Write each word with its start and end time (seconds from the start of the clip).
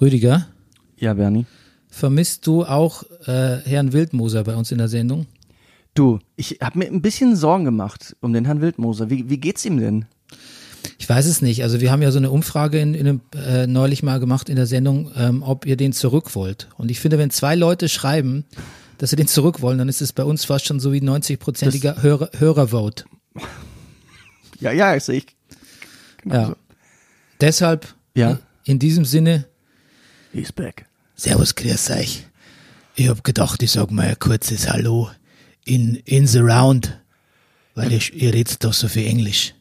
Rüdiger, 0.00 0.46
Ja, 0.98 1.14
Bernie. 1.14 1.46
vermisst 1.88 2.46
du 2.46 2.64
auch 2.64 3.04
äh, 3.26 3.58
Herrn 3.64 3.92
Wildmoser 3.92 4.44
bei 4.44 4.54
uns 4.54 4.70
in 4.72 4.78
der 4.78 4.88
Sendung? 4.88 5.26
Du, 5.94 6.18
ich 6.36 6.58
habe 6.60 6.78
mir 6.80 6.86
ein 6.86 7.00
bisschen 7.00 7.36
Sorgen 7.36 7.64
gemacht 7.64 8.14
um 8.20 8.32
den 8.32 8.44
Herrn 8.44 8.60
Wildmoser. 8.60 9.08
Wie, 9.08 9.30
wie 9.30 9.38
geht's 9.38 9.64
ihm 9.64 9.78
denn? 9.78 10.04
Ich 10.98 11.08
weiß 11.08 11.24
es 11.26 11.40
nicht. 11.40 11.62
Also 11.62 11.80
wir 11.80 11.90
haben 11.90 12.02
ja 12.02 12.10
so 12.10 12.18
eine 12.18 12.30
Umfrage 12.30 12.78
in, 12.78 12.94
in 12.94 13.06
einem, 13.08 13.20
äh, 13.34 13.66
neulich 13.66 14.02
mal 14.02 14.20
gemacht 14.20 14.48
in 14.50 14.56
der 14.56 14.66
Sendung, 14.66 15.10
ähm, 15.16 15.42
ob 15.42 15.64
ihr 15.66 15.76
den 15.76 15.92
zurück 15.92 16.34
wollt. 16.34 16.68
Und 16.76 16.90
ich 16.90 17.00
finde, 17.00 17.18
wenn 17.18 17.30
zwei 17.30 17.54
Leute 17.54 17.88
schreiben, 17.88 18.44
dass 18.98 19.10
sie 19.10 19.16
den 19.16 19.26
zurück 19.26 19.62
wollen, 19.62 19.78
dann 19.78 19.88
ist 19.88 20.02
es 20.02 20.12
bei 20.12 20.24
uns 20.24 20.44
fast 20.44 20.66
schon 20.66 20.80
so 20.80 20.92
wie 20.92 21.00
90-prozentiger 21.00 22.02
Hörer, 22.02 22.30
Hörervote. 22.38 23.04
Ja, 24.60 24.72
ja, 24.72 24.94
ich 24.96 25.02
sehe 25.04 25.18
ich. 25.18 25.26
Ja. 26.24 26.54
Deshalb 27.40 27.94
Ja. 28.14 28.38
in 28.64 28.78
diesem 28.78 29.04
Sinne, 29.04 29.46
He's 30.36 30.52
back. 30.52 30.84
Servus, 31.14 31.54
grüß 31.54 31.90
euch. 31.92 32.26
Ich 32.94 33.08
hab 33.08 33.24
gedacht, 33.24 33.62
ich 33.62 33.70
sag 33.70 33.90
mal 33.90 34.08
ein 34.08 34.18
kurzes 34.18 34.68
Hallo 34.70 35.08
in, 35.64 35.96
in 36.04 36.26
the 36.26 36.40
round, 36.40 37.00
weil 37.74 37.90
ihr, 37.90 38.02
ihr 38.12 38.34
redet 38.34 38.62
doch 38.62 38.74
so 38.74 38.86
viel 38.86 39.06
Englisch. 39.06 39.54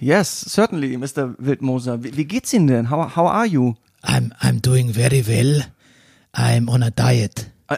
Yes, 0.00 0.40
certainly, 0.40 0.96
Mr. 0.96 1.36
Wildmoser. 1.38 2.02
Wie, 2.02 2.16
wie 2.16 2.24
geht's 2.24 2.52
Ihnen 2.52 2.66
denn? 2.66 2.90
How, 2.90 3.14
how 3.14 3.28
are 3.28 3.46
you? 3.46 3.76
I'm, 4.02 4.32
I'm 4.40 4.60
doing 4.60 4.92
very 4.92 5.24
well. 5.28 5.62
I'm 6.32 6.68
on 6.68 6.82
a 6.82 6.90
diet. 6.90 7.48
Äh, 7.68 7.76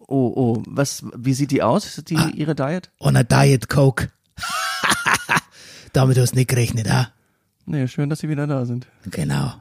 oh, 0.00 0.34
oh, 0.36 0.62
was, 0.66 1.02
wie 1.16 1.32
sieht 1.32 1.50
die 1.50 1.62
aus, 1.62 2.02
die, 2.06 2.18
Ihre 2.34 2.54
Diet? 2.54 2.90
On 3.00 3.16
a 3.16 3.22
diet 3.22 3.70
Coke. 3.70 4.10
Damit 5.94 6.18
hast 6.18 6.32
du 6.32 6.36
nicht 6.36 6.48
gerechnet, 6.48 6.90
ah? 6.90 7.08
Nee, 7.64 7.88
schön, 7.88 8.10
dass 8.10 8.18
Sie 8.18 8.28
wieder 8.28 8.46
da 8.46 8.66
sind. 8.66 8.86
Genau. 9.10 9.54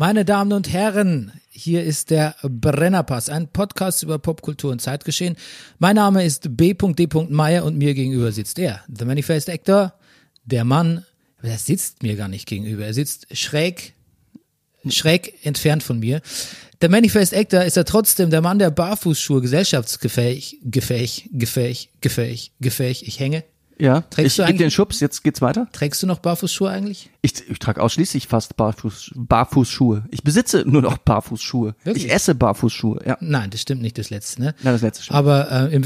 Meine 0.00 0.24
Damen 0.24 0.52
und 0.52 0.72
Herren, 0.72 1.32
hier 1.50 1.82
ist 1.82 2.10
der 2.10 2.36
Brennerpass, 2.42 3.28
ein 3.28 3.48
Podcast 3.48 4.04
über 4.04 4.20
Popkultur 4.20 4.70
und 4.70 4.80
Zeitgeschehen. 4.80 5.34
Mein 5.80 5.96
Name 5.96 6.24
ist 6.24 6.56
B.D. 6.56 7.08
Meyer 7.30 7.64
und 7.64 7.76
mir 7.76 7.94
gegenüber 7.94 8.30
sitzt 8.30 8.60
er, 8.60 8.84
The 8.96 9.04
Manifest 9.04 9.50
Actor, 9.50 9.94
der 10.44 10.62
Mann, 10.62 11.04
der 11.42 11.58
sitzt 11.58 12.04
mir 12.04 12.14
gar 12.14 12.28
nicht 12.28 12.46
gegenüber, 12.46 12.86
er 12.86 12.94
sitzt 12.94 13.26
schräg, 13.36 13.94
schräg 14.88 15.44
entfernt 15.44 15.82
von 15.82 15.98
mir. 15.98 16.20
Der 16.80 16.90
Manifest 16.90 17.34
Actor 17.34 17.64
ist 17.64 17.76
ja 17.76 17.82
trotzdem 17.82 18.30
der 18.30 18.40
Mann 18.40 18.60
der 18.60 18.70
Barfußschuhe, 18.70 19.40
gesellschaftsgefähig, 19.40 20.58
gefähig, 20.62 21.28
gefähig, 21.32 21.90
gefähig, 22.00 22.52
gefähig. 22.60 23.08
Ich 23.08 23.18
hänge. 23.18 23.42
Ja, 23.80 24.00
Trägst 24.02 24.38
ich 24.38 24.44
du 24.44 24.46
gebe 24.46 24.58
den 24.58 24.70
Schubs, 24.70 25.00
jetzt 25.00 25.22
geht's 25.22 25.40
weiter. 25.40 25.68
Trägst 25.72 26.02
du 26.02 26.06
noch 26.06 26.18
Barfußschuhe 26.18 26.70
eigentlich? 26.70 27.10
Ich, 27.22 27.48
ich 27.48 27.58
trage 27.58 27.80
ausschließlich 27.80 28.26
fast 28.26 28.56
Barfuß, 28.56 29.12
Barfußschuhe. 29.14 30.04
Ich 30.10 30.22
besitze 30.24 30.64
nur 30.66 30.82
noch 30.82 30.98
Barfußschuhe. 30.98 31.74
Wirklich? 31.84 32.06
Ich 32.06 32.12
esse 32.12 32.34
Barfußschuhe, 32.34 33.00
ja. 33.06 33.16
Nein, 33.20 33.50
das 33.50 33.60
stimmt 33.60 33.82
nicht, 33.82 33.96
das 33.98 34.10
letzte, 34.10 34.42
ne? 34.42 34.54
Ja, 34.62 34.72
das 34.72 34.82
letzte 34.82 35.04
schon. 35.04 35.16
Aber 35.16 35.50
äh, 35.50 35.74
im, 35.74 35.84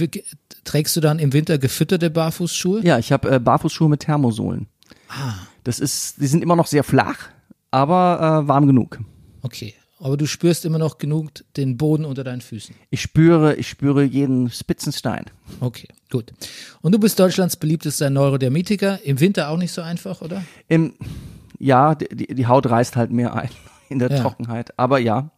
trägst 0.65 0.97
du 0.97 1.01
dann 1.01 1.19
im 1.19 1.33
Winter 1.33 1.59
gefütterte 1.59 2.09
Barfußschuhe? 2.09 2.83
Ja, 2.83 2.99
ich 2.99 3.13
habe 3.13 3.31
äh, 3.31 3.39
Barfußschuhe 3.39 3.89
mit 3.89 4.01
Thermosohlen. 4.01 4.69
Ah. 5.09 5.35
Das 5.65 5.79
ist, 5.79 6.21
die 6.21 6.27
sind 6.27 6.43
immer 6.43 6.57
noch 6.57 6.67
sehr 6.67 6.85
flach, 6.85 7.29
aber 7.71 8.43
äh, 8.45 8.49
warm 8.49 8.67
genug. 8.67 8.99
Okay. 9.43 9.75
Aber 10.05 10.17
du 10.17 10.27
spürst 10.27 10.65
immer 10.65 10.79
noch 10.79 10.99
genug 10.99 11.31
den 11.57 11.77
Boden 11.77 12.05
unter 12.05 12.25
deinen 12.25 12.41
Füßen. 12.41 12.75
Ich 12.91 13.01
spüre, 13.01 13.55
ich 13.55 13.69
spüre 13.69 14.03
jeden 14.03 14.51
Spitzenstein. 14.51 15.27
Okay, 15.61 15.87
gut. 16.11 16.33
Und 16.81 16.93
du 16.93 16.99
bist 16.99 17.19
Deutschlands 17.21 17.57
beliebtester 17.57 18.11
Neurodermitiker. 18.11 18.99
Im 19.05 19.21
Winter 19.21 19.49
auch 19.49 19.57
nicht 19.59 19.73
so 19.73 19.81
einfach, 19.81 20.21
oder? 20.21 20.43
Im, 20.69 20.95
ja, 21.61 21.95
die, 21.95 22.35
die 22.35 22.47
Haut 22.47 22.69
reißt 22.69 22.97
halt 22.97 23.13
mehr 23.13 23.35
ein 23.35 23.51
in 23.89 24.01
der 24.01 24.11
Ja. 24.11 24.21
Trockenheit. 24.21 24.77
Aber 24.79 24.99
ja, 24.99 25.31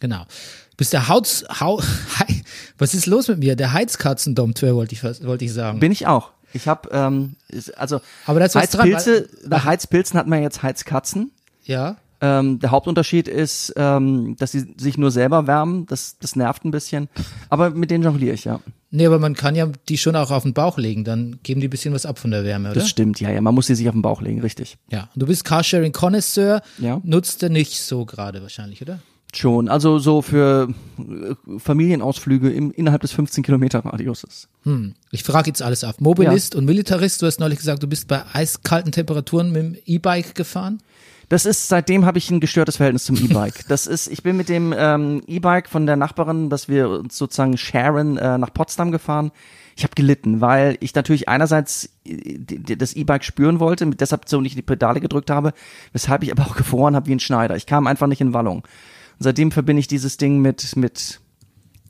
Genau. 0.00 0.24
Du 0.24 0.76
bist 0.78 0.92
der 0.92 1.08
Hauts, 1.08 1.44
Hau, 1.60 1.80
Hei- 2.18 2.42
was 2.78 2.92
ist 2.94 3.06
los 3.06 3.28
mit 3.28 3.38
mir? 3.38 3.56
Der 3.56 3.72
Heizkatzendompteur, 3.72 4.74
wollte 4.76 4.94
ich, 4.94 5.02
wollte 5.02 5.44
ich 5.44 5.52
sagen. 5.52 5.80
bin 5.80 5.90
ich 5.92 6.06
auch. 6.06 6.32
Ich 6.52 6.68
habe, 6.68 6.88
ähm, 6.92 7.36
also 7.76 8.00
Aber 8.26 8.38
da 8.40 8.46
ist 8.46 8.54
was 8.54 8.70
dran, 8.70 8.92
Heizpilze, 8.92 9.28
weil- 9.42 9.48
bei 9.50 9.58
Heizpilzen 9.64 10.18
hat 10.18 10.26
man 10.26 10.42
jetzt 10.42 10.62
Heizkatzen. 10.62 11.32
Ja. 11.64 11.96
Ähm, 12.20 12.58
der 12.58 12.70
Hauptunterschied 12.70 13.28
ist, 13.28 13.74
ähm, 13.76 14.36
dass 14.38 14.52
sie 14.52 14.74
sich 14.78 14.96
nur 14.96 15.10
selber 15.10 15.46
wärmen. 15.46 15.86
Das, 15.86 16.16
das 16.18 16.34
nervt 16.36 16.64
ein 16.64 16.70
bisschen. 16.70 17.08
Aber 17.50 17.70
mit 17.70 17.90
denen 17.90 18.04
jongliere 18.04 18.34
ich, 18.34 18.44
ja. 18.44 18.60
Nee, 18.90 19.06
aber 19.06 19.18
man 19.18 19.34
kann 19.34 19.54
ja 19.54 19.68
die 19.88 19.98
schon 19.98 20.16
auch 20.16 20.30
auf 20.30 20.44
den 20.44 20.54
Bauch 20.54 20.78
legen, 20.78 21.04
dann 21.04 21.38
geben 21.42 21.60
die 21.60 21.66
ein 21.66 21.70
bisschen 21.70 21.92
was 21.92 22.06
ab 22.06 22.18
von 22.18 22.30
der 22.30 22.44
Wärme, 22.44 22.70
oder? 22.70 22.80
Das 22.80 22.88
stimmt, 22.88 23.20
ja, 23.20 23.30
ja. 23.30 23.40
Man 23.40 23.54
muss 23.54 23.66
sie 23.66 23.74
sich 23.74 23.86
auf 23.88 23.94
den 23.94 24.00
Bauch 24.02 24.22
legen, 24.22 24.40
richtig. 24.40 24.78
Ja. 24.90 25.10
Und 25.14 25.22
du 25.22 25.26
bist 25.26 25.44
Carsharing 25.44 25.92
Connoisseur, 25.92 26.62
Ja. 26.78 27.00
nutzt 27.04 27.42
du 27.42 27.50
nicht 27.50 27.80
so 27.82 28.06
gerade 28.06 28.40
wahrscheinlich, 28.42 28.80
oder? 28.80 29.00
Schon. 29.34 29.68
Also 29.68 29.98
so 29.98 30.22
für 30.22 30.68
äh, 30.98 31.58
Familienausflüge 31.58 32.50
im, 32.50 32.70
innerhalb 32.70 33.02
des 33.02 33.12
15 33.12 33.44
Kilometer 33.44 33.80
Radiuses. 33.80 34.48
Hm. 34.62 34.94
Ich 35.10 35.24
frage 35.24 35.48
jetzt 35.48 35.60
alles 35.62 35.84
auf. 35.84 36.00
Mobilist 36.00 36.54
und 36.54 36.64
Militarist, 36.64 37.20
du 37.20 37.26
hast 37.26 37.38
neulich 37.40 37.58
gesagt, 37.58 37.82
du 37.82 37.86
bist 37.86 38.08
bei 38.08 38.22
eiskalten 38.32 38.92
Temperaturen 38.92 39.52
mit 39.52 39.62
dem 39.62 39.76
E-Bike 39.84 40.34
gefahren. 40.34 40.78
Das 41.28 41.44
ist, 41.44 41.68
seitdem 41.68 42.04
habe 42.04 42.18
ich 42.18 42.30
ein 42.30 42.38
gestörtes 42.38 42.76
Verhältnis 42.76 43.04
zum 43.04 43.16
E-Bike. 43.16 43.66
Das 43.68 43.86
ist, 43.86 44.06
ich 44.06 44.22
bin 44.22 44.36
mit 44.36 44.48
dem 44.48 44.72
ähm, 44.76 45.22
E-Bike 45.26 45.68
von 45.68 45.86
der 45.86 45.96
Nachbarin, 45.96 46.50
dass 46.50 46.68
wir 46.68 46.88
uns 46.88 47.16
sozusagen 47.16 47.56
sharen, 47.56 48.16
äh, 48.16 48.38
nach 48.38 48.52
Potsdam 48.52 48.92
gefahren. 48.92 49.32
Ich 49.76 49.82
habe 49.82 49.94
gelitten, 49.94 50.40
weil 50.40 50.78
ich 50.80 50.94
natürlich 50.94 51.28
einerseits 51.28 51.90
äh, 52.04 52.38
das 52.76 52.94
E-Bike 52.94 53.24
spüren 53.24 53.58
wollte, 53.58 53.86
deshalb 53.86 54.28
so 54.28 54.40
nicht 54.40 54.56
die 54.56 54.62
Pedale 54.62 55.00
gedrückt 55.00 55.30
habe, 55.30 55.52
weshalb 55.92 56.22
ich 56.22 56.30
aber 56.30 56.44
auch 56.44 56.56
gefroren 56.56 56.94
habe 56.94 57.06
wie 57.06 57.14
ein 57.14 57.20
Schneider. 57.20 57.56
Ich 57.56 57.66
kam 57.66 57.88
einfach 57.88 58.06
nicht 58.06 58.20
in 58.20 58.32
Wallung. 58.32 58.58
Und 58.58 59.22
seitdem 59.24 59.50
verbinde 59.50 59.80
ich 59.80 59.88
dieses 59.88 60.18
Ding 60.18 60.40
mit, 60.40 60.76
mit 60.76 61.20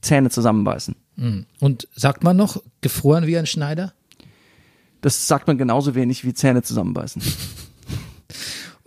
Zähne 0.01 0.31
zusammenbeißen. 0.31 0.97
Und 1.61 1.89
sagt 1.95 2.25
man 2.25 2.37
noch, 2.37 2.63
gefroren 2.81 3.27
wie 3.27 3.37
ein 3.37 3.47
Schneider? 3.47 3.93
Das 5.03 5.27
sagt 5.27 5.47
man 5.47 5.59
genauso 5.59 5.95
wenig 5.95 6.25
wie 6.25 6.33
Zähne 6.33 6.63
zusammenbeißen. 6.63 7.23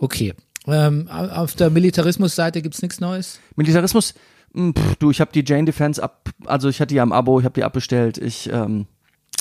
Okay. 0.00 0.34
Ähm, 0.66 1.08
auf 1.08 1.54
der 1.54 1.70
Militarismusseite 1.70 2.62
gibt's 2.62 2.82
nichts 2.82 3.00
Neues? 3.00 3.38
Militarismus, 3.56 4.14
mh, 4.52 4.72
pff, 4.72 4.96
du, 4.96 5.10
ich 5.10 5.20
habe 5.20 5.30
die 5.32 5.44
Jane 5.46 5.64
Defense 5.64 6.02
ab, 6.02 6.30
also 6.46 6.68
ich 6.68 6.80
hatte 6.80 6.94
die 6.94 7.00
am 7.00 7.12
Abo, 7.12 7.38
ich 7.38 7.44
habe 7.44 7.54
die 7.54 7.64
abbestellt. 7.64 8.18
Ich, 8.18 8.50
ähm, 8.52 8.86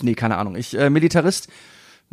nee, 0.01 0.13
keine 0.15 0.37
Ahnung. 0.37 0.55
Ich, 0.55 0.77
äh, 0.77 0.89
Militarist, 0.89 1.47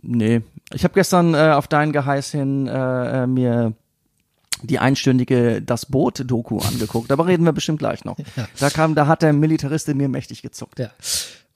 nee. 0.02 0.42
Ich 0.72 0.84
habe 0.84 0.94
gestern 0.94 1.34
äh, 1.34 1.52
auf 1.54 1.68
deinen 1.68 1.92
Geheiß 1.92 2.30
hin 2.32 2.66
äh, 2.66 3.22
äh, 3.22 3.26
mir 3.26 3.74
die 4.62 4.78
einstündige 4.78 5.60
Das 5.62 5.86
Boot-Doku 5.86 6.58
angeguckt. 6.60 7.12
Aber 7.12 7.26
reden 7.26 7.44
wir 7.44 7.52
bestimmt 7.52 7.78
gleich 7.78 8.04
noch. 8.04 8.16
Da 8.58 8.70
kam, 8.70 8.94
da 8.94 9.06
hat 9.06 9.22
der 9.22 9.32
Militarist 9.32 9.88
in 9.88 9.98
mir 9.98 10.08
mächtig 10.08 10.42
gezuckt. 10.42 10.78
Ja. 10.78 10.90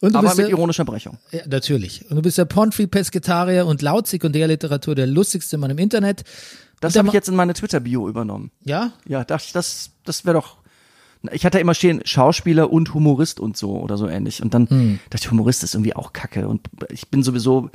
Und 0.03 0.15
du 0.15 0.19
Aber 0.19 0.29
bist 0.29 0.39
mit 0.39 0.47
der, 0.47 0.51
ironischer 0.51 0.85
Brechung. 0.85 1.19
ja, 1.31 1.41
natürlich. 1.47 2.09
Und 2.11 2.17
du 2.17 2.23
bist 2.23 2.39
der 2.39 2.47
Pontry-Pesketarier 2.47 3.67
und 3.67 3.83
laut 3.83 4.07
Sekundärliteratur 4.07 4.95
der 4.95 5.07
lustigste 5.07 5.59
Mann 5.59 5.71
im 5.71 5.79
Internet. 5.79 6.25
Das 6.81 6.97
habe 6.97 7.09
ich 7.09 7.15
jetzt 7.15 7.29
in 7.29 7.37
meine 7.37 7.55
Twitter-Bio 7.55 8.09
übernommen. 8.09 8.51
Ja? 8.65 8.93
Ja, 9.07 9.25
dachte 9.25 9.45
ich, 9.47 9.53
das, 9.53 9.91
das 10.05 10.25
wäre 10.25 10.35
doch. 10.35 10.57
Ich 11.33 11.45
hatte 11.45 11.59
immer 11.61 11.75
stehen, 11.75 12.01
Schauspieler 12.05 12.71
und 12.73 12.95
Humorist 12.95 13.41
und 13.41 13.55
so 13.57 13.79
oder 13.79 13.99
so 13.99 14.09
ähnlich. 14.09 14.43
Und 14.43 14.55
dann 14.55 14.99
dachte 15.11 15.25
ich, 15.25 15.31
Humorist 15.31 15.63
ist 15.63 15.75
irgendwie 15.75 15.95
auch 15.95 16.13
kacke. 16.15 16.49
Und 16.49 16.63
ich 16.89 17.09
bin 17.09 17.23
sowieso. 17.23 17.71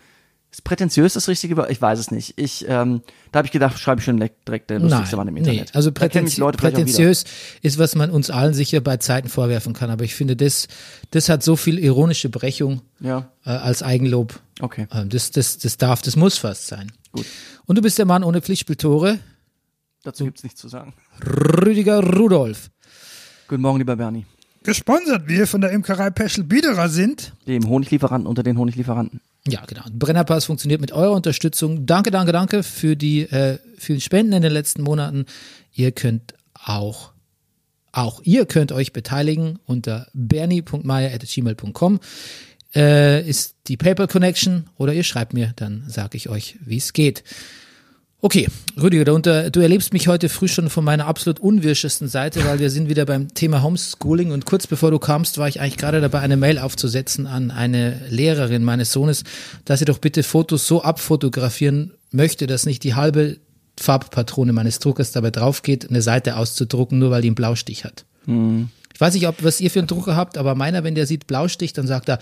Ist 0.52 0.64
prätentiös 0.64 1.14
das 1.14 1.28
richtige 1.28 1.58
Wort? 1.58 1.70
Ich 1.70 1.82
weiß 1.82 2.00
es 2.00 2.12
nicht. 2.12 2.36
Ich, 2.38 2.66
ähm, 2.70 3.02
da 3.34 3.40
habe 3.40 3.46
ich 3.46 3.52
gedacht, 3.52 3.78
schreibe 3.78 4.00
ich 4.00 4.06
schon 4.06 4.18
direkt 4.48 4.70
der 4.70 4.80
lustigste 4.80 5.18
Mann 5.18 5.28
im 5.28 5.36
Internet. 5.36 5.66
Nee, 5.66 5.72
also 5.74 5.92
prätenti 5.92 6.40
prätentiös 6.42 7.26
ist, 7.62 7.78
was 7.78 7.94
man 7.96 8.10
uns 8.10 8.30
allen 8.30 8.54
sicher 8.54 8.80
bei 8.80 8.96
Zeiten 8.96 9.28
vorwerfen 9.28 9.74
kann. 9.74 9.90
Aber 9.90 10.06
ich 10.06 10.16
finde, 10.16 10.38
das, 10.38 10.70
das 11.12 11.28
hat 11.28 11.44
so 11.44 11.58
viel 11.58 11.78
ironische 11.78 12.30
Brechung 12.30 12.82
Ja, 13.02 13.30
äh, 13.46 13.50
als 13.50 13.84
Eigenlob. 13.84 14.40
okay. 14.62 14.88
Ähm, 14.94 15.10
das, 15.10 15.32
das, 15.32 15.58
das 15.58 15.76
darf, 15.78 16.02
das 16.02 16.16
muss 16.16 16.38
fast 16.38 16.68
sein. 16.68 16.94
Gut. 17.12 17.26
Und 17.66 17.78
du 17.78 17.82
bist 17.82 17.98
der 17.98 18.06
Mann 18.06 18.24
ohne 18.24 18.42
Pflichtspieltore, 18.42 19.20
Dazu 20.06 20.24
gibt's 20.24 20.44
nichts 20.44 20.62
zu 20.62 20.68
sagen. 20.68 20.94
Rüdiger 21.20 22.00
Rudolf. 22.00 22.70
Guten 23.48 23.64
Morgen, 23.64 23.80
lieber 23.80 23.96
Bernie. 23.96 24.28
Gesponsert 24.62 25.28
wir 25.28 25.48
von 25.48 25.62
der 25.62 25.72
Imkerei 25.72 26.12
Peschel 26.12 26.44
Biederer 26.44 26.90
sind. 26.90 27.34
Dem 27.48 27.68
Honiglieferanten 27.68 28.28
unter 28.28 28.44
den 28.44 28.60
Honiglieferanten. 28.60 29.20
Ja, 29.48 29.66
genau. 29.66 29.82
Brennerpass 29.92 30.46
funktioniert 30.46 30.80
mit 30.80 30.92
eurer 30.92 31.14
Unterstützung. 31.14 31.88
Danke, 31.88 32.12
danke, 32.12 32.32
danke 32.32 32.62
für 32.62 32.96
die 32.96 33.22
äh, 33.22 33.58
vielen 33.80 34.00
Spenden 34.00 34.34
in 34.34 34.44
den 34.44 34.52
letzten 34.52 34.84
Monaten. 34.84 35.26
Ihr 35.74 35.92
könnt 35.92 36.36
auch, 36.54 37.12
auch 37.92 38.22
ihr 38.24 38.46
könnt 38.46 38.72
euch 38.72 38.94
beteiligen 38.94 39.58
unter 39.66 40.08
bernie.meier.gmail.com. 40.14 42.00
äh, 42.76 43.28
ist 43.28 43.56
die 43.68 43.78
PayPal 43.78 44.08
Connection 44.08 44.66
oder 44.78 44.94
ihr 44.94 45.04
schreibt 45.04 45.34
mir, 45.34 45.54
dann 45.56 45.84
sage 45.88 46.18
ich 46.18 46.30
euch, 46.30 46.58
wie 46.66 46.78
es 46.78 46.94
geht. 46.94 47.24
Okay, 48.22 48.48
Rüdiger, 48.82 49.06
darunter, 49.06 49.52
du 49.52 49.60
erlebst 49.60 49.94
mich 49.94 50.08
heute 50.08 50.30
früh 50.30 50.48
schon 50.48 50.70
von 50.72 50.84
meiner 50.84 51.06
absolut 51.06 51.40
unwirschesten 51.40 52.08
Seite, 52.08 52.44
weil 52.44 52.58
wir 52.58 52.72
sind 52.72 52.90
wieder 52.90 53.06
beim 53.06 53.34
Thema 53.34 53.62
Homeschooling 53.62 54.32
und 54.32 54.46
kurz 54.46 54.66
bevor 54.66 54.90
du 54.90 54.98
kamst, 54.98 55.38
war 55.38 55.48
ich 55.48 55.62
eigentlich 55.62 55.78
gerade 55.78 56.02
dabei, 56.02 56.22
eine 56.22 56.36
Mail 56.36 56.58
aufzusetzen 56.58 57.28
an 57.28 57.52
eine 57.52 58.02
Lehrerin 58.10 58.64
meines 58.64 58.92
Sohnes, 58.92 59.26
dass 59.64 59.80
sie 59.80 59.86
doch 59.86 60.00
bitte 60.00 60.24
Fotos 60.24 60.66
so 60.66 60.82
abfotografieren 60.82 61.92
möchte, 62.10 62.48
dass 62.48 62.66
nicht 62.66 62.84
die 62.84 62.96
halbe 62.96 63.38
Farbpatrone 63.80 64.54
meines 64.54 64.80
Druckers 64.80 65.12
dabei 65.12 65.30
drauf 65.30 65.62
geht, 65.62 65.90
eine 65.90 66.02
Seite 66.02 66.38
auszudrucken, 66.38 66.98
nur 66.98 67.12
weil 67.12 67.22
die 67.22 67.28
einen 67.28 67.36
Blaustich 67.36 67.84
hat. 67.84 68.06
Ich 68.94 69.02
weiß 69.02 69.14
nicht, 69.14 69.28
ob 69.28 69.44
was 69.44 69.60
ihr 69.62 69.70
für 69.70 69.80
einen 69.80 69.88
Drucker 69.88 70.16
habt, 70.16 70.38
aber 70.38 70.56
meiner, 70.56 70.84
wenn 70.84 70.96
der 70.96 71.06
sieht 71.06 71.28
Blaustich, 71.28 71.74
dann 71.74 71.86
sagt 71.86 72.10
er, 72.10 72.20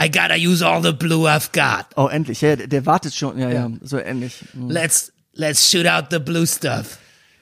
I 0.00 0.08
gotta 0.10 0.36
use 0.36 0.64
all 0.64 0.82
the 0.82 0.92
blue 0.92 1.26
I've 1.28 1.50
got. 1.52 1.86
Oh, 1.96 2.06
endlich. 2.06 2.40
Ja, 2.40 2.54
der, 2.56 2.86
wartet 2.86 3.14
schon. 3.14 3.38
Ja, 3.38 3.50
ja, 3.50 3.70
so 3.82 3.98
ähnlich. 3.98 4.44
Mhm. 4.54 4.70
Let's 4.70 5.12
let's 5.34 5.70
shoot 5.70 5.86
out 5.86 6.06
the 6.10 6.18
blue 6.20 6.46
stuff. 6.46 6.98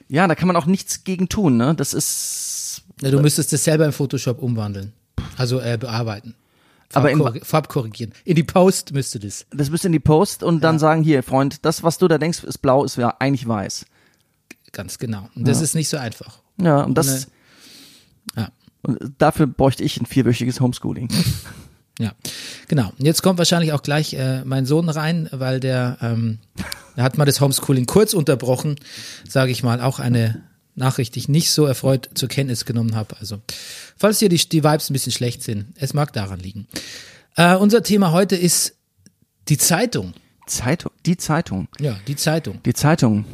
Ja, 0.07 0.27
da 0.27 0.35
kann 0.35 0.47
man 0.47 0.55
auch 0.55 0.65
nichts 0.65 1.03
gegen 1.03 1.29
tun, 1.29 1.57
ne? 1.57 1.75
Das 1.75 1.93
ist. 1.93 2.81
Ja, 3.01 3.11
du 3.11 3.19
müsstest 3.19 3.53
das 3.53 3.63
selber 3.63 3.85
im 3.85 3.93
Photoshop 3.93 4.41
umwandeln. 4.41 4.93
Also 5.37 5.59
äh, 5.59 5.77
bearbeiten. 5.77 6.33
Aber 6.93 7.11
in- 7.11 7.19
Farbkorri- 7.19 7.43
Farbkorrigieren. 7.45 8.13
In 8.23 8.35
die 8.35 8.43
Post 8.43 8.93
müsste 8.93 9.19
das. 9.19 9.45
Das 9.51 9.69
müsst 9.69 9.83
ihr 9.83 9.87
in 9.87 9.91
die 9.91 9.99
Post 9.99 10.41
und 10.41 10.63
dann 10.63 10.79
sagen, 10.79 11.03
hier, 11.03 11.21
Freund, 11.21 11.63
das, 11.65 11.83
was 11.83 11.97
du 11.97 12.07
da 12.07 12.17
denkst, 12.17 12.43
ist 12.43 12.59
blau, 12.59 12.85
ist 12.85 12.95
ja 12.97 13.13
eigentlich 13.19 13.47
weiß. 13.47 13.85
Ganz 14.71 14.97
genau. 14.97 15.29
Und 15.35 15.47
das 15.47 15.61
ist 15.61 15.75
nicht 15.75 15.89
so 15.89 15.97
einfach. 15.97 16.39
Ja, 16.59 16.81
und 16.83 16.95
das. 16.97 17.27
Ja. 18.35 18.49
Und 18.83 18.99
dafür 19.17 19.47
bräuchte 19.47 19.83
ich 19.83 19.99
ein 19.99 20.05
vierwöchiges 20.05 20.59
Homeschooling. 20.61 21.09
Ja, 21.99 22.11
genau. 22.67 22.91
Und 22.97 23.05
jetzt 23.05 23.23
kommt 23.23 23.39
wahrscheinlich 23.39 23.73
auch 23.73 23.81
gleich 23.81 24.13
äh, 24.13 24.43
mein 24.45 24.65
Sohn 24.65 24.89
rein, 24.89 25.29
weil 25.31 25.59
der, 25.59 25.97
ähm, 26.01 26.39
der 26.95 27.03
hat 27.03 27.17
mal 27.17 27.25
das 27.25 27.41
Homeschooling 27.41 27.87
kurz 27.87 28.13
unterbrochen, 28.13 28.75
sage 29.27 29.51
ich 29.51 29.63
mal, 29.63 29.81
auch 29.81 29.99
eine 29.99 30.43
Nachricht, 30.75 31.15
die 31.15 31.19
ich 31.19 31.27
nicht 31.27 31.49
so 31.49 31.65
erfreut 31.65 32.09
zur 32.13 32.29
Kenntnis 32.29 32.65
genommen 32.65 32.95
habe. 32.95 33.15
Also, 33.19 33.41
falls 33.97 34.19
hier 34.19 34.29
die, 34.29 34.37
die 34.37 34.63
Vibes 34.63 34.89
ein 34.89 34.93
bisschen 34.93 35.11
schlecht 35.11 35.41
sind, 35.41 35.73
es 35.75 35.95
mag 35.95 36.13
daran 36.13 36.39
liegen. 36.39 36.67
Äh, 37.35 37.55
unser 37.55 37.81
Thema 37.81 38.11
heute 38.11 38.35
ist 38.35 38.75
die 39.49 39.57
Zeitung. 39.57 40.13
Zeitung, 40.45 40.91
die 41.05 41.17
Zeitung. 41.17 41.67
Ja, 41.79 41.97
die 42.07 42.15
Zeitung. 42.15 42.61
Die 42.63 42.73
Zeitung. 42.73 43.25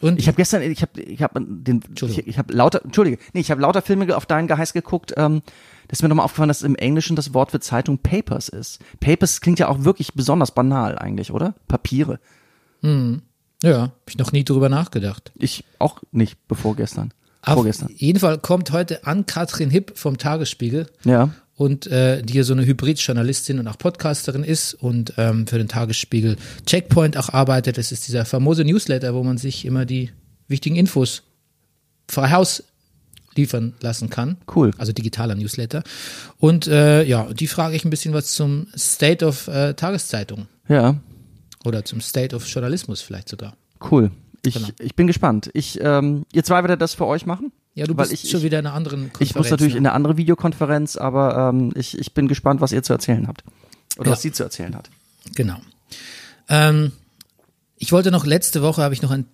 Und 0.00 0.18
Ich 0.18 0.28
habe 0.28 0.36
gestern, 0.36 0.62
ich 0.62 0.82
habe, 0.82 1.00
ich 1.00 1.22
habe 1.22 1.40
den, 1.44 1.82
ich, 2.00 2.26
ich 2.26 2.38
habe 2.38 2.52
lauter, 2.52 2.84
entschuldige, 2.84 3.18
nee, 3.32 3.40
ich 3.40 3.50
habe 3.50 3.60
lauter 3.60 3.82
Filme 3.82 4.16
auf 4.16 4.26
deinen 4.26 4.46
Geheiß 4.46 4.72
geguckt. 4.72 5.14
Ähm, 5.16 5.42
das 5.88 5.98
ist 5.98 6.02
mir 6.02 6.08
nochmal 6.08 6.24
aufgefallen, 6.24 6.48
dass 6.48 6.62
im 6.62 6.76
Englischen 6.76 7.16
das 7.16 7.34
Wort 7.34 7.50
für 7.50 7.60
Zeitung 7.60 7.98
Papers 7.98 8.48
ist. 8.48 8.78
Papers 9.00 9.40
klingt 9.40 9.58
ja 9.58 9.68
auch 9.68 9.84
wirklich 9.84 10.14
besonders 10.14 10.52
banal 10.52 10.98
eigentlich, 10.98 11.32
oder? 11.32 11.54
Papiere. 11.66 12.20
ja, 13.62 13.80
habe 13.80 13.92
ich 14.08 14.18
noch 14.18 14.32
nie 14.32 14.44
drüber 14.44 14.68
nachgedacht. 14.68 15.32
Ich 15.34 15.64
auch 15.78 16.02
nicht, 16.12 16.36
bevor 16.46 16.76
gestern. 16.76 17.12
Auf 17.42 17.54
Vorgestern. 17.54 17.88
jeden 17.94 18.20
Fall 18.20 18.38
kommt 18.38 18.70
heute 18.72 19.06
an 19.06 19.26
Katrin 19.26 19.70
Hipp 19.70 19.92
vom 19.96 20.18
Tagesspiegel. 20.18 20.86
Ja. 21.04 21.30
und 21.54 21.88
äh, 21.88 22.22
die 22.22 22.34
ja 22.34 22.44
so 22.44 22.52
eine 22.52 22.64
Hybrid-Journalistin 22.66 23.58
und 23.58 23.66
auch 23.66 23.78
Podcasterin 23.78 24.44
ist 24.44 24.74
und 24.74 25.14
ähm, 25.16 25.46
für 25.48 25.58
den 25.58 25.66
Tagesspiegel 25.66 26.36
Checkpoint 26.66 27.16
auch 27.16 27.30
arbeitet. 27.30 27.78
Das 27.78 27.90
ist 27.90 28.06
dieser 28.06 28.24
famose 28.24 28.64
Newsletter, 28.64 29.12
wo 29.14 29.24
man 29.24 29.38
sich 29.38 29.64
immer 29.64 29.84
die 29.84 30.10
wichtigen 30.46 30.76
Infos 30.76 31.24
frei 32.08 32.30
Haus 32.30 32.62
liefern 33.38 33.72
lassen 33.80 34.10
kann. 34.10 34.36
Cool. 34.54 34.72
Also 34.76 34.92
digitaler 34.92 35.34
Newsletter. 35.34 35.82
Und 36.38 36.66
äh, 36.66 37.02
ja, 37.04 37.24
die 37.32 37.46
frage 37.46 37.74
ich 37.76 37.84
ein 37.86 37.90
bisschen 37.90 38.12
was 38.12 38.32
zum 38.32 38.66
State 38.76 39.24
of 39.24 39.48
äh, 39.48 39.72
Tageszeitung 39.72 40.46
Ja. 40.68 40.96
oder 41.64 41.84
zum 41.86 42.02
State 42.02 42.36
of 42.36 42.46
Journalismus 42.46 43.00
vielleicht 43.00 43.30
sogar. 43.30 43.54
Cool. 43.90 44.10
Ich, 44.44 44.54
Genau. 44.54 44.68
ich 44.78 44.94
bin 44.94 45.06
gespannt. 45.06 45.50
Ich, 45.54 45.80
ähm, 45.82 46.24
ihr 46.32 46.44
zwei 46.44 46.62
werdet 46.62 46.80
das 46.82 46.94
für 46.94 47.06
euch 47.06 47.24
machen? 47.26 47.50
Ja, 47.74 47.86
du 47.86 47.94
bist 47.94 48.12
ich, 48.12 48.28
schon 48.30 48.42
wieder 48.42 48.58
in 48.58 48.66
einer 48.66 48.74
anderen 48.74 49.12
Konferenz. 49.12 49.30
Ich 49.30 49.36
muss 49.36 49.50
natürlich 49.50 49.74
ne? 49.74 49.78
in 49.78 49.86
eine 49.86 49.94
andere 49.94 50.16
Videokonferenz, 50.16 50.96
aber 50.96 51.50
ähm, 51.52 51.72
ich, 51.76 51.96
ich 51.98 52.12
bin 52.12 52.28
gespannt, 52.28 52.60
was 52.60 52.72
ihr 52.72 52.82
zu 52.82 52.92
erzählen 52.92 53.26
habt. 53.28 53.42
Oder 53.98 54.06
Ja. 54.08 54.12
was 54.12 54.22
sie 54.22 54.32
zu 54.32 54.42
erzählen 54.42 54.74
hat. 54.74 54.90
Genau. 55.34 55.58
Ähm, 56.48 56.92
ich 57.76 57.92
wollte 57.92 58.10
noch, 58.10 58.26
letzte 58.26 58.62
Woche 58.62 58.82
habe 58.82 58.94
ich 58.94 59.02
noch 59.02 59.10
ein 59.12 59.26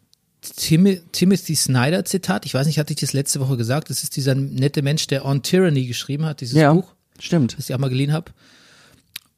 Tim 0.56 1.00
Timothy 1.12 1.54
Snyder 1.56 2.04
Zitat. 2.04 2.46
Ich 2.46 2.54
weiß 2.54 2.66
nicht, 2.66 2.78
hatte 2.78 2.92
ich 2.92 3.00
das 3.00 3.12
letzte 3.12 3.40
Woche 3.40 3.56
gesagt? 3.56 3.90
Das 3.90 4.02
ist 4.02 4.16
dieser 4.16 4.34
nette 4.34 4.82
Mensch, 4.82 5.06
der 5.06 5.24
On 5.24 5.42
Tyranny 5.42 5.86
geschrieben 5.86 6.24
hat, 6.26 6.40
dieses 6.40 6.54
ja, 6.56 6.72
Buch, 6.72 6.92
stimmt. 7.18 7.56
das 7.56 7.68
ich 7.68 7.74
auch 7.74 7.78
mal 7.78 7.88
geliehen 7.90 8.12
habe. 8.12 8.32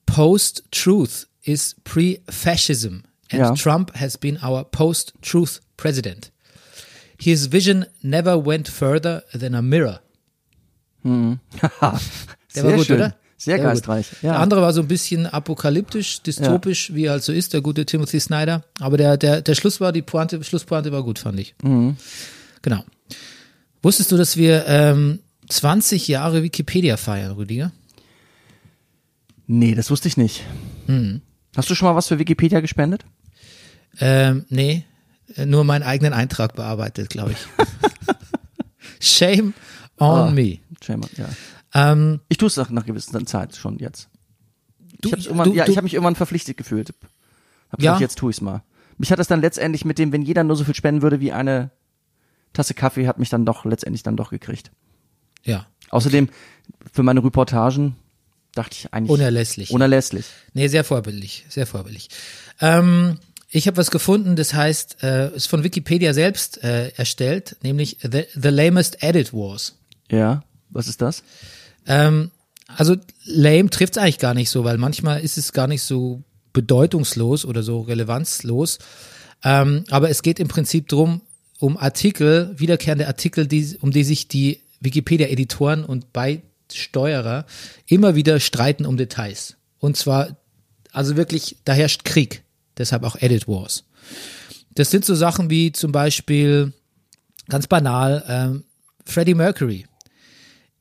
Post-Truth 0.07 1.27
is 1.43 1.77
pre-fascism 1.85 3.03
and 3.31 3.41
Ja. 3.41 3.53
Trump 3.55 3.93
has 3.95 4.17
been 4.19 4.39
our 4.43 4.65
post-truth 4.65 5.61
president. 5.77 6.31
His 7.19 7.51
vision 7.53 7.87
never 8.03 8.45
went 8.45 8.69
further 8.69 9.23
than 9.33 9.55
a 9.55 9.63
mirror. 9.63 10.01
Der 11.05 11.39
Sehr 12.49 12.65
war 12.65 12.73
gut, 12.73 12.87
schön. 12.87 12.97
oder? 12.97 13.17
Sehr 13.39 13.59
geistreich. 13.59 14.07
Ja. 14.23 14.33
Der 14.33 14.41
andere 14.41 14.63
war 14.63 14.73
so 14.73 14.81
ein 14.81 14.89
bisschen 14.89 15.27
apokalyptisch, 15.27 16.23
dystopisch, 16.23 16.95
wie 16.95 17.05
er 17.05 17.13
halt 17.13 17.23
so 17.23 17.33
ist, 17.33 17.53
der 17.53 17.61
gute 17.61 17.85
Timothy 17.85 18.19
Snyder. 18.19 18.63
Aber 18.81 18.97
der, 18.97 19.17
der, 19.19 19.43
der 19.43 19.55
Schluss 19.55 19.81
war, 19.81 19.93
die 19.93 20.03
Pointe, 20.03 20.43
Schlusspointe 20.43 20.91
war 20.93 21.03
gut, 21.03 21.19
fand 21.19 21.39
ich. 21.39 21.55
Mhm. 21.63 21.97
Genau. 22.63 22.83
Wusstest 23.83 24.11
du, 24.11 24.17
dass 24.17 24.37
wir 24.39 24.65
ähm, 24.67 25.19
20 25.49 26.09
Jahre 26.09 26.43
Wikipedia 26.43 26.97
feiern, 26.97 27.33
Rüdiger? 27.33 27.73
Nee, 29.47 29.75
das 29.75 29.91
wusste 29.91 30.09
ich 30.09 30.17
nicht. 30.17 30.43
Hm. 30.87 31.21
Hast 31.57 31.71
du 31.71 31.75
schon 31.75 31.87
mal 31.89 31.95
was 31.95 32.09
für 32.09 32.19
Wikipedia 32.19 32.61
gespendet? 32.61 33.05
Ähm, 34.01 34.45
nee, 34.49 34.85
äh, 35.37 35.47
nur 35.47 35.63
meinen 35.65 35.83
eigenen 35.83 36.13
Eintrag 36.15 36.55
bearbeitet, 36.57 37.11
glaube 37.11 37.33
ich. 37.33 37.39
Shame 39.01 39.53
on 39.99 40.29
Ah. 40.29 40.31
me. 40.31 40.59
Shame 40.85 41.03
on- 41.05 41.11
ja. 41.17 41.29
Ähm, 41.77 42.21
Ich 42.29 42.39
tue 42.39 42.49
es 42.49 42.57
nach 42.57 42.71
einer 42.71 42.83
gewissen 42.83 43.27
Zeit 43.27 43.55
schon 43.57 43.79
jetzt. 43.79 44.09
du, 45.03 45.11
Ich 45.15 45.29
habe 45.31 45.51
ja, 45.55 45.65
du, 45.65 45.71
ich 45.71 45.77
habe 45.77 45.85
mich 45.85 45.95
irgendwann 45.95 46.17
verpflichtet 46.17 46.57
gefühlt. 46.57 46.95
Hab 47.71 47.81
Ja? 47.83 47.93
gesagt, 47.93 48.01
jetzt 48.01 48.19
tue 48.19 48.31
ich's 48.31 48.41
mal. 48.41 48.63
Mich 48.99 49.13
hat 49.13 49.19
es 49.19 49.29
dann 49.29 49.41
letztendlich 49.43 49.85
mit 49.85 49.99
dem, 49.99 50.11
wenn 50.13 50.23
jeder 50.23 50.43
nur 50.43 50.57
so 50.57 50.65
viel 50.65 50.75
spenden 50.75 51.03
würde 51.03 51.21
wie 51.21 51.33
eine 51.33 51.71
Tasse 52.55 52.73
Kaffee, 52.73 53.07
hat 53.07 53.19
mich 53.19 53.29
dann 53.29 53.45
doch 53.45 53.65
letztendlich 53.67 54.03
dann 54.03 54.17
doch 54.17 54.31
gekriegt. 54.31 54.71
ja, 55.45 55.67
Außerdem 55.91 56.29
für 56.93 57.03
meine 57.05 57.23
Reportagen 57.23 57.95
dachte 58.55 58.75
ich 58.79 58.93
eigentlich 58.95 59.11
unerlässlich. 59.11 59.71
unerlässlich. 59.71 60.27
Nee, 60.55 60.67
sehr 60.69 60.83
vorbildlich, 60.83 61.45
sehr 61.49 61.67
vorbildlich. 61.67 62.09
Ähm, 62.61 63.19
ich 63.51 63.67
habe 63.69 63.77
was 63.77 63.91
gefunden, 63.93 64.35
das 64.35 64.55
heißt, 64.55 65.03
äh, 65.05 65.35
ist 65.37 65.47
von 65.47 65.63
Wikipedia 65.63 66.13
selbst 66.15 66.65
äh, 66.65 66.89
erstellt, 66.97 67.57
nämlich 67.63 67.99
The, 68.03 68.25
The 68.35 68.49
Lamest 68.49 69.03
Edit 69.03 69.33
Wars. 69.33 69.79
Ja, 70.11 70.43
was 70.71 70.89
ist 70.89 71.01
das? 71.03 71.23
Ähm, 71.87 72.31
also 72.69 72.97
lame 73.25 73.71
trifft's 73.71 73.99
eigentlich 73.99 74.19
gar 74.19 74.35
nicht 74.35 74.51
so, 74.51 74.65
weil 74.65 74.79
manchmal 74.79 75.21
ist 75.21 75.39
es 75.39 75.53
gar 75.53 75.67
nicht 75.67 75.83
so 75.83 76.23
bedeutungslos 76.53 77.45
oder 77.45 77.63
so 77.63 77.81
relevanzlos. 77.81 78.79
Ähm, 79.45 79.85
aber 79.91 80.11
es 80.11 80.23
geht 80.23 80.41
im 80.41 80.49
Prinzip 80.49 80.89
drum 80.89 81.23
um 81.59 81.77
Artikel, 81.77 82.55
wiederkehrende 82.59 83.07
Artikel, 83.07 83.47
die, 83.47 83.77
um 83.81 83.91
die 83.91 84.05
sich 84.05 84.29
die 84.29 84.61
Wikipedia-Editoren 84.81 85.85
und 85.85 86.13
Beisteuerer 86.13 87.47
immer 87.87 88.15
wieder 88.15 88.41
streiten 88.41 88.85
um 88.85 88.97
Details. 88.97 89.57
Und 89.79 89.97
zwar, 89.97 90.37
also 90.93 91.17
wirklich, 91.17 91.57
da 91.65 91.73
herrscht 91.73 92.05
Krieg. 92.05 92.43
Deshalb 92.79 93.05
auch 93.05 93.17
Edit 93.17 93.49
Wars. 93.49 93.85
Das 94.75 94.91
sind 94.91 95.05
so 95.05 95.15
Sachen 95.15 95.49
wie 95.49 95.73
zum 95.73 95.93
Beispiel, 95.93 96.75
ganz 97.49 97.67
banal, 97.67 98.25
ähm, 98.29 98.65
Freddie 99.07 99.35
Mercury. 99.35 99.87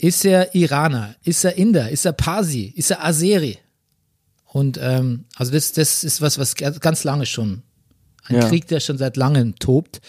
Ist 0.06 0.24
er 0.26 0.54
Iraner? 0.54 1.16
Ist 1.24 1.44
er 1.46 1.56
Inder? 1.58 1.90
Ist 1.90 2.06
er 2.06 2.14
Parsi? 2.14 2.72
Ist 2.76 2.92
er 2.92 3.04
Azeri? 3.04 3.58
Und 4.46 4.78
ähm, 4.82 5.26
also 5.36 5.52
das, 5.52 5.72
das 5.72 6.04
ist 6.04 6.22
was, 6.22 6.38
was 6.38 6.56
ga- 6.56 6.70
ganz 6.70 7.04
lange 7.04 7.26
schon, 7.26 7.64
ein 8.26 8.36
Ja. 8.36 8.48
Krieg, 8.50 8.68
der 8.68 8.80
schon 8.80 8.98
seit 8.98 9.18
langem 9.18 9.56
tobt. 9.56 10.02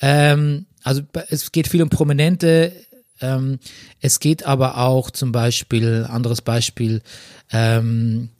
Ähm, 0.00 0.66
also 0.84 1.02
es 1.28 1.50
geht 1.52 1.66
viel 1.68 1.82
um 1.82 1.90
Prominente. 1.90 2.72
Ähm, 3.20 3.58
es 4.00 4.20
geht 4.20 4.44
aber 4.46 4.78
auch 4.78 5.10
zum 5.10 5.32
Beispiel, 5.32 6.06
anderes 6.08 6.40
Beispiel, 6.42 7.02
ähm, 7.50 8.30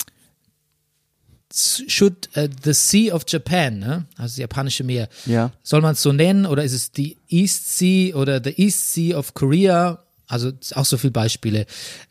should 1.52 2.28
uh, 2.36 2.48
the 2.64 2.72
Sea 2.72 3.12
of 3.14 3.24
Japan, 3.28 3.78
ne? 3.78 4.06
also 4.16 4.32
das 4.32 4.36
japanische 4.38 4.84
Meer, 4.84 5.08
Ja. 5.26 5.52
soll 5.62 5.82
man 5.82 5.92
es 5.92 6.02
so 6.02 6.12
nennen 6.12 6.46
oder 6.46 6.64
ist 6.64 6.72
es 6.72 6.92
die 6.92 7.18
East 7.28 7.76
Sea 7.76 8.14
oder 8.14 8.40
the 8.42 8.54
East 8.56 8.92
Sea 8.94 9.16
of 9.18 9.34
Korea? 9.34 9.98
Also 10.32 10.52
auch 10.74 10.84
so 10.84 10.96
viele 10.96 11.10
Beispiele, 11.12 11.66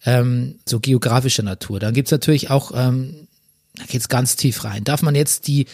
ähm, 0.06 0.60
so 0.68 0.80
geografischer 0.80 1.44
Natur. 1.44 1.80
Dann 1.80 1.94
gibt's 1.94 2.12
natürlich 2.12 2.50
auch, 2.50 2.72
ähm, 2.76 3.28
da 3.76 3.86
geht's 3.86 4.10
ganz 4.10 4.36
tief 4.36 4.64
rein. 4.64 4.84
Darf 4.84 5.02
man 5.02 5.16
jetzt 5.16 5.48
die 5.48 5.66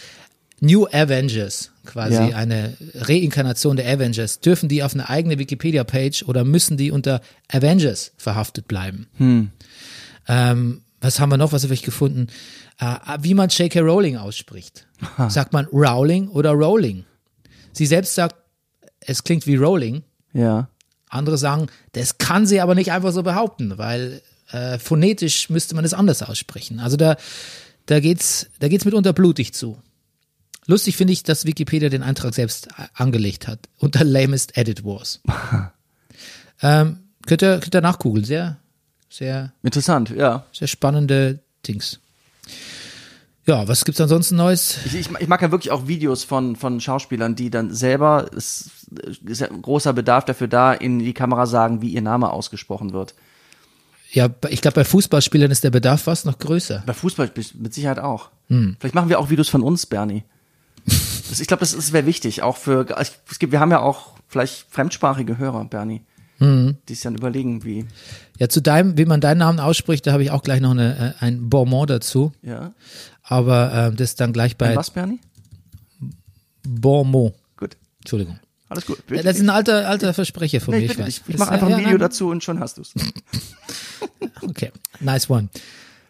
New 0.59 0.87
Avengers, 0.87 1.71
quasi 1.85 2.15
Ja. 2.15 2.35
eine 2.35 2.75
Reinkarnation 2.95 3.75
der 3.77 3.87
Avengers, 3.87 4.39
dürfen 4.39 4.69
die 4.69 4.81
auf 4.81 4.93
eine 4.93 5.07
eigene 5.09 5.37
Wikipedia-Page 5.39 6.23
oder 6.23 6.43
müssen 6.45 6.77
die 6.77 6.89
unter 6.91 7.21
Avengers 7.51 8.11
verhaftet 8.17 8.67
bleiben? 8.67 9.07
Ähm, 10.27 10.81
was 10.99 11.19
haben 11.19 11.29
wir 11.31 11.37
noch, 11.37 11.51
was 11.51 11.63
habe 11.63 11.73
ich 11.73 11.83
gefunden? 11.83 12.27
Äh, 12.79 12.95
wie 13.21 13.33
man 13.33 13.49
J.K. 13.49 13.81
Rowling 13.81 14.17
ausspricht. 14.17 14.87
Sagt 15.29 15.53
man 15.53 15.65
Rowling 15.65 16.27
oder 16.29 16.51
Rowling? 16.51 17.03
Sie 17.71 17.85
selbst 17.85 18.15
sagt, 18.15 18.35
es 18.99 19.23
klingt 19.23 19.45
wie 19.47 19.55
Rowling. 19.55 20.01
Ja. 20.33 20.69
Andere 21.09 21.37
sagen, 21.37 21.67
das 21.93 22.17
kann 22.17 22.45
sie 22.45 22.61
aber 22.61 22.75
nicht 22.75 22.91
einfach 22.91 23.11
so 23.11 23.23
behaupten, 23.23 23.77
weil 23.77 24.21
äh, 24.51 24.77
phonetisch 24.77 25.49
müsste 25.49 25.75
man 25.75 25.85
es 25.85 25.93
anders 25.93 26.21
aussprechen. 26.23 26.79
Also 26.79 26.97
da, 26.97 27.17
da 27.85 27.99
geht's, 27.99 28.47
da 28.59 28.67
geht's 28.67 28.85
mitunter 28.85 29.13
blutig 29.13 29.53
zu. 29.53 29.81
Lustig 30.65 30.97
finde 30.97 31.13
ich, 31.13 31.23
dass 31.23 31.45
Wikipedia 31.45 31.87
den 31.87 32.03
Eintrag 32.03 32.33
selbst 32.33 32.67
angelegt 32.93 33.47
hat. 33.47 33.69
Unter 33.77 34.03
lamest 34.03 34.57
edit 34.57 34.83
wars. 34.83 35.21
ähm, 36.61 36.97
könnt 37.25 37.41
ihr, 37.41 37.59
könnt 37.59 37.73
ihr 37.73 37.81
nachgoogeln. 37.81 38.25
Sehr, 38.25 38.57
sehr, 39.09 39.53
Interessant, 39.63 40.09
ja. 40.09 40.45
sehr 40.51 40.67
spannende 40.67 41.39
Dings. 41.65 41.99
Ja, 43.47 43.65
was 43.65 43.85
gibt's 43.85 44.01
ansonsten 44.01 44.35
Neues? 44.35 44.77
Ich, 44.85 44.93
ich, 44.93 45.09
ich 45.09 45.27
mag 45.29 45.41
ja 45.41 45.51
wirklich 45.51 45.71
auch 45.71 45.87
Videos 45.87 46.25
von, 46.25 46.57
von 46.57 46.81
Schauspielern, 46.81 47.33
die 47.35 47.49
dann 47.49 47.73
selber, 47.73 48.29
es 48.35 48.69
ist 49.25 49.39
ja 49.39 49.47
ein 49.47 49.61
großer 49.61 49.93
Bedarf 49.93 50.25
dafür 50.25 50.49
da, 50.49 50.73
in 50.73 50.99
die 50.99 51.13
Kamera 51.13 51.45
sagen, 51.45 51.81
wie 51.81 51.87
ihr 51.89 52.01
Name 52.01 52.29
ausgesprochen 52.29 52.91
wird. 52.91 53.15
Ja, 54.11 54.29
ich 54.49 54.61
glaube, 54.61 54.75
bei 54.75 54.83
Fußballspielern 54.83 55.49
ist 55.49 55.63
der 55.63 55.69
Bedarf 55.69 56.03
fast 56.03 56.25
noch 56.25 56.39
größer. 56.39 56.83
Bei 56.85 56.93
Fußball 56.93 57.31
mit 57.55 57.73
Sicherheit 57.73 57.99
auch. 57.99 58.29
Vielleicht 58.79 58.95
machen 58.95 59.07
wir 59.09 59.17
auch 59.19 59.29
Videos 59.29 59.47
von 59.49 59.63
uns, 59.63 59.85
Bernie. 59.85 60.23
Das, 61.29 61.41
ich 61.41 61.47
glaube, 61.47 61.59
das, 61.59 61.75
das 61.75 61.91
wäre 61.91 62.05
wichtig, 62.05 62.41
auch 62.41 62.55
für, 62.55 62.85
es 62.97 63.37
gibt, 63.37 63.51
wir 63.51 63.59
haben 63.59 63.71
ja 63.71 63.81
auch 63.81 64.11
vielleicht 64.29 64.65
fremdsprachige 64.69 65.37
Hörer, 65.37 65.65
Bernie, 65.65 66.01
die 66.39 66.93
sich 66.93 67.01
dann 67.01 67.15
überlegen, 67.15 67.65
wie, 67.65 67.85
Ja, 68.39 68.47
zu 68.47 68.61
deinem, 68.61 68.97
wie 68.97 69.03
man 69.03 69.19
deinen 69.19 69.39
Namen 69.39 69.59
ausspricht, 69.59 70.07
da 70.07 70.13
habe 70.13 70.23
ich 70.23 70.31
auch 70.31 70.41
gleich 70.41 70.61
noch 70.61 70.71
eine, 70.71 71.15
äh, 71.19 71.25
ein 71.25 71.49
Bonbon 71.49 71.85
dazu. 71.87 72.31
ja. 72.43 72.71
Aber 73.29 73.71
ähm, 73.73 73.95
das 73.97 74.15
dann 74.15 74.31
gleich 74.33 74.55
bei 74.57 74.75
Was, 74.75 74.89
Bernie? 74.89 75.19
Bonbon. 76.67 77.33
Gut, 77.57 77.77
Entschuldigung. 77.99 78.39
alles 78.69 78.85
gut. 78.85 78.99
Ja, 79.09 79.21
Das 79.23 79.35
ist 79.37 79.41
ein 79.41 79.49
alter, 79.49 79.87
alter 79.87 80.13
Versprecher 80.13 80.61
von 80.61 80.73
Nee, 80.73 80.81
mir. 80.81 80.85
ich 80.85 80.91
Ich, 80.91 80.97
bitte 80.97 81.07
weiß. 81.07 81.17
Ich 81.27 81.35
Das- 81.35 81.39
mache 81.39 81.51
einfach 81.51 81.67
ein 81.67 81.77
Video 81.77 81.89
nein. 81.91 81.99
dazu 81.99 82.29
und 82.29 82.43
schon 82.43 82.59
hast 82.59 82.77
du's. 82.77 82.93
Okay, 84.41 84.71
nice 84.99 85.29
one. 85.29 85.49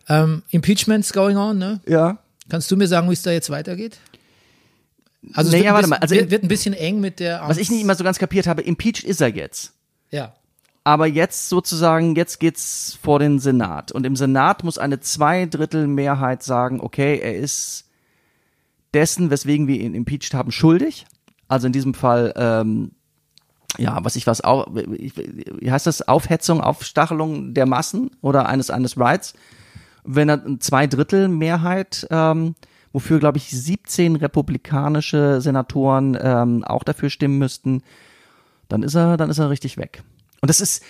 Ähm, 0.07 0.43
Impeachment's 0.51 1.11
going 1.11 1.37
on, 1.37 1.57
ne? 1.57 1.81
Ja. 1.87 2.19
Kannst 2.49 2.69
du 2.69 2.77
mir 2.77 2.87
sagen, 2.87 3.09
wie 3.09 3.13
es 3.13 3.21
da 3.23 3.31
jetzt 3.31 3.49
weitergeht? 3.49 3.97
Also 5.33 5.49
es 5.49 5.55
Nee, 5.61 5.65
warte 5.67 5.77
bisschen, 5.79 5.89
mal, 5.89 5.95
also 5.97 6.15
wird, 6.15 6.29
wird 6.31 6.43
ein 6.43 6.47
bisschen 6.47 6.73
eng 6.73 6.99
mit 6.99 7.19
der. 7.19 7.41
Was 7.47 7.57
ich 7.57 7.69
nicht 7.71 7.81
immer 7.81 7.95
so 7.95 8.03
ganz 8.03 8.19
kapiert 8.19 8.45
habe, 8.47 8.61
impeached 8.61 9.03
ist 9.03 9.21
er 9.21 9.29
jetzt. 9.29 9.73
Ja. 10.11 10.35
Aber 10.87 11.05
jetzt 11.05 11.49
sozusagen, 11.49 12.15
jetzt 12.15 12.39
geht's 12.39 12.97
vor 13.01 13.19
den 13.19 13.39
Senat. 13.39 13.91
Und 13.91 14.05
im 14.05 14.15
Senat 14.15 14.63
muss 14.63 14.77
eine 14.77 15.01
Zweidrittelmehrheit 15.01 16.43
sagen, 16.43 16.79
okay, 16.79 17.19
er 17.21 17.35
ist 17.35 17.89
dessen, 18.93 19.29
weswegen 19.29 19.67
wir 19.67 19.81
ihn 19.81 19.93
impeached 19.93 20.33
haben, 20.33 20.49
schuldig. 20.49 21.05
Also 21.49 21.67
in 21.67 21.73
diesem 21.73 21.93
Fall, 21.93 22.33
ähm, 22.37 22.91
ja, 23.77 23.99
was 24.05 24.15
ich 24.15 24.27
was, 24.27 24.41
au- 24.45 24.65
wie 24.71 25.69
heißt 25.69 25.87
das, 25.87 26.07
Aufhetzung, 26.07 26.61
Aufstachelung 26.61 27.53
der 27.53 27.65
Massen 27.65 28.11
oder 28.21 28.47
eines, 28.47 28.69
eines 28.69 28.97
Rights. 28.97 29.33
Wenn 30.05 30.29
er 30.29 30.41
eine 30.41 30.59
Zweidrittelmehrheit, 30.59 32.07
ähm, 32.11 32.55
wofür, 32.93 33.19
glaube 33.19 33.39
ich, 33.39 33.49
17 33.49 34.15
republikanische 34.15 35.41
Senatoren 35.41 36.17
ähm, 36.21 36.63
auch 36.63 36.85
dafür 36.85 37.09
stimmen 37.09 37.39
müssten, 37.39 37.83
dann 38.69 38.83
ist 38.83 38.95
er, 38.95 39.17
dann 39.17 39.29
ist 39.29 39.39
er 39.39 39.49
richtig 39.49 39.75
weg. 39.75 40.01
Und 40.41 40.49
das 40.49 40.61
ist 40.61 40.83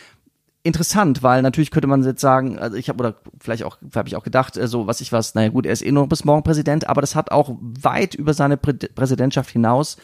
interessant, 0.63 1.23
weil 1.23 1.41
natürlich 1.41 1.71
könnte 1.71 1.87
man 1.87 2.03
jetzt 2.03 2.21
sagen, 2.21 2.59
also 2.59 2.75
ich 2.75 2.89
habe 2.89 2.99
oder 2.99 3.15
vielleicht 3.39 3.63
auch 3.63 3.77
habe 3.95 4.09
ich 4.09 4.15
auch 4.15 4.23
gedacht, 4.23 4.57
äh, 4.57 4.67
so 4.67 4.85
was 4.85 5.01
ich 5.01 5.11
was, 5.11 5.33
naja 5.33 5.49
gut, 5.49 5.65
er 5.65 5.73
ist 5.73 5.81
eh 5.81 5.91
nur 5.91 6.07
bis 6.07 6.25
morgen 6.25 6.43
Präsident, 6.43 6.87
aber 6.87 7.01
das 7.01 7.15
hat 7.15 7.31
auch 7.31 7.55
weit 7.61 8.15
über 8.15 8.33
seine 8.33 8.57
Prä 8.57 8.73
Präsidentschaft 8.73 9.49
hinaus 9.49 9.97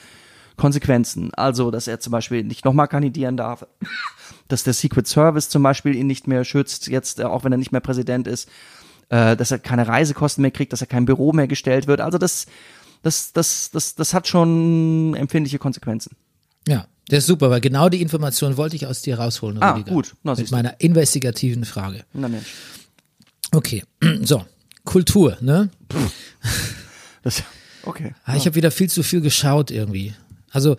Konsequenzen. 0.56 1.34
Also, 1.34 1.72
dass 1.72 1.88
er 1.88 2.00
zum 2.00 2.12
Beispiel 2.12 2.44
nicht 2.44 2.64
nochmal 2.64 2.88
kandidieren 2.88 3.38
darf, 3.38 3.66
dass 4.48 4.64
der 4.64 4.74
Secret 4.74 5.08
Service 5.08 5.50
zum 5.50 5.64
Beispiel 5.64 5.96
ihn 5.96 6.08
nicht 6.08 6.28
mehr 6.28 6.46
schützt, 6.46 6.88
jetzt 6.88 7.20
äh, 7.20 7.24
auch 7.24 7.44
wenn 7.44 7.52
er 7.52 7.58
nicht 7.58 7.72
mehr 7.72 7.82
Präsident 7.82 8.28
ist, 8.28 8.50
äh, 9.10 9.36
dass 9.36 9.52
er 9.52 9.60
keine 9.60 9.88
Reisekosten 9.88 10.42
mehr 10.42 10.52
kriegt, 10.52 10.72
dass 10.72 10.82
er 10.82 10.88
kein 10.88 11.06
Büro 11.06 11.34
mehr 11.34 11.48
gestellt 11.48 11.88
wird. 11.88 12.00
Also 12.00 12.18
das, 12.18 12.46
das, 13.02 13.34
das, 13.34 13.72
das, 13.72 13.96
das 13.96 14.14
hat 14.14 14.28
schon 14.28 15.14
empfindliche 15.16 15.60
Konsequenzen. 15.60 16.16
Ja, 16.68 16.86
das 17.10 17.20
ist 17.20 17.28
super, 17.28 17.50
weil 17.50 17.62
genau 17.62 17.90
die 17.90 18.02
Information 18.02 18.58
wollte 18.58 18.76
ich 18.76 18.88
aus 18.88 19.02
dir 19.02 19.20
rausholen, 19.20 19.62
Ah, 19.62 19.74
Rüdiger. 19.74 19.92
gut. 19.92 20.16
Na, 20.24 20.36
mit 20.36 20.50
meiner 20.52 20.80
investigativen 20.80 21.66
Frage. 21.66 22.04
Na 22.14 22.28
Mensch. 22.30 22.48
Okay, 23.52 23.84
so. 24.24 24.46
Kultur, 24.86 25.38
ne? 25.42 25.70
Das, 27.24 27.44
okay. 27.84 28.14
Ah, 28.26 28.36
Ich 28.36 28.46
habe 28.46 28.56
wieder 28.56 28.72
viel 28.72 28.90
zu 28.90 29.02
viel 29.04 29.22
geschaut 29.22 29.72
irgendwie. 29.72 30.14
Also, 30.52 30.76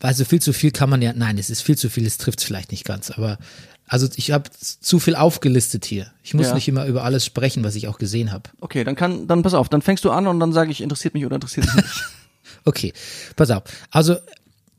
also 0.00 0.24
viel 0.24 0.42
zu 0.42 0.52
viel 0.52 0.70
kann 0.70 0.90
man 0.90 1.00
ja, 1.02 1.12
nein, 1.14 1.38
es 1.38 1.50
ist 1.50 1.62
viel 1.62 1.78
zu 1.78 1.88
viel, 1.88 2.04
es 2.06 2.18
trifft 2.18 2.40
es 2.40 2.44
vielleicht 2.44 2.72
nicht 2.72 2.84
ganz, 2.84 3.10
aber 3.10 3.38
also 3.86 4.08
ich 4.16 4.30
habe 4.32 4.50
zu 4.58 4.98
viel 4.98 5.14
aufgelistet 5.14 5.84
hier. 5.84 6.10
Ich 6.22 6.34
muss 6.34 6.46
Ja. 6.48 6.54
nicht 6.54 6.66
immer 6.68 6.86
über 6.86 7.04
alles 7.04 7.24
sprechen, 7.24 7.62
was 7.64 7.74
ich 7.74 7.86
auch 7.86 7.98
gesehen 7.98 8.32
habe. 8.32 8.50
Okay, 8.60 8.82
dann 8.82 8.96
kann, 8.96 9.26
dann 9.28 9.42
pass 9.42 9.54
auf, 9.54 9.68
dann 9.68 9.82
fängst 9.82 10.04
du 10.04 10.10
an 10.10 10.26
und 10.26 10.40
dann 10.40 10.52
sage 10.52 10.70
ich, 10.72 10.80
interessiert 10.80 11.14
mich 11.14 11.24
oder 11.24 11.36
interessiert 11.36 11.66
mich 11.66 11.76
nicht. 11.84 12.04
Okay, 12.66 12.92
pass 13.36 13.50
auf. 13.50 13.62
Also 13.90 14.16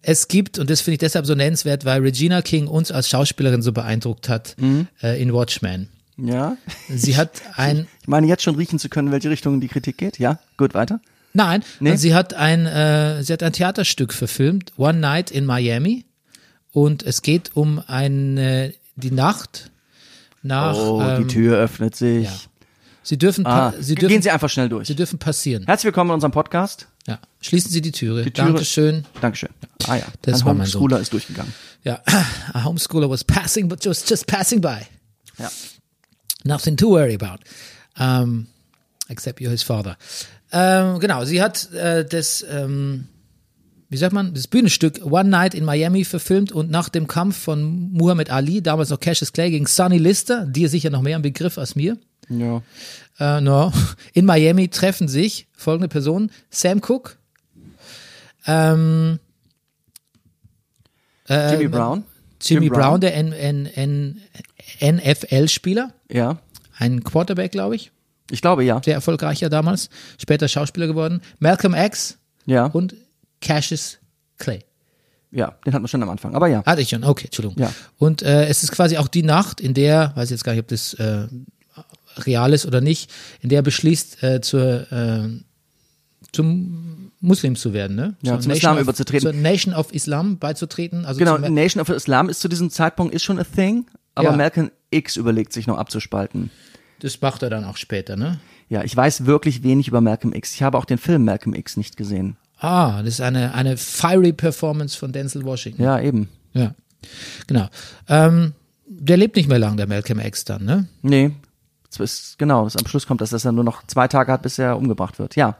es 0.07 0.27
gibt, 0.27 0.59
und 0.59 0.69
das 0.69 0.81
finde 0.81 0.93
ich 0.95 0.99
deshalb 0.99 1.25
so 1.25 1.33
nennenswert, 1.33 1.83
weil 1.83 2.01
Regina 2.01 2.41
King 2.43 2.67
uns 2.67 2.91
als 2.91 3.09
Schauspielerin 3.09 3.61
so 3.63 3.71
beeindruckt 3.71 4.29
hat 4.29 4.55
Mhm. 4.59 4.87
äh, 5.01 5.19
in 5.21 5.33
Watchmen. 5.33 5.89
ja. 6.17 6.57
Sie 6.89 7.17
hat 7.17 7.31
ein, 7.55 7.87
Ich 8.01 8.07
meine, 8.07 8.27
jetzt 8.27 8.43
schon 8.43 8.55
riechen 8.55 8.77
zu 8.79 8.87
können, 8.89 9.11
welche 9.11 9.29
Richtung 9.29 9.59
die 9.61 9.67
Kritik 9.67 9.97
geht. 9.97 10.19
Ja, 10.19 10.37
gut, 10.57 10.73
weiter. 10.75 10.99
nein, 11.33 11.63
Nee? 11.79 11.95
sie 11.95 12.13
hat 12.13 12.33
ein, 12.35 12.65
äh, 12.67 13.23
sie 13.23 13.33
hat 13.33 13.41
ein 13.41 13.51
Theaterstück 13.53 14.13
verfilmt, 14.13 14.73
One 14.77 14.99
Night 14.99 15.31
in 15.31 15.43
Miami, 15.45 16.05
und 16.71 17.01
es 17.03 17.21
geht 17.23 17.55
um 17.55 17.81
eine, 17.87 18.73
die 18.95 19.11
Nacht 19.11 19.71
nach, 20.43 20.75
Oh, 20.77 21.01
ähm, 21.01 21.27
die 21.27 21.33
Tür 21.33 21.57
öffnet 21.57 21.95
sich. 21.95 22.25
ja. 22.25 22.31
sie 23.01 23.17
dürfen, 23.17 23.45
Ah, 23.47 23.73
sie 23.79 23.95
gehen 23.95 24.09
dürfen, 24.09 24.21
Sie 24.21 24.29
einfach 24.31 24.49
schnell 24.49 24.69
durch. 24.69 24.87
sie 24.87 24.95
dürfen 24.95 25.17
passieren. 25.17 25.63
Herzlich 25.65 25.85
willkommen 25.85 26.11
in 26.11 26.15
unserem 26.15 26.31
Podcast. 26.31 26.87
Schließen 27.45 27.71
Sie 27.71 27.81
die 27.81 27.91
Türe. 27.91 28.23
Die 28.23 28.31
Türe- 28.31 28.47
Dankeschön. 28.47 29.05
Dankeschön. 29.21 29.49
Ah 29.87 29.95
ja, 29.97 30.05
Das 30.23 30.41
ein 30.41 30.45
war. 30.45 30.53
Homeschooler 30.53 30.99
ist 30.99 31.13
durchgegangen. 31.13 31.53
Ja, 31.83 32.01
a 32.53 32.63
homeschooler 32.63 33.09
was 33.09 33.23
passing, 33.23 33.67
but 33.67 33.83
just 33.85 34.09
just 34.09 34.25
passing 34.27 34.59
by. 34.61 34.79
Ja. 35.37 35.51
Nothing 36.43 36.77
to 36.77 36.89
worry 36.89 37.15
about. 37.19 37.43
Um, 37.99 38.47
except 39.09 39.39
you're 39.39 39.49
his 39.51 39.63
father. 39.63 39.97
Ähm, 40.51 40.99
genau, 40.99 41.25
sie 41.25 41.41
hat 41.41 41.71
äh, 41.73 42.05
das, 42.05 42.45
ähm, 42.49 43.07
wie 43.89 43.97
sagt 43.97 44.13
man, 44.13 44.33
das 44.33 44.47
Bühnenstück 44.47 45.01
One 45.05 45.29
Night 45.29 45.53
in 45.53 45.63
Miami 45.65 46.05
verfilmt 46.05 46.51
und 46.51 46.69
nach 46.71 46.89
dem 46.89 47.07
Kampf 47.07 47.37
von 47.37 47.91
Muhammad 47.91 48.29
Ali, 48.29 48.61
damals 48.61 48.89
noch 48.89 48.99
Cassius 48.99 49.33
Clay 49.33 49.49
gegen 49.51 49.65
Sonny 49.67 49.97
Lister, 49.97 50.45
dir 50.45 50.69
sicher 50.69 50.89
noch 50.89 51.01
mehr 51.01 51.17
ein 51.17 51.21
Begriff 51.21 51.57
als 51.57 51.75
mir, 51.75 51.97
Ja. 52.29 52.61
äh, 53.19 53.41
no, 53.41 53.71
in 54.13 54.25
Miami 54.25 54.69
treffen 54.69 55.07
sich 55.07 55.47
folgende 55.53 55.87
Personen, 55.87 56.31
Sam 56.49 56.79
Cooke, 56.81 57.13
ähm, 58.47 59.19
Jimmy 61.27 61.67
Brown. 61.67 62.03
Jimmy 62.41 62.65
Jim 62.65 62.73
Brown, 62.73 62.99
Brown. 62.99 63.01
der 63.01 63.13
NFL-Spieler, 64.81 65.91
Ja. 66.11 66.37
ein 66.77 67.03
Quarterback, 67.03 67.51
glaube 67.51 67.75
ich, 67.75 67.91
Ich 68.31 68.41
glaube 68.41 68.63
ja. 68.63 68.81
sehr 68.83 68.93
erfolgreicher 68.95 69.49
damals, 69.49 69.89
später 70.19 70.47
Schauspieler 70.47 70.87
geworden, 70.87 71.21
Malcolm 71.39 71.73
X 71.73 72.17
Ja. 72.45 72.65
und 72.67 72.95
Cassius 73.41 73.97
Clay. 74.37 74.63
Ja, 75.31 75.55
den 75.65 75.73
hatten 75.73 75.83
wir 75.83 75.87
schon 75.89 76.01
am 76.03 76.09
Anfang. 76.09 76.33
Aber 76.35 76.47
ja. 76.47 76.63
Hatte 76.65 76.81
ich 76.81 76.89
schon, 76.89 77.03
okay, 77.03 77.25
Entschuldigung. 77.25 77.57
Ja. 77.61 77.73
Und 77.97 78.21
äh, 78.21 78.47
es 78.47 78.63
ist 78.63 78.71
quasi 78.71 78.97
auch 78.97 79.07
die 79.07 79.23
Nacht, 79.23 79.59
in 79.59 79.73
der, 79.73 80.11
weiß 80.15 80.29
jetzt 80.29 80.43
gar 80.43 80.53
nicht, 80.53 80.61
ob 80.61 80.67
das 80.69 80.93
äh, 80.95 81.27
real 82.19 82.53
ist 82.53 82.65
oder 82.65 82.79
nicht, 82.81 83.11
in 83.41 83.49
der 83.49 83.59
er 83.59 83.63
beschließt, 83.63 84.23
äh, 84.23 84.41
zur, 84.41 84.91
äh, 84.91 85.29
zum 86.35 87.11
Muslim 87.21 87.55
zu 87.55 87.73
werden, 87.73 87.95
ne? 87.95 88.15
Ja, 88.21 88.39
zum 88.39 88.49
Nation 88.49 88.55
Islam 88.57 88.75
of, 88.75 88.81
überzutreten. 88.81 89.31
Zur 89.31 89.41
Nation 89.41 89.73
of 89.73 89.93
Islam 89.93 90.37
beizutreten. 90.37 91.05
Also 91.05 91.19
Genau, 91.19 91.37
Nation 91.37 91.81
of 91.81 91.89
Islam 91.89 92.29
ist 92.29 92.39
zu 92.41 92.47
diesem 92.47 92.69
Zeitpunkt 92.69 93.13
ist 93.13 93.23
schon 93.23 93.39
a 93.39 93.43
thing, 93.43 93.85
aber 94.13 94.29
Ja. 94.31 94.35
Malcolm 94.35 94.71
X 94.91 95.15
überlegt 95.15 95.53
sich 95.53 95.67
noch 95.67 95.77
abzuspalten. 95.77 96.51
das 96.99 97.19
macht 97.21 97.43
er 97.43 97.49
dann 97.49 97.63
auch 97.65 97.77
später, 97.77 98.15
ne? 98.15 98.39
Ja, 98.69 98.83
ich 98.83 98.95
weiß 98.95 99.25
wirklich 99.25 99.63
wenig 99.63 99.87
über 99.87 100.01
Malcolm 100.01 100.33
X. 100.33 100.53
Ich 100.55 100.63
habe 100.63 100.77
auch 100.77 100.85
den 100.85 100.97
Film 100.97 101.23
Malcolm 101.25 101.53
X 101.53 101.77
nicht 101.77 101.97
gesehen. 101.97 102.35
Ah, 102.59 102.99
das 103.03 103.15
ist 103.15 103.21
eine, 103.21 103.53
eine 103.53 103.77
fiery 103.77 104.33
Performance 104.33 104.97
von 104.97 105.11
Denzel 105.11 105.43
Washington. 105.43 105.83
Ja, 105.83 105.99
eben. 105.99 106.29
Ja, 106.53 106.73
genau. 107.47 107.67
Ähm, 108.07 108.53
der 108.87 109.17
lebt 109.17 109.35
nicht 109.35 109.49
mehr 109.49 109.59
lang, 109.59 109.77
der 109.77 109.87
Malcolm 109.87 110.19
X 110.19 110.45
dann, 110.45 110.63
ne? 110.65 110.87
Nee. 111.01 111.31
Ist, 111.99 112.37
genau, 112.37 112.63
am 112.63 112.87
Schluss 112.87 113.07
kommt, 113.07 113.21
dass 113.21 113.31
er 113.45 113.51
nur 113.51 113.63
noch 113.63 113.85
zwei 113.87 114.07
Tage 114.07 114.31
hat, 114.31 114.41
bis 114.41 114.57
er 114.59 114.77
umgebracht 114.77 115.17
wird. 115.19 115.35
Ja. 115.35 115.57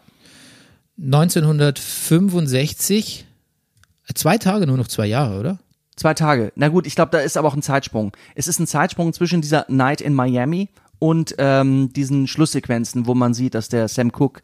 1965, 0.98 3.25
äh, 4.08 4.14
zwei 4.14 4.38
Tage, 4.38 4.68
nur 4.68 4.78
noch 4.78 4.88
zwei 4.88 5.08
Jahre, 5.08 5.40
oder? 5.40 5.60
Zwei 5.96 6.14
Tage. 6.14 6.52
Na 6.56 6.68
gut, 6.68 6.86
ich 6.88 6.96
glaube, 6.96 7.12
da 7.12 7.20
ist 7.20 7.38
aber 7.38 7.48
auch 7.48 7.56
ein 7.56 7.62
Zeitsprung. 7.62 8.12
Es 8.36 8.48
ist 8.48 8.60
ein 8.60 8.68
Zeitsprung 8.68 9.14
zwischen 9.14 9.42
dieser 9.42 9.66
Night 9.70 10.02
in 10.02 10.14
Miami 10.14 10.70
und 11.00 11.36
ähm, 11.38 11.94
diesen 11.94 12.28
Schlusssequenzen, 12.28 13.08
wo 13.08 13.14
man 13.14 13.34
sieht, 13.34 13.56
dass 13.56 13.70
der 13.70 13.88
Sam 13.88 14.12
Cooke 14.12 14.42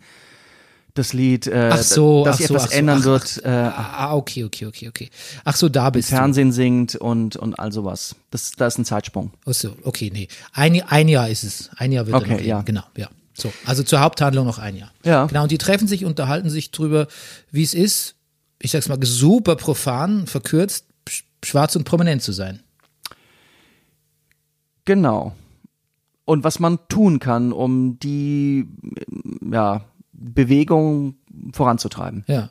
das 0.94 1.14
Lied, 1.14 1.48
äh, 1.48 1.70
Ach 1.72 1.78
so, 1.78 2.26
dass 2.26 2.36
ach 2.36 2.40
so, 2.40 2.54
etwas 2.54 2.64
ach 2.64 2.72
so, 2.72 2.78
ändern 2.78 3.00
ach, 3.02 3.06
wird, 3.06 3.42
äh, 3.46 3.50
Ah, 3.50 4.14
okay, 4.14 4.44
okay, 4.44 4.66
okay, 4.66 4.90
okay. 4.90 5.10
Ach 5.46 5.56
so, 5.56 5.70
da 5.70 5.90
bist 5.90 6.12
du. 6.12 6.16
Fernsehen 6.16 6.52
singt 6.52 6.96
und 6.96 7.38
und 7.38 7.58
all 7.60 7.72
sowas. 7.72 8.16
Das, 8.30 8.52
da 8.52 8.68
ist 8.68 8.78
ein 8.78 8.86
Zeitsprung. 8.86 9.32
Ach 9.46 9.54
so, 9.54 9.76
okay, 9.84 10.12
nee. 10.14 10.28
Ein, 10.54 10.82
ein 10.88 11.08
Jahr 11.08 11.30
ist 11.30 11.44
es. 11.44 11.70
Ein 11.78 11.94
Jahr 11.94 12.08
wird 12.08 12.18
Okay, 12.18 12.32
er 12.32 12.38
noch 12.38 12.46
ja. 12.46 12.62
Genau, 12.64 12.84
ja. 12.98 13.10
So, 13.34 13.52
also 13.66 13.84
zur 13.84 14.02
Haupthandlung 14.02 14.46
noch 14.46 14.60
ein 14.60 14.76
Jahr. 14.76 14.92
Ja. 15.04 15.26
Genau, 15.26 15.44
und 15.44 15.52
die 15.52 15.58
treffen 15.58 15.88
sich, 15.88 16.06
unterhalten 16.06 16.50
sich 16.50 16.72
drüber, 16.72 17.08
wie 17.52 17.64
es 17.64 17.74
ist, 17.74 18.16
ich 18.60 18.72
sag's 18.72 18.90
mal, 18.90 18.98
super 19.02 19.56
profan, 19.56 20.28
verkürzt, 20.28 20.86
sch- 21.08 21.24
schwarz 21.44 21.76
und 21.76 21.84
prominent 21.86 22.22
zu 22.22 22.32
sein. 22.34 22.62
Genau. 24.86 25.36
Und 26.26 26.44
was 26.44 26.60
man 26.60 26.80
tun 26.88 27.20
kann, 27.20 27.52
um 27.52 28.00
die 28.00 28.68
ja, 29.52 29.84
Bewegung 30.14 31.16
voranzutreiben. 31.54 32.24
Ja. 32.28 32.50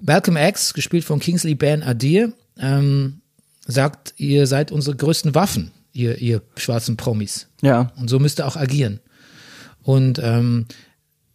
Malcolm 0.00 0.36
X, 0.36 0.72
gespielt 0.72 1.04
von 1.04 1.20
Kingsley 1.20 1.54
Ben 1.54 1.82
Adir, 1.82 2.32
ähm, 2.58 3.20
sagt, 3.66 4.14
ihr 4.16 4.46
seid 4.46 4.72
unsere 4.72 4.96
größten 4.96 5.34
Waffen, 5.34 5.72
ihr, 5.92 6.18
ihr 6.18 6.42
schwarzen 6.56 6.96
Promis. 6.96 7.48
Ja. 7.60 7.92
Und 7.98 8.08
so 8.08 8.18
müsst 8.18 8.40
ihr 8.40 8.46
auch 8.46 8.56
agieren. 8.56 9.00
Und 9.82 10.18
ähm, 10.22 10.66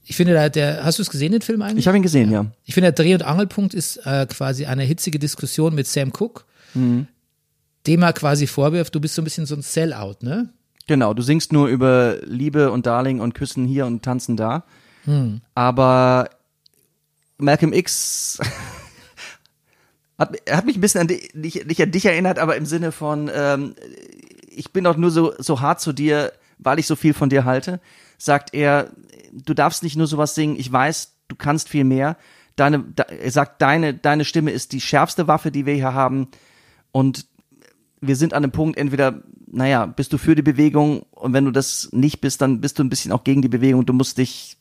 ich 0.04 0.16
finde, 0.16 0.34
da 0.34 0.50
der, 0.50 0.84
hast 0.86 1.00
du 1.00 1.02
es 1.02 1.10
gesehen, 1.10 1.32
den 1.32 1.42
Film 1.42 1.62
eigentlich? 1.62 1.80
Ich 1.80 1.88
habe 1.88 1.98
ihn 1.98 2.04
gesehen, 2.04 2.32
ja. 2.32 2.46
Ich 2.64 2.74
finde, 2.74 2.92
der 2.92 3.04
Dreh- 3.04 3.16
und 3.16 3.24
Angelpunkt 3.24 3.74
ist 3.74 3.98
äh, 4.06 4.28
quasi 4.28 4.66
eine 4.66 4.84
hitzige 4.84 5.18
Diskussion 5.20 5.74
mit 5.74 5.88
Sam 5.88 6.12
Cooke, 6.14 6.44
dem 7.88 8.02
er 8.04 8.14
quasi 8.14 8.48
vorwirft, 8.48 8.94
du 8.94 9.00
bist 9.00 9.16
so 9.16 9.22
ein 9.22 9.26
bisschen 9.26 9.46
so 9.46 9.56
ein 9.56 9.62
Sellout, 9.62 10.18
ne? 10.22 10.50
Genau, 10.88 11.14
du 11.16 11.24
singst 11.24 11.52
nur 11.52 11.68
über 11.68 12.18
Liebe 12.24 12.72
und 12.72 12.86
Darling 12.86 13.20
und 13.20 13.34
Küssen 13.34 13.66
hier 13.66 13.86
und 13.88 14.04
Tanzen 14.04 14.38
da. 14.38 14.64
Aber 15.56 16.30
Malcolm 17.38 17.74
X 17.74 18.40
hat, 20.18 20.36
hat 20.50 20.66
mich 20.66 20.78
ein 20.78 20.82
bisschen 20.82 21.02
an 21.02 21.08
dich, 21.08 21.34
nicht, 21.34 21.66
nicht 21.66 21.82
an 21.82 21.92
dich 21.92 22.06
erinnert, 22.06 22.40
aber 22.40 22.56
im 22.56 22.66
Sinne 22.66 22.92
von, 22.92 23.30
ähm, 23.34 23.76
ich 24.50 24.72
bin 24.72 24.84
doch 24.84 24.98
nur 24.98 25.12
so, 25.12 25.34
so 25.40 25.62
hart 25.62 25.82
zu 25.82 25.94
dir, 25.94 26.32
weil 26.60 26.80
ich 26.80 26.88
so 26.88 26.96
viel 26.96 27.14
von 27.14 27.30
dir 27.30 27.46
halte, 27.46 27.80
sagt 28.18 28.54
er, 28.54 28.92
du 29.32 29.54
darfst 29.54 29.84
nicht 29.84 29.96
nur 29.96 30.08
sowas 30.08 30.36
singen, 30.36 30.56
ich 30.58 30.72
weiß, 30.72 31.14
du 31.28 31.36
kannst 31.36 31.70
viel 31.70 31.84
mehr. 31.84 32.18
Deine, 32.56 32.86
er 32.96 33.32
sagt, 33.32 33.62
deine, 33.62 33.94
deine 33.94 34.24
Stimme 34.24 34.52
ist 34.52 34.72
die 34.72 34.82
schärfste 34.82 35.28
Waffe, 35.28 35.52
die 35.52 35.66
wir 35.66 35.74
hier 35.74 35.94
haben. 35.94 36.30
Und 36.92 37.26
wir 38.00 38.16
sind 38.16 38.34
an 38.34 38.44
dem 38.44 38.52
Punkt, 38.52 38.78
entweder, 38.78 39.22
naja, 39.48 39.86
bist 39.86 40.14
du 40.14 40.18
für 40.18 40.36
die 40.36 40.42
Bewegung 40.42 41.02
und 41.12 41.34
wenn 41.34 41.46
du 41.46 41.52
das 41.52 41.90
nicht 41.92 42.22
bist, 42.22 42.42
dann 42.42 42.62
bist 42.62 42.80
du 42.80 42.84
ein 42.84 42.90
bisschen 42.90 43.12
auch 43.12 43.24
gegen 43.24 43.42
die 43.42 43.50
Bewegung. 43.50 43.86
Du 43.86 43.94
musst 43.94 44.18
dich, 44.18 44.58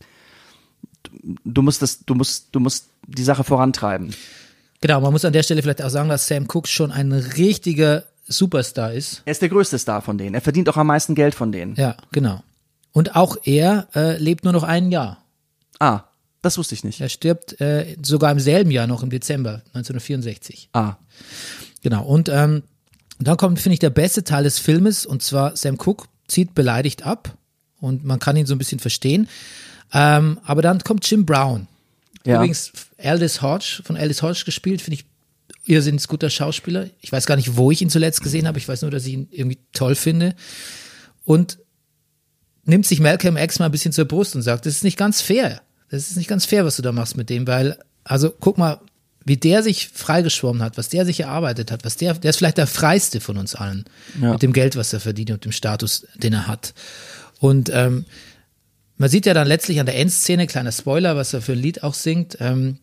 du 1.45 1.63
musst 1.63 1.83
das, 1.83 2.05
du 2.05 2.15
musst, 2.15 2.49
du 2.53 2.61
musst 2.61 2.89
die 3.07 3.25
Sache 3.25 3.45
vorantreiben. 3.45 4.15
Genau, 4.81 5.01
man 5.01 5.13
muss 5.13 5.25
an 5.25 5.33
der 5.33 5.43
Stelle 5.43 5.63
vielleicht 5.63 5.83
auch 5.83 5.91
sagen, 5.91 6.09
dass 6.09 6.27
Sam 6.27 6.47
Cooke 6.49 6.69
schon 6.69 6.91
ein 6.91 7.13
richtiger 7.13 8.05
Superstar 8.27 8.93
ist. 8.93 9.23
Er 9.25 9.33
ist 9.33 9.43
der 9.43 9.49
größte 9.49 9.79
Star 9.79 10.03
von 10.03 10.19
denen. 10.19 10.35
Er 10.35 10.41
verdient 10.41 10.69
auch 10.69 10.77
am 10.77 10.87
meisten 10.87 11.15
Geld 11.15 11.35
von 11.35 11.53
denen. 11.53 11.75
Ja, 11.77 11.97
genau. 12.13 12.43
Und 12.95 13.17
auch 13.17 13.37
er 13.45 13.89
äh, 13.95 14.17
lebt 14.17 14.45
nur 14.45 14.53
noch 14.55 14.63
ein 14.63 14.91
Jahr. 14.91 15.23
Ah, 15.81 16.05
das 16.43 16.57
wusste 16.57 16.75
ich 16.75 16.85
nicht. 16.85 17.01
Er 17.01 17.09
stirbt 17.09 17.61
äh, 17.61 17.97
sogar 18.03 18.31
im 18.31 18.39
selben 18.41 18.71
Jahr 18.71 18.87
noch 18.87 19.03
im 19.03 19.11
Dezember 19.11 19.63
1964. 19.75 20.71
Ah, 20.73 20.95
Genau. 21.83 22.05
Und 22.05 22.31
ähm, 22.31 22.63
dann 23.19 23.37
kommt, 23.37 23.61
finde 23.61 23.75
ich, 23.75 23.81
der 23.81 23.91
beste 23.91 24.25
Teil 24.25 24.45
des 24.45 24.59
Filmes, 24.59 25.05
und 25.05 25.23
zwar 25.23 25.55
Sam 25.57 25.77
Cooke 25.77 26.07
zieht 26.29 26.55
beleidigt 26.55 27.05
ab 27.05 27.37
und 27.81 28.05
man 28.05 28.19
kann 28.19 28.37
ihn 28.37 28.47
so 28.47 28.55
ein 28.55 28.59
bisschen 28.59 28.79
verstehen. 28.79 29.29
Ähm, 29.93 30.41
aber 30.45 30.63
dann 30.63 30.79
kommt 30.81 31.09
Jim 31.09 31.27
Brown. 31.27 31.67
ja. 32.25 32.37
Übrigens 32.37 32.73
Aldous 32.99 33.43
Hodge, 33.43 33.83
von 33.85 33.97
Aldous 33.97 34.23
Hodge 34.23 34.45
gespielt, 34.47 34.81
finde 34.81 35.01
ich 35.01 35.07
irrsinnig 35.67 36.07
guter 36.09 36.31
Schauspieler. 36.31 36.89
Ich 37.01 37.13
weiß 37.13 37.27
gar 37.27 37.37
nicht, 37.37 37.57
wo 37.57 37.71
ich 37.71 37.83
ihn 37.83 37.91
zuletzt 37.91 38.23
gesehen 38.23 38.47
habe. 38.47 38.59
Ich 38.59 38.69
weiß 38.69 38.83
nur, 38.83 38.91
dass 38.91 39.05
ich 39.05 39.13
ihn 39.13 39.29
irgendwie 39.31 39.59
toll 39.73 39.95
finde. 39.95 40.35
Und 41.25 41.59
nimmt 42.67 42.87
sich 42.87 43.01
Malcolm 43.01 43.37
X 43.37 43.59
mal 43.59 43.67
ein 43.67 43.73
bisschen 43.73 43.93
zur 43.93 44.05
Brust 44.07 44.35
und 44.37 44.43
sagt, 44.43 44.67
das 44.67 44.75
ist 44.77 44.85
nicht 44.85 44.97
ganz 44.97 45.21
fair. 45.21 45.61
Das 45.91 46.11
ist 46.11 46.17
nicht 46.17 46.29
ganz 46.29 46.45
fair, 46.45 46.65
was 46.65 46.77
du 46.77 46.83
da 46.83 46.93
machst 46.93 47.17
mit 47.17 47.31
dem, 47.31 47.47
weil, 47.47 47.79
also 48.05 48.35
guck 48.41 48.59
mal, 48.59 48.81
wie 49.27 49.37
der 49.37 49.63
sich 49.63 49.89
freigeschwommen 49.89 50.63
hat, 50.63 50.77
was 50.77 50.89
der 50.91 51.07
sich 51.07 51.21
erarbeitet 51.21 51.71
hat, 51.71 51.85
was 51.85 51.97
der, 51.97 52.15
der 52.15 52.31
ist 52.31 52.37
vielleicht 52.37 52.59
der 52.59 52.67
freiste 52.67 53.21
von 53.21 53.39
uns 53.39 53.55
allen 53.55 53.85
Ja. 54.21 54.33
mit 54.33 54.43
dem 54.43 54.53
Geld, 54.53 54.77
was 54.77 54.93
er 54.93 55.01
verdient 55.01 55.31
und 55.31 55.45
dem 55.45 55.53
Status, 55.53 56.07
den 56.17 56.33
er 56.35 56.47
hat. 56.47 56.75
Und 57.41 57.71
ähm, 57.73 58.05
man 58.97 59.09
sieht 59.09 59.27
ja 59.27 59.35
dann 59.35 59.47
letztlich 59.49 59.81
an 59.81 59.87
der 59.87 59.99
Endszene, 59.99 60.47
kleiner 60.47 60.73
Spoiler, 60.73 61.17
was 61.17 61.33
er 61.33 61.43
für 61.43 61.53
ein 61.53 61.59
Lied 61.59 61.83
auch 61.83 61.95
singt. 61.95 62.37
Ähm, 62.41 62.79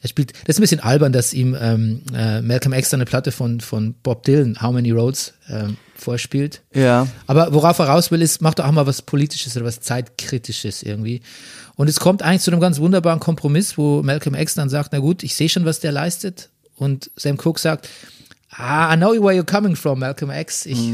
er 0.00 0.08
spielt, 0.08 0.32
das 0.46 0.54
ist 0.54 0.58
ein 0.58 0.62
bisschen 0.62 0.80
albern, 0.80 1.12
dass 1.12 1.34
ihm 1.34 1.56
ähm, 1.60 2.02
äh, 2.14 2.40
Malcolm 2.40 2.72
X 2.72 2.94
eine 2.94 3.04
Platte 3.04 3.32
von, 3.32 3.60
von 3.60 3.94
Bob 4.02 4.22
Dylan, 4.24 4.60
How 4.62 4.72
Many 4.72 4.90
Roads, 4.92 5.34
ähm, 5.48 5.76
vorspielt. 6.00 6.62
Ja. 6.74 7.06
Aber 7.26 7.52
worauf 7.52 7.78
er 7.78 7.86
raus 7.86 8.10
will, 8.10 8.22
ist, 8.22 8.40
macht 8.42 8.58
doch 8.58 8.64
auch 8.66 8.72
mal 8.72 8.86
was 8.86 9.02
Politisches 9.02 9.56
oder 9.56 9.66
was 9.66 9.80
Zeitkritisches 9.80 10.82
irgendwie. 10.82 11.22
Und 11.76 11.88
es 11.88 12.00
kommt 12.00 12.22
eigentlich 12.22 12.42
zu 12.42 12.50
einem 12.50 12.60
ganz 12.60 12.78
wunderbaren 12.78 13.20
Kompromiss, 13.20 13.78
wo 13.78 14.02
Malcolm 14.02 14.34
X 14.34 14.54
dann 14.54 14.68
sagt, 14.68 14.92
na 14.92 14.98
gut, 14.98 15.22
ich 15.22 15.34
sehe 15.34 15.48
schon, 15.48 15.64
was 15.64 15.80
der 15.80 15.92
leistet. 15.92 16.50
Und 16.76 17.10
Sam 17.16 17.36
Cooke 17.36 17.60
sagt, 17.60 17.88
ah, 18.50 18.92
I 18.92 18.96
know 18.96 19.12
where 19.12 19.38
you're 19.38 19.44
coming 19.50 19.76
from, 19.76 20.00
Malcolm 20.00 20.30
X. 20.30 20.66
Ich, 20.66 20.92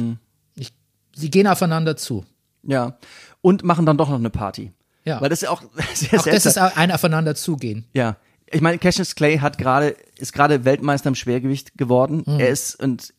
ich, 0.57 0.73
sie 1.15 1.31
gehen 1.31 1.47
aufeinander 1.47 1.97
zu. 1.97 2.25
Ja. 2.63 2.99
Und 3.41 3.63
machen 3.65 3.87
dann 3.87 3.97
doch 3.97 4.09
noch 4.09 4.19
eine 4.19 4.31
Party. 4.31 4.73
Ja. 5.05 5.21
Weil 5.21 5.29
das 5.29 5.39
ist 5.39 5.43
ja 5.43 5.51
auch 5.51 5.63
sehr 5.95 6.21
Auch 6.21 6.25
das 6.25 6.35
ist 6.47 6.55
seltsam. 6.55 6.73
ein 6.75 6.91
Aufeinander 6.93 7.35
zugehen. 7.35 7.85
Ja. 7.93 8.17
Ich 8.51 8.61
meine, 8.61 8.79
Cassius 8.79 9.15
Clay 9.17 9.39
hat 9.39 9.59
gerade, 9.59 9.97
ist 10.19 10.33
gerade 10.33 10.65
Weltmeister 10.65 11.09
im 11.09 11.15
Schwergewicht 11.15 11.77
geworden. 11.77 12.23
Er 12.39 12.49
ist, 12.49 12.81
und 12.83 13.13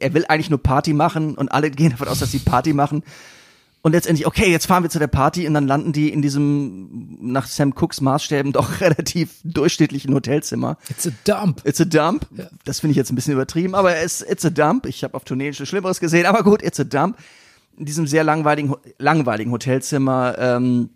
er- 0.00 0.14
will 0.14 0.24
eigentlich 0.28 0.50
nur 0.50 0.62
Party 0.62 0.92
machen 0.94 1.36
und 1.36 1.48
alle 1.50 1.70
gehen 1.70 1.90
davon 1.90 2.08
aus, 2.08 2.18
dass 2.18 2.32
sie 2.32 2.40
Party 2.40 2.72
machen. 2.72 3.02
Und 3.82 3.92
letztendlich, 3.92 4.26
okay, 4.26 4.50
jetzt 4.50 4.66
fahren 4.66 4.82
wir 4.82 4.90
zu 4.90 4.98
der 4.98 5.06
Party 5.06 5.46
und 5.46 5.54
dann 5.54 5.68
landen 5.68 5.92
die 5.92 6.12
in 6.12 6.20
diesem, 6.20 7.16
nach 7.20 7.46
Sam 7.46 7.72
Cooks 7.76 8.00
Maßstäben 8.00 8.52
doch 8.52 8.80
relativ 8.80 9.36
durchschnittlichen 9.44 10.12
Hotelzimmer. 10.12 10.76
It's 10.90 11.06
a 11.06 11.10
dump. 11.24 11.62
It's 11.64 11.80
a 11.80 11.84
dump. 11.84 12.26
Das 12.64 12.80
finde 12.80 12.90
ich 12.92 12.96
jetzt 12.96 13.12
ein 13.12 13.14
bisschen 13.14 13.34
übertrieben, 13.34 13.76
aber 13.76 13.96
es, 13.96 14.20
it's 14.20 14.44
a 14.44 14.50
dump. 14.50 14.86
Ich 14.86 15.04
habe 15.04 15.14
auf 15.14 15.22
Tourneen 15.24 15.54
schon 15.54 15.66
Schlimmeres 15.66 16.00
gesehen, 16.00 16.26
aber 16.26 16.42
gut, 16.42 16.62
it's 16.62 16.80
a 16.80 16.84
dump. 16.84 17.16
In 17.76 17.84
diesem 17.84 18.08
sehr 18.08 18.24
langweiligen, 18.24 18.74
langweiligen 18.98 19.52
Hotelzimmer 19.52 20.34
ähm, 20.36 20.90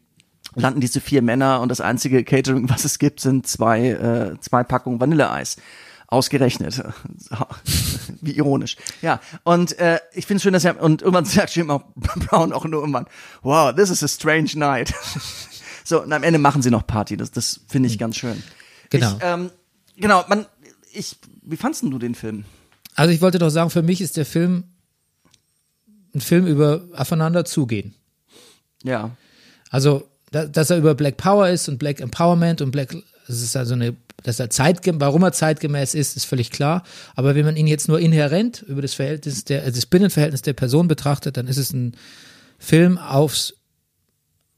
landen 0.54 0.80
diese 0.80 1.00
vier 1.00 1.22
Männer 1.22 1.60
und 1.60 1.68
das 1.68 1.80
einzige 1.80 2.24
Catering, 2.24 2.68
was 2.68 2.84
es 2.84 2.98
gibt, 2.98 3.20
sind 3.20 3.46
zwei, 3.46 3.88
äh, 3.88 4.40
zwei 4.40 4.64
Packungen 4.64 5.00
Vanilleeis. 5.00 5.56
Ausgerechnet. 6.08 6.82
Wie 8.20 8.32
ironisch. 8.32 8.76
Ja, 9.00 9.20
und 9.44 9.78
äh, 9.78 9.98
ich 10.12 10.26
finde 10.26 10.36
es 10.36 10.42
schön, 10.42 10.52
dass 10.52 10.64
er, 10.64 10.78
und 10.82 11.00
irgendwann 11.00 11.24
sagt 11.26 11.56
Jim 11.56 11.70
auch 11.70 11.84
Brown 11.94 12.52
auch 12.52 12.66
nur 12.66 12.80
irgendwann, 12.80 13.06
wow, 13.40 13.74
this 13.74 13.88
is 13.88 14.02
a 14.02 14.08
strange 14.08 14.50
night. 14.54 14.92
so, 15.84 16.02
und 16.02 16.12
am 16.12 16.22
Ende 16.22 16.38
machen 16.38 16.60
sie 16.60 16.70
noch 16.70 16.86
Party. 16.86 17.16
Das, 17.16 17.30
das 17.30 17.60
finde 17.66 17.88
ich 17.88 17.98
ganz 17.98 18.16
schön. 18.16 18.42
Genau. 18.90 19.16
Ich, 19.16 19.22
ähm, 19.22 19.50
genau, 19.96 20.22
man, 20.28 20.44
ich, 20.92 21.16
wie 21.40 21.56
fandst 21.56 21.82
du 21.82 21.98
den 21.98 22.14
Film? 22.14 22.44
Also 22.94 23.12
ich 23.12 23.22
wollte 23.22 23.38
doch 23.38 23.48
sagen, 23.48 23.70
für 23.70 23.82
mich 23.82 24.02
ist 24.02 24.18
der 24.18 24.26
Film 24.26 24.64
ein 26.14 26.20
Film 26.20 26.46
über 26.46 26.82
aufeinander 26.94 27.44
zugehen. 27.44 27.94
Ja. 28.82 29.16
Also, 29.70 30.08
dass 30.32 30.70
er 30.70 30.78
über 30.78 30.94
Black 30.94 31.18
Power 31.18 31.48
ist 31.48 31.68
und 31.68 31.78
Black 31.78 32.00
Empowerment 32.00 32.60
und 32.60 32.70
Black, 32.70 32.96
das 33.26 33.42
ist 33.42 33.56
also 33.56 33.74
eine, 33.74 33.94
dass 34.22 34.40
er 34.40 34.50
zeitgemäß, 34.50 35.00
warum 35.00 35.22
er 35.22 35.32
zeitgemäß 35.32 35.94
ist, 35.94 36.16
ist 36.16 36.24
völlig 36.24 36.50
klar. 36.50 36.84
Aber 37.14 37.34
wenn 37.34 37.44
man 37.44 37.56
ihn 37.56 37.66
jetzt 37.66 37.88
nur 37.88 38.00
inhärent 38.00 38.62
über 38.62 38.82
das 38.82 38.94
Verhältnis 38.94 39.44
der, 39.44 39.62
also 39.62 39.76
das 39.76 39.86
Binnenverhältnis 39.86 40.42
der 40.42 40.54
Person 40.54 40.88
betrachtet, 40.88 41.36
dann 41.36 41.46
ist 41.46 41.58
es 41.58 41.72
ein 41.72 41.96
Film 42.58 42.98
aufs, 42.98 43.54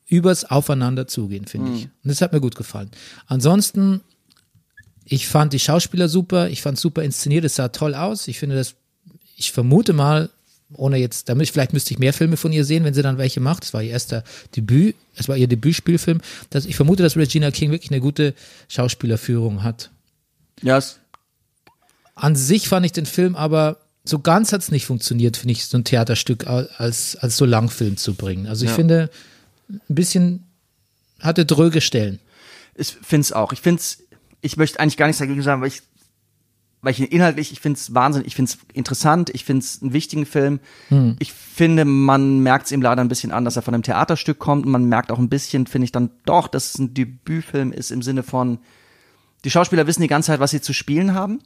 übers 0.06 0.44
Aufeinander 0.44 1.06
zugehen, 1.06 1.46
finde 1.46 1.72
ich. 1.72 1.84
Und 1.84 2.10
das 2.10 2.20
hat 2.20 2.32
mir 2.32 2.40
gut 2.40 2.56
gefallen. 2.56 2.90
Ansonsten, 3.26 4.00
ich 5.04 5.26
fand 5.26 5.52
die 5.52 5.58
Schauspieler 5.58 6.08
super, 6.08 6.48
ich 6.50 6.62
fand 6.62 6.78
super 6.78 7.02
inszeniert, 7.02 7.44
es 7.44 7.56
sah 7.56 7.68
toll 7.68 7.94
aus. 7.94 8.28
Ich 8.28 8.38
finde 8.38 8.56
das, 8.56 8.74
ich 9.37 9.50
vermute 9.50 9.92
mal, 9.92 10.30
ohne 10.72 10.96
jetzt, 10.96 11.29
damit 11.29 11.48
vielleicht 11.50 11.72
müsste 11.72 11.92
ich 11.92 11.98
mehr 11.98 12.12
Filme 12.12 12.37
von 12.37 12.53
ihr 12.53 12.64
sehen, 12.64 12.85
wenn 12.85 12.94
sie 12.94 13.03
dann 13.03 13.18
welche 13.18 13.40
macht. 13.40 13.62
Das 13.64 13.74
war 13.74 13.83
ihr 13.83 13.90
erster 13.90 14.24
Debüt, 14.57 14.96
es 15.14 15.29
war 15.29 15.37
ihr 15.37 15.46
Debütspielfilm. 15.46 16.20
Das, 16.50 16.64
ich 16.66 16.74
vermute, 16.77 17.03
dass 17.03 17.16
Regina 17.16 17.50
King 17.50 17.70
wirklich 17.70 17.90
eine 17.90 18.00
gute 18.00 18.35
Schauspielerführung 18.68 19.62
hat. 19.62 19.90
Ja, 20.62 20.79
es, 20.79 20.98
An 22.14 22.35
sich 22.37 22.68
fand 22.68 22.87
ich 22.87 22.92
den 22.92 23.07
Film 23.07 23.37
aber 23.37 23.79
so 24.05 24.18
ganz 24.18 24.53
hat 24.53 24.61
es 24.61 24.70
nicht 24.70 24.85
funktioniert, 24.87 25.37
finde 25.38 25.53
ich, 25.53 25.64
so 25.66 25.79
ein 25.79 25.85
Theaterstück 25.85 26.46
als, 26.46 27.16
als 27.16 27.37
so 27.38 27.44
Langfilm 27.46 27.96
zu 27.96 28.14
bringen. 28.14 28.46
Also 28.46 28.64
ich 28.64 28.70
Ja. 28.70 28.77
finde, 28.77 29.11
ein 29.70 29.81
bisschen 29.94 30.44
hatte 31.20 31.46
dröge 31.46 31.81
Stellen. 31.81 32.18
ich 32.74 32.96
find's 33.03 33.33
auch. 33.33 33.53
Ich 33.53 33.61
find's, 33.62 33.98
ich 34.42 34.57
möchte 34.59 34.79
eigentlich 34.81 34.98
gar 34.98 35.07
nichts 35.07 35.20
dagegen 35.20 35.42
sagen, 35.42 35.62
weil 35.62 35.68
ich 35.68 35.81
weil 36.85 36.92
ich 36.92 37.01
ihn 37.01 37.07
inhaltlich, 37.07 37.53
ich 37.53 37.61
finde 37.61 37.79
es 37.79 37.94
wahnsinnig, 37.94 38.29
ich 38.29 38.35
finde 38.37 38.53
es 38.53 38.59
interessant, 38.73 39.31
ich 39.31 39.44
finde 39.44 39.64
es 39.64 39.83
einen 39.83 39.92
wichtigen 39.92 40.27
Film. 40.27 40.61
Hm. 40.88 41.16
Ich 41.18 41.33
finde, 41.33 41.85
man 41.85 42.40
merkt 42.40 42.66
es 42.66 42.73
ihm 42.73 42.83
leider 42.83 43.01
ein 43.01 43.09
bisschen 43.09 43.33
an, 43.33 43.44
dass 43.44 43.57
er 43.57 43.62
von 43.62 43.75
einem 43.75 43.83
Theaterstück 43.83 44.38
kommt. 44.38 44.66
Und 44.66 44.73
man 44.73 44.85
merkt 44.85 45.11
auch 45.11 45.18
ein 45.18 45.29
bisschen, 45.29 45.66
finde 45.66 45.85
ich 45.85 45.92
dann 45.92 46.11
doch, 46.27 46.49
dass 46.49 46.70
es 46.70 46.79
ein 46.79 46.94
Debütfilm 46.94 47.73
ist 47.73 47.90
im 47.90 48.03
Sinne 48.03 48.23
von, 48.23 48.59
die 49.44 49.51
Schauspieler 49.51 49.87
wissen 49.87 50.03
die 50.03 50.09
ganze 50.09 50.29
Zeit, 50.29 50.40
was 50.40 50.51
sie 50.51 50.61
zu 50.61 50.73
spielen 50.73 51.14
haben. 51.14 51.40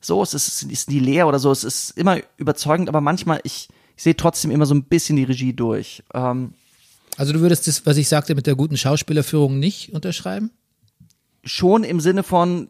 So, 0.00 0.22
es 0.22 0.34
ist, 0.34 0.48
es 0.48 0.62
ist 0.62 0.90
nie 0.90 0.98
leer 0.98 1.26
oder 1.26 1.38
so, 1.38 1.50
es 1.50 1.64
ist 1.64 1.90
immer 1.90 2.18
überzeugend, 2.36 2.88
aber 2.88 3.00
manchmal, 3.00 3.40
ich, 3.44 3.68
ich 3.96 4.02
sehe 4.02 4.16
trotzdem 4.16 4.50
immer 4.50 4.66
so 4.66 4.74
ein 4.74 4.84
bisschen 4.84 5.16
die 5.16 5.24
Regie 5.24 5.52
durch. 5.52 6.02
Ähm, 6.14 6.54
Also 7.16 7.32
du 7.32 7.40
würdest 7.40 7.66
das, 7.66 7.86
was 7.86 7.96
ich 7.96 8.08
sagte, 8.08 8.34
mit 8.34 8.46
der 8.46 8.54
guten 8.54 8.76
Schauspielerführung 8.76 9.58
nicht 9.58 9.92
unterschreiben? 9.92 10.50
schon 11.46 11.84
im 11.84 12.00
Sinne 12.00 12.22
von, 12.22 12.68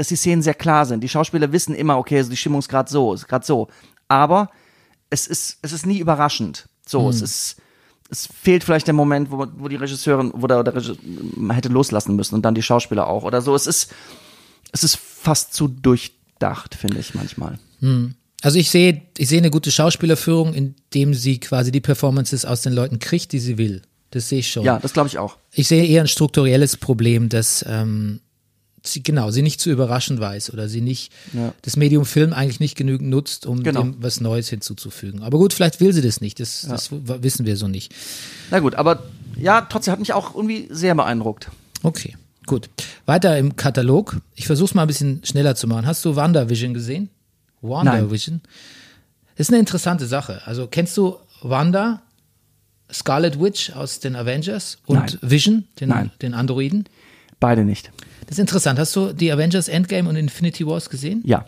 dass 0.00 0.08
die 0.08 0.16
Szenen 0.16 0.40
sehr 0.40 0.54
klar 0.54 0.86
sind. 0.86 1.04
Die 1.04 1.10
Schauspieler 1.10 1.52
wissen 1.52 1.74
immer, 1.74 1.98
okay, 1.98 2.16
also 2.16 2.30
die 2.30 2.36
Stimmung 2.38 2.60
ist 2.60 2.70
gerade 2.70 2.90
so, 2.90 3.12
ist 3.12 3.28
gerade 3.28 3.44
so. 3.44 3.68
Aber 4.08 4.48
es 5.10 5.26
ist, 5.26 5.58
es 5.60 5.72
ist 5.72 5.84
nie 5.84 5.98
überraschend. 5.98 6.70
So, 6.86 7.10
es 7.10 7.20
ist, 7.20 7.56
es 8.08 8.26
fehlt 8.26 8.64
vielleicht 8.64 8.86
der 8.86 8.94
Moment, 8.94 9.30
wo, 9.30 9.46
wo 9.58 9.68
die 9.68 9.76
Regisseurin, 9.76 10.32
wo 10.34 10.46
der, 10.46 10.64
der 10.64 10.74
Regisseur 10.74 10.96
man 11.36 11.54
hätte 11.54 11.68
loslassen 11.68 12.16
müssen 12.16 12.34
und 12.34 12.40
dann 12.42 12.54
die 12.54 12.62
Schauspieler 12.62 13.08
auch 13.08 13.24
oder 13.24 13.42
so. 13.42 13.54
Es 13.54 13.66
ist, 13.66 13.92
es 14.72 14.84
ist 14.84 14.96
fast 14.96 15.52
zu 15.52 15.68
durchdacht, 15.68 16.76
finde 16.76 16.98
ich 16.98 17.14
manchmal. 17.14 17.58
Also 18.40 18.58
ich 18.58 18.70
sehe, 18.70 19.02
ich 19.18 19.28
sehe 19.28 19.40
eine 19.40 19.50
gute 19.50 19.70
Schauspielerführung, 19.70 20.54
indem 20.54 21.12
sie 21.12 21.40
quasi 21.40 21.72
die 21.72 21.82
Performances 21.82 22.46
aus 22.46 22.62
den 22.62 22.72
Leuten 22.72 23.00
kriegt, 23.00 23.32
die 23.32 23.38
sie 23.38 23.58
will. 23.58 23.82
Das 24.12 24.30
sehe 24.30 24.38
ich 24.38 24.50
schon. 24.50 24.64
Ja, 24.64 24.78
das 24.78 24.94
glaube 24.94 25.08
ich 25.10 25.18
auch. 25.18 25.36
Ich 25.52 25.68
sehe 25.68 25.84
eher 25.84 26.00
ein 26.00 26.08
strukturelles 26.08 26.78
Problem, 26.78 27.28
dass 27.28 27.62
ähm, 27.68 28.20
genau 29.02 29.30
sie 29.30 29.42
nicht 29.42 29.60
zu 29.60 29.70
überraschen 29.70 30.20
weiß 30.20 30.52
oder 30.52 30.68
sie 30.68 30.80
nicht 30.80 31.12
Ja. 31.32 31.52
das 31.62 31.76
Medium 31.76 32.04
Film 32.04 32.32
eigentlich 32.32 32.60
nicht 32.60 32.76
genügend 32.76 33.10
nutzt, 33.10 33.46
um 33.46 33.62
Genau. 33.62 33.82
dem 33.82 33.96
was 34.02 34.20
Neues 34.20 34.48
hinzuzufügen. 34.48 35.22
Aber 35.22 35.38
gut, 35.38 35.52
vielleicht 35.52 35.80
will 35.80 35.92
sie 35.92 36.02
das 36.02 36.20
nicht. 36.20 36.40
Das, 36.40 36.62
das 36.68 36.90
w- 36.90 36.96
wissen 37.22 37.46
wir 37.46 37.56
so 37.56 37.68
nicht. 37.68 37.94
Na 38.50 38.58
gut, 38.60 38.74
aber 38.74 39.02
ja, 39.36 39.60
trotzdem 39.62 39.92
hat 39.92 40.00
mich 40.00 40.12
auch 40.12 40.34
irgendwie 40.34 40.68
sehr 40.70 40.94
beeindruckt. 40.94 41.50
Okay, 41.82 42.16
gut. 42.46 42.68
Weiter 43.06 43.38
im 43.38 43.56
Katalog. 43.56 44.16
Ich 44.34 44.46
versuche 44.46 44.66
es 44.70 44.74
mal 44.74 44.82
ein 44.82 44.88
bisschen 44.88 45.20
schneller 45.24 45.54
zu 45.54 45.66
machen. 45.66 45.86
Hast 45.86 46.04
du 46.04 46.16
WandaVision 46.16 46.74
gesehen? 46.74 47.10
WandaVision? 47.62 48.40
Das 49.36 49.46
ist 49.48 49.50
eine 49.52 49.60
interessante 49.60 50.06
Sache. 50.06 50.42
Also 50.46 50.66
kennst 50.66 50.96
du 50.96 51.16
Wanda, 51.42 52.02
Scarlet 52.92 53.40
Witch 53.40 53.70
aus 53.72 54.00
den 54.00 54.16
Avengers 54.16 54.78
und 54.86 54.96
Nein. 54.98 55.18
Vision, 55.22 55.64
den, 55.80 55.88
Nein. 55.90 56.10
den 56.22 56.34
Androiden? 56.34 56.84
Beide 57.38 57.64
nicht. 57.64 57.90
Das 58.30 58.38
ist 58.38 58.42
interessant. 58.42 58.78
Hast 58.78 58.94
du 58.94 59.12
die 59.12 59.32
Avengers 59.32 59.66
Endgame 59.66 60.08
und 60.08 60.14
Infinity 60.14 60.64
Wars 60.64 60.88
gesehen? 60.88 61.20
Ja. 61.26 61.46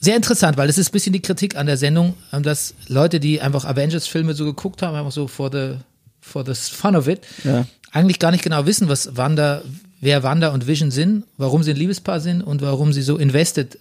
Sehr 0.00 0.16
interessant, 0.16 0.56
weil 0.56 0.66
das 0.66 0.78
ist 0.78 0.88
ein 0.88 0.92
bisschen 0.92 1.12
die 1.12 1.20
Kritik 1.20 1.56
an 1.56 1.66
der 1.66 1.76
Sendung, 1.76 2.14
ähm, 2.32 2.42
dass 2.42 2.72
Leute, 2.88 3.20
die 3.20 3.42
einfach 3.42 3.66
Avengers-Filme 3.66 4.32
so 4.32 4.46
geguckt 4.46 4.80
haben, 4.80 4.96
einfach 4.96 5.12
so 5.12 5.28
for 5.28 5.52
the, 5.52 5.74
for 6.22 6.42
the 6.46 6.54
fun 6.54 6.96
of 6.96 7.06
it, 7.06 7.20
Ja. 7.44 7.66
eigentlich 7.90 8.18
gar 8.18 8.30
nicht 8.30 8.42
genau 8.42 8.64
wissen, 8.64 8.88
was 8.88 9.14
Wanda, 9.18 9.60
wer 10.00 10.22
Wanda 10.22 10.48
und 10.54 10.66
Vision 10.66 10.90
sind, 10.90 11.24
warum 11.36 11.62
sie 11.62 11.72
ein 11.72 11.76
Liebespaar 11.76 12.20
sind 12.20 12.40
und 12.40 12.62
warum 12.62 12.94
sie 12.94 13.02
so 13.02 13.18
invested 13.18 13.78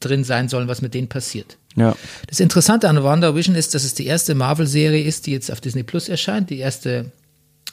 drin 0.00 0.24
sein 0.24 0.50
sollen, 0.50 0.68
was 0.68 0.82
mit 0.82 0.92
denen 0.92 1.08
passiert. 1.08 1.56
Ja. 1.74 1.96
Das 2.28 2.38
Interessante 2.38 2.90
an 2.90 3.02
WandaVision 3.02 3.56
ist, 3.56 3.74
dass 3.74 3.82
es 3.84 3.94
die 3.94 4.04
erste 4.04 4.34
Marvel-Serie 4.34 5.02
ist, 5.02 5.26
die 5.26 5.30
jetzt 5.32 5.50
auf 5.50 5.62
Disney 5.62 5.84
Plus 5.84 6.10
erscheint, 6.10 6.50
die 6.50 6.58
erste, 6.58 7.10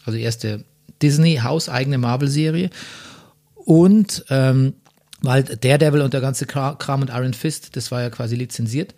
also 0.05 0.17
die 0.17 0.23
erste 0.23 0.63
Disney 1.02 1.38
hauseigene 1.44 1.98
Marvel-Serie. 1.98 2.70
Und 3.56 4.26
ähm, 4.30 4.74
weil 5.22 5.44
Daredevil 5.44 6.02
und 6.02 6.14
der 6.14 6.22
ganze 6.22 6.46
Kra- 6.46 6.76
Kram 6.78 7.02
und 7.02 7.10
Iron 7.10 7.34
Fist, 7.34 7.76
das 7.76 7.92
war 7.92 8.02
ja 8.02 8.10
quasi 8.10 8.36
lizenziert. 8.36 8.96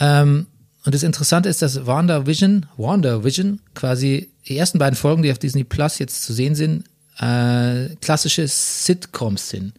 Ähm, 0.00 0.46
und 0.84 0.94
das 0.94 1.02
Interessante 1.02 1.48
ist, 1.48 1.62
dass 1.62 1.86
WandaVision, 1.86 2.66
WandaVision 2.76 3.60
quasi 3.74 4.30
die 4.48 4.56
ersten 4.58 4.78
beiden 4.78 4.96
Folgen, 4.96 5.22
die 5.22 5.30
auf 5.32 5.38
Disney 5.38 5.64
Plus 5.64 5.98
jetzt 5.98 6.24
zu 6.24 6.32
sehen 6.32 6.54
sind, 6.54 6.84
äh, 7.18 7.94
klassische 8.00 8.46
Sitcoms 8.48 9.48
sind. 9.48 9.72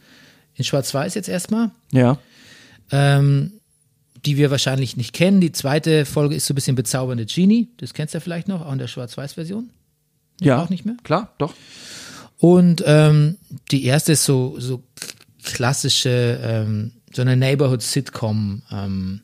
In 0.56 0.64
Schwarz-Weiß 0.64 1.14
jetzt 1.16 1.28
erstmal 1.28 1.72
Ja. 1.92 2.18
ähm, 2.92 3.52
die 4.26 4.38
wir 4.38 4.50
wahrscheinlich 4.50 4.98
nicht 4.98 5.14
kennen. 5.14 5.42
Die 5.42 5.52
zweite 5.52 6.06
Folge 6.06 6.34
ist 6.36 6.48
so 6.48 6.54
ein 6.54 6.56
bisschen 6.56 6.76
bezaubernde 6.78 7.26
Genie. 7.26 7.68
Das 7.78 7.94
kennst 7.94 8.14
du 8.14 8.18
ja 8.18 8.22
vielleicht 8.22 8.48
noch, 8.48 8.66
auch 8.66 8.72
in 8.72 8.80
der 8.80 8.88
Schwarz-Weiß-Version. 8.88 9.70
Ja. 10.42 10.64
Auch 10.64 10.70
nicht 10.70 10.86
mehr? 10.86 10.98
Klar, 11.04 11.34
doch. 11.38 11.54
Und 12.38 12.84
ähm, 12.86 13.38
die 13.72 13.86
erste 13.86 14.14
ist 14.14 14.26
so, 14.26 14.56
so 14.60 14.84
klassische, 15.44 16.40
ähm, 16.44 16.92
so 17.14 17.22
eine 17.22 17.38
Neighborhood-Sitcom, 17.38 18.64
ähm, 18.72 19.22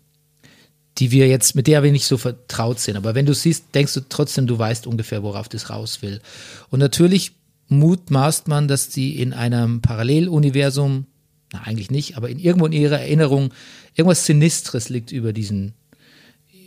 die 0.97 1.11
wir 1.11 1.27
jetzt, 1.27 1.55
mit 1.55 1.67
der 1.67 1.83
wir 1.83 1.91
nicht 1.91 2.05
so 2.05 2.17
vertraut 2.17 2.79
sind. 2.79 2.95
Aber 2.95 3.15
wenn 3.15 3.25
du 3.25 3.33
siehst, 3.33 3.73
denkst 3.73 3.93
du 3.93 4.01
trotzdem, 4.07 4.47
du 4.47 4.57
weißt 4.57 4.87
ungefähr, 4.87 5.23
worauf 5.23 5.49
das 5.49 5.69
raus 5.69 6.01
will. 6.01 6.21
Und 6.69 6.79
natürlich 6.79 7.33
mutmaßt 7.67 8.47
man, 8.47 8.67
dass 8.67 8.89
die 8.89 9.19
in 9.19 9.33
einem 9.33 9.81
Paralleluniversum, 9.81 11.07
na 11.53 11.61
eigentlich 11.61 11.91
nicht, 11.91 12.17
aber 12.17 12.29
in 12.29 12.39
irgendwo 12.39 12.65
in 12.65 12.73
ihrer 12.73 12.99
Erinnerung 12.99 13.53
irgendwas 13.95 14.25
Sinistres 14.25 14.89
liegt 14.89 15.11
über 15.11 15.33
diesen, 15.33 15.73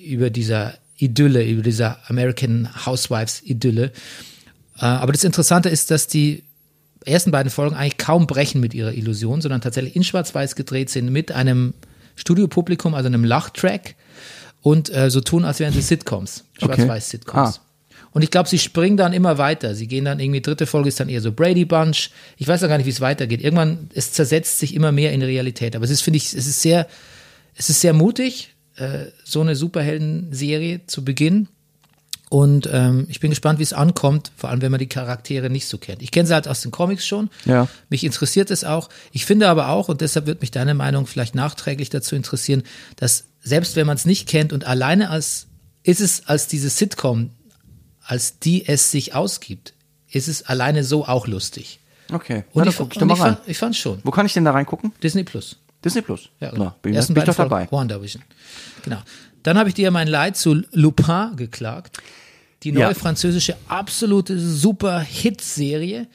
über 0.05 0.31
dieser 0.31 0.75
Idylle, 0.97 1.45
über 1.47 1.63
dieser 1.63 1.99
American 2.09 2.69
Housewives 2.87 3.43
Idylle. 3.43 3.93
Äh, 4.79 4.85
aber 4.85 5.13
das 5.13 5.25
Interessante 5.25 5.69
ist, 5.69 5.91
dass 5.91 6.07
die 6.07 6.45
ersten 7.05 7.31
beiden 7.31 7.51
Folgen 7.51 7.75
eigentlich 7.75 7.99
kaum 7.99 8.27
brechen 8.27 8.61
mit 8.61 8.75
ihrer 8.75 8.93
Illusion, 8.93 9.41
sondern 9.41 9.61
tatsächlich 9.61 9.97
in 9.97 10.05
Schwarz-Weiß 10.05 10.57
gedreht 10.57 10.91
sind 10.91 11.11
mit 11.11 11.33
einem 11.33 11.75
Studiopublikum, 12.17 12.95
also 12.95 13.07
einem 13.07 13.25
Lachtrack 13.25 13.95
und 14.63 14.95
äh, 14.95 15.11
so 15.11 15.21
tun, 15.21 15.45
als 15.45 15.61
wären 15.61 15.73
sie 15.73 15.83
Sitcoms, 15.83 16.45
Schwarz-Weiß-Sitcoms. 16.59 17.59
Ah. 17.59 17.65
Und 18.13 18.23
ich 18.23 18.31
glaube, 18.31 18.49
sie 18.49 18.61
springen 18.61 18.97
dann 18.97 19.13
immer 19.13 19.39
weiter. 19.39 19.75
Sie 19.75 19.89
gehen 19.89 20.05
dann 20.05 20.21
irgendwie, 20.21 20.41
dritte 20.41 20.67
Folge 20.67 20.89
ist 20.89 21.01
dann 21.01 21.09
eher 21.09 21.21
so 21.21 21.33
Brady 21.33 21.65
Bunch. 21.65 22.11
Ich 22.37 22.47
weiß 22.47 22.61
ja 22.61 22.69
gar 22.69 22.79
nicht, 22.79 22.87
wie 22.87 22.91
es 22.91 23.01
weitergeht. 23.01 23.43
Irgendwann, 23.43 23.91
es 23.93 24.13
zersetzt 24.13 24.61
sich 24.61 24.73
immer 24.73 24.93
mehr 24.93 25.13
in 25.13 25.21
Realität. 25.21 25.75
Aber 25.75 25.85
es 25.85 25.91
ist, 25.91 26.03
finde 26.03 26.19
ich, 26.19 26.27
es 26.27 26.47
ist 26.47 26.63
sehr, 26.63 26.87
es 27.57 27.71
ist 27.71 27.81
sehr 27.81 27.93
mutig, 27.93 28.55
äh, 28.77 29.07
so 29.25 29.41
eine 29.41 29.57
Superhelden-Serie 29.57 30.87
zu 30.87 31.05
beginnen. 31.05 31.49
Und 32.35 32.69
ähm, 32.73 33.07
ich 33.09 33.21
bin 33.21 33.31
gespannt, 33.31 33.61
wie 33.61 33.63
es 33.63 33.73
ankommt, 33.73 34.33
vor 34.37 34.51
allem 34.51 34.61
wenn 34.61 34.73
man 34.73 34.81
die 34.81 34.89
Charaktere 34.89 35.51
nicht 35.51 35.69
so 35.69 35.79
kennt. 35.79 36.03
Ich 36.03 36.11
kenne 36.11 36.27
sie 36.27 36.35
halt 36.35 36.49
aus 36.49 36.63
den 36.63 36.73
Comics 36.73 37.07
schon. 37.07 37.31
Ja. 37.45 37.69
Mich 37.91 38.03
interessiert 38.03 38.51
es 38.51 38.65
auch. 38.65 38.89
Ich 39.13 39.25
finde 39.25 39.49
aber 39.49 39.69
auch, 39.69 39.89
und 39.89 40.01
deshalb 40.01 40.27
wird 40.27 40.41
mich 40.41 40.51
deine 40.51 40.75
Meinung 40.75 41.07
vielleicht 41.07 41.37
nachträglich 41.37 41.91
dazu 41.91 42.17
interessieren, 42.17 42.65
dass 42.97 43.27
selbst 43.41 43.77
wenn 43.77 43.87
man 43.87 43.95
es 43.95 44.05
nicht 44.05 44.29
kennt 44.29 44.53
und 44.53 44.67
alleine 44.67 45.11
als, 45.11 45.47
ist 45.85 46.01
es 46.01 46.27
als 46.27 46.49
diese 46.49 46.71
Sitcom, 46.71 47.31
als 48.05 48.41
die 48.41 48.67
es 48.67 48.91
sich 48.91 49.15
ausgibt, 49.15 49.73
ist 50.11 50.27
es 50.27 50.43
alleine 50.43 50.83
so 50.83 51.07
auch 51.07 51.29
lustig. 51.29 51.79
Okay. 52.13 52.43
Und 52.53 52.65
Na, 52.65 52.71
ich, 52.71 52.81
ich 52.81 53.01
und 53.01 53.13
ich, 53.13 53.17
fand, 53.17 53.39
ich 53.47 53.59
fand 53.59 53.77
schon. 53.77 54.01
Wo 54.03 54.11
kann 54.11 54.27
ich 54.27 54.33
denn 54.33 54.45
da 54.45 54.51
reingucken? 54.51 54.93
Disney 55.01 55.23
Plus. 55.23 55.57
Disney 55.85 56.03
Plus. 56.03 56.31
Ja, 56.41 56.51
Na, 56.57 56.75
bin, 56.83 56.95
Ersten 56.95 57.15
bin 57.15 57.23
ich 57.23 57.29
doch 57.29 57.37
dabei. 57.37 57.69
WandaVision. 57.71 58.25
Genau. 58.83 58.99
Dann 59.45 59.57
habe 59.57 59.69
ich 59.69 59.77
dir 59.77 59.93
mein 59.93 60.09
Leid 60.09 60.37
zu 60.37 60.65
Lupin 60.73 61.37
geklagt. 61.37 61.99
Die 62.65 62.73
neue 62.73 62.83
Ja. 62.83 62.95
französische 62.95 63.57
absolute 63.69 64.39
super 64.39 65.01
Hit-Serie 65.01 66.07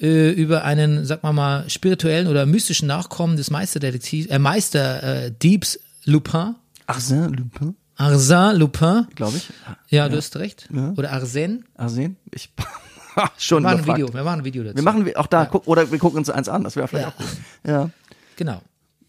äh, 0.00 0.30
über 0.30 0.64
einen, 0.64 1.04
sag 1.04 1.22
mal 1.22 1.32
mal, 1.32 1.68
spirituellen 1.68 2.26
oder 2.26 2.46
mystischen 2.46 2.88
Nachkommen 2.88 3.36
des 3.36 3.50
Meisterdetektivs, 3.50 4.26
äh, 4.28 4.38
Meister 4.38 5.02
äh, 5.26 5.32
Diebs 5.42 5.78
Lupin, 6.04 6.54
Arsène 6.86 7.36
Lupin, 7.36 7.74
Arsène 7.98 8.52
Lupin. 8.54 9.06
glaube 9.14 9.36
ich. 9.36 9.48
Ja, 9.90 10.08
du 10.08 10.16
hast 10.16 10.36
recht. 10.36 10.68
Oder 10.96 11.12
Arsène. 11.12 11.60
Arsène? 11.76 12.14
Ich 12.32 12.48
schon 13.36 13.62
Wir 13.64 13.70
machen 13.70 13.90
ein. 13.90 13.96
Video, 13.96 14.14
wir 14.14 14.22
machen 14.24 14.40
ein 14.40 14.44
Video 14.44 14.62
dazu. 14.62 14.76
Wir 14.76 14.82
machen 14.84 15.16
auch 15.16 15.26
da, 15.26 15.44
guck, 15.46 15.66
oder 15.66 15.90
wir 15.90 15.98
gucken 15.98 16.18
uns 16.18 16.30
eins 16.30 16.48
an, 16.48 16.64
das 16.64 16.76
wäre 16.76 16.86
vielleicht 16.88 17.08
Ja. 17.08 17.12
auch 17.12 17.16
gut. 17.18 17.26
Ja. 17.66 17.90
genau. 18.36 18.62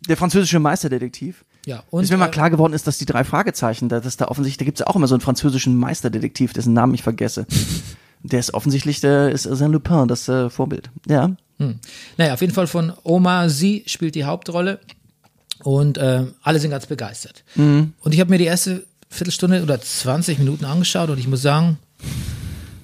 Der 0.09 0.17
französische 0.17 0.59
Meisterdetektiv. 0.59 1.45
Ja, 1.65 1.83
Und 1.89 2.01
Bis 2.01 2.09
mir 2.09 2.17
mal 2.17 2.27
äh, 2.27 2.31
klar 2.31 2.49
geworden 2.49 2.73
ist, 2.73 2.87
dass 2.87 2.97
die 2.97 3.05
drei 3.05 3.23
Fragezeichen, 3.23 3.89
da- 3.89 3.99
dass 3.99 4.17
da 4.17 4.27
offensichtlich, 4.29 4.57
da 4.57 4.65
gibt 4.65 4.79
es 4.79 4.85
ja 4.85 4.87
auch 4.87 4.95
immer 4.95 5.07
so 5.07 5.15
einen 5.15 5.21
französischen 5.21 5.75
Meisterdetektiv, 5.75 6.53
dessen 6.53 6.73
Namen 6.73 6.93
ich 6.95 7.03
vergesse. 7.03 7.45
Der 8.21 8.39
ist 8.41 8.53
offensichtlich, 8.53 8.99
der 8.99 9.29
ist 9.31 9.47
Arsène 9.47 9.69
Lupin, 9.71 10.09
das 10.09 10.27
äh, 10.27 10.49
Vorbild. 10.49 10.89
Ja. 11.07 11.37
Naja, 12.17 12.33
auf 12.33 12.41
jeden 12.41 12.53
Fall 12.53 12.67
von 12.67 12.91
Oma 13.03 13.47
Sie 13.47 13.83
spielt 13.87 14.13
die 14.15 14.25
Hauptrolle 14.25 14.79
und 15.63 15.97
äh, 15.97 16.25
alle 16.43 16.59
sind 16.59 16.71
ganz 16.71 16.85
begeistert. 16.85 17.45
Und 17.55 17.93
ich 18.11 18.19
habe 18.19 18.29
mir 18.29 18.37
die 18.37 18.43
erste 18.43 18.85
Viertelstunde 19.09 19.63
oder 19.63 19.79
20 19.79 20.37
Minuten 20.39 20.65
angeschaut 20.65 21.09
und 21.09 21.17
ich 21.17 21.29
muss 21.29 21.41
sagen, 21.41 21.77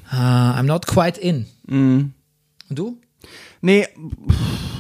äh, 0.10 0.16
I'm 0.16 0.64
not 0.64 0.88
quite 0.88 1.20
in. 1.20 1.46
Und 1.68 2.14
du? 2.70 2.98
Nee, 3.60 3.88
ich 4.30 4.75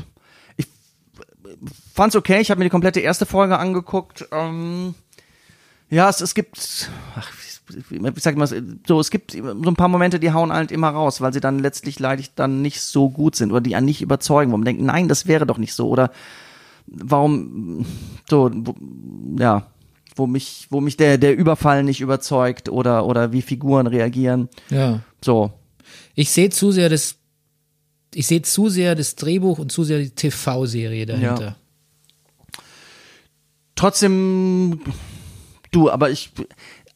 fand's 1.95 2.15
okay. 2.15 2.41
Ich 2.41 2.51
habe 2.51 2.59
mir 2.59 2.65
die 2.65 2.71
komplette 2.71 2.99
erste 2.99 3.25
Folge 3.25 3.57
angeguckt. 3.57 4.27
Ähm, 4.31 4.93
ja, 5.89 6.09
es, 6.09 6.19
es 6.19 6.35
gibt, 6.35 6.89
ach, 7.15 7.31
ich 7.89 8.23
sag 8.23 8.35
mal, 8.35 8.47
so, 8.85 8.99
es 8.99 9.09
gibt 9.09 9.31
so 9.31 9.43
ein 9.47 9.75
paar 9.75 9.87
Momente, 9.87 10.19
die 10.19 10.33
hauen 10.33 10.51
halt 10.51 10.71
immer 10.71 10.89
raus, 10.89 11.21
weil 11.21 11.33
sie 11.33 11.39
dann 11.39 11.59
letztlich 11.59 11.99
leider 11.99 12.23
dann 12.35 12.61
nicht 12.61 12.81
so 12.81 13.09
gut 13.09 13.35
sind 13.35 13.51
oder 13.51 13.61
die 13.61 13.75
einen 13.75 13.85
nicht 13.85 14.01
überzeugen, 14.01 14.51
wo 14.51 14.57
man 14.57 14.65
denkt, 14.65 14.81
nein, 14.81 15.07
das 15.07 15.25
wäre 15.25 15.45
doch 15.45 15.57
nicht 15.57 15.73
so 15.73 15.87
oder 15.87 16.11
warum, 16.85 17.85
so, 18.29 18.51
wo, 18.53 18.75
ja, 19.39 19.65
wo 20.15 20.27
mich, 20.27 20.67
wo 20.69 20.81
mich 20.81 20.97
der, 20.97 21.17
der 21.17 21.35
Überfall 21.35 21.83
nicht 21.83 22.01
überzeugt 22.01 22.69
oder, 22.69 23.05
oder 23.05 23.31
wie 23.31 23.41
Figuren 23.41 23.87
reagieren. 23.87 24.49
Ja. 24.69 24.99
So. 25.23 25.51
Ich 26.13 26.31
sehe 26.31 26.49
zu 26.49 26.71
sehr 26.71 26.89
das, 26.89 27.15
ich 28.13 28.27
sehe 28.27 28.41
zu 28.41 28.69
sehr 28.69 28.95
das 28.95 29.15
Drehbuch 29.15 29.59
und 29.59 29.71
zu 29.71 29.83
sehr 29.83 29.99
die 29.99 30.11
TV-Serie 30.11 31.05
dahinter. 31.05 31.41
Ja. 31.41 31.55
Trotzdem, 33.75 34.79
du, 35.71 35.89
aber 35.91 36.09
ich, 36.09 36.31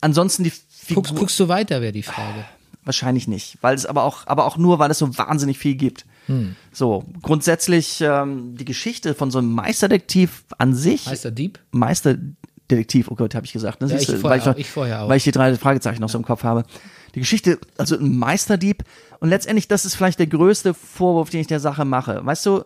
ansonsten 0.02 0.44
die 0.44 0.52
Figur, 0.52 1.04
Guckst, 1.04 1.16
guckst 1.16 1.40
du 1.40 1.48
weiter, 1.48 1.82
wäre 1.82 1.92
die 1.92 2.04
Frage. 2.04 2.46
wahrscheinlich 2.84 3.28
nicht, 3.28 3.58
weil 3.62 3.76
es 3.76 3.86
aber 3.86 4.04
auch, 4.04 4.26
aber 4.26 4.46
auch 4.46 4.58
nur, 4.58 4.80
weil 4.80 4.90
es 4.90 4.98
so 4.98 5.18
wahnsinnig 5.18 5.60
viel 5.60 5.76
gibt. 5.76 6.06
Hm. 6.28 6.56
So, 6.72 7.06
grundsätzlich, 7.22 8.02
ähm, 8.02 8.56
die 8.56 8.66
Geschichte 8.66 9.14
von 9.14 9.30
so 9.30 9.40
einem 9.40 9.54
Meisterdetektiv 9.54 10.46
an 10.58 10.74
sich, 10.74 11.06
Heißt 11.08 11.26
er 11.26 11.32
Dieb? 11.32 11.60
Meisterdetektiv, 11.72 13.10
oh 13.12 13.16
Gott, 13.16 13.36
habe 13.36 13.46
ich 13.46 13.54
gesagt, 13.54 13.82
ne? 13.82 13.88
Ja, 13.88 13.98
ich 13.98 14.08
du, 14.08 14.18
vorher 14.18 14.46
weil, 14.46 14.54
auch, 14.54 14.58
ich 14.58 14.70
vorher 14.70 15.04
auch. 15.04 15.10
weil 15.10 15.18
ich 15.18 15.24
die 15.24 15.32
drei 15.32 15.56
Fragezeichen 15.56 16.02
noch 16.02 16.10
so 16.10 16.18
im 16.18 16.26
Kopf 16.26 16.44
habe. 16.44 16.64
Die 17.16 17.20
Geschichte, 17.20 17.60
also 17.78 17.98
ein 17.98 18.18
Meisterdieb 18.18 18.84
und 19.20 19.30
letztendlich, 19.30 19.68
das 19.68 19.84
ist 19.86 19.96
vielleicht 19.96 20.20
der 20.20 20.28
größte 20.28 20.74
Vorwurf, 20.74 21.30
den 21.30 21.42
ich 21.42 21.48
der 21.48 21.60
Sache 21.60 21.84
mache. 21.84 22.24
Weißt 22.24 22.46
du, 22.46 22.64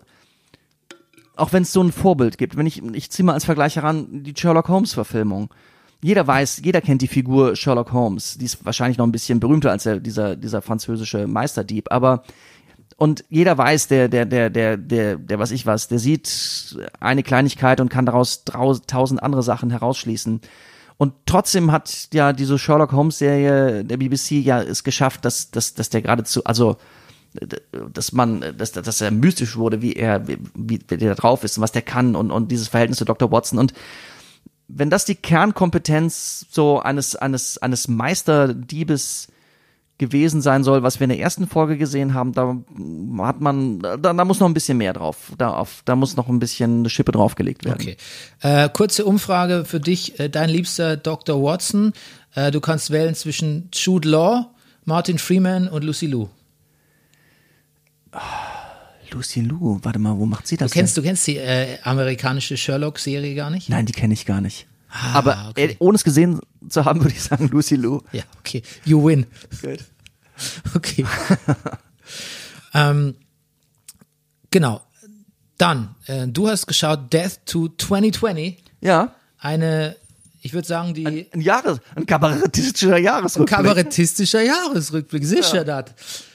auch 1.36 1.54
wenn 1.54 1.64
es 1.64 1.74
so 1.74 1.82
ein 1.82 1.92
Vorbild 1.92 2.38
gibt, 2.38 2.58
wenn 2.58 2.66
ich, 2.66 2.84
ich 2.84 3.10
ziehe 3.10 3.26
mal 3.26 3.34
als 3.34 3.46
Vergleich 3.46 3.76
heran, 3.76 4.24
die 4.24 4.34
Sherlock 4.38 4.70
Holmes 4.70 4.94
Verfilmung. 4.94 5.50
Jeder 6.02 6.28
weiß, 6.28 6.62
jeder 6.64 6.82
kennt 6.82 7.02
die 7.02 7.08
Figur 7.08 7.56
Sherlock 7.56 7.94
Holmes. 7.94 8.38
Die 8.38 8.46
ist 8.46 8.66
wahrscheinlich 8.66 8.98
noch 8.98 9.08
ein 9.08 9.12
bisschen 9.12 9.40
berühmter 9.40 9.72
als 9.72 9.84
der, 9.84 10.00
dieser, 10.00 10.36
dieser 10.36 10.62
französische 10.62 11.28
Meisterdieb, 11.28 11.92
aber 11.92 12.24
und 12.98 13.26
jeder 13.30 13.58
weiß, 13.58 13.88
der, 13.88 14.08
der, 14.08 14.26
der, 14.26 14.50
der, 14.50 14.78
der, 14.78 15.18
der, 15.18 15.40
was 15.40 15.52
ich 15.52 15.66
was, 15.66 15.88
der 15.88 16.00
sieht 16.00 16.78
eine 17.00 17.24
Kleinigkeit 17.24 17.82
und 17.82 17.90
kann 17.90 18.06
daraus 18.06 18.44
tausend 18.46 19.24
andere 19.24 19.44
Sachen 19.44 19.72
herausschließen. 19.72 20.42
Und 20.98 21.14
trotzdem 21.26 21.72
hat 21.72 22.10
ja 22.14 22.34
diese 22.34 22.60
Sherlock 22.60 22.92
Holmes 22.92 23.18
Serie 23.18 23.84
der 23.84 23.98
BBC 23.98 24.32
ja 24.34 24.62
es 24.62 24.84
geschafft, 24.84 25.26
dass, 25.26 25.50
dass, 25.52 25.74
dass 25.74 25.90
der 25.90 26.04
geradezu, 26.04 26.44
also, 26.44 26.78
dass 27.94 28.12
man, 28.12 28.56
dass, 28.58 28.72
dass 28.72 29.02
er 29.02 29.12
mystisch 29.12 29.56
wurde, 29.58 29.82
wie 29.82 29.94
er, 29.94 30.28
wie, 30.28 30.38
wie 30.56 30.78
der 30.78 31.16
drauf 31.16 31.44
ist 31.44 31.58
und 31.58 31.64
was 31.64 31.72
der 31.72 31.82
kann 31.82 32.16
und, 32.16 32.32
und 32.32 32.52
dieses 32.52 32.68
Verhältnis 32.68 33.00
zu 33.00 33.06
Dr. 33.06 33.32
Watson 33.32 33.60
und 33.60 33.74
wenn 34.68 34.90
das 34.90 35.06
die 35.06 35.16
Kernkompetenz 35.16 36.48
so 36.50 36.80
eines, 36.80 37.16
eines, 37.16 37.58
eines 37.58 37.88
Meisterdiebes 37.88 39.28
gewesen 40.00 40.42
sein 40.42 40.64
soll, 40.64 40.84
was 40.84 41.00
wir 41.00 41.06
in 41.06 41.12
der 41.12 41.20
ersten 41.20 41.48
Folge 41.48 41.78
gesehen 41.78 42.14
haben, 42.14 42.34
da 42.34 42.58
hat 43.26 43.42
man, 43.42 43.80
da, 43.80 43.98
da 43.98 44.26
muss 44.26 44.40
noch 44.40 44.48
ein 44.48 44.54
bisschen 44.54 44.78
mehr 44.78 44.94
drauf. 44.94 45.32
Da, 45.38 45.54
auf, 45.54 45.84
da 45.86 45.96
muss 45.96 46.16
noch 46.16 46.28
ein 46.28 46.40
bisschen 46.40 46.80
eine 46.80 46.90
Schippe 46.90 47.12
draufgelegt 47.12 47.64
werden. 47.64 47.80
Okay. 47.80 47.98
Äh, 48.42 48.70
kurze 48.70 49.06
Umfrage 49.06 49.66
für 49.66 49.80
dich. 49.80 50.20
Äh, 50.20 50.30
dein 50.30 50.50
liebster 50.50 50.98
Dr. 50.98 51.42
Watson. 51.42 51.94
Äh, 52.34 52.52
du 52.52 52.60
kannst 52.60 52.90
wählen 52.90 53.14
zwischen 53.14 53.70
Jude 53.72 54.10
Law, 54.10 54.50
Martin 54.84 55.20
Freeman 55.20 55.68
und 55.68 55.84
Lucy 55.84 56.08
Liu. 56.08 56.28
Lucy 59.12 59.42
Lou, 59.42 59.80
warte 59.84 60.00
mal, 60.00 60.18
wo 60.18 60.26
macht 60.26 60.48
sie 60.48 60.58
das 60.58 60.72
Du 60.72 60.78
kennst, 60.80 60.98
denn? 60.98 61.04
du 61.04 61.08
kennst 61.08 61.28
die 61.28 61.38
äh, 61.38 61.78
amerikanische 61.84 62.58
Sherlock-Serie 62.58 63.36
gar 63.36 63.50
nicht? 63.50 63.70
Nein, 63.70 63.86
die 63.86 63.94
kenne 63.94 64.14
ich 64.14 64.26
gar 64.26 64.42
nicht. 64.42 64.66
Ah, 64.90 65.14
Aber 65.20 65.48
okay. 65.50 65.66
äh, 65.72 65.76
ohne 65.80 65.96
es 65.96 66.04
gesehen 66.04 66.40
zu 66.68 66.86
haben, 66.86 67.00
würde 67.04 67.14
ich 67.16 67.22
sagen 67.24 67.48
Lucy 67.50 67.76
Lou. 67.76 68.02
Ja, 68.12 68.24
okay. 68.40 68.64
You 68.86 69.06
win. 69.06 69.26
Gut. 69.62 69.80
Okay. 70.74 71.06
ähm, 72.74 73.16
genau. 74.50 74.82
Dann, 75.60 75.94
äh, 76.08 76.28
du 76.28 76.48
hast 76.50 76.66
geschaut 76.66 77.14
Death 77.14 77.46
to 77.46 77.70
2020. 77.78 78.58
Ja, 78.82 79.14
Eine, 79.38 79.96
ich 80.46 80.54
würde 80.54 80.68
sagen, 80.68 80.94
die 80.94 81.28
ein 81.34 81.42
Jahres, 81.42 81.80
ein 81.96 82.06
kabarettistischer 82.06 82.98
Jahresrückblick. 82.98 83.58
kabarettistischer 83.58 84.42
Jahresrückblick. 84.42 85.26
Sicher 85.26 85.64
das. 85.64 85.86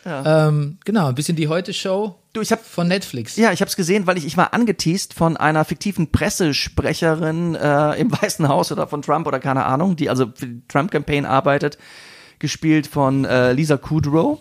Ähm, 0.05 0.79
genau, 0.85 1.09
ein 1.09 1.15
bisschen 1.15 1.37
die 1.37 1.47
Heute-Show 1.49 2.17
Du, 2.33 2.41
ich 2.41 2.51
hab- 2.53 2.65
von 2.65 2.89
Netflix. 2.89 3.37
Ja, 3.37 3.53
ich 3.53 3.61
habe 3.61 3.69
es 3.69 3.77
gesehen, 3.77 4.07
weil 4.07 4.17
ich, 4.19 4.25
ich 4.27 4.37
war 4.37 4.55
angeteased 4.55 5.13
von 5.15 5.37
einer 5.37 5.65
fiktiven 5.65 6.11
Pressesprecherin 6.11 7.55
äh, 7.55 7.95
im 8.01 8.11
Weißen 8.11 8.49
Haus 8.49 8.73
oder 8.73 8.87
von 8.87 9.03
Trump 9.03 9.27
oder 9.27 9.41
keine 9.41 9.65
Ahnung, 9.67 9.97
die 9.97 10.09
also 10.11 10.27
für 10.35 10.47
die 10.47 10.63
Trump-Campaign 10.69 11.25
arbeitet, 11.27 11.79
gespielt 12.39 12.87
von 12.87 13.25
äh, 13.25 13.53
Lisa 13.53 13.77
Kudrow, 13.77 14.39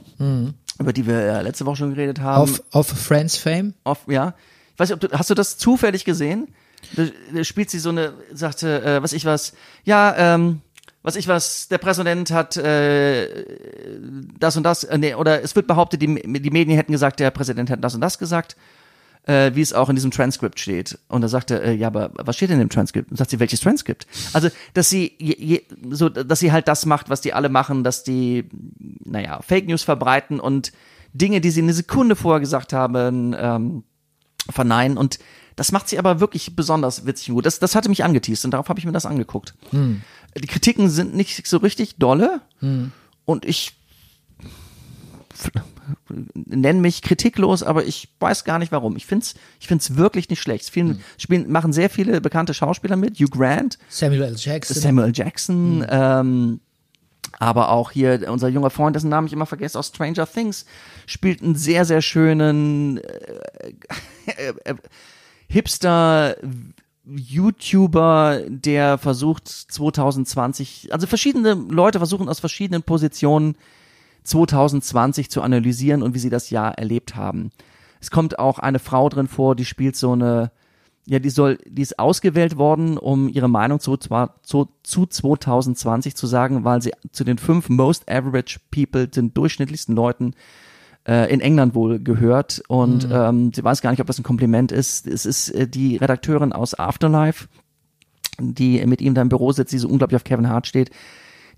über 0.80 0.93
die 0.93 1.08
wir 1.08 1.15
äh, 1.19 1.41
letzte 1.41 1.65
Woche 1.65 1.77
schon 1.77 1.93
geredet 1.95 2.19
haben. 2.21 2.41
Auf, 2.43 2.63
auf 2.71 2.88
Friends 2.88 3.38
Fame. 3.38 3.73
Auf, 3.84 3.99
ja. 4.08 4.34
Ich 4.73 4.80
weiß 4.80 4.89
nicht, 4.89 5.03
ob 5.03 5.10
du, 5.12 5.17
hast 5.17 5.30
du 5.30 5.34
das 5.34 5.58
zufällig 5.58 6.06
gesehen? 6.06 6.47
Da, 6.95 7.05
da 7.33 7.43
spielt 7.43 7.69
sie 7.69 7.79
so 7.79 7.89
eine, 7.89 8.13
sagte, 8.33 8.83
äh, 8.83 9.03
was 9.03 9.13
ich 9.13 9.25
was, 9.25 9.53
ja, 9.83 10.35
ähm, 10.35 10.61
was 11.03 11.15
ich 11.15 11.27
was, 11.27 11.67
der 11.67 11.77
Präsident 11.77 12.31
hat 12.31 12.57
äh, 12.57 13.45
das 14.39 14.57
und 14.57 14.63
das, 14.63 14.83
äh, 14.83 14.97
nee, 14.97 15.15
oder 15.15 15.41
es 15.41 15.55
wird 15.55 15.67
behauptet, 15.67 16.01
die, 16.01 16.07
die 16.07 16.51
Medien 16.51 16.77
hätten 16.77 16.91
gesagt, 16.91 17.19
der 17.19 17.31
Präsident 17.31 17.69
hätte 17.69 17.81
das 17.81 17.95
und 17.95 18.01
das 18.01 18.19
gesagt, 18.19 18.55
äh, 19.27 19.51
wie 19.53 19.61
es 19.61 19.73
auch 19.73 19.89
in 19.89 19.95
diesem 19.95 20.11
Transkript 20.11 20.59
steht. 20.59 20.97
Und 21.07 21.21
er 21.21 21.29
sagte, 21.29 21.61
äh, 21.61 21.73
ja, 21.73 21.87
aber 21.87 22.11
was 22.15 22.35
steht 22.35 22.49
denn 22.49 22.61
im 22.61 22.69
Transkript? 22.69 23.11
Und 23.11 23.17
sagt 23.17 23.29
sie, 23.29 23.39
welches 23.39 23.59
Transkript? 23.59 24.07
Also, 24.33 24.49
dass 24.73 24.89
sie 24.89 25.13
je, 25.19 25.35
je, 25.37 25.61
so, 25.91 26.09
dass 26.09 26.39
sie 26.39 26.51
halt 26.51 26.67
das 26.67 26.85
macht, 26.85 27.09
was 27.09 27.21
die 27.21 27.33
alle 27.33 27.49
machen, 27.49 27.83
dass 27.83 28.03
die, 28.03 28.49
naja, 29.03 29.41
Fake 29.41 29.67
News 29.67 29.83
verbreiten 29.83 30.39
und 30.39 30.71
Dinge, 31.13 31.41
die 31.41 31.51
sie 31.51 31.61
eine 31.61 31.73
Sekunde 31.73 32.15
vorher 32.15 32.39
gesagt 32.39 32.73
haben, 32.73 33.35
ähm, 33.37 33.83
verneinen 34.49 34.97
und 34.97 35.19
das 35.58 35.74
macht 35.74 35.89
sie 35.89 36.00
aber 36.00 36.22
wirklich 36.22 36.56
besonders 36.56 37.06
witzig 37.06 37.30
und 37.30 37.36
gut. 37.36 37.46
Das, 37.46 37.60
das 37.60 37.76
hatte 37.76 37.89
mich 37.89 38.06
angeteased 38.06 38.46
und 38.46 38.52
darauf 38.52 38.70
habe 38.70 38.80
ich 38.80 38.86
mir 38.86 38.93
das 38.93 39.06
angeguckt. 39.06 39.54
Die 39.72 40.48
Kritiken 40.48 40.89
sind 40.89 41.15
nicht 41.15 41.46
so 41.46 41.58
richtig 41.58 41.98
dolle 41.98 42.41
und 43.26 43.43
ich 43.43 43.74
nenne 46.10 46.80
mich 46.80 47.02
kritiklos, 47.02 47.63
aber 47.63 47.86
ich 47.86 48.10
weiß 48.20 48.43
gar 48.43 48.60
nicht 48.60 48.72
warum. 48.72 48.96
Ich 48.96 49.06
find's, 49.06 49.36
ich 49.60 49.67
find's 49.67 49.96
wirklich 49.96 50.30
nicht 50.30 50.41
schlecht. 50.41 50.63
Es 50.65 50.70
Vielen, 50.70 51.02
spielen, 51.17 51.52
machen 51.52 51.74
sehr 51.74 51.89
viele 51.89 52.22
bekannte 52.22 52.54
Schauspieler 52.54 52.96
mit. 52.96 53.20
Hugh 53.20 53.30
Grant, 53.30 53.78
Samuel 53.89 54.24
L. 54.24 54.36
Jackson. 54.38 54.78
Samuel 54.78 55.12
Jackson, 55.13 55.86
ähm, 55.89 56.60
aber 57.39 57.70
auch 57.70 57.91
hier 57.91 58.30
unser 58.30 58.48
junger 58.48 58.70
Freund, 58.70 58.96
dessen 58.96 59.10
Namen 59.10 59.28
ich 59.28 59.34
immer 59.34 59.46
vergesse, 59.46 59.78
aus 59.78 59.88
Stranger 59.88 60.28
Things, 60.28 60.65
spielt 61.06 61.41
einen 61.41 61.56
sehr, 61.56 61.86
sehr 61.86 62.02
schönen 62.02 62.98
äh, 62.98 64.54
äh, 64.65 64.76
Hipster 65.47 66.36
YouTuber, 67.05 68.41
der 68.47 68.97
versucht 68.97 69.47
2020, 69.47 70.89
also 70.91 71.07
verschiedene 71.07 71.53
Leute 71.53 71.99
versuchen 71.99 72.27
aus 72.27 72.39
verschiedenen 72.39 72.83
Positionen 72.83 73.55
2020 74.23 75.29
zu 75.29 75.41
analysieren 75.41 76.03
und 76.03 76.13
wie 76.13 76.19
sie 76.19 76.29
das 76.29 76.49
Jahr 76.49 76.77
erlebt 76.77 77.15
haben. 77.15 77.51
Es 78.01 78.12
kommt 78.12 78.39
auch 78.39 78.60
eine 78.60 78.79
Frau 78.79 79.07
drin 79.07 79.27
vor, 79.27 79.55
die 79.55 79.63
spielt 79.63 79.95
so 79.95 80.12
eine, 80.12 80.51
ja, 81.05 81.19
die 81.19 81.29
soll, 81.29 81.57
die 81.65 81.81
ist 81.81 81.97
ausgewählt 81.97 82.57
worden, 82.57 82.97
um 82.97 83.29
ihre 83.29 83.47
Meinung 83.47 83.79
zu, 83.79 83.95
zu, 83.95 84.69
zu 84.83 85.05
2020 85.05 86.15
zu 86.15 86.27
sagen, 86.27 86.65
weil 86.65 86.81
sie 86.81 86.91
zu 87.13 87.23
den 87.23 87.38
fünf 87.38 87.69
most 87.69 88.10
average 88.10 88.60
people, 88.69 89.07
den 89.07 89.33
durchschnittlichsten 89.33 89.95
Leuten 89.95 90.33
äh, 91.08 91.32
in 91.32 91.39
England 91.39 91.76
wohl 91.76 92.00
gehört. 92.00 92.62
Und 92.67 93.08
ähm, 93.12 93.54
sie 93.54 93.63
weiß 93.63 93.82
gar 93.82 93.91
nicht, 93.91 94.02
ob 94.02 94.08
das 94.08 94.20
ein 94.20 94.24
Kompliment 94.24 94.72
ist. 94.72 95.08
Es 95.08 95.26
ist 95.26 95.50
äh, 95.50 95.67
die 95.67 95.98
Redakteurin 95.98 96.54
aus 96.54 96.78
Afterlife, 96.78 97.48
die 98.39 98.86
mit 98.86 99.02
ihm 99.02 99.13
da 99.13 99.22
im 99.22 99.30
Büro 99.30 99.52
sitzt, 99.52 99.74
die 99.74 99.78
so 99.78 99.88
unglaublich 99.88 100.17
auf 100.17 100.24
Kevin 100.24 100.50
Hart 100.50 100.67
steht. 100.67 100.89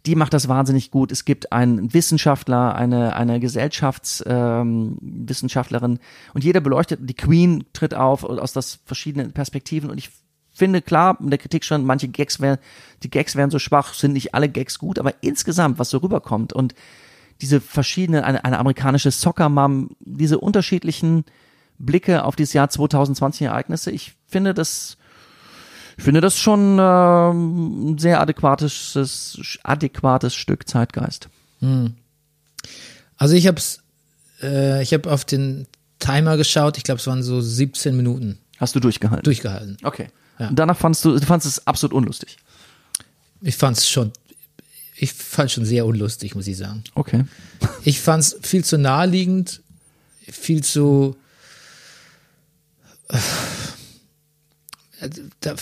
Die 0.05 0.15
macht 0.15 0.33
das 0.33 0.47
wahnsinnig 0.47 0.91
gut. 0.91 1.11
Es 1.11 1.25
gibt 1.25 1.51
einen 1.51 1.93
Wissenschaftler, 1.93 2.73
eine, 2.75 3.17
eine 3.17 3.41
Gesellschaftswissenschaftlerin 3.41 5.91
ähm, 5.91 5.99
und 6.33 6.43
jeder 6.43 6.61
beleuchtet, 6.61 7.01
die 7.03 7.15
Queen 7.15 7.65
tritt 7.73 7.93
auf 7.93 8.23
aus 8.23 8.53
das 8.53 8.79
verschiedenen 8.85 9.33
Perspektiven 9.33 9.89
und 9.89 9.97
ich 9.97 10.09
finde 10.53 10.81
klar, 10.81 11.17
in 11.19 11.29
der 11.29 11.39
Kritik 11.39 11.65
schon, 11.65 11.83
manche 11.85 12.07
Gags 12.07 12.39
wären, 12.39 12.59
die 13.03 13.09
Gags 13.09 13.35
wären 13.35 13.49
so 13.49 13.59
schwach, 13.59 13.93
sind 13.93 14.13
nicht 14.13 14.33
alle 14.33 14.47
Gags 14.47 14.79
gut, 14.79 14.99
aber 14.99 15.15
insgesamt, 15.21 15.79
was 15.79 15.89
so 15.89 15.97
rüberkommt 15.97 16.53
und 16.53 16.75
diese 17.41 17.61
verschiedenen, 17.61 18.23
eine, 18.23 18.43
eine 18.43 18.59
amerikanische 18.59 19.11
Soccer-Mom, 19.11 19.95
diese 19.99 20.39
unterschiedlichen 20.39 21.25
Blicke 21.77 22.23
auf 22.25 22.35
dieses 22.35 22.53
Jahr 22.53 22.69
2020 22.69 23.43
Ereignisse, 23.47 23.91
ich 23.91 24.13
finde 24.27 24.53
das, 24.53 24.97
ich 25.97 26.03
finde 26.03 26.21
das 26.21 26.37
schon 26.37 26.77
ähm, 26.79 27.91
ein 27.91 27.97
sehr 27.97 28.19
adäquates, 28.21 29.59
adäquates 29.63 30.35
Stück 30.35 30.67
Zeitgeist. 30.67 31.29
Also 33.17 33.35
ich 33.35 33.47
hab's, 33.47 33.81
äh, 34.41 34.81
ich 34.81 34.93
habe 34.93 35.11
auf 35.11 35.25
den 35.25 35.67
Timer 35.99 36.37
geschaut. 36.37 36.77
Ich 36.77 36.83
glaube, 36.83 36.99
es 36.99 37.07
waren 37.07 37.21
so 37.23 37.41
17 37.41 37.95
Minuten 37.95 38.39
Hast 38.57 38.75
du 38.75 38.79
durchgehalten? 38.79 39.23
durchgehalten. 39.23 39.77
Okay. 39.83 40.07
Ja. 40.39 40.47
Und 40.47 40.57
danach 40.57 40.77
fandst 40.77 41.03
du, 41.03 41.17
du 41.17 41.25
fandst 41.25 41.45
es 41.45 41.67
absolut 41.67 41.93
unlustig. 41.93 42.37
Ich 43.41 43.55
fand's 43.57 43.89
schon, 43.89 44.11
ich 44.99 45.13
fand 45.13 45.49
schon 45.51 45.65
sehr 45.65 45.85
unlustig, 45.85 46.35
muss 46.35 46.47
ich 46.47 46.57
sagen. 46.57 46.83
Okay. 46.95 47.23
Ich 47.85 47.99
fand 47.99 48.23
es 48.23 48.37
viel 48.41 48.63
zu 48.65 48.77
naheliegend, 48.77 49.61
viel 50.29 50.63
zu. 50.63 51.15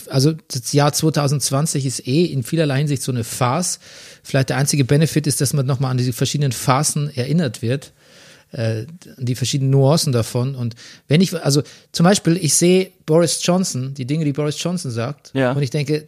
Also 0.10 0.34
das 0.48 0.74
Jahr 0.74 0.92
2020 0.94 1.86
ist 1.86 2.08
eh 2.08 2.26
in 2.26 2.42
vielerlei 2.44 2.80
Hinsicht 2.80 3.04
so 3.04 3.12
eine 3.12 3.24
Farce. 3.24 3.80
Vielleicht 4.24 4.50
der 4.50 4.58
einzige 4.58 4.84
Benefit 4.84 5.28
ist, 5.28 5.40
dass 5.42 5.54
man 5.54 5.66
nochmal 5.68 5.92
an 5.92 5.98
diese 5.98 6.14
verschiedenen 6.14 6.52
Phasen 6.52 7.16
erinnert 7.16 7.62
wird, 7.62 7.94
äh, 8.52 8.86
an 9.18 9.26
die 9.26 9.36
verschiedenen 9.36 9.70
Nuancen 9.70 10.12
davon. 10.12 10.56
Und 10.56 10.74
wenn 11.08 11.22
ich, 11.22 11.40
also 11.46 11.62
zum 11.92 12.04
Beispiel, 12.06 12.38
ich 12.38 12.56
sehe 12.56 12.92
Boris 13.06 13.40
Johnson, 13.44 13.94
die 13.94 14.06
Dinge, 14.08 14.26
die 14.26 14.34
Boris 14.34 14.62
Johnson 14.62 14.90
sagt, 14.90 15.32
Ja. 15.36 15.52
und 15.52 15.62
ich 15.62 15.70
denke, 15.70 16.08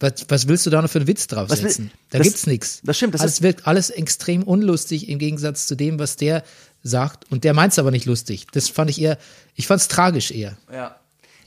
was, 0.00 0.12
was 0.28 0.48
willst 0.48 0.66
du 0.66 0.70
da 0.70 0.82
noch 0.82 0.90
für 0.90 0.98
einen 0.98 1.06
Witz 1.06 1.28
will- 1.30 1.36
draufsetzen? 1.36 1.90
Da 2.10 2.18
das- 2.18 2.26
gibt's 2.26 2.46
nichts. 2.46 2.80
das 2.82 2.96
stimmt, 2.96 3.14
das 3.14 3.20
also 3.20 3.30
ist- 3.30 3.36
es 3.38 3.42
wirkt 3.42 3.66
alles 3.66 3.90
extrem 3.90 4.42
unlustig 4.42 5.08
im 5.08 5.18
Gegensatz 5.18 5.66
zu 5.66 5.76
dem, 5.76 5.98
was 5.98 6.16
der 6.16 6.42
sagt. 6.82 7.30
Und 7.30 7.44
der 7.44 7.54
meint's 7.54 7.78
aber 7.78 7.90
nicht 7.90 8.06
lustig. 8.06 8.46
Das 8.52 8.68
fand 8.68 8.90
ich 8.90 9.00
eher, 9.00 9.18
ich 9.54 9.66
fand's 9.66 9.88
tragisch 9.88 10.30
eher. 10.30 10.56
Ja. 10.72 10.96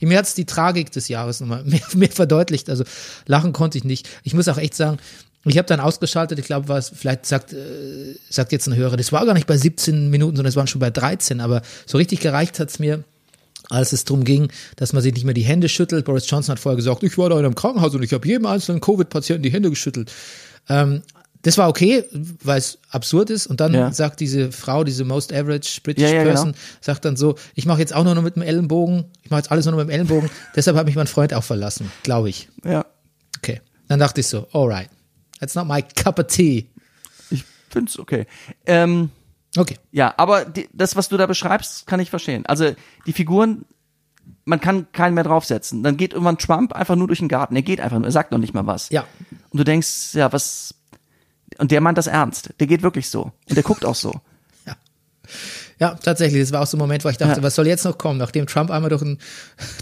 Mir 0.00 0.18
hat's 0.18 0.34
die 0.34 0.44
Tragik 0.44 0.92
des 0.92 1.08
Jahres 1.08 1.40
nochmal 1.40 1.64
mehr, 1.64 1.80
mehr 1.94 2.10
verdeutlicht. 2.10 2.68
Also 2.68 2.84
lachen 3.26 3.52
konnte 3.54 3.78
ich 3.78 3.84
nicht. 3.84 4.08
Ich 4.22 4.34
muss 4.34 4.48
auch 4.48 4.58
echt 4.58 4.74
sagen, 4.74 4.98
ich 5.46 5.56
habe 5.58 5.66
dann 5.66 5.80
ausgeschaltet, 5.80 6.38
ich 6.38 6.44
glaube, 6.46 6.68
was 6.68 6.90
vielleicht 6.94 7.26
sagt, 7.26 7.52
äh, 7.54 8.14
sagt 8.30 8.52
jetzt 8.52 8.66
ein 8.66 8.76
Hörer, 8.76 8.96
das 8.96 9.12
war 9.12 9.24
gar 9.26 9.34
nicht 9.34 9.46
bei 9.46 9.56
17 9.56 10.10
Minuten, 10.10 10.36
sondern 10.36 10.48
es 10.50 10.56
waren 10.56 10.66
schon 10.66 10.78
bei 10.78 10.90
13, 10.90 11.40
aber 11.40 11.62
so 11.86 11.96
richtig 11.98 12.20
gereicht 12.20 12.58
hat's 12.60 12.78
mir, 12.78 13.02
als 13.74 13.92
es 13.92 14.04
darum 14.04 14.24
ging, 14.24 14.48
dass 14.76 14.92
man 14.92 15.02
sich 15.02 15.12
nicht 15.14 15.24
mehr 15.24 15.34
die 15.34 15.42
Hände 15.42 15.68
schüttelt. 15.68 16.04
Boris 16.04 16.28
Johnson 16.28 16.52
hat 16.52 16.60
vorher 16.60 16.76
gesagt, 16.76 17.02
ich 17.02 17.18
war 17.18 17.28
da 17.28 17.38
in 17.38 17.44
einem 17.44 17.54
Krankenhaus 17.54 17.94
und 17.94 18.02
ich 18.02 18.12
habe 18.12 18.26
jedem 18.26 18.46
einzelnen 18.46 18.80
Covid-Patienten 18.80 19.42
die 19.42 19.52
Hände 19.52 19.70
geschüttelt. 19.70 20.10
Ähm, 20.68 21.02
das 21.42 21.58
war 21.58 21.68
okay, 21.68 22.04
weil 22.42 22.58
es 22.58 22.78
absurd 22.88 23.28
ist. 23.28 23.46
Und 23.46 23.60
dann 23.60 23.74
Ja. 23.74 23.92
sagt 23.92 24.20
diese 24.20 24.50
Frau, 24.50 24.82
diese 24.82 25.04
most 25.04 25.30
average 25.30 25.80
British 25.82 26.02
Ja, 26.04 26.08
ja, 26.08 26.22
genau. 26.22 26.30
person, 26.34 26.54
sagt 26.80 27.04
dann 27.04 27.16
so, 27.16 27.34
ich 27.54 27.66
mache 27.66 27.80
jetzt 27.80 27.94
auch 27.94 28.02
nur 28.04 28.14
noch 28.14 28.22
mit 28.22 28.36
dem 28.36 28.42
Ellenbogen, 28.42 29.04
ich 29.22 29.30
mache 29.30 29.40
jetzt 29.40 29.50
alles 29.50 29.66
nur 29.66 29.72
noch 29.72 29.78
mit 29.78 29.88
dem 29.88 29.94
Ellenbogen. 29.94 30.30
Deshalb 30.56 30.76
hat 30.78 30.86
mich 30.86 30.96
mein 30.96 31.06
Freund 31.06 31.34
auch 31.34 31.44
verlassen, 31.44 31.90
glaube 32.02 32.30
ich. 32.30 32.48
Ja. 32.64 32.86
Okay. 33.38 33.60
Dann 33.88 33.98
dachte 34.00 34.22
ich 34.22 34.26
so, 34.26 34.46
alright, 34.52 34.88
that's 35.38 35.54
not 35.54 35.68
my 35.68 35.82
cup 35.82 36.18
of 36.18 36.28
tea. 36.28 36.70
Ich 37.30 37.44
find's 37.68 37.98
okay. 37.98 38.24
Ähm, 38.64 39.10
Okay. 39.56 39.76
ja, 39.92 40.12
aber 40.16 40.44
die, 40.44 40.68
das, 40.72 40.96
was 40.96 41.08
du 41.08 41.16
da 41.16 41.26
beschreibst, 41.26 41.86
kann 41.86 42.00
ich 42.00 42.10
verstehen. 42.10 42.44
Also 42.46 42.74
die 43.06 43.12
Figuren, 43.12 43.64
man 44.44 44.60
kann 44.60 44.90
keinen 44.92 45.14
mehr 45.14 45.24
draufsetzen. 45.24 45.82
Dann 45.82 45.96
geht 45.96 46.12
irgendwann 46.12 46.38
Trump 46.38 46.72
einfach 46.72 46.96
nur 46.96 47.06
durch 47.06 47.20
den 47.20 47.28
Garten. 47.28 47.54
Er 47.54 47.62
geht 47.62 47.80
einfach 47.80 47.98
nur, 47.98 48.06
er 48.06 48.12
sagt 48.12 48.32
noch 48.32 48.38
nicht 48.38 48.52
mal 48.54 48.66
was. 48.66 48.88
Ja. 48.90 49.04
Und 49.50 49.58
du 49.58 49.64
denkst, 49.64 50.14
ja, 50.14 50.32
was. 50.32 50.74
Und 51.58 51.70
der 51.70 51.80
meint 51.80 51.98
das 51.98 52.06
ernst. 52.08 52.50
Der 52.58 52.66
geht 52.66 52.82
wirklich 52.82 53.08
so. 53.08 53.30
Und 53.48 53.54
der 53.56 53.62
guckt 53.62 53.84
auch 53.84 53.94
so. 53.94 54.12
Ja, 55.80 55.94
tatsächlich. 55.94 56.40
Das 56.42 56.52
war 56.52 56.62
auch 56.62 56.66
so 56.66 56.76
ein 56.76 56.80
Moment, 56.80 57.04
wo 57.04 57.08
ich 57.08 57.16
dachte, 57.16 57.38
Ja. 57.40 57.42
was 57.42 57.54
soll 57.56 57.66
jetzt 57.66 57.84
noch 57.84 57.98
kommen? 57.98 58.18
Nachdem 58.18 58.46
Trump 58.46 58.70
einmal 58.70 58.90
durch 58.90 59.02
einen 59.02 59.18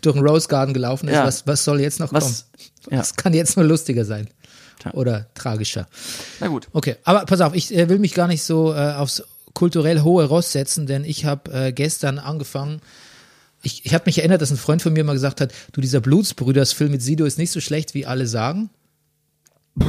durch 0.01 0.17
einen 0.17 0.27
Rose 0.27 0.49
Garden 0.49 0.73
gelaufen 0.73 1.09
ist, 1.09 1.15
Ja. 1.17 1.25
was, 1.27 1.47
was 1.47 1.65
soll 1.65 1.81
jetzt 1.81 2.01
noch 2.01 2.13
Was- 2.13 2.47
kommen? 2.51 2.71
ja. 2.95 2.99
Was 3.01 3.15
kann 3.17 3.35
jetzt 3.35 3.57
nur 3.57 3.67
lustiger 3.67 4.05
sein? 4.05 4.29
Oder 4.95 5.27
tragischer. 5.35 5.87
Na 6.41 6.49
gut. 6.49 6.69
Okay, 6.73 6.97
aber 7.05 7.25
pass 7.27 7.41
auf, 7.41 7.55
ich 7.55 7.73
äh, 7.77 7.89
will 7.89 7.99
mich 8.01 8.15
gar 8.15 8.27
nicht 8.27 8.43
so 8.43 8.73
äh, 8.75 8.93
aufs 8.95 9.23
kulturell 9.55 10.03
hohe 10.03 10.25
Ross 10.25 10.53
setzen, 10.53 10.87
denn 10.87 11.05
ich 11.05 11.25
habe 11.25 11.53
äh, 11.53 11.73
gestern 11.73 12.19
angefangen. 12.19 12.81
Ich, 13.63 13.85
ich 13.87 13.95
habe 13.95 14.05
mich 14.07 14.19
erinnert, 14.19 14.43
dass 14.43 14.51
ein 14.51 14.57
Freund 14.57 14.83
von 14.83 14.93
mir 14.93 15.05
mal 15.05 15.13
gesagt 15.13 15.41
hat, 15.41 15.53
du, 15.73 15.81
dieser 15.81 16.01
Blutsbrüders-Film 16.01 16.91
mit 16.91 17.03
Sido 17.03 17.25
ist 17.25 17.39
nicht 17.39 17.53
so 17.53 17.61
schlecht, 17.61 17.95
wie 17.95 18.07
alle 18.07 18.27
sagen. 18.27 18.71
Und 19.77 19.87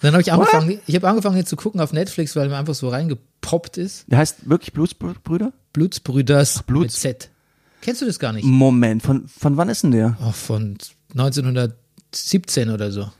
dann 0.00 0.12
habe 0.12 0.22
ich 0.22 0.32
angefangen, 0.32 0.80
ich 0.86 0.94
habe 0.96 1.08
angefangen, 1.08 1.38
ihn 1.38 1.46
zu 1.46 1.56
gucken 1.56 1.80
auf 1.80 1.92
Netflix, 1.92 2.36
weil 2.36 2.48
mir 2.48 2.56
einfach 2.56 2.74
so 2.74 2.88
reingepoppt 2.88 3.78
ist. 3.78 4.04
Der 4.08 4.18
heißt 4.18 4.48
wirklich 4.48 4.72
Blutsbrüder? 4.72 5.52
Blutsbrüders 5.72 6.62
Bluts- 6.64 6.82
mit 6.82 6.92
Z. 6.92 7.30
Kennst 7.80 8.02
du 8.02 8.06
das 8.06 8.18
gar 8.18 8.32
nicht? 8.32 8.44
Moment, 8.44 9.02
von, 9.02 9.28
von 9.28 9.56
wann 9.56 9.68
ist 9.68 9.82
denn 9.82 9.90
der? 9.92 10.16
Oh, 10.20 10.32
von 10.32 10.76
1917 11.12 12.70
oder 12.70 12.90
so. 12.90 13.10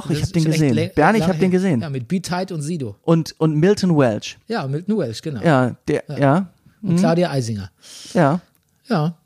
Doch, 0.00 0.10
ich 0.10 0.22
habe 0.22 0.32
den 0.32 0.44
gesehen. 0.44 0.90
Bernie, 0.94 1.18
ich 1.18 1.24
habe 1.26 1.38
den 1.38 1.50
gesehen. 1.50 1.80
Ja, 1.80 1.90
mit 1.90 2.08
B-Tight 2.08 2.52
und 2.52 2.62
Sido. 2.62 2.96
Und, 3.02 3.34
und 3.38 3.56
Milton 3.56 3.96
Welch. 3.96 4.36
Ja, 4.48 4.66
Milton 4.66 4.98
Welsh, 4.98 5.22
genau. 5.22 5.42
Ja, 5.42 5.76
der, 5.88 6.04
ja, 6.18 6.50
Und 6.82 6.96
Claudia 6.98 7.30
Eisinger. 7.30 7.70
ja. 8.14 8.40
Ja. 8.88 9.16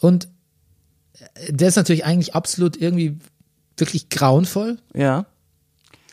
Und 0.00 0.28
äh, 1.34 1.52
der 1.52 1.68
ist 1.68 1.76
natürlich 1.76 2.04
eigentlich 2.04 2.34
absolut 2.34 2.76
irgendwie 2.76 3.18
wirklich 3.76 4.08
grauenvoll. 4.08 4.78
Ja. 4.94 5.26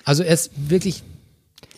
Also 0.06 0.24
er 0.24 0.34
ist 0.34 0.52
wirklich. 0.70 1.04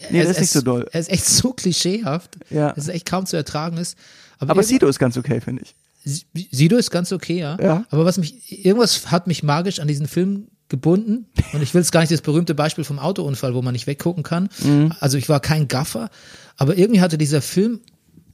Nee, 0.10 0.20
er 0.20 0.24
das 0.24 0.34
ist 0.34 0.39
nicht 0.41 0.52
so 0.52 0.62
doll. 0.62 0.88
Er 0.91 1.00
ist 1.00 1.10
echt 1.12 1.26
so 1.39 1.54
klischeehaft, 1.54 2.38
Ja. 2.50 2.70
dass 2.74 2.86
es 2.86 2.89
echt 2.89 3.06
kaum 3.06 3.26
zu 3.26 3.36
ertragen 3.38 3.78
ist. 3.78 3.98
Aber 4.39 4.54
irgend- 4.56 4.65
Sido 4.67 4.88
ist 4.88 4.98
ganz 5.00 5.15
okay, 5.17 5.41
finde 5.41 5.63
ich. 5.63 5.76
Si- 6.04 6.26
Sido 6.52 6.78
ist 6.78 6.89
ganz 6.89 7.12
okay, 7.12 7.38
ja. 7.39 7.58
Ja. 7.62 7.86
Aber 7.91 8.06
was 8.06 8.17
mich, 8.17 8.65
irgendwas 8.65 9.12
hat 9.12 9.28
mich 9.28 9.44
magisch 9.44 9.80
an 9.80 9.88
diesen 9.88 10.08
Film 10.08 10.48
gebunden. 10.72 11.28
Und 11.54 11.62
ich 11.62 11.76
will 11.76 11.82
es 11.82 11.92
gar 11.92 12.00
nicht 12.00 12.12
das 12.12 12.22
berühmte 12.22 12.56
Beispiel 12.56 12.84
vom 12.84 12.98
Autounfall, 12.98 13.54
wo 13.54 13.62
man 13.62 13.74
nicht 13.74 13.86
weggucken 13.86 14.24
kann. 14.24 14.50
Mhm. 14.64 14.94
Also 15.00 15.20
ich 15.20 15.30
war 15.30 15.40
kein 15.40 15.68
Gaffer. 15.68 16.10
Aber 16.58 16.76
irgendwie 16.78 17.02
hatte 17.02 17.20
dieser 17.20 17.44
Film, 17.44 17.82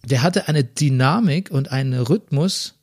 der 0.06 0.22
hatte 0.24 0.48
eine 0.48 0.64
Dynamik 0.64 1.52
und 1.52 1.72
einen 1.72 2.00
Rhythmus. 2.00 2.76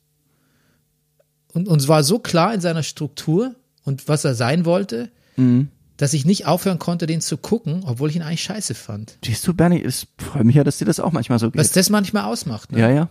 Und, 1.53 1.67
es 1.69 1.87
war 1.87 2.03
so 2.03 2.19
klar 2.19 2.53
in 2.53 2.61
seiner 2.61 2.83
Struktur 2.83 3.55
und 3.83 4.07
was 4.07 4.25
er 4.25 4.35
sein 4.35 4.65
wollte, 4.65 5.09
Mhm. 5.37 5.69
dass 5.97 6.13
ich 6.13 6.25
nicht 6.25 6.45
aufhören 6.45 6.79
konnte, 6.79 7.07
den 7.07 7.21
zu 7.21 7.37
gucken, 7.37 7.83
obwohl 7.85 8.09
ich 8.09 8.15
ihn 8.17 8.21
eigentlich 8.21 8.43
scheiße 8.43 8.73
fand. 8.75 9.17
Siehst 9.23 9.47
du, 9.47 9.53
Bernie, 9.53 9.81
es 9.81 10.07
freut 10.17 10.43
mich 10.43 10.55
ja, 10.55 10.63
dass 10.63 10.77
dir 10.77 10.85
das 10.85 10.99
auch 10.99 11.11
manchmal 11.13 11.39
so 11.39 11.49
geht. 11.49 11.59
Was 11.59 11.71
das 11.71 11.89
manchmal 11.89 12.23
ausmacht. 12.25 12.71
Ne? 12.71 12.79
ja, 12.79 12.89
ja. 12.89 13.09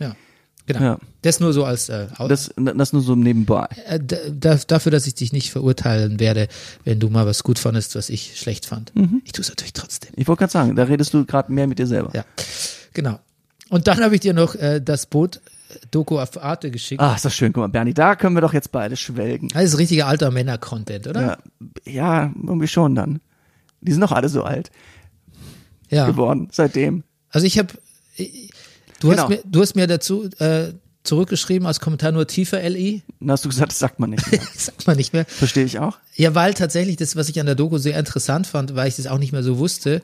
ja. 0.00 0.14
Genau. 0.66 0.80
Ja. 0.80 0.98
Das 1.22 1.40
nur 1.40 1.52
so 1.52 1.64
als 1.64 1.88
äh, 1.90 2.06
Das, 2.26 2.52
das 2.56 2.92
nur 2.94 3.02
so 3.02 3.14
nebenbei. 3.16 3.66
Äh, 3.86 4.00
da, 4.02 4.16
da- 4.30 4.58
dafür, 4.66 4.92
dass 4.92 5.06
ich 5.06 5.14
dich 5.14 5.32
nicht 5.32 5.50
verurteilen 5.50 6.20
werde, 6.20 6.48
wenn 6.84 7.00
du 7.00 7.10
mal 7.10 7.26
was 7.26 7.42
gut 7.42 7.58
fandest, 7.58 7.94
was 7.96 8.08
ich 8.08 8.38
schlecht 8.40 8.64
fand. 8.66 8.94
Mhm. 8.96 9.20
Ich 9.24 9.32
tue 9.32 9.42
es 9.42 9.48
natürlich 9.50 9.74
trotzdem. 9.74 10.12
Ich 10.16 10.26
wollte 10.26 10.38
gerade 10.40 10.52
sagen, 10.52 10.74
da 10.76 10.84
redest 10.84 11.12
du 11.12 11.24
gerade 11.26 11.52
mehr 11.52 11.66
mit 11.66 11.78
dir 11.78 11.86
selber. 11.86 12.10
Ja, 12.14 12.24
genau. 12.94 13.18
Und 13.68 13.86
dann 13.88 14.02
habe 14.02 14.14
ich 14.14 14.20
dir 14.22 14.32
noch 14.32 14.54
äh, 14.54 14.80
das 14.80 15.04
Boot 15.06 15.36
äh, 15.70 15.76
Doku 15.90 16.18
auf 16.18 16.42
Arte 16.42 16.70
geschickt. 16.70 17.02
Ah, 17.02 17.14
ist 17.14 17.24
das 17.26 17.34
schön. 17.34 17.52
Guck 17.52 17.60
mal, 17.62 17.68
Bernie, 17.68 17.92
da 17.94 18.16
können 18.16 18.34
wir 18.36 18.40
doch 18.40 18.54
jetzt 18.54 18.72
beide 18.72 18.96
schwelgen. 18.96 19.48
Das 19.48 19.64
ist 19.64 19.76
richtiger 19.78 20.06
alter 20.06 20.30
Männer-Content, 20.30 21.06
oder? 21.08 21.38
Ja, 21.86 21.92
ja, 21.92 22.32
irgendwie 22.42 22.68
schon 22.68 22.94
dann. 22.94 23.20
Die 23.82 23.92
sind 23.92 24.00
doch 24.00 24.12
alle 24.12 24.30
so 24.30 24.44
alt 24.44 24.70
Ja. 25.90 26.06
geworden 26.06 26.48
seitdem. 26.52 27.02
Also 27.30 27.46
ich 27.46 27.58
habe, 27.58 27.68
du, 29.04 29.10
Genau. 29.10 29.22
hast 29.22 29.28
mir, 29.30 29.40
du 29.44 29.60
hast 29.60 29.76
mir 29.76 29.86
dazu 29.86 30.28
äh, 30.38 30.72
zurückgeschrieben 31.04 31.66
als 31.66 31.80
Kommentar 31.80 32.12
nur 32.12 32.26
tiefer 32.26 32.62
LI. 32.68 33.02
Dann 33.20 33.30
hast 33.32 33.44
du 33.44 33.48
gesagt, 33.50 33.72
das 33.72 33.78
sagt 33.78 34.00
man 34.00 34.10
nicht. 34.10 34.30
mehr. 34.32 34.40
Sagt 34.56 34.86
man 34.86 34.96
nicht 34.96 35.12
mehr. 35.12 35.24
Verstehe 35.26 35.64
ich 35.64 35.78
auch. 35.78 35.98
Ja, 36.16 36.34
weil 36.34 36.54
tatsächlich 36.54 36.96
das, 36.96 37.14
was 37.14 37.28
ich 37.28 37.38
an 37.40 37.46
der 37.46 37.54
Doku 37.54 37.78
sehr 37.78 37.98
interessant 37.98 38.46
fand, 38.46 38.74
weil 38.74 38.88
ich 38.88 38.96
das 38.96 39.06
auch 39.06 39.18
nicht 39.18 39.32
mehr 39.32 39.42
so 39.42 39.58
wusste, 39.58 40.00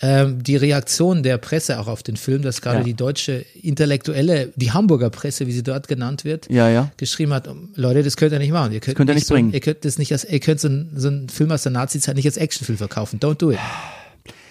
ähm, 0.00 0.42
die 0.42 0.56
Reaktion 0.56 1.22
der 1.22 1.38
Presse 1.38 1.78
auch 1.78 1.86
auf 1.86 2.02
den 2.02 2.16
Film, 2.16 2.42
dass 2.42 2.60
gerade 2.60 2.78
Ja. 2.78 2.84
die 2.84 2.94
deutsche 2.94 3.44
Intellektuelle, 3.62 4.52
die 4.56 4.72
Hamburger 4.72 5.10
Presse, 5.10 5.46
wie 5.46 5.52
sie 5.52 5.62
dort 5.62 5.86
genannt 5.86 6.24
wird, 6.24 6.50
Ja, 6.50 6.68
ja. 6.68 6.90
geschrieben 6.96 7.32
hat, 7.32 7.48
Leute, 7.76 8.02
das 8.02 8.16
könnt 8.16 8.32
ihr 8.32 8.40
nicht 8.40 8.50
machen. 8.50 8.72
Ihr 8.72 8.80
könnt, 8.80 8.96
könnt 8.96 9.10
ihr 9.10 9.14
nicht 9.14 9.28
so, 9.28 9.34
bringen. 9.34 9.52
Ihr 9.52 9.60
könnt 9.60 9.84
das 9.84 9.98
nicht 9.98 10.10
als, 10.10 10.24
ihr 10.24 10.40
könnt 10.40 10.58
so, 10.58 10.66
einen- 10.66 10.90
so 10.96 11.06
einen 11.06 11.28
Film 11.28 11.52
aus 11.52 11.62
der 11.62 11.70
Nazi-Zeit 11.70 12.16
nicht 12.16 12.26
als 12.26 12.36
Actionfilm 12.36 12.78
verkaufen. 12.78 13.20
Don't 13.20 13.36
do 13.36 13.52
it. 13.52 13.58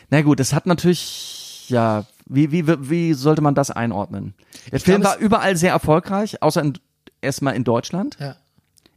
Na 0.09 0.21
gut, 0.21 0.39
das 0.39 0.53
hat 0.53 0.67
natürlich, 0.67 1.40
ja, 1.71 2.05
wie, 2.27 2.51
wie, 2.51 2.65
wie 2.89 3.13
sollte 3.13 3.41
man 3.41 3.55
das 3.55 3.71
einordnen? 3.71 4.33
Der 4.71 4.79
Film 4.79 5.01
glaub, 5.01 5.13
war 5.15 5.19
überall 5.19 5.57
sehr 5.57 5.71
erfolgreich, 5.71 6.41
außer 6.41 6.71
erstmal 7.21 7.55
in 7.55 7.63
Deutschland. 7.63 8.17
Ja. 8.19 8.35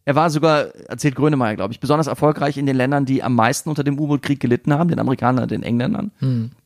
Er 0.04 0.14
war 0.14 0.28
sogar, 0.28 0.66
erzählt 0.88 1.14
Grönemeyer, 1.14 1.56
glaube 1.56 1.72
ich, 1.72 1.80
besonders 1.80 2.06
erfolgreich 2.08 2.58
in 2.58 2.66
den 2.66 2.76
Ländern, 2.76 3.06
die 3.06 3.22
am 3.22 3.34
meisten 3.34 3.70
unter 3.70 3.82
dem 3.84 3.98
U-Boot-Krieg 3.98 4.38
gelitten 4.38 4.74
haben, 4.74 4.90
den 4.90 4.98
Amerikanern, 4.98 5.48
den 5.48 5.62
Engländern. 5.62 6.10
Hm. 6.18 6.50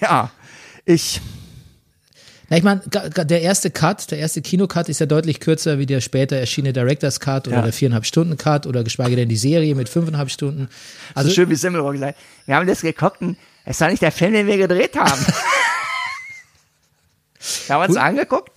Ja, 0.00 0.30
ich, 0.84 1.20
Na, 2.50 2.58
ich 2.58 2.62
meine, 2.62 2.80
der 2.86 3.40
erste 3.42 3.70
Cut, 3.70 4.10
der 4.10 4.18
erste 4.18 4.42
Kinocut 4.42 4.88
ist 4.88 5.00
ja 5.00 5.06
deutlich 5.06 5.40
kürzer 5.40 5.78
wie 5.78 5.86
der 5.86 6.00
später 6.02 6.36
erschienene 6.36 6.72
Director's 6.74 7.18
Cut 7.18 7.48
oder 7.48 7.56
Ja. 7.56 7.62
der 7.62 7.72
viereinhalb 7.72 8.04
Stunden 8.04 8.36
Cut 8.36 8.66
oder 8.66 8.84
geschweige 8.84 9.16
denn 9.16 9.28
die 9.28 9.36
Serie 9.36 9.74
mit 9.74 9.88
fünfeinhalb 9.88 10.30
Stunden. 10.30 10.68
Also 11.14 11.30
so 11.30 11.34
schön 11.34 11.48
wie 11.50 11.54
Semmelrohr 11.56 11.92
gesagt, 11.92 12.18
wir 12.44 12.56
haben 12.56 12.66
das 12.66 12.82
geguckt 12.82 13.20
und 13.22 13.36
es 13.66 13.80
war 13.80 13.90
nicht 13.90 14.00
der 14.00 14.12
Film, 14.12 14.32
den 14.32 14.46
wir 14.46 14.56
gedreht 14.56 14.96
haben. 14.96 15.20
wir 17.66 17.74
haben 17.74 17.88
uns 17.88 17.96
angeguckt. 17.96 18.52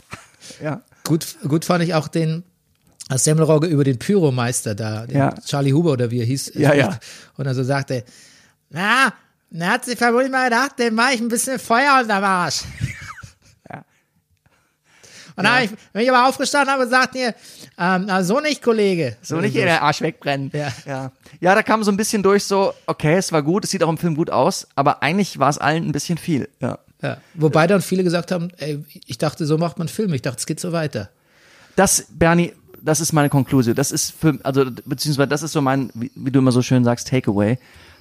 Ja. 0.62 0.82
Gut, 1.04 1.38
gut 1.48 1.66
fand 1.66 1.84
ich 1.84 1.96
auch 1.96 2.08
den 2.08 2.44
als 3.10 3.24
Semmelrogge 3.24 3.66
über 3.66 3.84
den 3.84 3.98
Pyromeister 3.98 4.76
da, 4.76 5.08
den 5.08 5.18
Ja. 5.18 5.34
Charlie 5.44 5.74
Huber 5.74 5.94
oder 5.94 6.12
wie 6.12 6.20
er 6.20 6.26
hieß. 6.26 6.52
Ja, 6.54 6.70
spricht. 6.70 6.86
ja. 6.86 7.00
Und 7.38 7.48
er 7.48 7.56
so 7.56 7.64
sagte, 7.64 8.04
na, 8.70 9.12
na 9.50 9.68
hat 9.72 9.86
sich 9.86 9.98
vermutlich 9.98 10.32
mal 10.32 10.44
gedacht, 10.48 10.78
dem 10.78 10.94
mache 10.94 11.14
ich 11.16 11.22
ein 11.22 11.28
bisschen 11.28 11.58
Feuer 11.58 12.00
unterm 12.02 12.24
Arsch. 12.24 12.62
Ja. 13.68 13.84
Und 15.36 15.44
dann 15.44 15.56
hab 15.56 15.64
ich, 15.64 15.72
bin 15.92 16.04
ich 16.04 16.12
aber 16.12 16.28
aufgestanden 16.30 16.72
habe, 16.72 16.84
gesagt 16.84 17.16
ihr, 17.16 17.30
ähm, 17.80 18.04
na, 18.06 18.24
so 18.24 18.40
nicht, 18.40 18.62
Kollege. 18.62 19.18
So 19.24 19.38
nicht 19.42 19.56
in 19.56 19.66
der 19.66 19.82
Arsch 19.82 20.02
wegbrennen. 20.02 20.52
Ja. 20.54 20.72
ja. 20.86 21.12
Ja, 21.42 21.56
da 21.56 21.64
kam 21.64 21.84
so 21.84 21.92
ein 21.92 21.98
bisschen 21.98 22.22
durch 22.22 22.44
so, 22.44 22.74
okay, 22.86 23.16
es 23.16 23.32
war 23.32 23.42
gut, 23.44 23.64
es 23.64 23.72
sieht 23.72 23.84
auch 23.84 23.90
im 23.90 23.98
Film 23.98 24.16
gut 24.16 24.30
aus, 24.30 24.68
aber 24.76 25.02
eigentlich 25.02 25.40
war 25.40 25.50
es 25.50 25.58
allen 25.58 25.86
ein 25.86 25.92
bisschen 25.92 26.18
viel. 26.18 26.50
Ja. 26.60 26.80
Ja. 27.02 27.18
Wobei 27.34 27.66
dann 27.66 27.82
viele 27.82 28.04
gesagt 28.04 28.32
haben, 28.32 28.50
ey, 28.58 28.84
ich 29.06 29.18
dachte, 29.18 29.46
so 29.46 29.58
macht 29.58 29.80
man 29.80 29.88
Filme. 29.88 30.16
Ich 30.16 30.22
dachte, 30.22 30.40
es 30.40 30.46
geht 30.46 30.60
so 30.60 30.74
weiter. 30.74 31.10
Das, 31.78 32.08
Bernie, 32.10 32.52
das 32.82 33.00
ist 33.00 33.14
meine 33.14 33.30
Konklusion. 33.30 33.74
Das 33.74 33.92
ist 33.92 34.12
für, 34.12 34.38
also, 34.44 34.66
beziehungsweise 34.86 35.30
das 35.30 35.44
ist 35.44 35.54
so 35.54 35.62
mein, 35.62 35.92
wie, 35.94 36.12
wie 36.16 36.32
du 36.32 36.40
immer 36.40 36.52
so 36.52 36.62
schön 36.62 36.84
sagst, 36.84 37.08
Takeaway. 37.08 37.58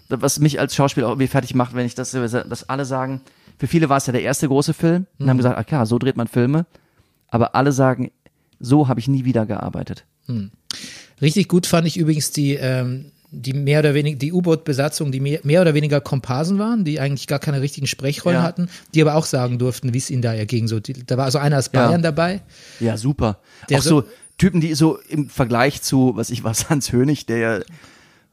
Was 0.08 0.40
mich 0.40 0.58
als 0.58 0.74
Schauspieler 0.74 1.06
auch 1.06 1.12
irgendwie 1.12 1.28
fertig 1.28 1.54
macht, 1.54 1.74
wenn 1.74 1.86
ich 1.86 1.94
das, 1.94 2.10
dass 2.12 2.68
alle 2.68 2.84
sagen, 2.86 3.20
für 3.58 3.66
viele 3.66 3.88
war 3.88 3.98
es 3.98 4.06
ja 4.06 4.12
der 4.12 4.22
erste 4.22 4.48
große 4.48 4.72
Film 4.72 5.06
und 5.18 5.28
haben 5.28 5.36
gesagt, 5.36 5.58
ah 5.58 5.64
klar, 5.64 5.84
so 5.84 5.98
dreht 5.98 6.16
man 6.16 6.28
Filme. 6.28 6.64
Aber 7.28 7.54
alle 7.54 7.72
sagen, 7.72 8.10
so 8.58 8.88
habe 8.88 9.00
ich 9.00 9.08
nie 9.08 9.26
wieder 9.26 9.44
gearbeitet. 9.44 10.06
Richtig 11.20 11.48
gut 11.48 11.66
fand 11.66 11.86
ich 11.86 11.98
übrigens 11.98 12.30
die, 12.30 12.54
ähm, 12.54 13.12
die 13.30 13.52
mehr 13.52 13.80
oder 13.80 13.94
weniger, 13.94 14.18
die 14.18 14.32
U-Boot-Besatzung, 14.32 15.12
die 15.12 15.20
mehr, 15.20 15.40
mehr 15.42 15.60
oder 15.60 15.74
weniger 15.74 16.00
Komparsen 16.00 16.58
waren, 16.58 16.84
die 16.84 16.98
eigentlich 16.98 17.26
gar 17.26 17.38
keine 17.38 17.60
richtigen 17.60 17.86
Sprechrollen 17.86 18.38
Ja. 18.38 18.42
hatten, 18.42 18.68
die 18.94 19.02
aber 19.02 19.14
auch 19.16 19.26
sagen 19.26 19.58
durften, 19.58 19.92
wie 19.92 19.98
es 19.98 20.08
ihnen 20.10 20.22
da 20.22 20.32
erging. 20.32 20.66
So, 20.68 20.80
die, 20.80 20.94
da 21.04 21.16
war 21.18 21.26
also 21.26 21.38
einer 21.38 21.58
aus 21.58 21.70
Ja. 21.72 21.86
Bayern 21.86 22.02
dabei. 22.02 22.40
Ja, 22.80 22.96
super. 22.96 23.38
Der 23.68 23.78
auch 23.78 23.82
so- 23.82 24.00
so 24.02 24.08
Typen, 24.38 24.60
die 24.60 24.72
so 24.74 24.98
im 25.08 25.28
Vergleich 25.28 25.82
zu, 25.82 26.12
was 26.14 26.30
ich 26.30 26.44
was, 26.44 26.70
Hans 26.70 26.92
Hönig, 26.92 27.26
der 27.26 27.38
ja, 27.38 27.60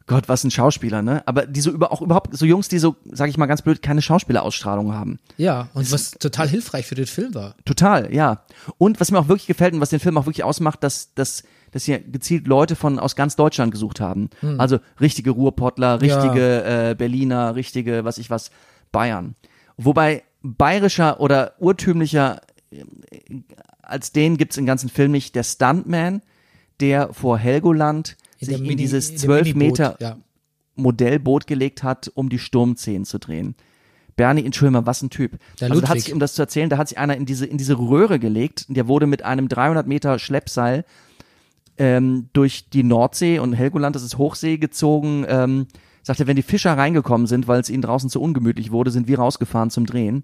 Gott, 0.08 0.30
was 0.30 0.44
ein 0.44 0.52
Schauspieler, 0.52 1.02
ne? 1.02 1.24
Aber 1.26 1.48
die 1.48 1.62
so 1.62 1.72
über, 1.72 1.92
auch 1.92 2.02
überhaupt, 2.02 2.38
so 2.38 2.46
Jungs, 2.46 2.68
die 2.68 2.78
so, 2.78 2.96
sag 3.12 3.28
ich 3.28 3.38
mal 3.38 3.48
ganz 3.48 3.64
blöd, 3.64 3.82
keine 3.82 4.04
Schauspielerausstrahlung 4.04 4.94
haben. 4.94 5.20
Ja, 5.38 5.70
und 5.74 5.92
was 5.92 6.12
total 6.12 6.48
hilfreich 6.48 6.86
für 6.86 6.94
den 6.94 7.08
Film 7.08 7.34
war. 7.34 7.56
Total, 7.66 8.14
ja. 8.14 8.44
Und 8.78 9.00
was 9.00 9.10
mir 9.10 9.18
auch 9.18 9.28
wirklich 9.28 9.48
gefällt 9.48 9.74
und 9.74 9.82
was 9.82 9.90
den 9.90 10.00
Film 10.00 10.18
auch 10.18 10.28
wirklich 10.28 10.44
ausmacht, 10.44 10.84
dass, 10.84 11.16
dass, 11.16 11.44
dass 11.72 11.86
hier 11.86 12.00
gezielt 12.00 12.46
Leute 12.46 12.76
von 12.76 13.00
aus 13.00 13.16
ganz 13.16 13.36
Deutschland 13.36 13.72
gesucht 13.72 14.00
haben. 14.00 14.30
Also 14.60 14.80
richtige 15.02 15.32
Ruhrpottler, 15.32 16.02
richtige 16.02 16.64
äh, 16.64 16.96
Berliner, 16.96 17.56
richtige, 17.56 18.06
was 18.06 18.20
ich 18.20 18.30
was, 18.30 18.52
Bayern. 18.92 19.36
Wobei 19.78 20.24
bayerischer 20.44 21.20
oder 21.20 21.54
urtümlicher 21.60 22.42
äh, 22.70 22.84
als 23.82 24.12
den 24.12 24.38
gibt's 24.38 24.58
im 24.58 24.66
ganzen 24.66 24.90
Film 24.90 25.12
nicht 25.12 25.36
der 25.36 25.44
Stuntman, 25.44 26.22
der 26.80 27.14
vor 27.14 27.38
Helgoland 27.38 28.18
sich 28.46 28.62
in 28.62 28.78
dieses 28.78 29.10
in 29.12 29.18
12 29.18 29.56
Miniboot, 29.56 29.80
Meter 29.80 29.98
Ja. 30.00 30.18
Modellboot 30.76 31.48
gelegt 31.48 31.84
hat, 31.84 32.12
um 32.16 32.30
die 32.30 32.40
Sturmzehen 32.40 33.06
zu 33.06 33.20
drehen. 33.20 33.56
Bernie, 34.16 34.46
entschuldige 34.46 34.80
mal, 34.80 34.86
was 34.86 35.02
ein 35.02 35.10
Typ. 35.10 35.38
Der 35.60 35.70
also 35.70 35.82
da 35.82 35.90
hat 35.90 36.00
sich, 36.00 36.14
um 36.14 36.20
das 36.20 36.36
zu 36.36 36.42
erzählen, 36.42 36.70
da 36.70 36.78
hat 36.78 36.88
sich 36.88 36.98
einer 36.98 37.18
in 37.18 37.26
diese, 37.26 37.46
in 37.46 37.58
diese 37.58 37.78
Röhre 37.78 38.18
gelegt. 38.20 38.66
Der 38.70 38.88
wurde 38.88 39.08
mit 39.08 39.24
einem 39.24 39.50
300 39.50 39.88
Meter 39.88 40.20
Schleppseil 40.20 40.86
ähm, 41.78 42.30
durch 42.34 42.70
die 42.70 42.84
Nordsee 42.84 43.40
und 43.40 43.54
Helgoland, 43.54 43.96
das 43.96 44.04
ist 44.04 44.18
Hochsee, 44.18 44.58
gezogen. 44.58 45.26
Ähm, 45.28 45.68
sagte, 46.02 46.28
wenn 46.28 46.36
die 46.36 46.44
Fischer 46.44 46.78
reingekommen 46.78 47.28
sind, 47.28 47.48
weil 47.48 47.60
es 47.60 47.70
ihnen 47.70 47.82
draußen 47.82 48.10
zu 48.10 48.22
ungemütlich 48.22 48.72
wurde, 48.72 48.92
sind 48.92 49.08
wir 49.08 49.20
rausgefahren 49.20 49.70
zum 49.70 49.86
Drehen. 49.86 50.24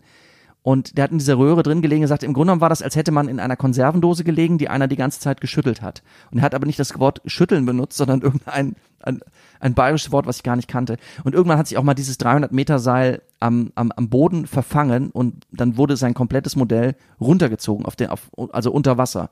Und 0.64 0.97
der 0.97 1.05
hat 1.05 1.12
in 1.12 1.18
dieser 1.18 1.39
Röhre 1.39 1.64
drin 1.64 1.82
gelegen 1.82 2.03
und 2.03 2.07
sagte, 2.07 2.28
im 2.28 2.34
Grunde 2.34 2.47
genommen 2.47 2.62
war 2.62 2.70
das, 2.70 2.84
als 2.84 2.95
hätte 2.95 3.12
man 3.12 3.28
in 3.28 3.39
einer 3.39 3.55
Konservendose 3.55 4.24
gelegen, 4.24 4.59
die 4.59 4.70
einer 4.70 4.88
die 4.88 4.95
ganze 4.95 5.20
Zeit 5.20 5.41
geschüttelt 5.41 5.82
hat. 5.82 6.03
Und 6.30 6.39
er 6.39 6.43
hat 6.43 6.53
aber 6.53 6.68
nicht 6.68 6.80
das 6.80 6.99
Wort 6.99 7.22
schütteln 7.26 7.66
benutzt, 7.66 7.97
sondern 7.97 8.22
irgendein 8.22 8.76
ein, 9.03 9.20
ein 9.59 9.74
bayerisches 9.74 10.12
Wort, 10.12 10.28
was 10.28 10.38
ich 10.38 10.43
gar 10.43 10.55
nicht 10.55 10.68
kannte. 10.68 10.97
Und 11.24 11.34
irgendwann 11.34 11.57
hat 11.57 11.68
sich 11.68 11.78
auch 11.78 11.84
mal 11.84 11.93
dieses 11.93 12.18
300 12.18 12.51
Meter 12.51 12.80
Seil 12.80 13.22
am, 13.39 13.72
am, 13.76 13.91
am 13.91 14.09
Boden 14.09 14.45
verfangen 14.45 15.09
und 15.09 15.45
dann 15.51 15.78
wurde 15.78 15.97
sein 15.97 16.14
komplettes 16.14 16.55
Modell 16.55 16.95
runtergezogen, 17.20 17.86
auf 17.86 17.95
den, 17.95 18.09
auf, 18.09 18.30
also 18.51 18.72
unter 18.72 18.97
Wasser. 18.97 19.30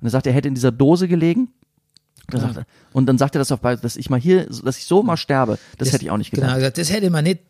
Und 0.00 0.08
er 0.08 0.10
sagte, 0.10 0.30
er 0.30 0.34
hätte 0.34 0.48
in 0.48 0.54
dieser 0.54 0.72
Dose 0.72 1.08
gelegen. 1.08 1.48
Und, 2.28 2.34
er 2.34 2.40
sagte, 2.40 2.66
und 2.92 3.06
dann 3.06 3.18
sagte 3.18 3.38
er 3.38 3.40
das 3.40 3.52
auf 3.52 3.60
Bayerisch, 3.60 3.82
dass 3.82 3.96
ich 3.96 4.08
mal 4.08 4.20
hier, 4.20 4.46
dass 4.46 4.78
ich 4.78 4.84
so 4.84 5.02
mal 5.02 5.16
sterbe, 5.16 5.58
das, 5.78 5.92
hätte 5.92 6.04
ich 6.04 6.10
auch 6.10 6.16
nicht 6.16 6.30
Genau, 6.30 6.46
gedacht. 6.46 6.58
gesagt, 6.58 6.78
das 6.78 6.90
hätte 6.92 7.10
man 7.10 7.24
nicht, 7.24 7.40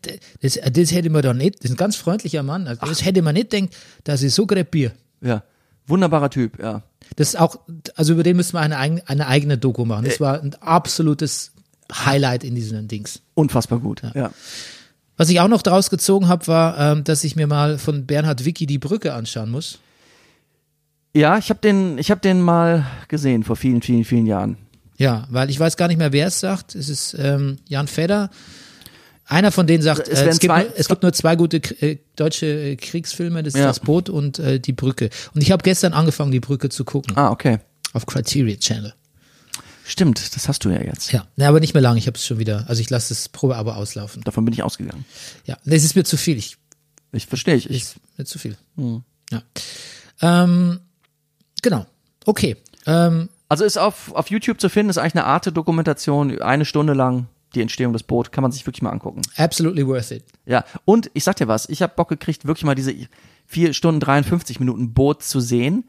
das, 0.41 0.59
das 0.71 0.91
hätte 0.91 1.09
man 1.09 1.21
doch 1.21 1.33
nicht, 1.33 1.59
das 1.59 1.65
ist 1.65 1.71
ein 1.71 1.77
ganz 1.77 1.95
freundlicher 1.95 2.43
Mann, 2.43 2.67
also 2.67 2.85
das 2.85 3.05
hätte 3.05 3.21
man 3.21 3.35
nicht 3.35 3.51
denkt, 3.51 3.75
dass 4.03 4.23
ich 4.23 4.33
so 4.33 4.45
krepier. 4.45 4.91
Ja. 5.21 5.43
Wunderbarer 5.87 6.29
Typ, 6.29 6.59
ja. 6.59 6.83
Das 7.15 7.29
ist 7.29 7.39
auch, 7.39 7.57
also 7.95 8.13
über 8.13 8.23
den 8.23 8.37
müssen 8.37 8.53
wir 8.53 8.61
eine, 8.61 8.77
eine 9.07 9.27
eigene 9.27 9.57
Doku 9.57 9.85
machen. 9.85 10.05
Äh. 10.05 10.09
Das 10.09 10.19
war 10.19 10.41
ein 10.41 10.55
absolutes 10.55 11.51
Highlight 11.91 12.43
in 12.43 12.55
diesen 12.55 12.87
Dings. 12.87 13.21
Unfassbar 13.35 13.79
gut. 13.79 14.01
Ja. 14.15 14.31
Was 15.17 15.29
ich 15.29 15.39
auch 15.39 15.47
noch 15.47 15.61
daraus 15.61 15.89
gezogen 15.89 16.27
habe, 16.27 16.47
war, 16.47 16.79
ähm, 16.79 17.03
dass 17.03 17.23
ich 17.23 17.35
mir 17.35 17.47
mal 17.47 17.77
von 17.77 18.05
Bernhard 18.05 18.45
Wicki 18.45 18.65
die 18.65 18.79
Brücke 18.79 19.13
anschauen 19.13 19.51
muss. 19.51 19.79
Ja, 21.15 21.37
ich 21.37 21.49
habe 21.49 21.59
den, 21.59 21.99
ich 21.99 22.09
habe 22.09 22.21
den 22.21 22.41
mal 22.41 22.87
gesehen 23.07 23.43
vor 23.43 23.55
vielen, 23.55 23.81
vielen, 23.83 24.05
vielen 24.05 24.25
Jahren. 24.25 24.57
Ja, 24.97 25.27
weil 25.29 25.49
ich 25.49 25.59
weiß 25.59 25.77
gar 25.77 25.87
nicht 25.87 25.97
mehr, 25.97 26.11
wer 26.11 26.27
es 26.27 26.39
sagt. 26.39 26.75
Es 26.75 26.89
ist 26.89 27.15
ähm, 27.17 27.57
Jan 27.67 27.87
Fedder. 27.87 28.29
Einer 29.25 29.51
von 29.51 29.65
denen 29.67 29.81
sagt, 29.81 30.07
Es 30.07 30.21
äh, 30.21 30.27
es, 30.27 30.39
gibt 30.39 30.53
es 30.75 30.87
gibt 30.87 31.01
nur 31.01 31.13
zwei 31.13 31.35
gute 31.35 31.57
äh, 31.81 31.97
deutsche 32.15 32.45
äh, 32.45 32.75
Kriegsfilme, 32.75 33.41
das 33.41 33.53
ist 33.53 33.59
Ja. 33.61 33.67
das 33.67 33.79
Boot 33.79 34.09
und 34.09 34.37
äh, 34.39 34.59
die 34.59 34.73
Brücke. 34.73 35.09
Und 35.33 35.41
ich 35.41 35.51
habe 35.51 35.63
gestern 35.63 35.93
angefangen, 35.93 36.31
die 36.31 36.41
Brücke 36.41 36.69
zu 36.69 36.83
gucken 36.83 37.15
Ah, 37.17 37.31
okay. 37.31 37.59
auf 37.93 38.05
Criterion 38.05 38.59
Channel. 38.59 38.93
Stimmt, 39.85 40.35
das 40.35 40.47
hast 40.47 40.63
du 40.65 40.69
ja 40.69 40.81
jetzt. 40.81 41.11
Ja, 41.11 41.25
ne, 41.35 41.47
aber 41.47 41.59
nicht 41.59 41.73
mehr 41.73 41.81
lang. 41.81 41.97
Ich 41.97 42.07
habe 42.07 42.17
es 42.17 42.25
schon 42.25 42.37
wieder. 42.39 42.65
Also 42.69 42.81
ich 42.81 42.89
lasse 42.89 43.09
das 43.09 43.27
Probeabo 43.29 43.71
auslaufen. 43.71 44.23
Davon 44.23 44.45
bin 44.45 44.53
ich 44.53 44.61
ausgegangen. 44.63 45.03
Ja, 45.45 45.57
das 45.65 45.83
ist 45.83 45.95
mir 45.95 46.03
zu 46.03 46.15
viel. 46.17 46.37
Ich 46.37 46.57
Ich 47.11 47.25
verstehe 47.25 47.55
ich. 47.55 47.69
ist 47.69 47.95
mir 48.17 48.25
zu 48.25 48.39
viel. 48.39 48.57
Ja. 49.31 49.41
Ähm, 50.21 50.79
genau. 51.61 51.85
Okay. 52.25 52.55
Ähm, 52.85 53.29
also 53.49 53.65
ist 53.65 53.77
auf, 53.77 54.13
auf 54.13 54.29
YouTube 54.29 54.59
zu 54.59 54.69
finden, 54.69 54.89
ist 54.89 54.97
eigentlich 54.97 55.15
eine 55.15 55.25
Art 55.25 55.55
Dokumentation, 55.55 56.41
eine 56.41 56.65
Stunde 56.65 56.93
lang, 56.93 57.27
die 57.55 57.61
Entstehung 57.61 57.93
des 57.93 58.03
Boot, 58.03 58.31
kann 58.31 58.41
man 58.41 58.51
sich 58.51 58.65
wirklich 58.65 58.81
mal 58.81 58.89
angucken. 58.89 59.21
absolutely 59.37 59.85
worth 59.85 60.11
it. 60.11 60.23
Ja, 60.45 60.65
und 60.85 61.11
ich 61.13 61.23
sag 61.23 61.35
dir 61.35 61.47
was, 61.47 61.69
ich 61.69 61.81
habe 61.81 61.93
Bock 61.95 62.09
gekriegt, 62.09 62.45
wirklich 62.45 62.65
mal 62.65 62.75
diese 62.75 62.95
vier 63.45 63.73
Stunden 63.73 63.99
53 63.99 64.59
Minuten 64.59 64.93
Boot 64.93 65.23
zu 65.23 65.39
sehen. 65.39 65.85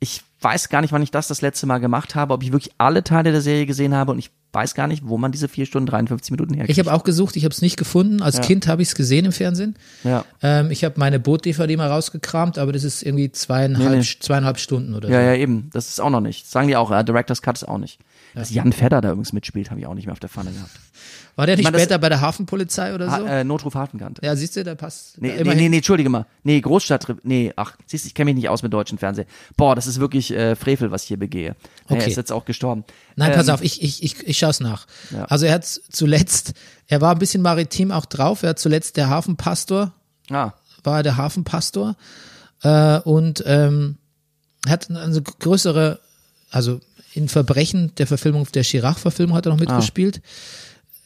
Ich 0.00 0.22
weiß 0.40 0.68
gar 0.68 0.80
nicht, 0.82 0.92
wann 0.92 1.02
ich 1.02 1.10
das 1.10 1.28
das 1.28 1.40
letzte 1.40 1.66
Mal 1.66 1.78
gemacht 1.78 2.14
habe, 2.14 2.34
ob 2.34 2.42
ich 2.42 2.52
wirklich 2.52 2.74
alle 2.78 3.02
Teile 3.02 3.32
der 3.32 3.40
Serie 3.40 3.66
gesehen 3.66 3.94
habe 3.94 4.12
und 4.12 4.18
ich 4.18 4.30
weiß 4.58 4.74
gar 4.74 4.88
nicht, 4.88 5.06
wo 5.06 5.18
man 5.18 5.30
diese 5.30 5.46
vier 5.48 5.66
Stunden 5.66 5.86
53 5.86 6.32
Minuten 6.32 6.54
herkriegt. 6.54 6.76
Ich 6.76 6.84
habe 6.84 6.92
auch 6.96 7.04
gesucht, 7.04 7.36
ich 7.36 7.44
habe 7.44 7.52
es 7.52 7.62
nicht 7.62 7.76
gefunden. 7.76 8.20
Als 8.22 8.40
Kind 8.40 8.66
habe 8.66 8.82
ich 8.82 8.88
es 8.88 8.94
gesehen 8.96 9.24
im 9.24 9.32
Fernsehen. 9.32 9.76
ja. 10.02 10.24
Ähm, 10.42 10.70
ich 10.72 10.82
habe 10.84 10.94
meine 10.98 11.20
Boot-DVD 11.20 11.76
mal 11.76 11.88
rausgekramt, 11.88 12.58
aber 12.58 12.72
das 12.72 12.82
ist 12.82 13.02
irgendwie 13.02 13.30
zweieinhalb, 13.30 13.90
Nee, 13.90 13.96
nee. 13.98 14.04
zweieinhalb 14.20 14.58
Stunden 14.58 14.94
oder 14.94 15.08
Ja, 15.08 15.20
so. 15.20 15.26
ja, 15.26 15.34
eben. 15.34 15.70
Das 15.72 15.88
ist 15.88 16.00
auch 16.00 16.10
noch 16.10 16.20
nicht. 16.20 16.44
Das 16.44 16.50
sagen 16.50 16.66
die 16.68 16.76
auch, 16.76 16.90
ja, 16.90 17.02
Director's 17.04 17.40
Cut 17.42 17.56
ist 17.56 17.68
auch 17.68 17.78
nicht. 17.78 17.98
Dass 18.34 18.50
Jan 18.50 18.72
Fedder 18.72 19.00
da 19.00 19.08
übrigens 19.10 19.32
mitspielt, 19.32 19.70
habe 19.70 19.80
ich 19.80 19.86
auch 19.86 19.94
nicht 19.94 20.06
mehr 20.06 20.12
auf 20.12 20.20
der 20.20 20.28
Pfanne 20.28 20.50
gehabt. 20.52 20.70
War 21.34 21.46
der 21.46 21.54
nicht 21.56 21.64
Ich 21.66 21.70
meine, 21.72 21.78
später 21.82 21.98
bei 21.98 22.08
der 22.08 22.20
Hafenpolizei 22.20 22.94
oder 22.94 23.06
so? 23.06 23.12
Ha, 23.28 23.40
äh, 23.40 23.44
Notruf 23.44 23.74
Hafenkant. 23.74 24.18
ja, 24.22 24.34
siehst 24.34 24.56
du, 24.56 24.64
da 24.64 24.74
passt. 24.74 25.20
Nee, 25.22 25.36
da 25.38 25.44
nee, 25.44 25.54
nee, 25.54 25.68
nee, 25.68 25.76
entschuldige 25.76 26.08
mal. 26.10 26.26
Nee, 26.42 26.60
Großstadt, 26.60 27.06
nee, 27.22 27.52
ach, 27.54 27.76
siehst 27.86 28.04
du, 28.04 28.08
ich 28.08 28.14
kenne 28.14 28.26
mich 28.32 28.34
nicht 28.34 28.48
aus 28.48 28.62
mit 28.64 28.72
deutschen 28.72 28.98
Fernsehen. 28.98 29.26
Boah, 29.56 29.76
das 29.76 29.86
ist 29.86 30.00
wirklich 30.00 30.32
äh, 30.32 30.56
Frevel, 30.56 30.90
was 30.90 31.02
ich 31.02 31.08
hier 31.08 31.16
begehe. 31.16 31.54
Er 31.88 31.96
Okay. 31.96 32.10
ist 32.10 32.16
jetzt 32.16 32.32
auch 32.32 32.44
gestorben. 32.44 32.84
Nein, 33.16 33.32
pass 33.32 33.48
Ähm, 33.48 33.54
auf, 33.54 33.62
ich, 33.62 33.82
ich, 33.82 34.02
ich, 34.02 34.26
ich 34.26 34.36
es 34.50 34.60
nach. 34.60 34.86
Ja. 35.10 35.24
Also 35.26 35.46
er 35.46 35.54
hat 35.54 35.64
zuletzt, 35.64 36.52
er 36.86 37.00
war 37.00 37.12
ein 37.12 37.18
bisschen 37.18 37.42
maritim 37.42 37.90
auch 37.92 38.06
drauf, 38.06 38.42
er 38.42 38.50
hat 38.50 38.58
zuletzt 38.58 38.96
der 38.96 39.08
Hafenpastor, 39.08 39.92
Ah, 40.30 40.52
war 40.84 40.98
er 40.98 41.02
der 41.02 41.16
Hafenpastor 41.16 41.96
äh, 42.62 42.98
und 43.00 43.42
ähm, 43.46 43.96
hat 44.68 44.90
eine 44.90 45.22
größere, 45.22 46.00
also 46.50 46.80
in 47.14 47.28
Verbrechen 47.28 47.94
der 47.96 48.06
Verfilmung, 48.06 48.46
der 48.52 48.62
Chirac-Verfilmung 48.62 49.36
hat 49.36 49.46
er 49.46 49.52
noch 49.52 49.58
mitgespielt. 49.60 50.20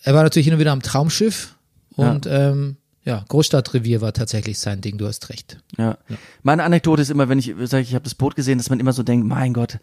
Er 0.02 0.14
war 0.14 0.24
natürlich 0.24 0.46
hin 0.46 0.54
und 0.54 0.60
wieder 0.60 0.72
am 0.72 0.82
Traumschiff 0.82 1.54
und 1.94 2.26
ja, 2.26 2.50
ähm, 2.50 2.76
ja 3.04 3.24
Großstadtrevier 3.28 4.00
war 4.00 4.12
tatsächlich 4.12 4.58
sein 4.58 4.80
Ding, 4.80 4.98
du 4.98 5.06
hast 5.06 5.28
recht. 5.30 5.58
ja. 5.78 5.96
Meine 6.42 6.64
Anekdote 6.64 7.02
ist 7.02 7.10
immer, 7.10 7.28
wenn 7.28 7.38
ich 7.38 7.54
sage, 7.64 7.82
ich 7.82 7.94
habe 7.94 8.04
das 8.04 8.14
Boot 8.16 8.34
gesehen, 8.34 8.58
dass 8.58 8.70
man 8.70 8.80
immer 8.80 8.92
so 8.92 9.02
denkt, 9.04 9.26
mein 9.26 9.54
Gott, 9.54 9.78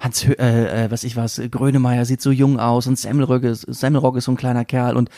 Hans, 0.00 0.24
äh, 0.24 0.34
äh, 0.84 0.90
was 0.90 1.02
ich 1.04 1.16
was, 1.16 1.40
Grönemeyer 1.50 2.04
sieht 2.04 2.22
so 2.22 2.30
jung 2.30 2.60
aus 2.60 2.86
und 2.86 2.96
Semmelrogge, 2.98 3.48
ist- 3.48 3.62
Semmelrogge 3.62 4.18
ist 4.18 4.26
so 4.26 4.32
ein 4.32 4.36
kleiner 4.36 4.64
Kerl 4.64 4.96
und 4.96 5.08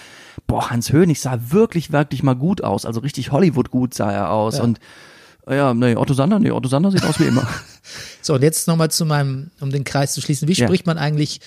boah, 0.47 0.71
Hans 0.71 0.91
Hönig 0.93 1.21
sah 1.21 1.39
wirklich, 1.51 1.93
wirklich 1.93 2.23
mal 2.23 2.35
gut 2.35 2.63
aus, 2.65 2.87
also 2.87 3.01
richtig 3.01 3.31
Hollywood 3.31 3.71
gut 3.71 3.93
sah 3.95 4.11
er 4.11 4.31
aus 4.31 4.57
Ja. 4.59 4.65
und 4.65 4.81
äh, 5.47 5.57
ja, 5.57 5.75
nee, 5.75 5.97
Otto 5.97 6.15
Sander, 6.15 6.39
nee, 6.39 6.51
Otto 6.51 6.69
Sander 6.69 6.91
sieht 6.91 7.05
aus 7.05 7.19
wie 7.21 7.25
immer. 7.25 7.47
So, 8.23 8.35
und 8.35 8.43
jetzt 8.43 8.69
nochmal 8.69 8.91
zu 8.91 9.05
meinem, 9.07 9.51
um 9.61 9.71
den 9.71 9.83
Kreis 9.83 10.13
zu 10.13 10.21
schließen. 10.21 10.47
Wie 10.47 10.53
Ja. 10.53 10.67
spricht 10.67 10.87
man 10.87 10.99
eigentlich 10.99 11.41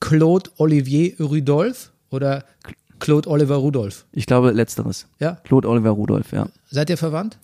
Claude 0.00 0.50
Olivier 0.58 1.14
Rudolph 1.20 1.92
oder 2.10 2.44
Claude 2.98 3.28
Oliver 3.30 3.56
Rudolph? 3.56 4.04
Ich 4.12 4.26
glaube, 4.26 4.50
letzteres. 4.50 5.06
Ja? 5.20 5.36
Claude 5.44 5.68
Oliver 5.68 5.90
Rudolph, 5.90 6.32
ja. 6.32 6.48
Seid 6.70 6.90
ihr 6.90 6.98
verwandt? 6.98 7.38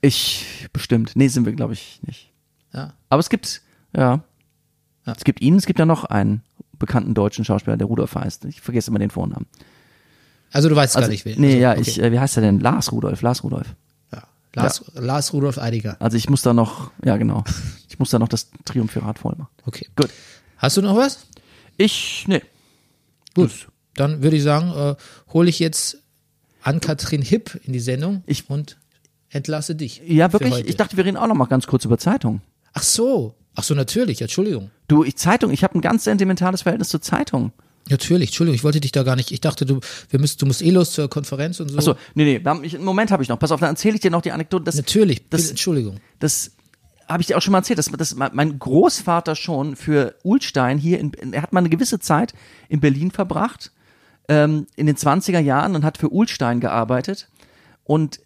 Ich 0.00 0.68
bestimmt. 0.72 1.12
Nee, 1.14 1.28
sind 1.28 1.44
wir, 1.44 1.52
glaube 1.52 1.74
ich, 1.74 2.00
nicht. 2.06 2.30
Ja. 2.72 2.94
Aber 3.10 3.20
es 3.20 3.28
gibt, 3.28 3.60
ja. 3.96 4.22
Ja. 5.06 5.14
Es 5.16 5.24
gibt 5.24 5.40
ihn, 5.40 5.56
es 5.56 5.66
gibt 5.66 5.78
ja 5.78 5.86
noch 5.86 6.04
einen 6.04 6.42
bekannten 6.78 7.14
deutschen 7.14 7.44
Schauspieler, 7.44 7.76
der 7.76 7.86
Rudolf 7.86 8.14
heißt. 8.14 8.44
Ich 8.46 8.60
vergesse 8.60 8.90
immer 8.90 8.98
den 8.98 9.10
Vornamen. 9.10 9.46
Also 10.52 10.68
du 10.68 10.76
weißt 10.76 10.96
Also, 10.96 11.06
gar 11.08 11.12
nicht, 11.12 11.24
wen. 11.24 11.40
nee, 11.40 11.52
also, 11.54 11.60
ja, 11.62 11.70
okay. 11.72 11.80
ich, 11.82 12.02
äh, 12.02 12.12
wie 12.12 12.18
heißt 12.20 12.36
er 12.36 12.42
denn? 12.42 12.60
Lars 12.60 12.92
Rudolf, 12.92 13.22
Lars 13.22 13.42
Rudolf. 13.44 13.74
Ja. 14.12 14.22
Lars, 14.54 14.84
Lars 14.94 15.32
Rudolf 15.32 15.58
Eidiger. 15.58 15.96
Also 16.00 16.16
ich 16.16 16.28
muss 16.28 16.42
da 16.42 16.52
noch, 16.52 16.90
ja 17.04 17.16
genau, 17.16 17.44
ich 17.88 17.98
muss 17.98 18.10
da 18.10 18.18
noch 18.18 18.28
das 18.28 18.50
Triumvirat 18.64 19.18
voll 19.18 19.36
machen. 19.38 19.50
Okay. 19.64 19.86
Gut. 19.96 20.10
Hast 20.58 20.76
du 20.76 20.82
noch 20.82 20.96
was? 20.96 21.26
Ich, 21.76 22.24
nee. 22.28 22.42
Gut. 23.34 23.68
Dann 23.94 24.22
würde 24.22 24.36
ich 24.36 24.42
sagen, 24.42 24.70
äh, 24.72 24.96
hole 25.32 25.48
ich 25.48 25.58
jetzt 25.60 25.98
Ann-Kathrin 26.62 27.22
Hipp 27.22 27.58
in 27.64 27.72
die 27.72 27.80
Sendung 27.80 28.22
Ich- 28.26 28.50
und 28.50 28.76
entlasse 29.30 29.74
dich. 29.74 30.02
Ja, 30.06 30.32
wirklich, 30.32 30.66
ich 30.66 30.76
dachte, 30.76 30.96
wir 30.96 31.04
reden 31.04 31.16
auch 31.16 31.26
noch 31.26 31.34
mal 31.36 31.46
ganz 31.46 31.66
kurz 31.66 31.84
über 31.84 31.96
Zeitung. 31.96 32.42
Ach 32.72 32.82
so. 32.82 33.34
Ach 33.54 33.62
so, 33.62 33.74
natürlich. 33.74 34.20
Entschuldigung. 34.22 34.70
Du, 34.88 35.04
ich 35.04 35.16
Zeitung, 35.16 35.50
ich 35.50 35.64
habe 35.64 35.78
ein 35.78 35.80
ganz 35.80 36.04
sentimentales 36.04 36.62
Verhältnis 36.62 36.88
zur 36.88 37.02
Zeitung. 37.02 37.52
Natürlich, 37.88 38.28
Entschuldigung, 38.30 38.54
ich 38.54 38.64
wollte 38.64 38.80
dich 38.80 38.92
da 38.92 39.02
gar 39.02 39.16
nicht. 39.16 39.32
Ich 39.32 39.40
dachte, 39.40 39.66
du, 39.66 39.80
wir 40.10 40.20
müsst, 40.20 40.40
du 40.42 40.46
musst 40.46 40.62
eh 40.62 40.70
los 40.70 40.92
zur 40.92 41.08
Konferenz 41.10 41.58
und 41.60 41.70
so. 41.70 41.78
Achso, 41.78 41.94
nee, 42.14 42.40
nee, 42.44 42.50
ich, 42.62 42.76
einen 42.76 42.84
Moment 42.84 43.10
habe 43.10 43.22
ich 43.22 43.28
noch. 43.28 43.38
Pass 43.38 43.50
auf, 43.50 43.60
dann 43.60 43.70
erzähle 43.70 43.94
ich 43.96 44.00
dir 44.00 44.10
noch 44.10 44.22
die 44.22 44.32
Anekdote. 44.32 44.64
Das, 44.64 44.76
Natürlich, 44.76 45.28
das- 45.28 45.50
Entschuldigung. 45.50 45.96
das 46.18 46.52
habe 47.08 47.22
ich 47.22 47.26
dir 47.26 47.36
auch 47.36 47.42
schon 47.42 47.50
mal 47.52 47.58
erzählt, 47.58 47.78
dass, 47.80 47.86
dass 47.86 48.14
mein 48.14 48.58
Großvater 48.60 49.34
schon 49.34 49.74
für 49.74 50.14
Ulstein 50.22 50.78
hier, 50.78 51.00
in, 51.00 51.12
er 51.32 51.42
hat 51.42 51.52
mal 51.52 51.58
eine 51.58 51.68
gewisse 51.68 51.98
Zeit 51.98 52.34
in 52.68 52.78
Berlin 52.78 53.10
verbracht, 53.10 53.72
ähm, 54.28 54.68
in 54.76 54.86
den 54.86 54.94
20er 54.96 55.40
Jahren 55.40 55.74
und 55.74 55.84
hat 55.84 55.98
für 55.98 56.10
Ulstein 56.10 56.60
gearbeitet. 56.60 57.28
Und 57.82 58.20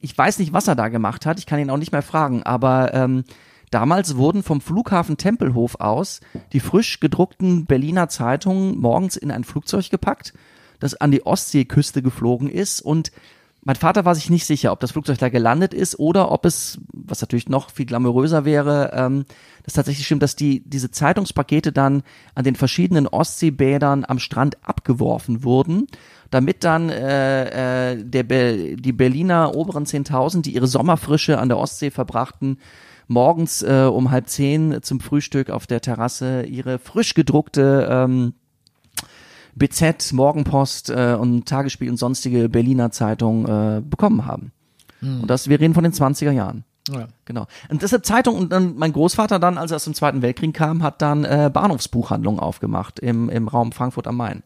ich 0.00 0.16
weiß 0.16 0.38
nicht, 0.38 0.52
was 0.52 0.68
er 0.68 0.74
da 0.74 0.88
gemacht 0.88 1.24
hat, 1.24 1.38
ich 1.38 1.46
kann 1.46 1.58
ihn 1.58 1.70
auch 1.70 1.78
nicht 1.78 1.92
mehr 1.92 2.02
fragen, 2.02 2.42
aber 2.42 2.92
ähm, 2.92 3.24
damals 3.70 4.16
wurden 4.16 4.42
vom 4.42 4.60
Flughafen 4.60 5.16
Tempelhof 5.16 5.76
aus 5.80 6.20
die 6.52 6.60
frisch 6.60 7.00
gedruckten 7.00 7.66
Berliner 7.66 8.08
Zeitungen 8.08 8.78
morgens 8.78 9.16
in 9.16 9.30
ein 9.30 9.44
Flugzeug 9.44 9.90
gepackt, 9.90 10.34
das 10.80 10.94
an 10.94 11.10
die 11.10 11.24
Ostseeküste 11.24 12.02
geflogen 12.02 12.48
ist. 12.48 12.80
Und 12.80 13.12
mein 13.66 13.74
Vater 13.74 14.04
war 14.04 14.14
sich 14.14 14.30
nicht 14.30 14.46
sicher, 14.46 14.70
ob 14.70 14.78
das 14.78 14.92
Flugzeug 14.92 15.18
da 15.18 15.28
gelandet 15.28 15.74
ist 15.74 15.98
oder 15.98 16.30
ob 16.30 16.44
es, 16.44 16.78
was 16.92 17.20
natürlich 17.20 17.48
noch 17.48 17.70
viel 17.70 17.86
glamouröser 17.86 18.44
wäre, 18.44 18.92
ähm, 18.94 19.24
das 19.64 19.74
tatsächlich 19.74 20.06
stimmt, 20.06 20.22
dass 20.22 20.36
die 20.36 20.62
diese 20.64 20.92
Zeitungspakete 20.92 21.72
dann 21.72 22.04
an 22.36 22.44
den 22.44 22.54
verschiedenen 22.54 23.08
Ostseebädern 23.08 24.04
am 24.06 24.20
Strand 24.20 24.58
abgeworfen 24.62 25.42
wurden, 25.42 25.88
damit 26.30 26.62
dann 26.62 26.90
äh, 26.90 27.94
äh, 27.94 28.04
der 28.04 28.22
Be 28.22 28.76
die 28.76 28.92
Berliner 28.92 29.56
oberen 29.56 29.84
10.000, 29.84 30.42
die 30.42 30.54
ihre 30.54 30.68
Sommerfrische 30.68 31.38
an 31.38 31.48
der 31.48 31.58
Ostsee 31.58 31.90
verbrachten, 31.90 32.58
morgens 33.08 33.62
äh, 33.62 33.88
um 33.90 34.10
halb 34.10 34.28
zehn 34.28 34.82
zum 34.82 35.00
Frühstück 35.00 35.50
auf 35.50 35.66
der 35.66 35.80
Terrasse 35.80 36.42
ihre 36.42 36.78
frisch 36.78 37.14
gedruckte 37.14 37.88
ähm, 37.90 38.34
BZ, 39.54 40.12
Morgenpost 40.12 40.90
äh, 40.90 41.16
und 41.18 41.46
Tagesspiegel 41.46 41.92
und 41.92 41.96
sonstige 41.96 42.48
Berliner 42.48 42.90
Zeitung 42.90 43.46
äh, 43.46 43.80
bekommen 43.80 44.26
haben. 44.26 44.52
Und 45.02 45.28
das, 45.28 45.48
wir 45.48 45.60
reden 45.60 45.74
von 45.74 45.84
den 45.84 45.92
20er 45.92 46.30
Jahren. 46.30 46.64
Ja. 46.88 47.08
Genau. 47.24 47.46
Und 47.68 47.82
deshalb 47.82 48.06
Zeitung 48.06 48.36
und 48.36 48.52
dann 48.52 48.76
mein 48.76 48.92
Großvater 48.92 49.38
dann, 49.38 49.58
als 49.58 49.72
er 49.72 49.76
aus 49.76 49.84
dem 49.84 49.94
Zweiten 49.94 50.22
Weltkrieg 50.22 50.54
kam, 50.54 50.82
hat 50.82 51.02
dann 51.02 51.24
äh, 51.24 51.50
Bahnhofsbuchhandlungen 51.52 52.40
aufgemacht 52.40 53.00
im, 53.00 53.28
im 53.28 53.48
Raum 53.48 53.72
Frankfurt 53.72 54.06
am 54.06 54.16
Main. 54.16 54.42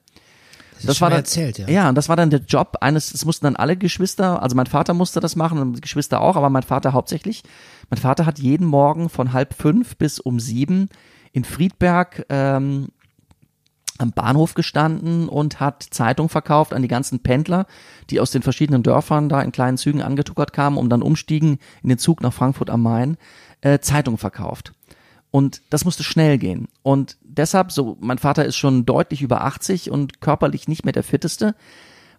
Das, 0.82 0.96
schon 0.96 1.06
mal 1.06 1.10
dann, 1.10 1.18
erzählt, 1.18 1.58
ja. 1.58 1.68
Ja, 1.68 1.88
und 1.90 1.94
das 1.94 2.08
war 2.08 2.16
dann 2.16 2.30
der 2.30 2.40
Job 2.40 2.78
eines, 2.80 3.12
es 3.12 3.26
mussten 3.26 3.44
dann 3.44 3.56
alle 3.56 3.76
Geschwister, 3.76 4.42
also 4.42 4.56
mein 4.56 4.64
Vater 4.64 4.94
musste 4.94 5.20
das 5.20 5.36
machen 5.36 5.58
und 5.58 5.74
die 5.74 5.80
Geschwister 5.82 6.22
auch, 6.22 6.36
aber 6.36 6.48
mein 6.48 6.62
Vater 6.62 6.94
hauptsächlich. 6.94 7.42
Mein 7.90 7.98
Vater 7.98 8.24
hat 8.24 8.38
jeden 8.38 8.66
Morgen 8.66 9.08
von 9.08 9.32
halb 9.32 9.52
fünf 9.54 9.96
bis 9.96 10.20
um 10.20 10.38
sieben 10.38 10.88
in 11.32 11.44
Friedberg 11.44 12.24
ähm, 12.28 12.88
am 13.98 14.12
Bahnhof 14.12 14.54
gestanden 14.54 15.28
und 15.28 15.60
hat 15.60 15.86
Zeitung 15.90 16.28
verkauft 16.28 16.72
an 16.72 16.82
die 16.82 16.88
ganzen 16.88 17.20
Pendler, 17.20 17.66
die 18.08 18.20
aus 18.20 18.30
den 18.30 18.42
verschiedenen 18.42 18.82
Dörfern 18.82 19.28
da 19.28 19.42
in 19.42 19.52
kleinen 19.52 19.76
Zügen 19.76 20.02
angetuckert 20.02 20.52
kamen, 20.52 20.78
um 20.78 20.88
dann 20.88 21.02
umstiegen 21.02 21.58
in 21.82 21.90
den 21.90 21.98
Zug 21.98 22.22
nach 22.22 22.32
Frankfurt 22.32 22.70
am 22.70 22.82
Main, 22.82 23.18
äh, 23.60 23.80
Zeitung 23.80 24.16
verkauft. 24.16 24.72
Und 25.30 25.62
das 25.70 25.84
musste 25.84 26.02
schnell 26.02 26.38
gehen. 26.38 26.68
Und 26.82 27.18
deshalb, 27.22 27.70
so, 27.70 27.96
mein 28.00 28.18
Vater 28.18 28.44
ist 28.44 28.56
schon 28.56 28.86
deutlich 28.86 29.22
über 29.22 29.44
80 29.44 29.90
und 29.90 30.20
körperlich 30.20 30.66
nicht 30.66 30.84
mehr 30.84 30.92
der 30.92 31.04
fitteste. 31.04 31.54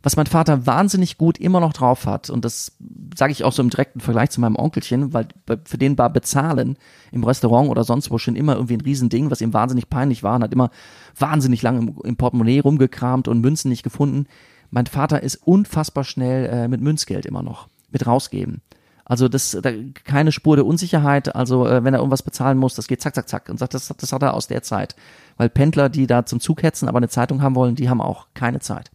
Was 0.03 0.15
mein 0.15 0.25
Vater 0.25 0.65
wahnsinnig 0.65 1.17
gut 1.17 1.37
immer 1.37 1.59
noch 1.59 1.73
drauf 1.73 2.07
hat, 2.07 2.29
und 2.29 2.43
das 2.43 2.75
sage 3.15 3.31
ich 3.31 3.43
auch 3.43 3.51
so 3.51 3.61
im 3.61 3.69
direkten 3.69 3.99
Vergleich 3.99 4.31
zu 4.31 4.41
meinem 4.41 4.55
Onkelchen, 4.55 5.13
weil 5.13 5.27
für 5.65 5.77
den 5.77 5.97
war 5.97 6.09
Bezahlen 6.09 6.77
im 7.11 7.23
Restaurant 7.23 7.69
oder 7.69 7.83
sonst 7.83 8.09
wo 8.09 8.17
schon 8.17 8.35
immer 8.35 8.55
irgendwie 8.55 8.77
ein 8.77 8.81
Riesending, 8.81 9.29
was 9.29 9.41
ihm 9.41 9.53
wahnsinnig 9.53 9.89
peinlich 9.89 10.23
war 10.23 10.35
und 10.35 10.43
hat 10.43 10.53
immer 10.53 10.71
wahnsinnig 11.17 11.61
lange 11.61 11.79
im, 11.79 11.95
im 12.03 12.17
Portemonnaie 12.17 12.61
rumgekramt 12.61 13.27
und 13.27 13.41
Münzen 13.41 13.69
nicht 13.69 13.83
gefunden. 13.83 14.25
Mein 14.71 14.87
Vater 14.87 15.21
ist 15.21 15.35
unfassbar 15.35 16.03
schnell 16.03 16.45
äh, 16.47 16.67
mit 16.67 16.81
Münzgeld 16.81 17.25
immer 17.25 17.43
noch, 17.43 17.67
mit 17.91 18.07
rausgeben. 18.07 18.61
Also 19.05 19.27
das, 19.27 19.57
da, 19.61 19.71
keine 20.05 20.31
Spur 20.31 20.55
der 20.55 20.65
Unsicherheit. 20.65 21.35
Also 21.35 21.67
äh, 21.67 21.83
wenn 21.83 21.93
er 21.93 21.99
irgendwas 21.99 22.23
bezahlen 22.23 22.57
muss, 22.57 22.75
das 22.75 22.87
geht 22.87 23.01
zack, 23.01 23.13
zack, 23.13 23.27
zack. 23.27 23.49
Und 23.49 23.59
sagt, 23.59 23.73
das, 23.73 23.93
das 23.95 24.13
hat 24.13 24.23
er 24.23 24.33
aus 24.33 24.47
der 24.47 24.63
Zeit. 24.63 24.95
Weil 25.37 25.49
Pendler, 25.49 25.89
die 25.89 26.07
da 26.07 26.25
zum 26.25 26.39
Zug 26.39 26.63
hetzen, 26.63 26.87
aber 26.87 26.97
eine 26.97 27.09
Zeitung 27.09 27.41
haben 27.41 27.55
wollen, 27.55 27.75
die 27.75 27.89
haben 27.89 28.01
auch 28.01 28.27
keine 28.33 28.59
Zeit. 28.59 28.89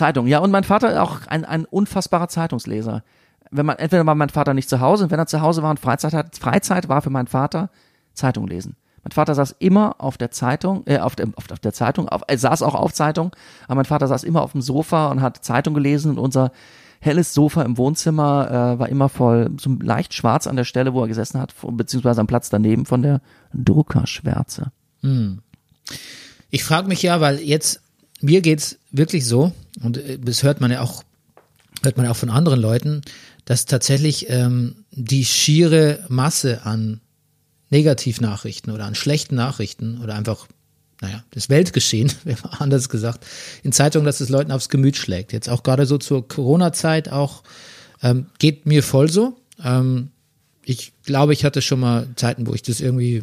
Zeitung, 0.00 0.26
ja. 0.26 0.38
Und 0.38 0.50
mein 0.50 0.64
Vater 0.64 1.02
auch 1.02 1.26
ein, 1.26 1.44
ein 1.44 1.66
unfassbarer 1.66 2.28
Zeitungsleser. 2.28 3.02
Wenn 3.50 3.66
man, 3.66 3.76
entweder 3.76 4.06
war 4.06 4.14
mein 4.14 4.30
Vater 4.30 4.54
nicht 4.54 4.68
zu 4.68 4.80
Hause, 4.80 5.04
und 5.04 5.10
wenn 5.10 5.18
er 5.18 5.26
zu 5.26 5.42
Hause 5.42 5.62
war 5.62 5.70
und 5.70 5.78
Freizeit 5.80 6.14
hat, 6.14 6.36
Freizeit 6.36 6.88
war 6.88 7.02
für 7.02 7.10
meinen 7.10 7.26
Vater 7.26 7.68
Zeitung 8.14 8.46
lesen. 8.46 8.76
Mein 9.02 9.12
Vater 9.12 9.34
saß 9.34 9.56
immer 9.58 9.96
auf 9.98 10.16
der 10.18 10.30
Zeitung, 10.30 10.82
äh, 10.86 10.98
auf 10.98 11.16
der, 11.16 11.28
auf, 11.36 11.50
auf 11.50 11.58
der 11.58 11.72
Zeitung, 11.72 12.08
auf, 12.08 12.22
er 12.26 12.38
saß 12.38 12.62
auch 12.62 12.74
auf 12.74 12.92
Zeitung, 12.92 13.34
aber 13.66 13.76
mein 13.76 13.84
Vater 13.84 14.06
saß 14.06 14.24
immer 14.24 14.42
auf 14.42 14.52
dem 14.52 14.62
Sofa 14.62 15.08
und 15.08 15.20
hat 15.20 15.44
Zeitung 15.44 15.74
gelesen 15.74 16.12
und 16.12 16.18
unser 16.18 16.50
helles 17.00 17.32
Sofa 17.34 17.62
im 17.62 17.78
Wohnzimmer 17.78 18.48
äh, 18.50 18.78
war 18.78 18.88
immer 18.88 19.08
voll, 19.08 19.50
so 19.58 19.70
leicht 19.80 20.14
schwarz 20.14 20.46
an 20.46 20.56
der 20.56 20.64
Stelle, 20.64 20.92
wo 20.92 21.02
er 21.02 21.08
gesessen 21.08 21.40
hat, 21.40 21.54
beziehungsweise 21.62 22.20
am 22.20 22.26
Platz 22.26 22.50
daneben 22.50 22.84
von 22.84 23.02
der 23.02 23.20
Druckerschwärze. 23.54 24.70
Ich 26.50 26.64
frage 26.64 26.88
mich 26.88 27.02
ja, 27.02 27.20
weil 27.20 27.40
jetzt, 27.40 27.80
mir 28.20 28.42
geht's 28.42 28.78
wirklich 28.90 29.26
so, 29.26 29.52
und 29.82 29.96
äh, 29.96 30.18
das 30.18 30.42
hört 30.42 30.60
man 30.60 30.70
ja 30.70 30.80
auch, 30.80 31.02
hört 31.82 31.96
man 31.96 32.06
auch 32.06 32.16
von 32.16 32.30
anderen 32.30 32.60
Leuten, 32.60 33.02
dass 33.44 33.64
tatsächlich 33.66 34.28
ähm, 34.28 34.84
die 34.92 35.24
schiere 35.24 36.04
Masse 36.08 36.64
an 36.64 37.00
Negativnachrichten 37.70 38.72
oder 38.72 38.84
an 38.84 38.94
schlechten 38.94 39.36
Nachrichten 39.36 40.00
oder 40.02 40.14
einfach, 40.14 40.46
naja, 41.00 41.22
das 41.30 41.48
Weltgeschehen, 41.48 42.12
anders 42.58 42.88
gesagt, 42.88 43.24
in 43.62 43.72
Zeitungen, 43.72 44.06
dass 44.06 44.20
es 44.20 44.28
Leuten 44.28 44.52
aufs 44.52 44.68
Gemüt 44.68 44.96
schlägt. 44.96 45.32
Jetzt 45.32 45.48
auch 45.48 45.62
gerade 45.62 45.86
so 45.86 45.98
zur 45.98 46.26
Corona-Zeit 46.26 47.10
auch, 47.10 47.42
ähm, 48.02 48.26
geht 48.38 48.66
mir 48.66 48.82
voll 48.82 49.10
so. 49.10 49.36
Ähm, 49.62 50.10
ich 50.64 50.92
glaube, 51.04 51.32
ich 51.32 51.44
hatte 51.44 51.62
schon 51.62 51.80
mal 51.80 52.08
Zeiten, 52.16 52.46
wo 52.46 52.54
ich 52.54 52.62
das 52.62 52.80
irgendwie, 52.80 53.22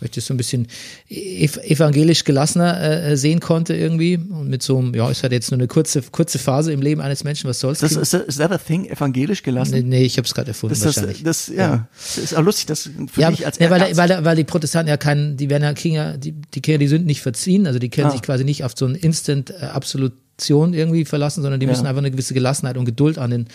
wo 0.00 0.04
ich 0.04 0.10
das 0.12 0.26
so 0.26 0.34
ein 0.34 0.36
bisschen 0.36 0.66
ev 1.08 1.56
evangelisch 1.58 2.24
gelassener 2.24 2.80
äh, 2.80 3.16
sehen 3.16 3.40
konnte 3.40 3.74
irgendwie 3.74 4.16
und 4.16 4.48
mit 4.48 4.62
so 4.62 4.78
einem, 4.78 4.94
ja, 4.94 5.10
es 5.10 5.22
hat 5.22 5.32
jetzt 5.32 5.50
nur 5.50 5.58
eine 5.58 5.66
kurze 5.66 6.02
kurze 6.02 6.38
Phase 6.38 6.72
im 6.72 6.82
Leben 6.82 7.00
eines 7.00 7.24
Menschen, 7.24 7.48
was 7.48 7.60
soll's? 7.60 7.80
Das 7.80 7.92
ist, 7.92 8.14
ist 8.14 8.38
that 8.38 8.52
a 8.52 8.58
thing, 8.58 8.86
evangelisch 8.86 9.42
gelassen? 9.42 9.72
nee, 9.74 9.82
nee, 9.82 10.04
ich 10.04 10.16
habe 10.18 10.26
es 10.26 10.34
gerade 10.34 10.48
erfunden 10.48 10.74
Das, 10.74 10.80
das, 10.82 10.96
wahrscheinlich. 10.96 11.22
das, 11.22 11.48
ja, 11.48 11.88
das 11.96 12.18
ist 12.18 12.36
auch 12.36 12.42
lustig, 12.42 12.66
das 12.66 12.90
für 13.12 13.20
ja, 13.20 13.30
mich 13.30 13.44
als 13.46 13.58
ja, 13.58 13.70
weil, 13.70 13.96
weil, 13.96 14.24
weil 14.24 14.36
die 14.36 14.44
Protestanten 14.44 14.88
ja 14.88 14.96
keinen, 14.96 15.36
die 15.36 15.50
werden 15.50 15.64
ja 15.64 15.72
Kinder, 15.74 16.16
die, 16.16 16.32
die 16.32 16.60
Kinder, 16.60 16.78
die 16.78 16.88
Sünden 16.88 17.06
nicht 17.06 17.22
verziehen, 17.22 17.66
also 17.66 17.78
die 17.78 17.88
können 17.90 18.08
Ah. 18.08 18.10
sich 18.12 18.22
quasi 18.22 18.44
nicht 18.44 18.64
auf 18.64 18.72
so 18.76 18.86
ein 18.86 18.94
Instant 18.94 19.50
äh, 19.50 19.64
Absolution 19.64 20.72
irgendwie 20.74 21.04
verlassen, 21.04 21.42
sondern 21.42 21.58
die 21.60 21.66
müssen 21.66 21.84
Ja. 21.84 21.90
einfach 21.90 22.00
eine 22.02 22.10
gewisse 22.10 22.34
Gelassenheit 22.34 22.76
und 22.76 22.84
Geduld 22.84 23.18
an 23.18 23.30
den, 23.30 23.46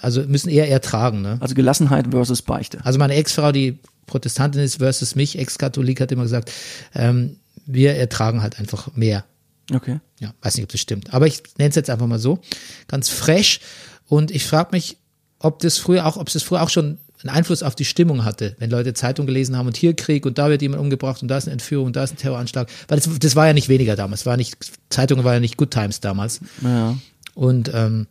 also 0.00 0.22
müssen 0.22 0.48
eher 0.48 0.70
ertragen, 0.70 1.20
ne? 1.22 1.36
also 1.40 1.54
Gelassenheit 1.54 2.06
versus 2.10 2.42
Beichte. 2.42 2.78
Also 2.84 2.98
meine 2.98 3.14
Ex-Frau, 3.14 3.52
die 3.52 3.78
Protestantin 4.06 4.62
ist 4.62 4.76
versus 4.76 5.14
mich, 5.14 5.38
Ex-Katholik, 5.38 6.00
hat 6.00 6.12
immer 6.12 6.22
gesagt, 6.24 6.50
ähm, 6.94 7.36
wir 7.66 7.94
ertragen 7.94 8.42
halt 8.42 8.58
einfach 8.58 8.94
mehr. 8.94 9.24
Okay. 9.72 10.00
Ja, 10.18 10.34
weiß 10.42 10.56
nicht, 10.56 10.64
ob 10.64 10.70
das 10.70 10.80
stimmt. 10.80 11.14
Aber 11.14 11.26
ich 11.26 11.42
nenne 11.58 11.70
es 11.70 11.76
jetzt 11.76 11.90
einfach 11.90 12.06
mal 12.06 12.18
so. 12.18 12.40
Ganz 12.88 13.08
fresh. 13.08 13.60
Und 14.06 14.30
ich 14.30 14.44
frage 14.44 14.70
mich, 14.72 14.98
ob 15.38 15.60
das 15.60 15.78
früher 15.78 16.06
auch, 16.06 16.16
ob 16.16 16.28
es 16.28 16.42
früher 16.42 16.62
auch 16.62 16.68
schon 16.68 16.98
einen 17.22 17.36
Einfluss 17.36 17.62
auf 17.62 17.74
die 17.74 17.84
Stimmung 17.84 18.24
hatte, 18.24 18.56
wenn 18.58 18.70
Leute 18.70 18.94
Zeitung 18.94 19.26
gelesen 19.26 19.56
haben 19.56 19.66
und 19.66 19.76
hier 19.76 19.94
Krieg 19.94 20.26
und 20.26 20.38
da 20.38 20.50
wird 20.50 20.60
jemand 20.60 20.82
umgebracht 20.82 21.22
und 21.22 21.28
da 21.28 21.38
ist 21.38 21.44
eine 21.44 21.52
Entführung 21.52 21.86
und 21.86 21.96
da 21.96 22.02
ist 22.02 22.12
ein 22.12 22.16
Terroranschlag. 22.16 22.68
Weil 22.88 22.98
das, 22.98 23.08
das 23.18 23.36
war 23.36 23.46
ja 23.46 23.52
nicht 23.52 23.68
weniger 23.68 23.94
damals. 23.94 24.26
War 24.26 24.36
nicht, 24.36 24.56
Zeitungen 24.90 25.24
war 25.24 25.34
ja 25.34 25.40
nicht 25.40 25.56
Good 25.56 25.70
Times 25.70 26.00
damals. 26.00 26.40
Ja. 26.62 26.98
Und 27.34 27.70
ähm, 27.72 28.06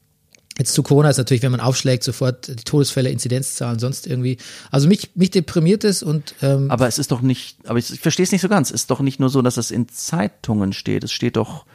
jetzt 0.58 0.74
zu 0.74 0.84
Corona 0.84 1.10
ist 1.10 1.18
natürlich, 1.18 1.44
wenn 1.44 1.52
man 1.52 1.60
aufschlägt, 1.60 2.04
sofort 2.04 2.48
die 2.48 2.56
Todesfälle, 2.64 3.10
Inzidenzzahlen, 3.10 3.80
sonst 3.80 4.08
irgendwie. 4.08 4.38
Also 4.70 4.88
mich, 4.88 5.12
mich 5.16 5.32
deprimiert 5.32 5.84
es 5.84 6.04
und 6.04 6.36
ähm, 6.42 6.70
Aber 6.70 6.88
es 6.88 6.98
ist 7.00 7.12
doch 7.12 7.22
nicht, 7.22 7.58
aber 7.66 7.80
ich, 7.80 7.92
ich 7.92 8.00
verstehe 8.00 8.24
es 8.24 8.32
nicht 8.32 8.42
so 8.42 8.50
ganz. 8.50 8.70
Es 8.70 8.82
ist 8.82 8.92
doch 8.92 9.00
nicht 9.00 9.20
nur 9.20 9.30
so, 9.30 9.42
dass 9.42 9.58
es 9.58 9.72
in 9.72 9.88
Zeitungen 9.90 10.74
steht. 10.74 11.04
Es 11.04 11.12
steht 11.12 11.36
doch, 11.38 11.66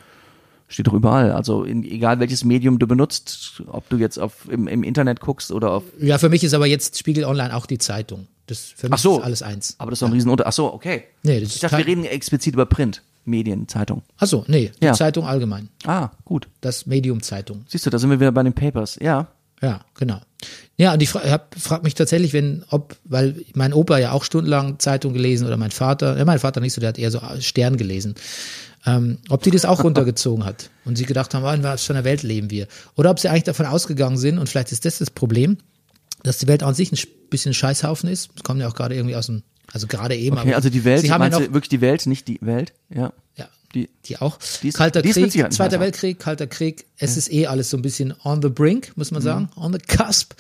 steht 0.69 0.87
doch 0.87 0.93
überall. 0.93 1.33
Also 1.33 1.65
in, 1.65 1.85
egal 1.85 2.21
welches 2.21 2.45
Medium 2.45 2.79
du 2.79 2.87
benutzt, 2.87 3.63
ob 3.67 3.89
du 3.89 3.97
jetzt 3.97 4.19
auf 4.19 4.49
im, 4.51 4.69
im 4.69 4.83
Internet 4.83 5.21
guckst 5.21 5.53
oder 5.53 5.73
auf. 5.73 5.85
ja, 6.01 6.19
für 6.19 6.29
mich 6.29 6.45
ist 6.45 6.55
aber 6.55 6.67
jetzt 6.67 6.99
Spiegel 6.99 7.25
Online 7.25 7.55
auch 7.57 7.67
die 7.67 7.79
Zeitung. 7.79 8.27
Das 8.47 8.61
für 8.61 8.87
mich 8.89 8.95
Ach 8.95 8.99
so. 8.99 9.19
ist 9.19 9.25
alles 9.25 9.43
eins. 9.43 9.75
Aber 9.79 9.91
das 9.91 9.99
ist 9.99 10.03
doch 10.03 10.09
ein 10.09 10.13
Riesenunter. 10.13 10.47
Ach 10.47 10.53
so, 10.53 10.73
okay. 10.73 11.05
Nee, 11.23 11.41
das 11.41 11.55
ich 11.55 11.61
dachte, 11.61 11.79
wir 11.79 11.87
reden 11.87 12.05
explizit 12.05 12.55
über 12.55 12.67
Print, 12.67 13.03
Medien, 13.27 13.69
Zeitung. 13.69 14.03
Achso, 14.17 14.45
nee, 14.49 14.73
die 14.81 14.87
Ja. 14.87 14.93
Zeitung 14.95 15.27
allgemein. 15.27 15.69
Ah, 15.85 16.11
gut. 16.25 16.49
Das 16.61 16.87
Medium 16.87 17.23
Zeitung. 17.23 17.65
Siehst 17.69 17.85
du, 17.87 17.91
da 17.91 17.99
sind 17.99 18.11
wir 18.11 18.21
wieder 18.21 18.33
bei 18.33 18.43
den 18.43 18.53
Papers. 18.55 18.99
Ja. 19.01 19.29
Ja, 19.63 19.81
genau. 19.95 20.21
Ja, 20.77 20.93
und 20.93 21.03
ich 21.03 21.09
fra 21.09 21.23
hab, 21.31 21.55
frag 21.59 21.83
mich 21.83 21.95
tatsächlich, 21.95 22.35
wenn, 22.35 22.63
ob, 22.71 22.95
weil 23.05 23.43
mein 23.55 23.73
Opa 23.73 23.97
ja 23.99 24.13
auch 24.13 24.23
stundenlang 24.23 24.79
Zeitung 24.79 25.15
gelesen 25.15 25.47
oder 25.47 25.57
mein 25.57 25.71
Vater, 25.71 26.19
ja, 26.19 26.25
mein 26.27 26.39
Vater 26.39 26.61
nicht 26.61 26.75
so, 26.75 26.81
der 26.81 26.89
hat 26.91 26.99
eher 26.99 27.11
so 27.11 27.21
Stern 27.41 27.79
gelesen, 27.79 28.15
ähm, 28.85 29.17
ob 29.31 29.43
die 29.43 29.51
das 29.51 29.65
auch 29.65 29.83
runtergezogen 29.85 30.45
hat 30.45 30.69
und 30.85 30.97
sie 30.97 31.07
gedacht 31.07 31.33
haben, 31.35 31.43
oh, 31.45 31.51
in 31.51 31.63
was 31.63 31.85
für 31.85 31.95
einer 31.95 32.05
Welt 32.05 32.23
leben 32.23 32.51
wir. 32.51 32.69
Oder 32.97 33.11
ob 33.11 33.19
sie 33.19 33.29
eigentlich 33.29 33.45
davon 33.45 33.65
ausgegangen 33.65 34.19
sind, 34.19 34.39
und 34.39 34.49
vielleicht 34.51 34.73
ist 34.73 34.85
das 34.85 34.99
das 34.99 35.11
Problem, 35.11 35.57
dass 36.23 36.37
die 36.39 36.49
Welt 36.49 36.63
an 36.63 36.75
sich 36.75 36.93
ein 36.93 36.97
sch- 36.97 37.09
bisschen 37.31 37.55
Scheißhaufen 37.55 38.11
ist. 38.11 38.31
Das 38.35 38.43
kommt 38.43 38.61
ja 38.61 38.69
auch 38.69 38.75
gerade 38.75 38.95
irgendwie 38.95 39.17
aus 39.17 39.27
dem, 39.27 39.43
also 39.73 39.87
gerade 39.87 40.17
eben. 40.17 40.37
Okay, 40.39 40.49
aber 40.49 40.57
also 40.57 40.71
die 40.71 40.85
Welt, 40.85 41.01
sie 41.03 41.11
haben 41.11 41.23
ja 41.23 41.31
noch, 41.31 41.41
wirklich 41.41 41.69
die 41.69 41.81
Welt, 41.81 42.07
nicht 42.07 42.29
die 42.29 42.39
Welt? 42.41 42.73
Ja. 42.89 43.13
ja, 43.37 43.49
Die, 43.75 43.89
die 44.07 44.19
auch. 44.19 44.39
Die 44.63 44.69
ist- 44.69 44.77
Kalter 44.77 45.03
die 45.03 45.11
Krieg, 45.11 45.53
Zweiter. 45.53 45.81
Weltkrieg, 45.81 46.19
Kalter 46.19 46.47
Krieg. 46.47 46.87
Es 46.99 47.17
ist 47.17 47.33
eh 47.33 47.47
alles 47.47 47.71
so 47.71 47.77
ein 47.77 47.83
bisschen 47.83 48.15
on 48.25 48.41
the 48.43 48.49
brink, 48.49 48.93
muss 48.97 49.11
Mhm. 49.11 49.15
man 49.17 49.23
sagen, 49.23 49.49
on 49.57 49.73
the 49.73 49.79
cusp. 49.79 50.33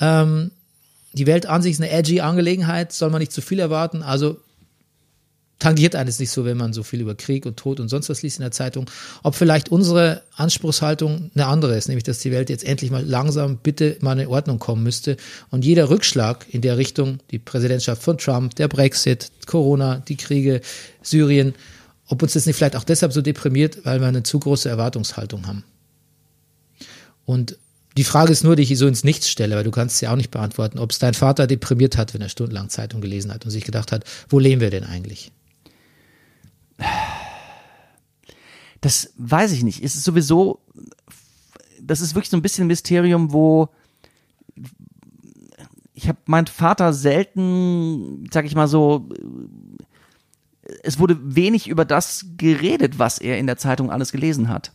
Ähm, 0.00 0.50
die 1.12 1.26
Welt 1.26 1.46
an 1.46 1.62
sich 1.62 1.72
ist 1.72 1.80
eine 1.80 1.90
edgy 1.90 2.20
Angelegenheit, 2.20 2.92
soll 2.92 3.10
man 3.10 3.20
nicht 3.20 3.32
zu 3.32 3.40
viel 3.40 3.58
erwarten. 3.58 4.02
Also 4.02 4.40
tangiert 5.58 5.96
eines 5.96 6.18
nicht 6.18 6.30
so, 6.30 6.44
wenn 6.44 6.56
man 6.56 6.72
so 6.72 6.82
viel 6.82 7.00
über 7.00 7.14
Krieg 7.14 7.44
und 7.46 7.56
Tod 7.56 7.80
und 7.80 7.88
sonst 7.88 8.08
was 8.08 8.22
liest 8.22 8.38
in 8.38 8.42
der 8.42 8.52
Zeitung. 8.52 8.88
Ob 9.22 9.34
vielleicht 9.34 9.70
unsere 9.70 10.22
Anspruchshaltung 10.36 11.30
eine 11.34 11.46
andere 11.46 11.76
ist, 11.76 11.88
nämlich 11.88 12.04
dass 12.04 12.20
die 12.20 12.30
Welt 12.30 12.48
jetzt 12.50 12.64
endlich 12.64 12.90
mal 12.90 13.04
langsam 13.04 13.58
bitte 13.58 13.96
mal 14.00 14.18
in 14.18 14.28
Ordnung 14.28 14.58
kommen 14.58 14.82
müsste 14.82 15.16
und 15.50 15.64
jeder 15.64 15.90
Rückschlag 15.90 16.46
in 16.50 16.60
der 16.60 16.76
Richtung, 16.78 17.18
die 17.30 17.38
Präsidentschaft 17.38 18.02
von 18.02 18.18
Trump, 18.18 18.54
der 18.54 18.68
Brexit, 18.68 19.30
Corona, 19.46 20.02
die 20.06 20.16
Kriege, 20.16 20.60
Syrien, 21.02 21.54
ob 22.06 22.22
uns 22.22 22.34
das 22.34 22.46
nicht 22.46 22.56
vielleicht 22.56 22.76
auch 22.76 22.84
deshalb 22.84 23.12
so 23.12 23.20
deprimiert, 23.20 23.84
weil 23.84 24.00
wir 24.00 24.06
eine 24.06 24.22
zu 24.22 24.38
große 24.38 24.68
Erwartungshaltung 24.68 25.46
haben. 25.46 25.64
Und 27.24 27.58
die 27.96 28.04
Frage 28.04 28.30
ist 28.30 28.44
nur, 28.44 28.54
die 28.54 28.62
ich 28.62 28.78
so 28.78 28.86
ins 28.86 29.02
Nichts 29.02 29.28
stelle, 29.28 29.56
weil 29.56 29.64
du 29.64 29.72
kannst 29.72 29.98
sie 29.98 30.06
auch 30.06 30.16
nicht 30.16 30.30
beantworten, 30.30 30.78
ob 30.78 30.92
es 30.92 31.00
dein 31.00 31.14
Vater 31.14 31.48
deprimiert 31.48 31.96
hat, 31.96 32.14
wenn 32.14 32.22
er 32.22 32.28
stundenlang 32.28 32.68
Zeitung 32.68 33.00
gelesen 33.00 33.34
hat 33.34 33.44
und 33.44 33.50
sich 33.50 33.64
gedacht 33.64 33.90
hat, 33.90 34.04
wo 34.28 34.38
leben 34.38 34.60
wir 34.60 34.70
denn 34.70 34.84
eigentlich? 34.84 35.32
Das 38.80 39.12
weiß 39.16 39.52
ich 39.52 39.64
nicht. 39.64 39.82
Es 39.82 39.96
ist 39.96 40.04
sowieso, 40.04 40.60
das 41.80 42.00
ist 42.00 42.14
wirklich 42.14 42.30
so 42.30 42.36
ein 42.36 42.42
bisschen 42.42 42.64
ein 42.64 42.68
Mysterium, 42.68 43.32
wo 43.32 43.70
ich 45.94 46.08
habe 46.08 46.18
meinen 46.26 46.46
Vater 46.46 46.92
selten, 46.92 48.28
sag 48.32 48.44
ich 48.44 48.54
mal 48.54 48.68
so, 48.68 49.08
es 50.84 51.00
wurde 51.00 51.18
wenig 51.34 51.66
über 51.66 51.84
das 51.84 52.26
geredet, 52.36 53.00
was 53.00 53.18
er 53.18 53.38
in 53.38 53.46
der 53.46 53.56
Zeitung 53.56 53.90
alles 53.90 54.12
gelesen 54.12 54.48
hat. 54.48 54.72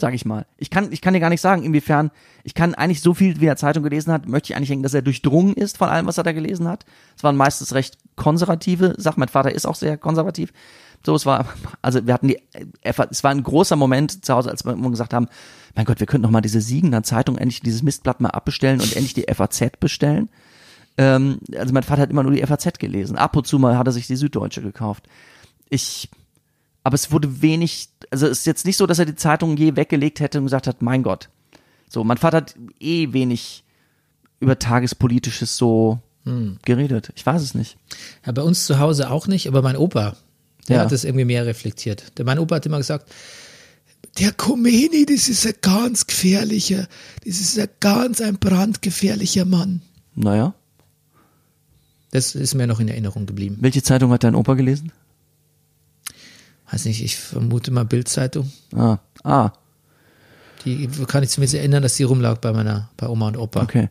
Sag 0.00 0.14
ich 0.14 0.24
mal. 0.24 0.46
Ich 0.56 0.70
kann, 0.70 0.90
ich 0.92 1.02
kann 1.02 1.12
dir 1.12 1.20
gar 1.20 1.28
nicht 1.28 1.42
sagen, 1.42 1.62
inwiefern, 1.62 2.10
ich 2.42 2.54
kann 2.54 2.74
eigentlich 2.74 3.02
so 3.02 3.12
viel, 3.12 3.38
wie 3.38 3.44
er 3.44 3.56
Zeitung 3.56 3.82
gelesen 3.82 4.10
hat, 4.12 4.26
möchte 4.26 4.50
ich 4.50 4.56
eigentlich 4.56 4.70
denken, 4.70 4.82
dass 4.82 4.94
er 4.94 5.02
durchdrungen 5.02 5.52
ist 5.52 5.76
von 5.76 5.90
allem, 5.90 6.06
was 6.06 6.16
er 6.16 6.24
da 6.24 6.32
gelesen 6.32 6.66
hat. 6.66 6.86
Es 7.18 7.22
waren 7.22 7.36
meistens 7.36 7.74
recht 7.74 7.98
konservative 8.16 8.94
Sachen. 8.96 9.20
Mein 9.20 9.28
Vater 9.28 9.52
ist 9.52 9.66
auch 9.66 9.74
sehr 9.74 9.98
konservativ. 9.98 10.54
So, 11.04 11.14
es 11.14 11.26
war, 11.26 11.46
also 11.82 12.06
wir 12.06 12.14
hatten 12.14 12.28
die, 12.28 12.38
es 12.80 13.24
war 13.24 13.30
ein 13.30 13.42
großer 13.42 13.76
Moment 13.76 14.24
zu 14.24 14.32
Hause, 14.32 14.50
als 14.50 14.64
wir 14.64 14.72
immer 14.72 14.90
gesagt 14.90 15.12
haben, 15.12 15.28
mein 15.74 15.84
Gott, 15.84 16.00
wir 16.00 16.06
könnten 16.06 16.22
noch 16.22 16.30
mal 16.30 16.40
diese 16.40 16.62
Siegener 16.62 17.02
Zeitung 17.02 17.36
endlich 17.36 17.60
dieses 17.60 17.82
Mistblatt 17.82 18.22
mal 18.22 18.30
abbestellen 18.30 18.80
und 18.80 18.96
endlich 18.96 19.12
die 19.12 19.26
FAZ 19.30 19.78
bestellen. 19.80 20.30
Ähm, 20.96 21.40
also 21.54 21.74
mein 21.74 21.82
Vater 21.82 22.02
hat 22.02 22.10
immer 22.10 22.22
nur 22.22 22.32
die 22.32 22.42
FAZ 22.46 22.78
gelesen. 22.78 23.18
Ab 23.18 23.36
und 23.36 23.46
zu 23.46 23.58
mal 23.58 23.76
hat 23.76 23.86
er 23.86 23.92
sich 23.92 24.06
die 24.06 24.16
Süddeutsche 24.16 24.62
gekauft. 24.62 25.04
Ich, 25.68 26.08
aber 26.82 26.94
es 26.94 27.12
wurde 27.12 27.42
wenig, 27.42 27.88
also 28.10 28.26
es 28.26 28.40
ist 28.40 28.46
jetzt 28.46 28.64
nicht 28.66 28.76
so, 28.76 28.86
dass 28.86 28.98
er 28.98 29.06
die 29.06 29.16
Zeitung 29.16 29.56
je 29.56 29.76
weggelegt 29.76 30.20
hätte 30.20 30.38
und 30.38 30.44
gesagt 30.44 30.66
hat, 30.66 30.82
mein 30.82 31.02
Gott. 31.02 31.28
So, 31.88 32.04
mein 32.04 32.16
Vater 32.18 32.38
hat 32.38 32.54
eh 32.78 33.12
wenig 33.12 33.64
über 34.40 34.58
Tagespolitisches 34.58 35.56
so 35.56 35.98
geredet. 36.64 37.12
Ich 37.16 37.24
weiß 37.26 37.42
es 37.42 37.54
nicht. 37.54 37.76
Ja, 38.24 38.32
bei 38.32 38.42
uns 38.42 38.66
zu 38.66 38.78
Hause 38.78 39.10
auch 39.10 39.26
nicht, 39.26 39.48
aber 39.48 39.62
mein 39.62 39.76
Opa, 39.76 40.16
der 40.68 40.76
Ja. 40.76 40.82
hat 40.82 40.92
das 40.92 41.04
irgendwie 41.04 41.24
mehr 41.24 41.46
reflektiert. 41.46 42.16
Der, 42.18 42.24
mein 42.24 42.38
Opa 42.38 42.56
hat 42.56 42.66
immer 42.66 42.76
gesagt, 42.78 43.10
der 44.18 44.32
Khomeini, 44.32 45.06
das 45.06 45.28
ist 45.28 45.46
ein 45.46 45.54
ganz 45.60 46.06
gefährlicher, 46.06 46.86
das 47.26 47.40
ist 47.40 47.58
ein 47.58 47.68
ganz 47.80 48.20
ein 48.20 48.36
brandgefährlicher 48.38 49.44
Mann. 49.44 49.82
Naja. 50.14 50.54
Das 52.12 52.34
ist 52.34 52.54
mir 52.54 52.66
noch 52.66 52.80
in 52.80 52.88
Erinnerung 52.88 53.26
geblieben. 53.26 53.56
Welche 53.60 53.82
Zeitung 53.82 54.10
hat 54.12 54.22
dein 54.22 54.34
Opa 54.34 54.54
gelesen? 54.54 54.92
Weiß 56.70 56.84
nicht, 56.84 57.02
ich 57.02 57.16
vermute 57.16 57.70
mal 57.70 57.84
Bildzeitung. 57.84 58.50
Ah, 58.76 58.98
ah, 59.24 59.50
Die 60.64 60.88
kann 61.08 61.22
ich 61.22 61.30
zumindest 61.30 61.54
erinnern, 61.54 61.82
dass 61.82 61.94
die 61.96 62.02
rumlag 62.04 62.38
bei 62.38 62.52
meiner, 62.52 62.88
bei 62.96 63.08
Oma 63.08 63.28
und 63.28 63.36
Opa. 63.36 63.62
okay. 63.62 63.88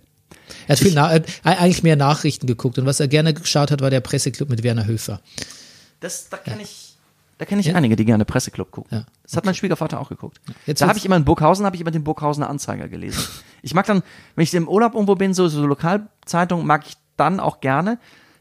Er 0.67 0.73
hat 0.73 0.79
viel 0.79 0.93
na 0.95 1.15
äh, 1.15 1.23
eigentlich 1.43 1.83
mehr 1.83 1.95
Nachrichten 1.95 2.47
geguckt 2.47 2.79
und 2.79 2.85
was 2.85 2.99
er 2.99 3.07
gerne 3.07 3.33
geschaut 3.33 3.69
hat, 3.71 3.81
war 3.81 3.89
der 3.89 3.99
Presseclub 4.01 4.49
mit 4.49 4.63
Werner 4.63 4.85
Höfer. 4.85 5.19
Das, 5.99 6.29
da 6.29 6.37
kenne 6.37 6.63
ich, 6.63 6.95
da 7.37 7.45
kenne 7.45 7.61
ich 7.61 7.75
einige, 7.75 7.95
die 7.95 8.05
gerne 8.05 8.25
Presseclub 8.25 8.71
gucken. 8.71 8.97
Ja, 8.97 9.05
Das 9.23 9.35
hat 9.35 9.45
mein 9.45 9.53
Schwiegervater 9.55 9.99
auch 9.99 10.09
geguckt. 10.09 10.39
Jetzt 10.65 10.81
da 10.81 10.87
habe 10.87 10.97
ich 10.97 11.05
immer 11.05 11.17
in 11.17 11.25
Burghausen, 11.25 11.65
habe 11.65 11.75
ich 11.75 11.81
immer 11.81 11.91
den 11.91 12.03
Burghausener 12.03 12.49
Anzeiger 12.49 12.87
gelesen. 12.87 13.21
Ich 13.61 13.73
mag 13.73 13.85
dann, 13.87 14.03
wenn 14.35 14.43
ich 14.43 14.53
im 14.53 14.69
Urlaub 14.69 14.93
irgendwo 14.93 15.15
bin, 15.15 15.33
so, 15.33 15.49
so 15.49 15.65
Lokalzeitungen 15.67 16.65
mag 16.65 16.85
ich 16.87 16.93
dann 17.17 17.41
auch 17.41 17.59
gerne. 17.59 17.99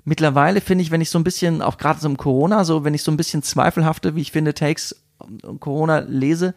Mittlerweile 0.09 0.63
finde 0.63 0.81
ich, 0.81 0.91
wenn 0.91 1.03
ich 1.03 1.11
so 1.11 1.19
ein 1.19 1.25
bisschen, 1.25 1.61
auch 1.61 1.77
gerade 1.77 2.01
so 2.01 2.09
im 2.09 2.17
Corona, 2.17 2.65
so 2.65 2.83
wenn 2.83 2.95
ich 2.95 3.03
so 3.03 3.11
ein 3.11 3.19
bisschen 3.19 3.43
zweifelhafte, 3.43 4.17
wie 4.17 4.23
ich 4.23 4.33
finde, 4.33 4.55
Takes 4.55 4.97
um 5.19 5.61
Corona 5.61 5.99
lese, 5.99 6.55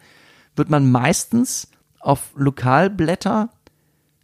wird 0.56 0.70
man 0.70 0.90
meistens 0.90 1.68
auf 2.00 2.30
Lokalblätter 2.34 3.50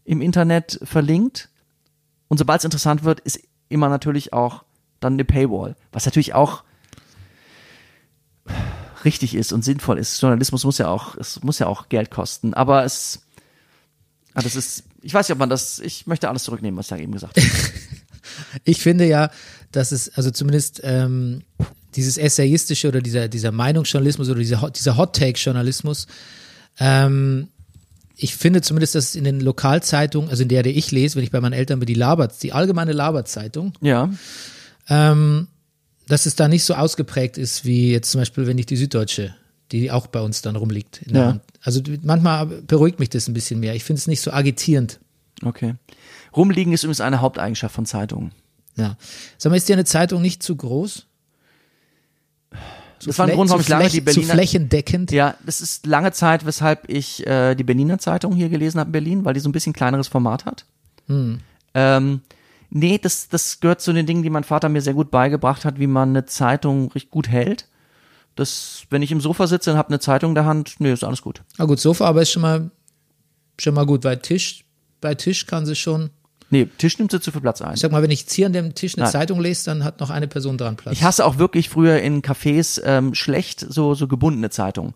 im 0.05 0.23
Internet 0.23 0.81
verlinkt. 0.83 1.51
Und 2.29 2.39
sobald 2.39 2.61
es 2.61 2.65
interessant 2.65 3.05
wird, 3.05 3.21
ist 3.21 3.39
immer 3.69 3.91
natürlich 3.91 4.33
auch 4.33 4.65
dann 4.99 5.13
eine 5.13 5.27
Paywall. 5.27 5.77
Was 5.93 6.07
natürlich 6.07 6.33
auch 6.33 6.65
richtig 9.05 9.35
ist 9.35 9.53
und 9.53 9.63
sinnvoll 9.63 9.99
ist. 9.99 10.19
Journalismus 10.23 10.65
muss 10.65 10.79
ja 10.79 10.89
auch, 10.89 11.17
es 11.17 11.43
muss 11.43 11.59
ja 11.59 11.67
auch 11.67 11.91
Geld 11.91 12.11
kosten. 12.11 12.55
Aber 12.55 12.83
es, 12.83 13.27
aber 14.33 14.45
das 14.45 14.57
ist, 14.57 14.85
ich 15.03 15.13
weiß 15.13 15.29
nicht, 15.29 15.35
ob 15.35 15.39
man 15.39 15.51
das, 15.51 15.81
ich 15.81 16.07
möchte 16.07 16.31
alles 16.31 16.45
zurücknehmen, 16.45 16.79
was 16.79 16.87
ich 16.87 16.91
da 16.91 16.97
eben 16.97 17.13
gesagt 17.13 17.37
habe. 17.37 17.47
Ich 18.65 18.81
finde 18.81 19.07
ja, 19.07 19.31
dass 19.73 19.93
es, 19.93 20.11
also 20.17 20.31
zumindest 20.31 20.81
ähm, 20.85 21.43
dieses 21.95 22.19
essayistische 22.19 22.89
oder 22.89 23.01
dieser, 23.01 23.29
dieser 23.29 23.53
Meinungsjournalismus 23.53 24.29
oder 24.29 24.39
dieser, 24.39 24.71
dieser 24.71 24.97
Hot-Take-Journalismus, 24.97 26.07
ähm, 26.79 27.49
ich 28.17 28.35
finde 28.35 28.63
zumindest, 28.63 28.95
dass 28.97 29.11
es 29.11 29.15
in 29.15 29.25
den 29.25 29.41
Lokalzeitungen, 29.41 30.29
also 30.29 30.43
in 30.43 30.49
der, 30.49 30.65
die 30.65 30.71
ich 30.71 30.91
lese, 30.91 31.17
wenn 31.17 31.25
ich 31.25 31.31
bei 31.31 31.41
meinen 31.41 31.53
Eltern 31.53 31.79
bin, 31.79 31.87
die 31.87 31.95
Labert, 31.95 32.43
die 32.43 32.53
allgemeine 32.53 32.93
Laberzeitung, 32.93 33.73
Ja, 33.81 34.11
ähm, 34.89 35.47
dass 36.09 36.27
es 36.27 36.35
da 36.35 36.49
nicht 36.49 36.65
so 36.65 36.75
ausgeprägt 36.75 37.39
ist, 37.39 37.65
wie 37.65 37.93
jetzt 37.93 38.11
zum 38.11 38.21
Beispiel, 38.21 38.47
wenn 38.47 38.59
ich 38.59 38.67
die 38.67 38.77
Süddeutsche, 38.77 39.35
die 39.73 39.91
auch 39.91 40.07
bei 40.07 40.21
uns 40.21 40.43
dann 40.43 40.57
rumliegt. 40.57 41.03
Ja. 41.07 41.41
Also 41.63 41.83
manchmal 42.03 42.47
beruhigt 42.47 42.99
mich 42.99 43.11
das 43.11 43.29
ein 43.29 43.35
bisschen 43.35 43.61
mehr. 43.61 43.75
Ich 43.75 43.85
finde 43.85 44.01
es 44.01 44.07
nicht 44.07 44.23
so 44.23 44.33
agitierend. 44.33 44.99
okay. 45.45 45.75
Rumliegen 46.37 46.73
ist 46.73 46.85
übrigens 46.85 47.01
eine 47.01 47.21
Haupteigenschaft 47.21 47.75
von 47.75 47.87
Zeitungen. 47.87 48.33
Ja. 48.77 48.97
Sag 49.39 49.51
mal, 49.51 49.57
ist 49.57 49.69
dir 49.69 49.75
eine 49.75 49.85
Zeitung 49.85 50.23
nicht 50.23 50.43
zu 50.43 50.57
groß? 50.57 51.07
Das 53.05 53.19
war 53.19 53.27
ein 53.27 53.35
Grund, 53.35 53.51
warum 53.51 53.63
zu 53.63 53.67
ich 53.67 53.69
lange 53.69 53.89
die 53.89 54.01
Berliner, 54.01 54.27
Zu 54.27 54.33
flächendeckend? 54.33 55.13
Ja, 55.13 55.35
das 55.45 55.61
ist 55.61 55.87
lange 55.87 56.13
Zeit, 56.13 56.47
weshalb 56.47 56.89
ich 56.89 57.27
äh, 57.27 57.55
die 57.55 57.65
Berliner 57.65 57.99
Zeitung 57.99 58.35
hier 58.35 58.49
gelesen 58.49 58.81
habe 58.81 58.89
in 58.89 58.93
Berlin, 58.93 59.25
weil 59.25 59.35
die 59.35 59.41
so 59.41 59.49
ein 59.49 59.53
bisschen 59.53 59.73
kleineres 59.73 60.09
Format 60.09 60.45
hat. 60.45 60.65
Ähm, 61.75 62.21
nee, 62.71 62.99
das, 62.99 63.29
das 63.29 63.61
gehört 63.61 63.81
zu 63.81 63.93
den 63.93 64.07
Dingen, 64.07 64.23
die 64.23 64.31
mein 64.31 64.45
Vater 64.45 64.69
mir 64.69 64.83
sehr 64.83 64.95
gut 64.95 65.11
beigebracht 65.11 65.65
hat, 65.65 65.79
wie 65.79 65.87
man 65.87 66.11
eine 66.11 66.27
Zeitung 66.27 66.91
richtig 66.93 67.11
gut 67.11 67.29
hält. 67.29 67.69
Das, 68.35 68.83
wenn 68.91 69.03
ich 69.03 69.11
im 69.11 69.21
Sofa 69.21 69.47
sitze 69.47 69.73
und 69.73 69.79
habe 69.79 69.89
eine 69.89 70.01
Zeitung 70.01 70.33
in 70.33 70.35
der 70.37 70.45
Hand, 70.45 70.77
nee, 70.79 70.93
ist 70.93 71.05
alles 71.05 71.23
gut. 71.23 71.43
Na 71.57 71.65
gut, 71.65 71.81
Sofa, 71.81 72.07
aber 72.07 72.23
ist 72.23 72.31
schon 72.31 72.43
mal, 72.43 72.71
schon 73.59 73.75
mal 73.75 73.87
gut, 73.87 74.05
weil 74.05 74.19
Tisch, 74.19 74.65
bei 75.01 75.15
Tisch 75.15 75.47
kann 75.47 75.67
sie 75.67 75.75
schon, 75.75 76.11
Nee, 76.51 76.67
Tisch 76.79 76.99
nimmt 76.99 77.11
sie 77.11 77.21
zu 77.21 77.31
viel 77.31 77.41
Platz 77.43 77.61
ein. 77.61 77.75
ich 77.75 77.81
sag 77.81 77.93
mal, 77.93 78.03
wenn 78.03 78.11
ich 78.11 78.21
jetzt 78.23 78.33
hier 78.33 78.47
an 78.47 78.53
dem 78.55 78.75
Tisch 78.75 78.95
eine 78.97 79.03
Nein. 79.05 79.13
Zeitung 79.13 79.41
lese, 79.41 79.67
dann 79.67 79.85
hat 79.85 80.01
noch 80.01 80.09
eine 80.11 80.29
Person 80.29 80.57
dran 80.57 80.77
Platz. 80.77 80.95
Ich 80.95 81.03
hasse 81.03 81.25
auch 81.27 81.37
wirklich 81.39 81.69
früher 81.69 82.01
in 82.01 82.23
Cafés 82.23 82.81
ähm, 82.85 83.15
schlecht 83.15 83.61
so, 83.69 83.95
so 83.95 84.09
gebundene 84.09 84.49
Zeitungen, 84.49 84.95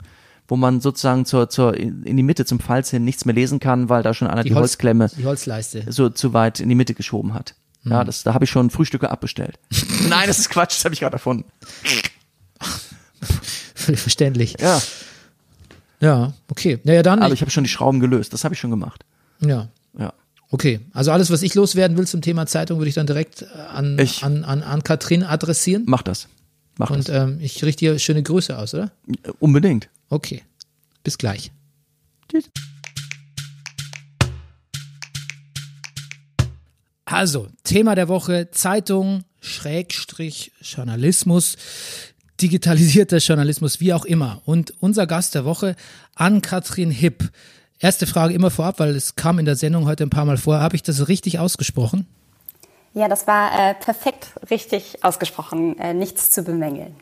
wo 0.49 0.57
man 0.57 0.81
sozusagen 0.81 1.27
zur, 1.27 1.51
zur, 1.51 1.77
in 1.77 2.17
die 2.17 2.23
Mitte 2.23 2.47
zum 2.47 2.59
Falz 2.59 2.89
hin 2.91 3.05
nichts 3.05 3.27
mehr 3.27 3.35
lesen 3.35 3.61
kann, 3.61 3.89
weil 3.91 4.03
da 4.03 4.15
schon 4.15 4.29
einer 4.29 4.45
die, 4.45 4.51
Holz- 4.55 4.61
Holzklemme 4.61 5.11
Die 5.19 5.27
Holzleiste. 5.27 5.85
so 5.89 6.09
zu 6.09 6.33
weit 6.33 6.59
in 6.61 6.71
die 6.71 6.75
Mitte 6.75 6.95
geschoben 6.95 7.35
hat. 7.35 7.55
Hm. 7.83 7.93
Ja, 7.93 8.05
das, 8.05 8.23
da 8.23 8.33
habe 8.33 8.45
ich 8.45 8.51
schon 8.51 8.71
Frühstücke 8.71 9.11
abbestellt. 9.11 9.59
Nein, 10.09 10.29
das 10.29 10.39
ist 10.39 10.49
Quatsch, 10.49 10.77
das 10.79 10.85
habe 10.87 10.95
ich 10.95 11.01
gerade 11.01 11.15
erfunden. 11.15 11.45
Völlig 13.75 14.01
verständlich. 14.01 14.57
Ja, 14.61 14.81
Ja, 16.01 16.33
okay. 16.51 16.79
Naja, 16.85 17.03
dann. 17.03 17.21
aber 17.21 17.35
ich 17.35 17.41
habe 17.43 17.51
schon 17.51 17.65
die 17.65 17.71
Schrauben 17.71 18.01
gelöst, 18.01 18.33
das 18.33 18.45
habe 18.45 18.55
ich 18.55 18.61
schon 18.61 18.71
gemacht. 18.71 19.05
ja. 19.41 19.69
Ja. 19.99 20.15
Okay, 20.55 20.81
also 20.93 21.13
alles, 21.13 21.31
was 21.31 21.41
ich 21.43 21.55
loswerden 21.55 21.97
will 21.97 22.07
zum 22.07 22.21
Thema 22.21 22.45
Zeitung, 22.47 22.79
würde 22.79 22.91
ich 22.91 22.95
dann 22.95 23.07
direkt 23.07 23.41
äh, 23.43 23.47
an, 23.73 23.99
Ich- 23.99 24.23
an, 24.23 24.45
an, 24.45 24.63
an 24.63 24.85
Katrin 24.85 25.23
adressieren. 25.25 25.85
Mach 25.87 26.03
das. 26.03 26.29
Mach 26.77 26.91
Und 26.91 27.09
das. 27.09 27.23
ähm, 27.31 27.39
ich 27.41 27.65
richte 27.65 27.87
dir 27.87 27.99
schöne 27.99 28.23
Grüße 28.23 28.57
aus, 28.59 28.75
oder? 28.75 28.93
Unbedingt. 29.41 29.89
Okay. 30.11 30.43
Bis 31.05 31.17
gleich. 31.17 31.51
Tschüss. 32.31 32.45
Also, 37.05 37.49
Thema 37.65 37.95
der 37.95 38.09
Woche, 38.09 38.51
Zeitung, 38.53 39.25
Schrägstrich, 39.41 40.53
Journalismus, 40.61 41.57
digitalisierter 42.41 43.19
Journalismus, 43.19 43.81
wie 43.81 43.93
auch 43.93 44.05
immer. 44.05 44.41
Und 44.45 44.73
unser 44.81 45.07
Gast 45.07 45.35
der 45.35 45.45
Woche, 45.45 45.77
Ann-Kathrin 46.15 46.91
Hipp. 46.91 47.31
Erste 47.83 48.07
Frage 48.07 48.33
immer 48.33 48.53
vorab, 48.53 48.79
weil 48.79 48.95
es 48.95 49.17
kam 49.17 49.41
in 49.41 49.45
der 49.45 49.57
Sendung 49.57 49.87
heute 49.87 50.05
ein 50.05 50.11
paar 50.11 50.25
Mal 50.25 50.37
vor. 50.37 50.61
Habe 50.61 50.77
ich 50.77 50.85
das 50.85 51.09
richtig 51.09 51.41
ausgesprochen? 51.41 52.07
Ja, 52.95 53.09
das 53.09 53.27
war 53.27 53.51
äh, 53.59 53.75
perfekt 53.75 54.29
richtig 54.51 55.03
ausgesprochen. 55.03 55.77
Äh, 55.81 55.93
nichts 55.93 56.31
zu 56.31 56.45
bemängeln. 56.45 56.95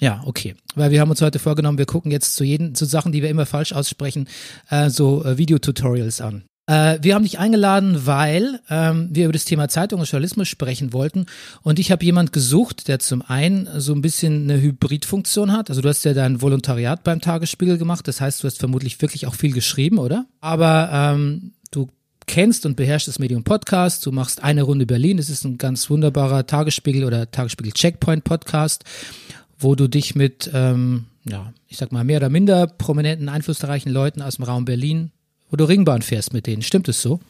Ja, 0.00 0.22
okay. 0.26 0.56
Weil 0.74 0.90
wir 0.90 1.00
haben 1.00 1.10
uns 1.10 1.22
heute 1.22 1.38
vorgenommen, 1.38 1.78
wir 1.78 1.86
gucken 1.86 2.10
jetzt 2.10 2.34
zu 2.34 2.42
jeden, 2.42 2.74
zu 2.74 2.86
Sachen, 2.86 3.12
die 3.12 3.22
wir 3.22 3.30
immer 3.30 3.46
falsch 3.46 3.72
aussprechen, 3.72 4.28
äh, 4.68 4.90
so 4.90 5.24
äh, 5.24 5.38
Videotutorials 5.38 6.20
an. 6.20 6.42
Äh, 6.66 6.98
wir 7.00 7.14
haben 7.14 7.22
dich 7.22 7.38
eingeladen, 7.38 8.06
weil 8.06 8.60
ähm, 8.68 9.08
wir 9.12 9.24
über 9.24 9.32
das 9.32 9.44
Thema 9.44 9.68
Zeitung 9.68 10.00
und 10.00 10.10
Journalismus 10.10 10.48
sprechen 10.48 10.92
wollten. 10.92 11.26
Und 11.62 11.78
ich 11.78 11.92
habe 11.92 12.04
jemand 12.04 12.32
gesucht, 12.32 12.88
der 12.88 12.98
zum 12.98 13.22
einen 13.22 13.68
so 13.80 13.94
ein 13.94 14.02
bisschen 14.02 14.50
eine 14.50 14.60
Hybridfunktion 14.60 15.52
hat. 15.52 15.70
Also 15.70 15.80
du 15.80 15.88
hast 15.88 16.04
ja 16.04 16.12
dein 16.12 16.42
Volontariat 16.42 17.04
beim 17.04 17.20
Tagesspiegel 17.20 17.78
gemacht. 17.78 18.08
Das 18.08 18.20
heißt, 18.20 18.42
du 18.42 18.48
hast 18.48 18.58
vermutlich 18.58 19.00
wirklich 19.00 19.26
auch 19.26 19.34
viel 19.34 19.52
geschrieben, 19.52 19.98
oder? 19.98 20.26
Aber 20.40 20.90
ähm, 20.92 21.52
du 21.70 21.88
kennst 22.26 22.66
und 22.66 22.74
beherrschst 22.74 23.06
das 23.06 23.20
Medium 23.20 23.44
Podcast. 23.44 24.04
Du 24.04 24.10
machst 24.10 24.42
eine 24.42 24.64
Runde 24.64 24.86
Berlin. 24.86 25.18
Das 25.18 25.30
ist 25.30 25.44
ein 25.44 25.58
ganz 25.58 25.88
wunderbarer 25.88 26.48
Tagesspiegel 26.48 27.04
oder 27.04 27.30
Tagesspiegel 27.30 27.72
Checkpoint 27.74 28.24
Podcast, 28.24 28.82
wo 29.56 29.76
du 29.76 29.86
dich 29.86 30.16
mit, 30.16 30.50
ähm, 30.52 31.04
ja, 31.24 31.52
ich 31.68 31.76
sag 31.76 31.92
mal, 31.92 32.02
mehr 32.02 32.16
oder 32.16 32.28
minder 32.28 32.66
prominenten, 32.66 33.28
einflussreichen 33.28 33.92
Leuten 33.92 34.20
aus 34.20 34.36
dem 34.36 34.46
Raum 34.46 34.64
Berlin 34.64 35.12
wo 35.50 35.56
du 35.56 35.64
Ringbahn 35.64 36.02
fährst 36.02 36.32
mit 36.32 36.46
denen. 36.46 36.62
Stimmt 36.62 36.88
es 36.88 37.02
so? 37.02 37.20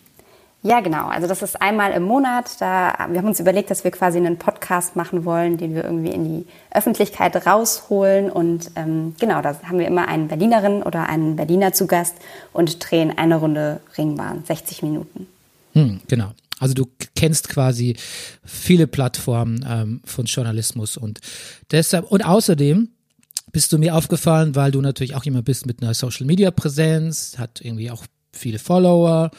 Ja, 0.63 0.81
genau. 0.81 1.07
Also 1.07 1.29
das 1.29 1.43
ist 1.43 1.63
einmal 1.63 1.93
im 1.93 2.03
Monat. 2.03 2.61
Da, 2.61 3.07
wir 3.11 3.19
haben 3.19 3.29
uns 3.29 3.39
überlegt, 3.39 3.71
dass 3.71 3.85
wir 3.85 3.93
quasi 3.93 4.19
einen 4.19 4.37
Podcast 4.37 4.97
machen 4.97 5.25
wollen, 5.25 5.59
den 5.59 5.75
wir 5.75 5.85
irgendwie 5.85 6.11
in 6.11 6.25
die 6.25 6.47
Öffentlichkeit 6.73 7.47
rausholen. 7.47 8.31
Und 8.31 8.73
ähm, 8.75 9.15
genau, 9.21 9.43
da 9.43 9.61
haben 9.63 9.79
wir 9.79 9.87
immer 9.87 10.09
einen 10.09 10.27
Berlinerin 10.27 10.83
oder 10.83 11.09
einen 11.09 11.37
Berliner 11.37 11.73
zu 11.73 11.87
Gast 11.87 12.17
und 12.53 12.79
drehen 12.81 13.17
eine 13.17 13.37
Runde 13.37 13.81
Ringbahn, 13.97 14.45
60 14.45 14.83
Minuten. 14.83 15.29
Hm, 15.75 16.01
genau. 16.09 16.33
Also 16.59 16.75
du 16.75 16.87
kennst 17.15 17.49
quasi 17.49 17.97
viele 18.45 18.87
Plattformen 18.87 19.65
ähm, 19.69 20.01
von 20.05 20.25
Journalismus 20.25 20.97
und 20.97 21.21
deshalb 21.71 22.11
und 22.11 22.25
außerdem 22.25 22.89
bist 23.57 23.73
du 23.73 23.79
mir 23.79 23.95
aufgefallen, 23.95 24.55
weil 24.55 24.71
du 24.71 24.83
natürlich 24.83 25.15
auch 25.15 25.25
jemand 25.25 25.47
bist 25.47 25.65
mit 25.65 25.81
einer 25.81 25.95
Social 25.95 26.27
Media 26.27 26.51
Präsenz, 26.51 27.39
hat 27.39 27.63
irgendwie 27.63 27.91
auch 27.91 28.05
viele 28.31 28.59
Follower. 28.59 29.31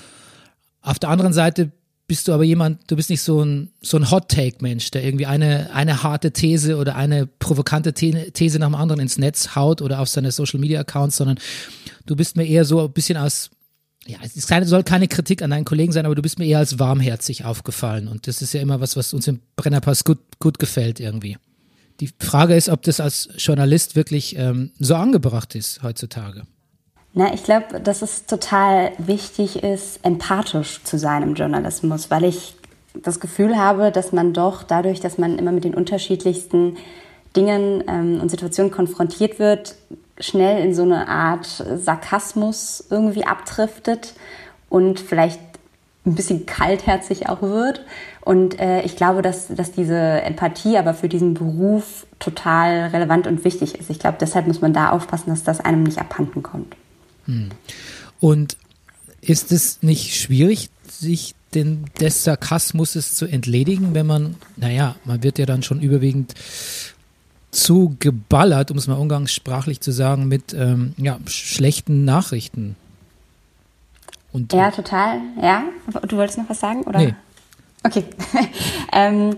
Auf 0.81 0.97
der 0.97 1.09
anderen 1.09 1.33
Seite 1.33 1.71
bist 2.07 2.27
du 2.27 2.33
aber 2.33 2.43
jemand, 2.43 2.89
du 2.89 2.95
bist 2.95 3.11
nicht 3.11 3.21
so 3.21 3.43
ein, 3.43 3.69
so 3.79 3.95
ein 3.95 4.09
Hot-Take-Mensch, 4.09 4.89
der 4.89 5.03
irgendwie 5.03 5.27
eine, 5.27 5.71
eine 5.71 6.01
harte 6.01 6.31
These 6.31 6.77
oder 6.77 6.95
eine 6.95 7.27
provokante 7.27 7.93
These 7.93 8.57
nach 8.57 8.69
dem 8.69 8.73
anderen 8.73 9.01
ins 9.01 9.19
Netz 9.19 9.55
haut 9.55 9.83
oder 9.83 9.99
auf 9.99 10.09
seine 10.09 10.31
Social 10.31 10.59
Media 10.59 10.79
Accounts, 10.79 11.17
sondern 11.17 11.37
du 12.07 12.15
bist 12.15 12.37
mir 12.37 12.47
eher 12.47 12.65
so 12.65 12.85
ein 12.85 12.93
bisschen 12.93 13.17
als, 13.17 13.51
ja, 14.07 14.17
es 14.23 14.47
keine, 14.47 14.65
soll 14.65 14.81
keine 14.81 15.07
Kritik 15.07 15.43
an 15.43 15.51
deinen 15.51 15.65
Kollegen 15.65 15.91
sein, 15.91 16.07
aber 16.07 16.15
du 16.15 16.23
bist 16.23 16.39
mir 16.39 16.45
eher 16.47 16.57
als 16.57 16.79
warmherzig 16.79 17.45
aufgefallen. 17.45 18.07
Und 18.07 18.25
das 18.25 18.41
ist 18.41 18.55
ja 18.55 18.61
immer 18.61 18.81
was, 18.81 18.95
was 18.95 19.13
uns 19.13 19.27
im 19.27 19.41
Brennerpass 19.57 20.03
gut, 20.03 20.17
gut 20.39 20.57
gefällt 20.57 20.99
irgendwie. 20.99 21.37
Die 21.99 22.09
Frage 22.19 22.55
ist, 22.55 22.69
ob 22.69 22.83
das 22.83 22.99
als 22.99 23.29
Journalist 23.37 23.95
wirklich 23.95 24.37
ähm, 24.37 24.71
so 24.79 24.95
angebracht 24.95 25.55
ist 25.55 25.81
heutzutage. 25.83 26.43
Na, 27.13 27.33
ich 27.33 27.43
glaube, 27.43 27.79
dass 27.79 28.03
es 28.03 28.27
total 28.27 28.91
wichtig 28.99 29.63
ist, 29.63 29.99
empathisch 30.03 30.83
zu 30.83 30.99
sein 30.99 31.23
im 31.23 31.33
Journalismus, 31.33 32.11
weil 32.11 32.25
ich 32.25 32.55
das 32.93 33.19
Gefühl 33.19 33.57
habe, 33.57 33.91
dass 33.91 34.11
man 34.11 34.33
doch 34.33 34.63
dadurch, 34.63 34.99
dass 34.99 35.17
man 35.17 35.39
immer 35.39 35.51
mit 35.51 35.63
den 35.63 35.73
unterschiedlichsten 35.73 36.77
Dingen 37.35 37.83
ähm, 37.87 38.21
und 38.21 38.29
Situationen 38.29 38.71
konfrontiert 38.71 39.39
wird, 39.39 39.75
schnell 40.19 40.63
in 40.63 40.73
so 40.73 40.83
eine 40.83 41.07
Art 41.07 41.45
Sarkasmus 41.45 42.85
irgendwie 42.89 43.25
abdriftet 43.25 44.13
und 44.69 44.99
vielleicht 44.99 45.39
ein 46.05 46.15
bisschen 46.15 46.45
kaltherzig 46.45 47.29
auch 47.29 47.41
wird. 47.41 47.81
Und 48.27 48.59
äh, 48.59 48.81
ich 48.81 48.97
glaube, 48.97 49.21
dass, 49.21 49.47
dass 49.47 49.71
diese 49.71 49.95
Empathie 49.95 50.77
aber 50.77 50.93
für 50.93 51.07
diesen 51.07 51.33
Beruf 51.33 52.05
total 52.19 52.87
relevant 52.87 53.25
und 53.25 53.45
wichtig 53.45 53.75
ist. 53.79 53.89
Ich 53.89 53.99
glaube, 53.99 54.17
deshalb 54.19 54.47
muss 54.47 54.59
man 54.59 54.73
da 54.73 54.89
aufpassen, 54.89 55.29
dass 55.29 55.45
das 55.45 55.61
einem 55.61 55.83
nicht 55.83 55.97
abhanden 55.97 56.43
kommt. 56.43 56.75
Hm. 57.25 57.51
Und 58.19 58.57
ist 59.21 59.53
es 59.53 59.81
nicht 59.81 60.19
schwierig, 60.19 60.69
sich 60.89 61.35
den, 61.53 61.85
des 62.01 62.25
Sarkasmus 62.25 62.91
zu 63.15 63.27
entledigen, 63.27 63.93
wenn 63.93 64.05
man, 64.05 64.35
naja, 64.57 64.97
man 65.05 65.23
wird 65.23 65.39
ja 65.39 65.45
dann 65.45 65.63
schon 65.63 65.79
überwiegend 65.79 66.33
zu 67.51 67.95
geballert, 67.97 68.71
um 68.71 68.77
es 68.77 68.87
mal 68.87 68.95
umgangssprachlich 68.95 69.79
zu 69.79 69.93
sagen, 69.93 70.27
mit 70.27 70.53
ähm, 70.53 70.93
ja, 70.97 71.17
schlechten 71.27 72.03
Nachrichten. 72.03 72.75
Und, 74.33 74.51
ja, 74.51 74.69
total. 74.69 75.21
Ja, 75.41 75.63
du 76.09 76.17
wolltest 76.17 76.39
noch 76.39 76.49
was 76.49 76.59
sagen, 76.59 76.81
oder? 76.81 76.99
Nee. 76.99 77.15
Okay. 77.83 78.03
ähm, 78.93 79.37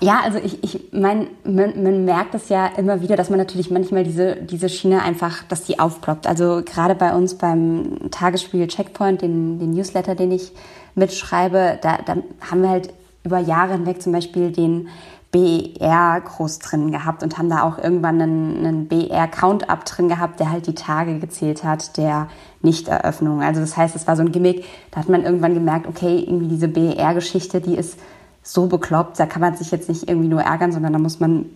ja, 0.00 0.20
also 0.24 0.38
ich, 0.38 0.64
ich 0.64 0.92
meine, 0.92 1.28
man, 1.44 1.80
man 1.80 2.04
merkt 2.04 2.34
es 2.34 2.48
ja 2.48 2.66
immer 2.76 3.02
wieder, 3.02 3.14
dass 3.14 3.30
man 3.30 3.38
natürlich 3.38 3.70
manchmal 3.70 4.02
diese, 4.02 4.34
diese 4.34 4.68
Schiene 4.68 5.02
einfach, 5.02 5.44
dass 5.44 5.62
die 5.62 5.78
aufploppt. 5.78 6.26
Also 6.26 6.62
gerade 6.64 6.96
bei 6.96 7.14
uns 7.14 7.38
beim 7.38 8.10
Tagesspiegel 8.10 8.66
Checkpoint, 8.66 9.22
den, 9.22 9.60
den 9.60 9.72
Newsletter, 9.72 10.16
den 10.16 10.32
ich 10.32 10.52
mitschreibe, 10.96 11.78
da, 11.80 11.98
da 12.04 12.16
haben 12.40 12.62
wir 12.62 12.70
halt 12.70 12.92
über 13.24 13.38
Jahre 13.38 13.74
hinweg 13.74 14.02
zum 14.02 14.12
Beispiel 14.12 14.50
den 14.50 14.88
BR 15.32 16.20
groß 16.20 16.58
drin 16.58 16.92
gehabt 16.92 17.22
und 17.22 17.38
haben 17.38 17.48
da 17.48 17.62
auch 17.62 17.78
irgendwann 17.78 18.20
einen, 18.20 18.58
einen 18.58 18.86
BR-Count-Up 18.86 19.84
drin 19.86 20.08
gehabt, 20.08 20.38
der 20.38 20.52
halt 20.52 20.66
die 20.66 20.74
Tage 20.74 21.18
gezählt 21.18 21.64
hat 21.64 21.96
der 21.96 22.28
Nichteröffnung. 22.60 23.42
Also 23.42 23.60
das 23.60 23.76
heißt, 23.76 23.96
es 23.96 24.06
war 24.06 24.14
so 24.14 24.22
ein 24.22 24.30
Gimmick, 24.30 24.64
da 24.90 25.00
hat 25.00 25.08
man 25.08 25.24
irgendwann 25.24 25.54
gemerkt, 25.54 25.88
okay, 25.88 26.18
irgendwie 26.18 26.48
diese 26.48 26.68
BR-Geschichte, 26.68 27.62
die 27.62 27.76
ist 27.76 27.98
so 28.42 28.66
bekloppt, 28.66 29.18
da 29.18 29.26
kann 29.26 29.40
man 29.40 29.56
sich 29.56 29.70
jetzt 29.70 29.88
nicht 29.88 30.08
irgendwie 30.08 30.28
nur 30.28 30.42
ärgern, 30.42 30.70
sondern 30.70 30.92
da 30.92 30.98
muss 30.98 31.18
man 31.18 31.46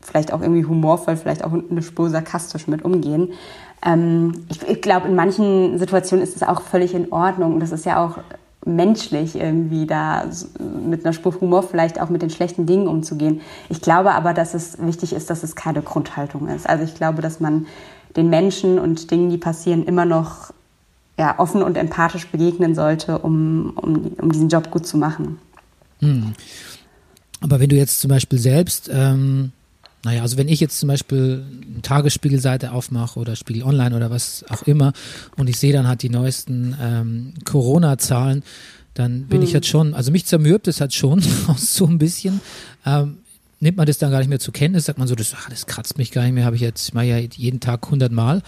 vielleicht 0.00 0.32
auch 0.32 0.40
irgendwie 0.40 0.64
humorvoll, 0.64 1.16
vielleicht 1.16 1.44
auch 1.44 1.52
eine 1.52 1.82
Spur 1.82 2.08
sarkastisch 2.08 2.66
mit 2.68 2.84
umgehen. 2.84 3.32
Ähm, 3.84 4.46
ich, 4.48 4.62
ich 4.62 4.80
glaube, 4.80 5.08
in 5.08 5.14
manchen 5.14 5.78
Situationen 5.78 6.24
ist 6.24 6.36
es 6.36 6.42
auch 6.42 6.62
völlig 6.62 6.94
in 6.94 7.12
Ordnung. 7.12 7.54
Und 7.54 7.60
das 7.60 7.72
ist 7.72 7.84
ja 7.84 8.02
auch 8.02 8.18
menschlich 8.66 9.36
irgendwie 9.36 9.86
da 9.86 10.24
mit 10.86 11.04
einer 11.04 11.12
Spur 11.12 11.40
Humor 11.40 11.62
vielleicht 11.62 12.00
auch 12.00 12.10
mit 12.10 12.22
den 12.22 12.30
schlechten 12.30 12.66
Dingen 12.66 12.88
umzugehen. 12.88 13.40
Ich 13.68 13.80
glaube 13.80 14.12
aber, 14.12 14.34
dass 14.34 14.54
es 14.54 14.78
wichtig 14.78 15.12
ist, 15.12 15.30
dass 15.30 15.42
es 15.42 15.54
keine 15.54 15.82
Grundhaltung 15.82 16.48
ist. 16.48 16.68
Also 16.68 16.84
ich 16.84 16.94
glaube, 16.94 17.22
dass 17.22 17.40
man 17.40 17.66
den 18.16 18.28
Menschen 18.28 18.78
und 18.78 19.10
Dingen, 19.10 19.30
die 19.30 19.38
passieren, 19.38 19.84
immer 19.84 20.04
noch 20.04 20.52
ja, 21.18 21.38
offen 21.38 21.62
und 21.62 21.76
empathisch 21.76 22.26
begegnen 22.26 22.74
sollte, 22.74 23.18
um, 23.18 23.72
um, 23.76 24.12
um 24.20 24.32
diesen 24.32 24.48
Job 24.48 24.70
gut 24.70 24.86
zu 24.86 24.98
machen. 24.98 25.38
Hm. 26.00 26.34
Aber 27.40 27.60
wenn 27.60 27.68
du 27.68 27.76
jetzt 27.76 28.00
zum 28.00 28.10
Beispiel 28.10 28.38
selbst 28.38 28.90
ähm, 28.92 29.52
naja, 30.06 30.22
also 30.22 30.36
wenn 30.36 30.48
ich 30.48 30.60
jetzt 30.60 30.78
zum 30.78 30.86
Beispiel 30.86 31.44
Tagesspiegelseite 31.82 32.72
aufmache 32.72 33.18
oder 33.18 33.36
Spiegel 33.36 33.62
Online 33.62 33.96
oder 33.96 34.10
was 34.10 34.44
auch 34.48 34.62
immer 34.62 34.92
und 35.36 35.48
ich 35.48 35.58
sehe 35.58 35.72
dann 35.72 35.86
halt 35.86 36.02
die 36.02 36.10
neuesten 36.10 36.76
ähm, 36.80 37.34
Corona-Zahlen, 37.44 38.42
dann 38.94 39.24
bin 39.24 39.38
hm. 39.38 39.44
ich 39.46 39.52
jetzt 39.52 39.68
schon, 39.68 39.94
also 39.94 40.10
mich 40.10 40.26
zermürbt 40.26 40.68
es 40.68 40.80
halt 40.80 40.94
schon 40.94 41.20
so 41.56 41.86
ein 41.86 41.98
bisschen. 41.98 42.40
Ähm, 42.84 43.18
nimmt 43.60 43.76
man 43.76 43.86
das 43.86 43.98
dann 43.98 44.10
gar 44.10 44.18
nicht 44.18 44.28
mehr 44.28 44.40
zur 44.40 44.54
Kenntnis, 44.54 44.86
sagt 44.86 44.98
man 44.98 45.08
so, 45.08 45.14
das, 45.14 45.34
ach, 45.36 45.48
das 45.48 45.66
kratzt 45.66 45.98
mich 45.98 46.12
gar 46.12 46.22
nicht 46.22 46.32
mehr, 46.32 46.44
habe 46.44 46.56
ich 46.56 46.62
jetzt, 46.62 46.88
ich 46.88 46.94
mache 46.94 47.06
ja 47.06 47.18
jeden 47.18 47.60
Tag 47.60 47.84
100 47.84 48.12
Mal. 48.12 48.42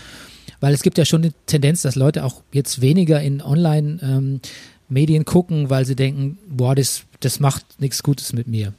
Weil 0.61 0.75
es 0.75 0.83
gibt 0.83 0.99
ja 0.99 1.05
schon 1.05 1.23
die 1.23 1.33
Tendenz, 1.47 1.83
dass 1.83 1.95
Leute 1.95 2.25
auch 2.25 2.43
jetzt 2.53 2.81
weniger 2.81 3.21
in 3.21 3.41
Online-Medien 3.41 5.21
ähm, 5.21 5.25
gucken, 5.25 5.71
weil 5.71 5.85
sie 5.85 5.95
denken, 5.95 6.39
boah, 6.49 6.75
das, 6.75 7.05
das 7.21 7.39
macht 7.39 7.65
nichts 7.81 8.03
Gutes 8.03 8.33
mit 8.33 8.49
mir. 8.49 8.73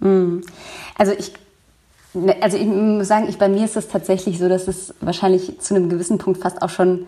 Hm. 0.00 0.42
Also 0.94 1.12
ich 1.18 1.32
also 2.40 2.56
ich 2.56 2.66
muss 2.66 3.08
sagen, 3.08 3.26
ich, 3.28 3.38
bei 3.38 3.48
mir 3.48 3.64
ist 3.64 3.76
es 3.76 3.88
tatsächlich 3.88 4.38
so, 4.38 4.48
dass 4.48 4.68
es 4.68 4.94
wahrscheinlich 5.00 5.60
zu 5.60 5.74
einem 5.74 5.88
gewissen 5.88 6.18
Punkt 6.18 6.40
fast 6.40 6.60
auch 6.62 6.70
schon 6.70 7.06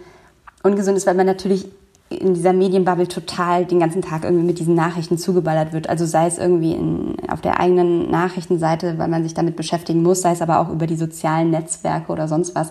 ungesund 0.62 0.96
ist, 0.96 1.06
weil 1.06 1.14
man 1.14 1.26
natürlich 1.26 1.66
in 2.08 2.34
dieser 2.34 2.52
Medienbubble 2.52 3.08
total 3.08 3.64
den 3.64 3.80
ganzen 3.80 4.02
Tag 4.02 4.24
irgendwie 4.24 4.44
mit 4.44 4.58
diesen 4.58 4.74
Nachrichten 4.74 5.18
zugeballert 5.18 5.72
wird. 5.72 5.88
Also 5.88 6.04
sei 6.04 6.26
es 6.26 6.38
irgendwie 6.38 6.72
in, 6.72 7.16
auf 7.28 7.40
der 7.40 7.58
eigenen 7.58 8.10
Nachrichtenseite, 8.10 8.98
weil 8.98 9.08
man 9.08 9.22
sich 9.22 9.34
damit 9.34 9.56
beschäftigen 9.56 10.02
muss, 10.02 10.22
sei 10.22 10.32
es 10.32 10.42
aber 10.42 10.60
auch 10.60 10.68
über 10.68 10.86
die 10.86 10.96
sozialen 10.96 11.50
Netzwerke 11.50 12.12
oder 12.12 12.28
sonst 12.28 12.54
was. 12.54 12.70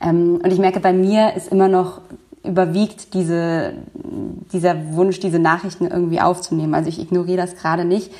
Ähm, 0.00 0.40
und 0.42 0.52
ich 0.52 0.58
merke, 0.58 0.80
bei 0.80 0.92
mir 0.92 1.34
ist 1.34 1.48
immer 1.48 1.68
noch 1.68 2.00
überwiegt 2.44 3.12
diese, 3.14 3.72
dieser 4.52 4.94
Wunsch, 4.94 5.18
diese 5.18 5.40
Nachrichten 5.40 5.86
irgendwie 5.86 6.20
aufzunehmen. 6.20 6.74
Also 6.74 6.88
ich 6.88 7.00
ignoriere 7.00 7.38
das 7.38 7.56
gerade 7.56 7.84
nicht 7.84 8.12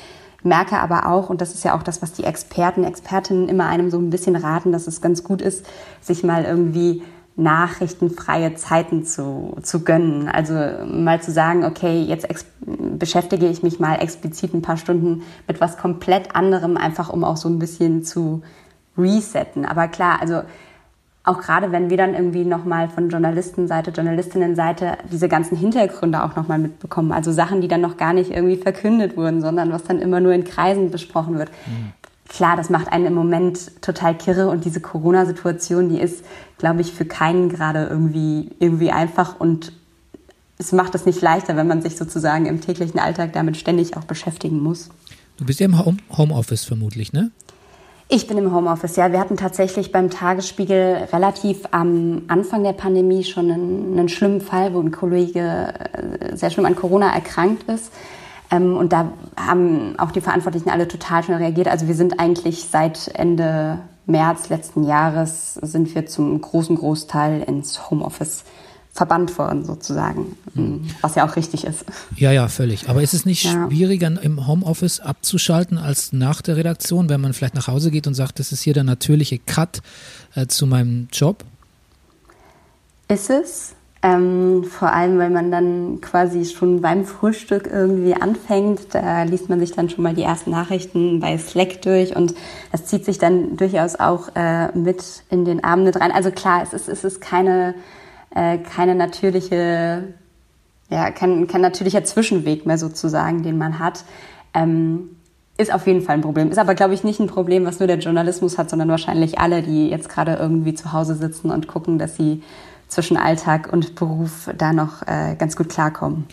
merke 0.47 0.79
aber 0.79 1.07
auch, 1.07 1.29
und 1.29 1.41
das 1.41 1.53
ist 1.53 1.63
ja 1.63 1.75
auch 1.75 1.83
das, 1.83 2.01
was 2.01 2.13
die 2.13 2.23
Experten, 2.23 2.83
Expertinnen 2.83 3.49
immer 3.49 3.67
einem 3.67 3.91
so 3.91 3.97
ein 3.99 4.09
bisschen 4.09 4.35
raten, 4.35 4.71
dass 4.71 4.87
es 4.87 5.01
ganz 5.01 5.23
gut 5.23 5.41
ist, 5.41 5.65
sich 6.01 6.23
mal 6.23 6.43
irgendwie 6.43 7.03
nachrichtenfreie 7.37 8.55
Zeiten 8.55 9.05
zu, 9.05 9.55
zu 9.61 9.83
gönnen. 9.83 10.27
Also 10.27 10.53
mal 10.87 11.21
zu 11.21 11.31
sagen, 11.31 11.65
okay, 11.65 12.01
jetzt 12.01 12.27
beschäftige 12.65 13.47
ich 13.47 13.61
mich 13.61 13.79
mal 13.79 13.95
explizit 13.95 14.53
ein 14.55 14.63
paar 14.63 14.77
Stunden 14.77 15.21
mit 15.47 15.61
was 15.61 15.77
komplett 15.77 16.35
anderem, 16.35 16.77
einfach 16.77 17.09
um 17.09 17.23
auch 17.23 17.37
so 17.37 17.47
ein 17.47 17.59
bisschen 17.59 18.03
zu 18.03 18.41
resetten. 18.97 19.65
Aber 19.65 19.87
klar, 19.87 20.19
also 20.19 20.41
auch 21.27 21.41
gerade 21.41 21.73
wenn 21.73 21.89
wir 21.89 21.97
dann 21.97 22.13
irgendwie 22.13 22.45
nochmal 22.45 22.87
von 22.87 23.09
Journalistenseite, 23.09 23.91
Journalistinnenseite 23.91 24.97
diese 25.11 25.27
ganzen 25.27 25.57
Hintergründe 25.57 26.23
auch 26.23 26.37
nochmal 26.37 26.57
mitbekommen. 26.57 27.11
Also 27.11 27.33
Sachen, 27.33 27.59
die 27.59 27.67
dann 27.67 27.81
noch 27.81 27.97
gar 27.97 28.13
nicht 28.13 28.31
irgendwie 28.31 28.55
verkündet 28.55 29.17
wurden, 29.17 29.41
sondern 29.41 29.71
was 29.71 29.83
dann 29.83 29.99
immer 29.99 30.21
nur 30.21 30.31
in 30.31 30.45
Kreisen 30.45 30.89
besprochen 30.89 31.37
wird. 31.37 31.49
Mhm. 31.49 31.91
Klar, 32.29 32.55
das 32.55 32.69
macht 32.69 32.91
einen 32.91 33.07
im 33.07 33.13
Moment 33.13 33.81
total 33.81 34.15
kirre 34.15 34.49
und 34.49 34.63
diese 34.63 34.79
Corona-Situation, 34.79 35.89
die 35.89 35.99
ist, 35.99 36.23
glaube 36.57 36.81
ich, 36.81 36.93
für 36.93 37.05
keinen 37.05 37.49
gerade 37.49 37.87
irgendwie, 37.87 38.51
irgendwie 38.59 38.91
einfach 38.91 39.39
und 39.39 39.73
es 40.57 40.71
macht 40.71 40.95
es 40.95 41.05
nicht 41.05 41.21
leichter, 41.21 41.57
wenn 41.57 41.67
man 41.67 41.81
sich 41.81 41.97
sozusagen 41.97 42.45
im 42.45 42.61
täglichen 42.61 42.99
Alltag 42.99 43.33
damit 43.33 43.57
ständig 43.57 43.97
auch 43.97 44.05
beschäftigen 44.05 44.59
muss. 44.61 44.89
Du 45.37 45.45
bist 45.45 45.59
ja 45.59 45.65
im 45.65 45.77
Homeoffice 46.17 46.63
vermutlich, 46.63 47.13
ne? 47.13 47.31
Ich 48.09 48.25
bin 48.25 48.37
im 48.37 48.55
Homeoffice, 48.55 48.95
ja. 48.95 49.11
Wir 49.11 49.19
hatten 49.19 49.35
tatsächlich 49.35 49.91
beim 49.91 50.09
Tagesspiegel 50.09 51.09
relativ 51.11 51.63
am 51.71 52.21
Anfang 52.29 52.63
der 52.63 52.71
Pandemie 52.71 53.25
schon 53.25 53.51
einen, 53.51 53.97
einen 53.99 54.07
schlimmen 54.07 54.39
Fall, 54.39 54.73
wo 54.73 54.79
ein 54.79 54.91
Kollege 54.91 55.73
äh, 55.91 56.35
sehr 56.35 56.49
schlimm 56.49 56.65
an 56.65 56.77
Corona 56.77 57.13
erkrankt 57.13 57.63
ist. 57.63 57.91
Ähm, 58.49 58.77
und 58.77 58.93
da 58.93 59.11
haben 59.35 59.95
auch 59.97 60.11
die 60.11 60.21
Verantwortlichen 60.21 60.69
alle 60.69 60.87
total 60.87 61.21
schnell 61.21 61.39
reagiert. 61.39 61.67
Also 61.67 61.87
wir 61.87 61.95
sind 61.95 62.17
eigentlich 62.17 62.63
seit 62.63 63.09
Ende 63.13 63.79
März 64.05 64.47
letzten 64.47 64.85
Jahres 64.85 65.55
sind 65.55 65.93
wir 65.93 66.05
zum 66.05 66.39
großen 66.39 66.77
Großteil 66.77 67.43
ins 67.43 67.91
Homeoffice 67.91 68.45
verbannt 68.97 69.37
worden 69.37 69.63
sozusagen, 69.63 70.35
mhm. 70.55 70.87
was 71.01 71.13
ja 71.13 71.23
auch 71.23 71.35
richtig 71.35 71.65
ist. 71.65 71.85
Ja, 72.15 72.31
ja, 72.31 72.47
völlig. 72.47 72.89
Aber 72.89 73.03
ist 73.03 73.13
es 73.13 73.27
nicht 73.27 73.43
ja. 73.43 73.67
schwieriger 73.67 74.07
im 74.07 74.47
Homeoffice 74.47 75.01
abzuschalten 75.01 75.77
als 75.77 76.13
nach 76.13 76.41
der 76.41 76.57
Redaktion, 76.57 77.07
wenn 77.07 77.21
man 77.21 77.33
vielleicht 77.33 77.53
nach 77.53 77.67
Hause 77.67 77.91
geht 77.91 78.07
und 78.07 78.15
sagt, 78.15 78.39
das 78.39 78.51
ist 78.51 78.63
hier 78.63 78.73
der 78.73 78.83
natürliche 78.83 79.37
Cut 79.37 79.81
äh, 80.33 80.47
zu 80.47 80.65
meinem 80.65 81.09
Job? 81.13 81.45
Ist 83.07 83.29
es. 83.29 83.75
Ähm, 84.01 84.63
vor 84.63 84.91
allem, 84.91 85.19
weil 85.19 85.29
man 85.29 85.51
dann 85.51 86.01
quasi 86.01 86.45
schon 86.45 86.81
beim 86.81 87.05
Frühstück 87.05 87.69
irgendwie 87.71 88.15
anfängt. 88.15 88.95
Da 88.95 89.23
liest 89.23 89.47
man 89.47 89.59
sich 89.59 89.73
dann 89.73 89.89
schon 89.89 90.03
mal 90.03 90.15
die 90.15 90.23
ersten 90.23 90.49
Nachrichten 90.49 91.19
bei 91.19 91.37
Slack 91.37 91.83
durch 91.83 92.15
und 92.15 92.33
das 92.71 92.85
zieht 92.85 93.05
sich 93.05 93.19
dann 93.19 93.57
durchaus 93.57 93.95
auch 93.95 94.29
äh, 94.35 94.75
mit 94.75 95.03
in 95.29 95.45
den 95.45 95.63
Abend 95.63 95.85
mit 95.85 95.99
rein. 95.99 96.11
Also 96.11 96.31
klar, 96.31 96.63
es 96.63 96.73
ist, 96.73 96.87
es 96.89 97.03
ist 97.03 97.21
keine 97.21 97.75
äh, 98.35 98.57
keine 98.57 98.95
natürliche, 98.95 100.13
ja, 100.89 101.11
kein, 101.11 101.47
kein 101.47 101.61
natürlicher 101.61 102.03
Zwischenweg 102.03 102.65
mehr 102.65 102.77
sozusagen, 102.77 103.43
den 103.43 103.57
man 103.57 103.79
hat. 103.79 104.03
Ähm, 104.53 105.09
ist 105.57 105.73
auf 105.73 105.87
jeden 105.87 106.01
Fall 106.01 106.15
ein 106.15 106.21
Problem. 106.21 106.51
Ist 106.51 106.59
aber, 106.59 106.75
glaube 106.75 106.93
ich, 106.93 107.03
nicht 107.03 107.19
ein 107.19 107.27
Problem, 107.27 107.65
was 107.65 107.79
nur 107.79 107.87
der 107.87 107.97
Journalismus 107.97 108.57
hat, 108.57 108.69
sondern 108.69 108.89
wahrscheinlich 108.89 109.39
alle, 109.39 109.63
die 109.63 109.89
jetzt 109.89 110.07
gerade 110.07 110.35
irgendwie 110.35 110.75
zu 110.75 110.93
Hause 110.93 111.15
sitzen 111.15 111.49
und 111.49 111.67
gucken, 111.67 111.97
dass 111.97 112.15
sie 112.15 112.43
zwischen 112.87 113.17
Alltag 113.17 113.71
und 113.71 113.95
Beruf 113.95 114.49
da 114.57 114.71
noch 114.71 115.01
äh, 115.07 115.35
ganz 115.37 115.55
gut 115.55 115.69
klarkommen. 115.69 116.25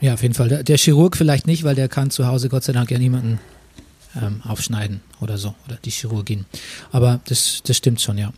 Ja, 0.00 0.14
auf 0.14 0.22
jeden 0.22 0.34
Fall. 0.34 0.62
Der, 0.64 0.76
Chirurg 0.76 1.16
vielleicht 1.16 1.46
nicht, 1.46 1.64
weil 1.64 1.74
der 1.74 1.88
kann 1.88 2.10
zu 2.10 2.26
Hause 2.26 2.48
Gott 2.48 2.64
sei 2.64 2.72
Dank 2.72 2.90
ja 2.90 2.98
niemanden 2.98 3.38
ähm, 4.20 4.42
aufschneiden 4.46 5.00
oder 5.20 5.38
so, 5.38 5.54
oder 5.66 5.78
die 5.82 5.90
Chirurgin. 5.90 6.44
Aber 6.92 7.20
das, 7.26 7.62
das 7.64 7.76
stimmt 7.76 8.00
schon, 8.00 8.18
ja. 8.18 8.32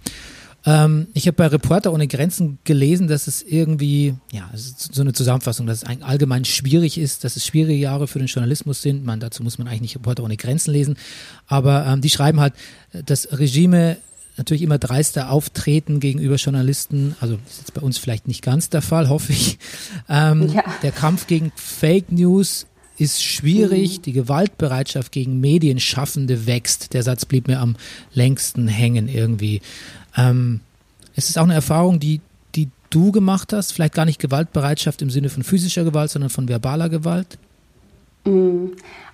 Ähm, 0.66 1.06
ich 1.14 1.26
habe 1.28 1.36
bei 1.36 1.46
Reporter 1.46 1.92
ohne 1.92 2.08
Grenzen 2.08 2.58
gelesen, 2.64 3.06
dass 3.06 3.28
es 3.28 3.42
irgendwie, 3.42 4.14
ja, 4.32 4.50
so 4.54 5.00
eine 5.00 5.12
Zusammenfassung, 5.12 5.66
dass 5.66 5.84
es 5.84 6.02
allgemein 6.02 6.44
schwierig 6.44 6.98
ist, 6.98 7.24
dass 7.24 7.36
es 7.36 7.46
schwierige 7.46 7.78
Jahre 7.78 8.08
für 8.08 8.18
den 8.18 8.26
Journalismus 8.26 8.82
sind. 8.82 9.04
Man, 9.04 9.20
dazu 9.20 9.42
muss 9.42 9.58
man 9.58 9.68
eigentlich 9.68 9.82
nicht 9.82 9.96
Reporter 9.96 10.24
ohne 10.24 10.36
Grenzen 10.36 10.72
lesen. 10.72 10.96
Aber 11.46 11.86
ähm, 11.86 12.00
die 12.00 12.10
schreiben 12.10 12.40
halt, 12.40 12.54
dass 12.92 13.38
Regime 13.38 13.96
natürlich 14.36 14.62
immer 14.62 14.78
dreister 14.78 15.30
auftreten 15.30 16.00
gegenüber 16.00 16.36
Journalisten. 16.36 17.14
Also 17.20 17.34
ist 17.48 17.58
jetzt 17.58 17.74
bei 17.74 17.80
uns 17.80 17.96
vielleicht 17.96 18.28
nicht 18.28 18.42
ganz 18.42 18.68
der 18.68 18.82
Fall, 18.82 19.08
hoffe 19.08 19.32
ich. 19.32 19.58
Ähm, 20.08 20.48
ja. 20.48 20.64
Der 20.82 20.92
Kampf 20.92 21.26
gegen 21.26 21.52
Fake 21.56 22.12
News 22.12 22.66
ist 22.98 23.22
schwierig. 23.22 23.98
Mhm. 23.98 24.02
Die 24.02 24.12
Gewaltbereitschaft 24.12 25.12
gegen 25.12 25.40
Medienschaffende 25.40 26.46
wächst. 26.46 26.92
Der 26.94 27.02
Satz 27.02 27.24
blieb 27.24 27.48
mir 27.48 27.60
am 27.60 27.76
längsten 28.12 28.68
hängen 28.68 29.08
irgendwie. 29.08 29.60
Ähm, 30.16 30.60
es 31.14 31.28
ist 31.28 31.38
auch 31.38 31.44
eine 31.44 31.54
Erfahrung, 31.54 32.00
die, 32.00 32.20
die 32.54 32.68
du 32.90 33.12
gemacht 33.12 33.52
hast, 33.52 33.72
vielleicht 33.72 33.94
gar 33.94 34.04
nicht 34.04 34.20
Gewaltbereitschaft 34.20 35.02
im 35.02 35.10
Sinne 35.10 35.28
von 35.28 35.42
physischer 35.42 35.84
Gewalt, 35.84 36.10
sondern 36.10 36.30
von 36.30 36.48
verbaler 36.48 36.88
Gewalt? 36.88 37.38
Mm, 38.24 38.68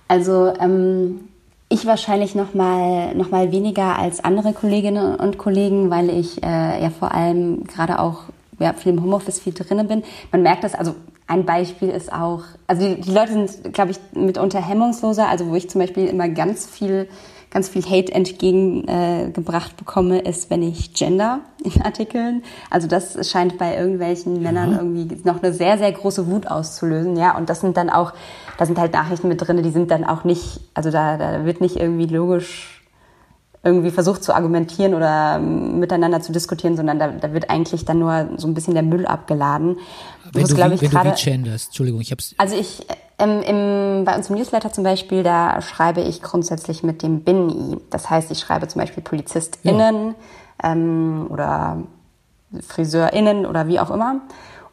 also 0.07 0.53
ähm, 0.59 1.21
ich 1.69 1.85
wahrscheinlich 1.85 2.35
noch 2.35 2.53
mal, 2.53 3.15
noch 3.15 3.31
mal 3.31 3.51
weniger 3.51 3.97
als 3.97 4.23
andere 4.23 4.53
Kolleginnen 4.53 5.15
und 5.15 5.37
Kollegen, 5.37 5.89
weil 5.89 6.09
ich 6.09 6.43
äh, 6.43 6.81
ja 6.81 6.89
vor 6.89 7.13
allem 7.13 7.65
gerade 7.65 7.99
auch 7.99 8.23
ja, 8.59 8.73
viel 8.73 8.93
im 8.93 9.01
Homeoffice 9.01 9.39
viel 9.39 9.53
drinne 9.53 9.83
bin. 9.83 10.03
Man 10.31 10.43
merkt 10.43 10.63
das, 10.63 10.75
also 10.75 10.95
ein 11.27 11.45
Beispiel 11.45 11.89
ist 11.89 12.11
auch, 12.11 12.43
also 12.67 12.87
die, 12.87 13.01
die 13.01 13.11
Leute 13.11 13.31
sind, 13.31 13.73
glaube 13.73 13.91
ich, 13.91 13.97
mitunter 14.13 14.61
hemmungsloser, 14.61 15.27
also 15.27 15.47
wo 15.47 15.55
ich 15.55 15.69
zum 15.69 15.81
Beispiel 15.81 16.05
immer 16.07 16.29
ganz 16.29 16.65
viel 16.65 17.07
ganz 17.53 17.69
viel 17.69 17.85
Hate 17.85 18.11
entgegengebracht 18.11 19.71
äh, 19.71 19.75
bekomme, 19.77 20.19
ist, 20.19 20.49
wenn 20.49 20.63
ich 20.63 20.93
Gender 20.93 21.41
in 21.63 21.83
Artikeln. 21.83 22.43
Also 22.71 22.87
das 22.87 23.29
scheint 23.29 23.59
bei 23.59 23.77
irgendwelchen 23.77 24.41
Männern 24.41 24.73
irgendwie 24.73 25.15
noch 25.23 25.41
eine 25.41 25.53
sehr, 25.53 25.77
sehr 25.77 25.91
große 25.91 26.27
Wut 26.27 26.47
auszulösen. 26.47 27.15
Ja, 27.15 27.37
und 27.37 27.49
das 27.49 27.61
sind 27.61 27.77
dann 27.77 27.91
auch, 27.91 28.13
da 28.57 28.65
sind 28.65 28.79
halt 28.79 28.93
Nachrichten 28.93 29.27
mit 29.27 29.39
drin, 29.39 29.61
die 29.61 29.69
sind 29.69 29.91
dann 29.91 30.03
auch 30.03 30.23
nicht, 30.23 30.61
also 30.73 30.89
da, 30.89 31.17
da 31.17 31.45
wird 31.45 31.61
nicht 31.61 31.75
irgendwie 31.75 32.07
logisch 32.07 32.81
irgendwie 33.65 33.91
versucht 33.91 34.23
zu 34.23 34.35
argumentieren 34.35 34.93
oder 34.93 35.39
miteinander 35.39 36.21
zu 36.21 36.33
diskutieren, 36.33 36.75
sondern 36.75 36.99
da, 36.99 37.07
da 37.07 37.33
wird 37.33 37.49
eigentlich 37.49 37.85
dann 37.85 37.99
nur 37.99 38.29
so 38.35 38.47
ein 38.47 38.53
bisschen 38.53 38.73
der 38.73 38.83
Müll 38.83 39.05
abgeladen. 39.05 39.77
Wenn, 40.33 40.43
du, 40.43 40.53
ich, 40.53 40.57
wenn 40.57 40.71
du 40.71 40.81
wie 40.81 41.23
genders, 41.23 41.67
Entschuldigung, 41.67 42.01
ich 42.01 42.11
hab's. 42.11 42.35
Also 42.37 42.57
ich, 42.57 42.85
ähm, 43.19 43.41
im, 43.41 44.05
bei 44.05 44.15
uns 44.15 44.29
im 44.29 44.35
Newsletter 44.35 44.71
zum 44.71 44.83
Beispiel, 44.83 45.23
da 45.23 45.61
schreibe 45.61 46.01
ich 46.01 46.21
grundsätzlich 46.21 46.83
mit 46.83 47.03
dem 47.03 47.23
Bin-I. 47.23 47.77
Das 47.89 48.09
heißt, 48.09 48.31
ich 48.31 48.39
schreibe 48.39 48.67
zum 48.67 48.81
Beispiel 48.81 49.03
PolizistInnen 49.03 50.15
ja. 50.63 50.71
ähm, 50.71 51.27
oder 51.29 51.77
FriseurInnen 52.67 53.45
oder 53.45 53.67
wie 53.67 53.79
auch 53.79 53.91
immer. 53.91 54.21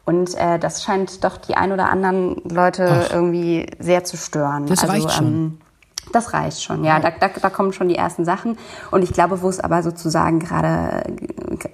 Und 0.05 0.35
äh, 0.35 0.57
das 0.57 0.83
scheint 0.83 1.23
doch 1.23 1.37
die 1.37 1.55
ein 1.55 1.71
oder 1.71 1.89
anderen 1.89 2.41
Leute 2.49 3.05
Ach. 3.07 3.13
irgendwie 3.13 3.67
sehr 3.79 4.03
zu 4.03 4.17
stören. 4.17 4.65
Das 4.65 4.81
also, 4.81 4.93
reicht 4.93 5.11
schon. 5.11 5.27
Ähm, 5.27 5.57
das 6.11 6.33
reicht 6.33 6.61
schon, 6.61 6.83
ja. 6.83 6.99
Da, 6.99 7.11
da, 7.11 7.29
da 7.29 7.49
kommen 7.49 7.71
schon 7.73 7.87
die 7.87 7.95
ersten 7.95 8.25
Sachen. 8.25 8.57
Und 8.89 9.03
ich 9.03 9.13
glaube, 9.13 9.41
wo 9.41 9.49
es 9.49 9.59
aber 9.59 9.83
sozusagen 9.83 10.39
gerade, 10.39 11.03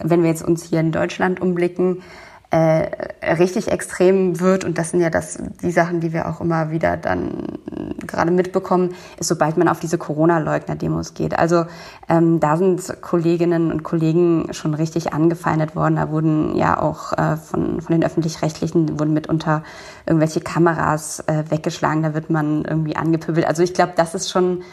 wenn 0.03 0.22
wir 0.22 0.30
jetzt 0.30 0.43
uns 0.43 0.63
hier 0.63 0.82
in 0.82 0.91
Deutschland 0.91 1.41
umblicken, 1.41 2.03
äh, 2.50 3.34
richtig 3.34 3.70
extrem 3.70 4.39
wird, 4.39 4.64
und 4.64 4.78
das 4.78 4.91
sind 4.91 5.02
ja 5.02 5.10
das, 5.10 5.38
die 5.62 5.72
Sachen, 5.72 6.00
die 6.00 6.14
wir 6.14 6.30
auch 6.30 6.39
immer 6.39 6.72
wieder 6.72 6.95
dann 6.95 7.60
gerade 8.00 8.32
mitbekommen, 8.32 8.95
ist, 9.20 9.28
sobald 9.28 9.58
man 9.58 9.68
auf 9.68 9.82
diese 9.82 9.98
Corona-Leugner-Demos 9.98 11.14
geht. 11.14 11.38
Also 11.38 11.66
ähm, 12.08 12.39
da 12.39 12.56
sind 12.56 13.02
Kolleginnen 13.02 13.72
und 13.72 13.84
Kollegen 13.84 14.54
schon 14.54 14.74
richtig 14.74 15.12
angefeindet 15.12 15.76
worden. 15.76 15.98
Da 15.98 16.10
wurden 16.10 16.56
ja 16.56 16.82
auch 16.82 17.12
äh, 17.14 17.36
von, 17.36 17.82
von 17.82 17.93
den 17.93 18.04
Öffentlich-Rechtlichen 18.04 18.98
wurden 18.98 19.14
mitunter 19.14 19.64
irgendwelche 20.06 20.39
Kameras 20.39 21.20
äh, 21.28 21.43
weggeschlagen, 21.50 22.04
da 22.04 22.14
wird 22.14 22.30
man 22.30 22.64
irgendwie 22.64 22.95
angepöbelt. 22.95 23.45
Also 23.45 23.62
ich 23.62 23.74
glaube, 23.74 23.93
das 23.98 24.16
ist 24.16 24.30
schon 24.30 24.64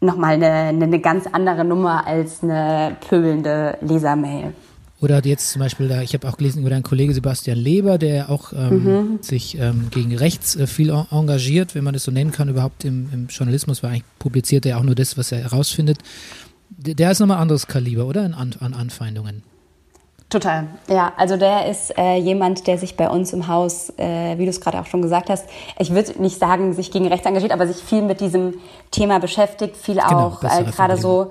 nochmal 0.00 0.34
eine, 0.34 0.68
eine, 0.68 1.00
ganz 1.00 1.26
andere 1.32 1.64
Nummer 1.64 2.06
als 2.06 2.42
eine 2.42 2.96
pöbelnde 3.08 3.78
Lesermail. 3.80 4.54
Oder 5.00 5.24
jetzt 5.24 5.50
zum 5.50 5.60
Beispiel, 5.60 5.88
da, 5.88 6.02
ich 6.02 6.14
habe 6.14 6.28
auch 6.28 6.36
gelesen 6.36 6.60
über 6.60 6.70
deinen 6.70 6.82
Kollegen 6.82 7.12
Sebastian 7.12 7.58
Leber, 7.58 7.98
der 7.98 8.30
auch 8.30 8.52
ähm, 8.52 8.84
mhm. 8.84 9.18
sich 9.20 9.58
ähm, 9.58 9.88
gegen 9.90 10.16
rechts 10.16 10.56
äh, 10.56 10.66
viel 10.66 10.90
engagiert, 10.90 11.74
wenn 11.74 11.84
man 11.84 11.94
das 11.94 12.04
so 12.04 12.10
nennen 12.10 12.32
kann, 12.32 12.48
überhaupt 12.48 12.84
im, 12.84 13.10
im 13.12 13.26
Journalismus, 13.26 13.82
weil 13.82 13.90
eigentlich 13.90 14.04
publiziert 14.18 14.64
er 14.66 14.78
auch 14.78 14.82
nur 14.82 14.94
das, 14.94 15.18
was 15.18 15.32
er 15.32 15.38
herausfindet. 15.40 15.98
Der, 16.70 16.94
der 16.94 17.10
ist 17.10 17.20
nochmal 17.20 17.38
anderes 17.38 17.66
Kaliber, 17.66 18.06
oder? 18.06 18.22
An, 18.22 18.54
an 18.60 18.72
Anfeindungen. 18.72 19.42
Total, 20.30 20.66
ja. 20.88 21.12
Also 21.16 21.36
der 21.36 21.68
ist 21.68 21.96
äh, 21.96 22.16
jemand, 22.16 22.66
der 22.66 22.78
sich 22.78 22.96
bei 22.96 23.08
uns 23.08 23.32
im 23.32 23.46
Haus, 23.46 23.92
äh, 23.98 24.36
wie 24.38 24.44
du 24.44 24.50
es 24.50 24.60
gerade 24.60 24.80
auch 24.80 24.86
schon 24.86 25.02
gesagt 25.02 25.30
hast, 25.30 25.46
ich 25.78 25.94
würde 25.94 26.20
nicht 26.20 26.38
sagen, 26.38 26.72
sich 26.72 26.90
gegen 26.90 27.06
rechts 27.06 27.26
engagiert, 27.26 27.52
aber 27.52 27.68
sich 27.68 27.76
viel 27.76 28.02
mit 28.02 28.20
diesem 28.20 28.54
Thema 28.90 29.20
beschäftigt, 29.20 29.76
viel 29.76 29.94
genau, 29.94 30.26
auch 30.28 30.42
äh, 30.42 30.64
gerade 30.64 30.96
so 30.96 31.30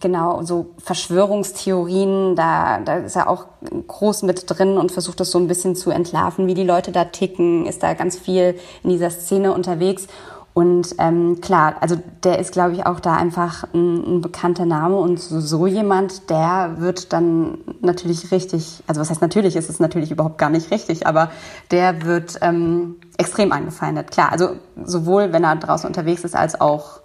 Genau, 0.00 0.42
so 0.42 0.74
Verschwörungstheorien, 0.78 2.36
da, 2.36 2.78
da 2.78 2.98
ist 2.98 3.16
er 3.16 3.28
auch 3.28 3.46
groß 3.88 4.22
mit 4.22 4.44
drin 4.46 4.78
und 4.78 4.92
versucht 4.92 5.18
das 5.18 5.32
so 5.32 5.38
ein 5.38 5.48
bisschen 5.48 5.74
zu 5.74 5.90
entlarven, 5.90 6.46
wie 6.46 6.54
die 6.54 6.62
Leute 6.62 6.92
da 6.92 7.04
ticken, 7.06 7.66
ist 7.66 7.82
da 7.82 7.94
ganz 7.94 8.16
viel 8.16 8.54
in 8.84 8.90
dieser 8.90 9.10
Szene 9.10 9.52
unterwegs. 9.52 10.06
Und 10.54 10.96
ähm, 10.98 11.40
klar, 11.40 11.76
also 11.80 11.96
der 12.24 12.40
ist, 12.40 12.52
glaube 12.52 12.72
ich, 12.72 12.84
auch 12.84 12.98
da 12.98 13.14
einfach 13.14 13.64
ein, 13.74 14.16
ein, 14.16 14.20
bekannter 14.20 14.66
Name 14.66 14.96
und 14.96 15.20
so, 15.20 15.40
so 15.40 15.66
jemand, 15.68 16.30
der 16.30 16.76
wird 16.78 17.12
dann 17.12 17.58
natürlich 17.80 18.32
richtig, 18.32 18.82
also 18.88 19.00
was 19.00 19.08
heißt 19.08 19.22
natürlich, 19.22 19.54
ist 19.54 19.70
es 19.70 19.78
natürlich 19.78 20.10
überhaupt 20.10 20.38
gar 20.38 20.50
nicht 20.50 20.72
richtig, 20.72 21.06
aber 21.06 21.30
der 21.70 22.02
wird 22.02 22.38
ähm, 22.40 22.96
extrem 23.18 23.52
angefeindet. 23.52 24.10
Klar, 24.10 24.32
also 24.32 24.56
sowohl 24.84 25.32
wenn 25.32 25.44
er 25.44 25.54
draußen 25.54 25.86
unterwegs 25.86 26.24
ist, 26.24 26.34
als 26.34 26.60
auch 26.60 27.02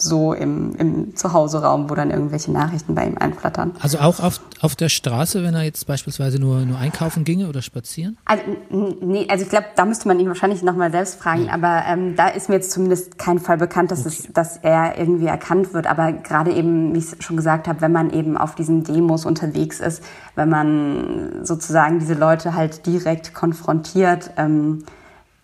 so 0.00 0.32
im, 0.32 0.74
im 0.76 1.16
Zuhause-Raum, 1.16 1.90
wo 1.90 1.94
dann 1.94 2.10
irgendwelche 2.10 2.52
Nachrichten 2.52 2.94
bei 2.94 3.06
ihm 3.06 3.18
einflattern. 3.18 3.72
Also 3.80 3.98
auch 3.98 4.20
auf, 4.20 4.40
auf 4.60 4.76
der 4.76 4.88
Straße, 4.88 5.42
wenn 5.42 5.54
er 5.54 5.64
jetzt 5.64 5.86
beispielsweise 5.86 6.38
nur, 6.38 6.60
nur 6.60 6.78
einkaufen 6.78 7.24
ginge 7.24 7.48
oder 7.48 7.62
spazieren? 7.62 8.16
Also, 8.24 8.42
nee, 8.70 9.26
also 9.28 9.42
ich 9.44 9.50
glaube, 9.50 9.66
da 9.74 9.84
müsste 9.84 10.06
man 10.06 10.20
ihn 10.20 10.28
wahrscheinlich 10.28 10.62
nochmal 10.62 10.92
selbst 10.92 11.16
fragen, 11.16 11.46
ja. 11.46 11.52
aber 11.52 11.82
ähm, 11.88 12.14
da 12.14 12.28
ist 12.28 12.48
mir 12.48 12.54
jetzt 12.54 12.70
zumindest 12.70 13.18
kein 13.18 13.40
Fall 13.40 13.58
bekannt, 13.58 13.90
dass, 13.90 14.06
okay. 14.06 14.08
es, 14.08 14.32
dass 14.32 14.56
er 14.58 14.96
irgendwie 14.98 15.26
erkannt 15.26 15.74
wird. 15.74 15.88
Aber 15.88 16.12
gerade 16.12 16.52
eben, 16.52 16.94
wie 16.94 16.98
ich 16.98 17.16
schon 17.18 17.36
gesagt 17.36 17.66
habe, 17.66 17.80
wenn 17.80 17.92
man 17.92 18.10
eben 18.10 18.38
auf 18.38 18.54
diesen 18.54 18.84
Demos 18.84 19.26
unterwegs 19.26 19.80
ist, 19.80 20.02
wenn 20.36 20.48
man 20.48 21.44
sozusagen 21.44 21.98
diese 21.98 22.14
Leute 22.14 22.54
halt 22.54 22.86
direkt 22.86 23.34
konfrontiert, 23.34 24.30
ähm, 24.36 24.84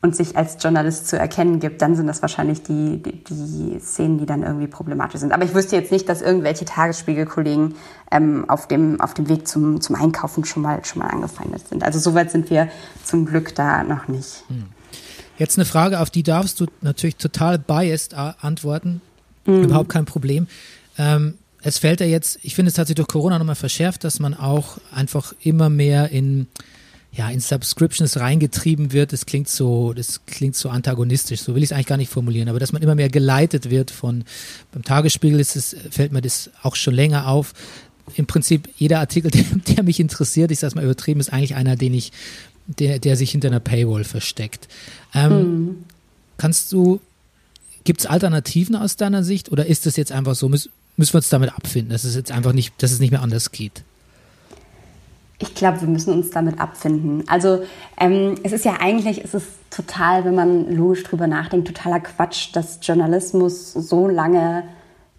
und 0.04 0.14
sich 0.14 0.36
als 0.36 0.58
Journalist 0.62 1.08
zu 1.08 1.18
erkennen 1.18 1.60
gibt, 1.60 1.80
dann 1.80 1.96
sind 1.96 2.08
das 2.08 2.20
wahrscheinlich 2.20 2.62
die, 2.62 3.02
die, 3.02 3.24
die 3.24 3.80
Szenen, 3.80 4.18
die 4.18 4.26
dann 4.26 4.42
irgendwie 4.42 4.66
problematisch 4.66 5.20
sind. 5.20 5.32
Aber 5.32 5.46
ich 5.46 5.54
wüsste 5.54 5.76
jetzt 5.76 5.90
nicht, 5.90 6.10
dass 6.10 6.20
irgendwelche 6.20 6.66
Tagesspiegelkollegen 6.66 7.74
ähm, 8.10 8.44
auf, 8.50 8.68
dem, 8.68 9.00
auf 9.00 9.14
dem 9.14 9.30
Weg 9.30 9.48
zum, 9.48 9.80
zum 9.80 9.96
Einkaufen 9.96 10.44
schon 10.44 10.62
mal, 10.62 10.84
schon 10.84 11.00
mal 11.00 11.08
angefeindet 11.08 11.66
sind. 11.68 11.82
Also 11.82 11.98
soweit 11.98 12.30
sind 12.30 12.50
wir 12.50 12.68
zum 13.02 13.24
Glück 13.24 13.54
da 13.54 13.82
noch 13.82 14.06
nicht. 14.06 14.44
Hm. 14.48 14.66
Jetzt 15.38 15.56
eine 15.56 15.64
Frage, 15.64 15.98
auf 15.98 16.10
die 16.10 16.22
darfst 16.22 16.60
du 16.60 16.66
natürlich 16.82 17.16
total 17.16 17.58
biased 17.58 18.12
antworten. 18.12 19.00
Mhm. 19.46 19.64
Überhaupt 19.64 19.88
kein 19.88 20.04
Problem. 20.04 20.48
Ähm, 20.98 21.38
es 21.62 21.78
fällt 21.78 22.00
ja 22.00 22.06
jetzt, 22.06 22.38
ich 22.42 22.54
finde, 22.54 22.70
es 22.70 22.76
hat 22.76 22.88
sich 22.88 22.96
durch 22.96 23.08
Corona 23.08 23.38
nochmal 23.38 23.54
verschärft, 23.54 24.04
dass 24.04 24.20
man 24.20 24.34
auch 24.34 24.76
einfach 24.94 25.32
immer 25.40 25.70
mehr 25.70 26.10
in 26.10 26.46
ja, 27.16 27.28
in 27.30 27.40
Subscriptions 27.40 28.18
reingetrieben 28.18 28.92
wird, 28.92 29.12
das 29.12 29.24
klingt 29.24 29.48
so, 29.48 29.92
das 29.92 30.26
klingt 30.26 30.56
so 30.56 30.68
antagonistisch, 30.68 31.40
so 31.40 31.54
will 31.54 31.62
ich 31.62 31.70
es 31.70 31.72
eigentlich 31.72 31.86
gar 31.86 31.96
nicht 31.96 32.10
formulieren, 32.10 32.48
aber 32.48 32.58
dass 32.58 32.72
man 32.72 32.82
immer 32.82 32.96
mehr 32.96 33.08
geleitet 33.08 33.70
wird 33.70 33.90
von, 33.92 34.24
beim 34.72 34.82
Tagesspiegel 34.82 35.38
ist 35.38 35.54
es, 35.54 35.76
fällt 35.90 36.12
mir 36.12 36.22
das 36.22 36.50
auch 36.62 36.74
schon 36.74 36.94
länger 36.94 37.28
auf. 37.28 37.54
Im 38.16 38.26
Prinzip 38.26 38.68
jeder 38.76 38.98
Artikel, 38.98 39.30
der, 39.30 39.44
der 39.44 39.84
mich 39.84 40.00
interessiert, 40.00 40.50
ich 40.50 40.58
sag's 40.58 40.74
mal 40.74 40.84
übertrieben, 40.84 41.20
ist 41.20 41.32
eigentlich 41.32 41.54
einer, 41.54 41.76
den 41.76 41.94
ich, 41.94 42.10
der, 42.66 42.98
der 42.98 43.16
sich 43.16 43.30
hinter 43.30 43.48
einer 43.48 43.60
Paywall 43.60 44.04
versteckt. 44.04 44.66
Ähm, 45.14 45.38
mhm. 45.38 45.76
Kannst 46.36 46.72
du, 46.72 47.00
gibt 47.84 48.00
es 48.00 48.06
Alternativen 48.06 48.74
aus 48.74 48.96
deiner 48.96 49.22
Sicht 49.22 49.52
oder 49.52 49.66
ist 49.66 49.86
das 49.86 49.96
jetzt 49.96 50.10
einfach 50.10 50.34
so, 50.34 50.48
müssen, 50.48 50.72
müssen 50.96 51.14
wir 51.14 51.18
uns 51.18 51.28
damit 51.28 51.54
abfinden, 51.54 51.90
dass 51.90 52.02
es 52.02 52.16
jetzt 52.16 52.32
einfach 52.32 52.52
nicht, 52.52 52.74
dass 52.78 52.90
es 52.90 52.98
nicht 52.98 53.12
mehr 53.12 53.22
anders 53.22 53.52
geht? 53.52 53.84
Ich 55.38 55.54
glaube, 55.54 55.80
wir 55.80 55.88
müssen 55.88 56.14
uns 56.14 56.30
damit 56.30 56.60
abfinden. 56.60 57.24
Also 57.26 57.62
ähm, 57.98 58.36
es 58.44 58.52
ist 58.52 58.64
ja 58.64 58.74
eigentlich, 58.80 59.24
es 59.24 59.34
ist 59.34 59.48
total, 59.70 60.24
wenn 60.24 60.34
man 60.34 60.74
logisch 60.74 61.02
drüber 61.02 61.26
nachdenkt, 61.26 61.66
totaler 61.66 62.00
Quatsch, 62.00 62.50
dass 62.54 62.78
Journalismus 62.82 63.72
so 63.72 64.06
lange 64.06 64.64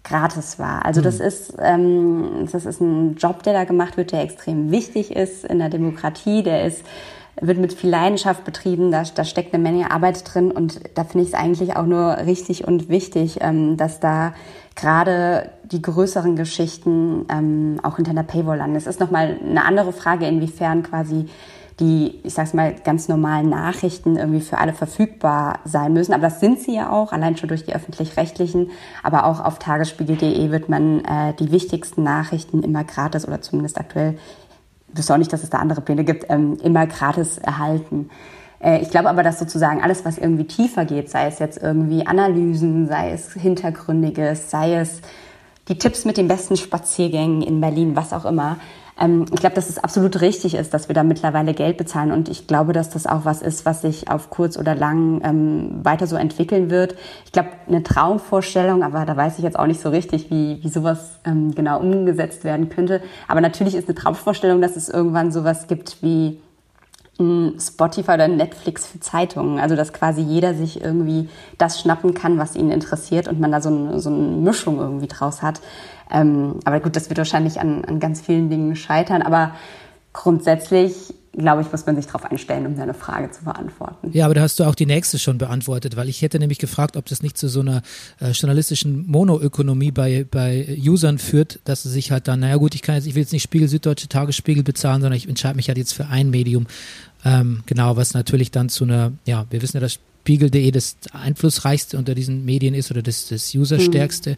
gratis 0.04 0.58
war. 0.58 0.86
Also 0.86 1.00
das 1.00 1.18
mhm. 1.18 1.24
ist 1.24 1.54
ähm, 1.60 2.48
das 2.50 2.64
ist 2.64 2.80
ein 2.80 3.16
Job, 3.16 3.42
der 3.42 3.52
da 3.52 3.64
gemacht 3.64 3.96
wird, 3.96 4.12
der 4.12 4.22
extrem 4.22 4.70
wichtig 4.70 5.14
ist 5.14 5.44
in 5.44 5.58
der 5.58 5.68
Demokratie. 5.68 6.42
Der 6.42 6.64
ist 6.64 6.82
wird 7.40 7.58
mit 7.58 7.72
viel 7.72 7.90
Leidenschaft 7.90 8.44
betrieben. 8.44 8.90
Da, 8.90 9.02
da 9.02 9.24
steckt 9.24 9.52
eine 9.52 9.62
Menge 9.62 9.90
Arbeit 9.90 10.22
drin 10.32 10.50
und 10.50 10.80
da 10.94 11.04
finde 11.04 11.24
ich 11.24 11.34
es 11.34 11.38
eigentlich 11.38 11.76
auch 11.76 11.86
nur 11.86 12.18
richtig 12.18 12.66
und 12.66 12.88
wichtig, 12.88 13.38
ähm, 13.40 13.76
dass 13.76 14.00
da 14.00 14.32
gerade 14.76 15.50
die 15.64 15.82
größeren 15.82 16.36
Geschichten 16.36 17.26
ähm, 17.28 17.80
auch 17.82 17.96
hinter 17.96 18.14
der 18.14 18.22
Paywall 18.22 18.58
landen. 18.58 18.76
Es 18.76 18.86
ist 18.86 19.00
nochmal 19.00 19.38
eine 19.42 19.64
andere 19.64 19.92
Frage, 19.92 20.26
inwiefern 20.26 20.82
quasi 20.82 21.26
die, 21.80 22.20
ich 22.22 22.32
sag's 22.32 22.54
mal, 22.54 22.74
ganz 22.84 23.08
normalen 23.08 23.50
Nachrichten 23.50 24.16
irgendwie 24.16 24.40
für 24.40 24.58
alle 24.58 24.72
verfügbar 24.72 25.58
sein 25.64 25.92
müssen. 25.92 26.12
Aber 26.12 26.22
das 26.22 26.40
sind 26.40 26.60
sie 26.60 26.74
ja 26.74 26.90
auch, 26.90 27.12
allein 27.12 27.36
schon 27.36 27.48
durch 27.48 27.64
die 27.64 27.74
öffentlich-rechtlichen. 27.74 28.70
Aber 29.02 29.26
auch 29.26 29.44
auf 29.44 29.58
tagesspiegel.de 29.58 30.50
wird 30.50 30.68
man 30.68 31.04
äh, 31.04 31.34
die 31.34 31.52
wichtigsten 31.52 32.02
Nachrichten 32.02 32.62
immer 32.62 32.84
gratis 32.84 33.26
oder 33.26 33.42
zumindest 33.42 33.78
aktuell, 33.78 34.18
ich 34.92 34.98
wüsste 34.98 35.14
auch 35.14 35.18
nicht, 35.18 35.32
dass 35.32 35.42
es 35.42 35.50
da 35.50 35.58
andere 35.58 35.80
Pläne 35.82 36.04
gibt, 36.04 36.26
ähm, 36.30 36.56
immer 36.62 36.86
gratis 36.86 37.36
erhalten. 37.38 38.08
Äh, 38.60 38.80
ich 38.82 38.90
glaube 38.90 39.08
aber, 39.08 39.22
dass 39.22 39.38
sozusagen 39.38 39.82
alles, 39.82 40.04
was 40.04 40.18
irgendwie 40.18 40.44
tiefer 40.44 40.84
geht, 40.84 41.10
sei 41.10 41.26
es 41.26 41.38
jetzt 41.38 41.62
irgendwie 41.62 42.06
Analysen, 42.06 42.88
sei 42.88 43.12
es 43.12 43.32
Hintergründiges, 43.32 44.50
sei 44.50 44.76
es 44.76 45.00
die 45.68 45.78
Tipps 45.78 46.04
mit 46.04 46.16
den 46.16 46.28
besten 46.28 46.56
Spaziergängen 46.56 47.42
in 47.42 47.60
Berlin, 47.60 47.96
was 47.96 48.12
auch 48.12 48.24
immer. 48.24 48.58
Ähm, 48.98 49.26
ich 49.32 49.40
glaube, 49.40 49.54
dass 49.54 49.68
es 49.68 49.78
absolut 49.78 50.20
richtig 50.20 50.54
ist, 50.54 50.72
dass 50.72 50.88
wir 50.88 50.94
da 50.94 51.02
mittlerweile 51.02 51.54
Geld 51.54 51.76
bezahlen. 51.76 52.12
Und 52.12 52.28
ich 52.28 52.46
glaube, 52.46 52.72
dass 52.72 52.88
das 52.90 53.06
auch 53.06 53.24
was 53.24 53.42
ist, 53.42 53.66
was 53.66 53.82
sich 53.82 54.10
auf 54.10 54.30
kurz 54.30 54.56
oder 54.56 54.74
lang 54.74 55.20
ähm, 55.24 55.84
weiter 55.84 56.06
so 56.06 56.16
entwickeln 56.16 56.70
wird. 56.70 56.94
Ich 57.24 57.32
glaube, 57.32 57.50
eine 57.66 57.82
Traumvorstellung, 57.82 58.82
aber 58.82 59.04
da 59.04 59.16
weiß 59.16 59.38
ich 59.38 59.44
jetzt 59.44 59.58
auch 59.58 59.66
nicht 59.66 59.80
so 59.80 59.90
richtig, 59.90 60.30
wie, 60.30 60.62
wie 60.62 60.68
sowas 60.68 61.18
ähm, 61.24 61.54
genau 61.54 61.80
umgesetzt 61.80 62.44
werden 62.44 62.68
könnte. 62.68 63.02
Aber 63.28 63.40
natürlich 63.40 63.74
ist 63.74 63.88
eine 63.88 63.94
Traumvorstellung, 63.94 64.60
dass 64.60 64.76
es 64.76 64.88
irgendwann 64.88 65.30
sowas 65.30 65.66
gibt 65.66 66.02
wie 66.02 66.40
Spotify 67.18 68.12
oder 68.12 68.28
Netflix 68.28 68.86
für 68.86 69.00
Zeitungen. 69.00 69.58
Also 69.58 69.76
dass 69.76 69.92
quasi 69.92 70.20
jeder 70.20 70.54
sich 70.54 70.82
irgendwie 70.82 71.28
das 71.58 71.80
schnappen 71.80 72.14
kann, 72.14 72.38
was 72.38 72.56
ihn 72.56 72.70
interessiert 72.70 73.28
und 73.28 73.40
man 73.40 73.52
da 73.52 73.60
so, 73.60 73.70
ein, 73.70 74.00
so 74.00 74.10
eine 74.10 74.18
Mischung 74.18 74.78
irgendwie 74.78 75.06
draus 75.06 75.42
hat. 75.42 75.60
Ähm, 76.10 76.60
aber 76.64 76.80
gut, 76.80 76.96
das 76.96 77.08
wird 77.08 77.18
wahrscheinlich 77.18 77.60
an, 77.60 77.84
an 77.84 78.00
ganz 78.00 78.20
vielen 78.20 78.50
Dingen 78.50 78.76
scheitern. 78.76 79.22
Aber 79.22 79.52
grundsätzlich 80.12 81.14
glaube 81.36 81.62
ich, 81.62 81.70
muss 81.70 81.84
man 81.86 81.96
sich 81.96 82.06
darauf 82.06 82.24
einstellen, 82.24 82.66
um 82.66 82.76
deine 82.76 82.94
Frage 82.94 83.30
zu 83.30 83.44
beantworten. 83.44 84.10
Ja, 84.12 84.24
aber 84.24 84.34
da 84.34 84.40
hast 84.40 84.58
du 84.58 84.64
auch 84.64 84.74
die 84.74 84.86
nächste 84.86 85.18
schon 85.18 85.38
beantwortet, 85.38 85.96
weil 85.96 86.08
ich 86.08 86.22
hätte 86.22 86.38
nämlich 86.38 86.58
gefragt, 86.58 86.96
ob 86.96 87.06
das 87.06 87.22
nicht 87.22 87.36
zu 87.36 87.48
so 87.48 87.60
einer 87.60 87.82
äh, 88.20 88.30
journalistischen 88.30 89.06
Monoökonomie 89.06 89.90
bei, 89.90 90.26
bei 90.30 90.78
Usern 90.80 91.18
führt, 91.18 91.60
dass 91.64 91.82
sie 91.82 91.90
sich 91.90 92.10
halt 92.10 92.28
dann, 92.28 92.40
naja 92.40 92.56
gut, 92.56 92.74
ich 92.74 92.82
kann 92.82 92.94
jetzt, 92.94 93.06
ich 93.06 93.14
will 93.14 93.22
jetzt 93.22 93.32
nicht 93.32 93.42
Spiegel, 93.42 93.68
Süddeutsche 93.68 94.08
Tagesspiegel 94.08 94.62
bezahlen, 94.62 95.02
sondern 95.02 95.16
ich 95.16 95.28
entscheide 95.28 95.56
mich 95.56 95.68
halt 95.68 95.78
jetzt 95.78 95.92
für 95.92 96.06
ein 96.06 96.30
Medium. 96.30 96.66
Ähm, 97.24 97.62
genau, 97.66 97.96
was 97.96 98.14
natürlich 98.14 98.50
dann 98.50 98.68
zu 98.68 98.84
einer, 98.84 99.12
ja, 99.26 99.46
wir 99.50 99.60
wissen 99.62 99.76
ja, 99.76 99.80
dass 99.80 99.98
Spiegel.de 100.26 100.72
das 100.72 100.96
einflussreichste 101.12 101.96
unter 101.96 102.16
diesen 102.16 102.44
Medien 102.44 102.74
ist 102.74 102.90
oder 102.90 103.00
das, 103.00 103.28
das 103.28 103.54
userstärkste, 103.54 104.30
mhm. 104.30 104.36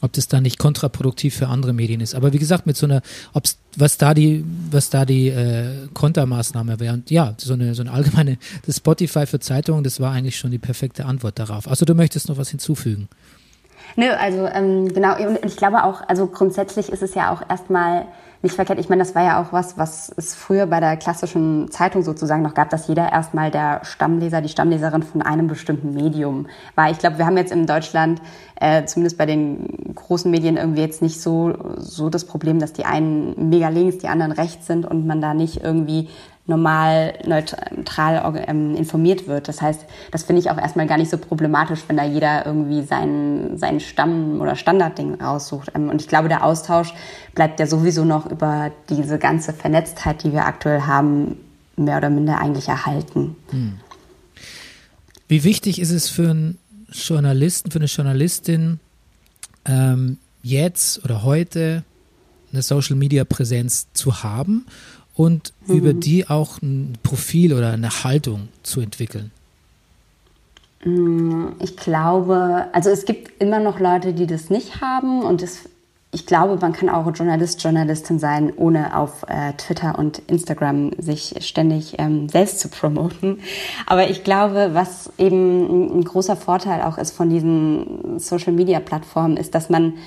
ob 0.00 0.12
das 0.12 0.26
dann 0.26 0.42
nicht 0.42 0.58
kontraproduktiv 0.58 1.36
für 1.36 1.46
andere 1.46 1.72
Medien 1.72 2.00
ist. 2.00 2.16
Aber 2.16 2.32
wie 2.32 2.40
gesagt, 2.40 2.66
mit 2.66 2.76
so 2.76 2.86
einer, 2.86 3.02
ob's, 3.34 3.56
was 3.76 3.98
da 3.98 4.14
die, 4.14 4.44
was 4.72 4.90
da 4.90 5.04
die 5.04 5.28
äh, 5.28 5.86
Kontermaßnahme 5.94 6.80
wäre. 6.80 6.92
Und 6.94 7.12
ja, 7.12 7.34
so 7.36 7.52
eine, 7.52 7.76
so 7.76 7.82
eine 7.82 7.92
allgemeine, 7.92 8.36
das 8.66 8.78
Spotify 8.78 9.26
für 9.26 9.38
Zeitungen, 9.38 9.84
das 9.84 10.00
war 10.00 10.10
eigentlich 10.10 10.36
schon 10.36 10.50
die 10.50 10.58
perfekte 10.58 11.04
Antwort 11.04 11.38
darauf. 11.38 11.68
Also 11.68 11.84
du 11.84 11.94
möchtest 11.94 12.28
noch 12.28 12.36
was 12.36 12.48
hinzufügen. 12.48 13.08
Nö, 13.94 14.10
also 14.10 14.44
ähm, 14.46 14.92
genau, 14.92 15.16
und 15.24 15.38
ich 15.44 15.56
glaube 15.56 15.84
auch, 15.84 16.02
also 16.08 16.26
grundsätzlich 16.26 16.88
ist 16.88 17.02
es 17.02 17.14
ja 17.14 17.32
auch 17.32 17.48
erstmal 17.48 18.06
nicht 18.42 18.54
verkehrt. 18.54 18.78
Ich 18.78 18.88
meine, 18.88 19.02
das 19.02 19.14
war 19.14 19.24
ja 19.24 19.42
auch 19.42 19.52
was, 19.52 19.78
was 19.78 20.12
es 20.16 20.34
früher 20.34 20.66
bei 20.66 20.80
der 20.80 20.96
klassischen 20.96 21.70
Zeitung 21.70 22.02
sozusagen 22.02 22.42
noch 22.42 22.54
gab, 22.54 22.70
dass 22.70 22.86
jeder 22.86 23.10
erstmal 23.10 23.50
der 23.50 23.84
Stammleser, 23.84 24.40
die 24.40 24.48
Stammleserin 24.48 25.02
von 25.02 25.22
einem 25.22 25.48
bestimmten 25.48 25.94
Medium 25.94 26.46
war. 26.74 26.90
Ich 26.90 26.98
glaube, 26.98 27.18
wir 27.18 27.26
haben 27.26 27.36
jetzt 27.36 27.52
in 27.52 27.66
Deutschland, 27.66 28.22
äh, 28.56 28.84
zumindest 28.84 29.18
bei 29.18 29.26
den 29.26 29.92
großen 29.94 30.30
Medien, 30.30 30.56
irgendwie 30.56 30.82
jetzt 30.82 31.02
nicht 31.02 31.20
so, 31.20 31.54
so 31.78 32.10
das 32.10 32.24
Problem, 32.24 32.60
dass 32.60 32.72
die 32.72 32.84
einen 32.84 33.50
mega 33.50 33.68
links, 33.68 33.98
die 33.98 34.08
anderen 34.08 34.32
rechts 34.32 34.66
sind 34.66 34.86
und 34.86 35.06
man 35.06 35.20
da 35.20 35.34
nicht 35.34 35.62
irgendwie 35.62 36.08
normal 36.48 37.14
neutral 37.26 38.44
ähm, 38.48 38.74
informiert 38.74 39.28
wird. 39.28 39.48
Das 39.48 39.60
heißt, 39.60 39.84
das 40.10 40.22
finde 40.22 40.40
ich 40.40 40.50
auch 40.50 40.56
erstmal 40.56 40.86
gar 40.86 40.96
nicht 40.96 41.10
so 41.10 41.18
problematisch, 41.18 41.80
wenn 41.88 41.98
da 41.98 42.04
jeder 42.04 42.46
irgendwie 42.46 42.82
seinen, 42.82 43.58
seinen 43.58 43.80
Stamm- 43.80 44.40
oder 44.40 44.56
Standardding 44.56 45.20
raussucht. 45.20 45.70
Ähm, 45.74 45.90
und 45.90 46.00
ich 46.00 46.08
glaube, 46.08 46.28
der 46.28 46.42
Austausch 46.42 46.94
bleibt 47.34 47.60
ja 47.60 47.66
sowieso 47.66 48.04
noch 48.04 48.30
über 48.30 48.72
diese 48.88 49.18
ganze 49.18 49.52
Vernetztheit, 49.52 50.24
die 50.24 50.32
wir 50.32 50.46
aktuell 50.46 50.80
haben, 50.80 51.36
mehr 51.76 51.98
oder 51.98 52.10
minder 52.10 52.40
eigentlich 52.40 52.68
erhalten. 52.68 53.36
Hm. 53.50 53.74
Wie 55.28 55.44
wichtig 55.44 55.80
ist 55.80 55.90
es 55.90 56.08
für 56.08 56.30
einen 56.30 56.58
Journalisten, 56.90 57.70
für 57.70 57.78
eine 57.78 57.86
Journalistin, 57.86 58.80
ähm, 59.66 60.16
jetzt 60.42 61.04
oder 61.04 61.22
heute 61.24 61.84
eine 62.52 62.62
Social-Media-Präsenz 62.62 63.88
zu 63.92 64.22
haben 64.22 64.64
und 65.18 65.52
mhm. 65.66 65.76
über 65.76 65.92
die 65.92 66.30
auch 66.30 66.62
ein 66.62 66.96
Profil 67.02 67.52
oder 67.52 67.72
eine 67.72 68.04
Haltung 68.04 68.48
zu 68.62 68.80
entwickeln? 68.80 69.32
Mm, 70.84 71.48
ich 71.58 71.76
glaube, 71.76 72.66
also 72.72 72.88
es 72.88 73.04
gibt 73.04 73.42
immer 73.42 73.58
noch 73.58 73.80
Leute, 73.80 74.14
die 74.14 74.28
das 74.28 74.48
nicht 74.48 74.80
haben 74.80 75.22
und 75.22 75.42
es 75.42 75.68
ich 76.10 76.24
glaube, 76.24 76.56
man 76.58 76.72
kann 76.72 76.88
auch 76.88 77.04
Journalist, 77.14 77.62
Journalistin 77.62 78.18
sein, 78.18 78.50
ohne 78.56 78.96
auf 78.96 79.26
äh, 79.28 79.52
Twitter 79.58 79.98
und 79.98 80.20
Instagram 80.20 80.92
sich 80.96 81.34
ständig 81.40 81.96
ähm, 81.98 82.30
selbst 82.30 82.60
zu 82.60 82.70
promoten. 82.70 83.40
Aber 83.84 84.08
ich 84.08 84.24
glaube, 84.24 84.70
was 84.72 85.12
eben 85.18 85.98
ein 85.98 86.04
großer 86.04 86.34
Vorteil 86.34 86.80
auch 86.80 86.96
ist 86.96 87.14
von 87.14 87.28
diesen 87.28 88.18
Social-Media-Plattformen, 88.18 89.36
ist, 89.36 89.54
dass 89.54 89.68
man 89.68 89.98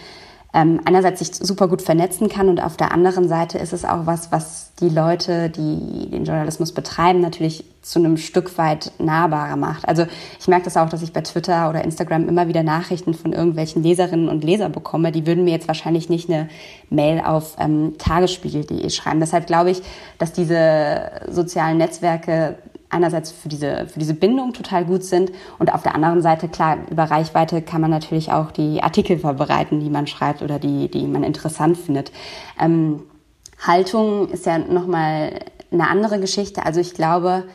ähm, 0.54 0.82
einerseits 0.86 1.20
sich 1.20 1.34
super 1.34 1.68
gut 1.68 1.82
vernetzen 1.82 2.28
kann 2.28 2.50
und 2.50 2.62
auf 2.62 2.76
der 2.76 2.92
anderen 2.92 3.28
Seite 3.30 3.58
ist 3.58 3.72
es 3.72 3.86
auch 3.86 4.06
was, 4.06 4.32
was 4.32 4.72
die 4.82 4.90
Leute, 4.90 5.50
die 5.50 6.10
den 6.10 6.26
Journalismus 6.26 6.74
betreiben, 6.74 7.22
natürlich 7.22 7.64
zu 7.82 8.00
einem 8.00 8.18
Stück 8.18 8.58
weit 8.58 8.92
nahbarer 9.00 9.56
macht. 9.56 9.88
Also 9.88 10.06
ich 10.40 10.48
merke 10.48 10.66
das 10.66 10.78
auch, 10.78 10.90
dass 10.90 11.02
ich 11.02 11.14
bei 11.14 11.22
Twitter 11.22 11.70
oder 11.70 11.84
Instagram 11.84 12.28
immer 12.28 12.48
wieder 12.48 12.64
Nachrichten 12.64 13.14
von 13.14 13.34
irgendwelchen 13.34 13.82
Leserinnen 13.82 14.28
und 14.28 14.44
Lesern 14.44 14.72
bekomme. 14.72 15.12
Die 15.12 15.26
würden 15.26 15.46
mir 15.46 15.52
jetzt 15.52 15.68
wahrscheinlich 15.68 16.10
nicht 16.10 16.30
eine 16.30 16.50
Mail 16.90 17.22
auf 17.22 17.56
ähm, 17.60 17.96
tagesspiegel.de 17.98 18.90
schreiben. 18.90 19.20
Deshalb 19.20 19.48
glaube 19.48 19.72
ich, 19.72 19.82
dass 20.18 20.34
diese 20.34 21.12
sozialen 21.30 21.78
Netzwerke 21.78 22.58
einerseits 22.92 23.32
für 23.32 23.50
diese, 23.50 23.88
für 23.88 24.00
diese 24.00 24.14
Bindung 24.14 24.54
total 24.54 24.86
gut 24.86 25.04
sind 25.04 25.32
und 25.58 25.74
auf 25.74 25.82
der 25.82 25.96
anderen 25.96 26.22
Seite, 26.22 26.48
klar, 26.48 26.78
über 26.90 27.06
Reichweite 27.06 27.62
kann 27.62 27.82
man 27.82 27.90
natürlich 27.90 28.32
auch 28.32 28.52
die 28.52 28.84
Artikel 28.84 29.18
verbreiten, 29.18 29.80
die 29.80 29.90
man 29.90 30.08
schreibt 30.08 30.42
oder 30.42 30.60
die, 30.60 30.90
die 30.90 31.08
man 31.08 31.24
interessant 31.24 31.78
findet. 31.78 32.12
Ähm, 32.60 33.04
Haltung 33.60 34.30
ist 34.30 34.46
ja 34.46 34.58
nochmal 34.58 35.40
eine 35.72 35.90
andere 35.90 36.20
Geschichte. 36.20 36.66
Also 36.66 36.80
ich 36.80 36.94
glaube, 36.94 37.46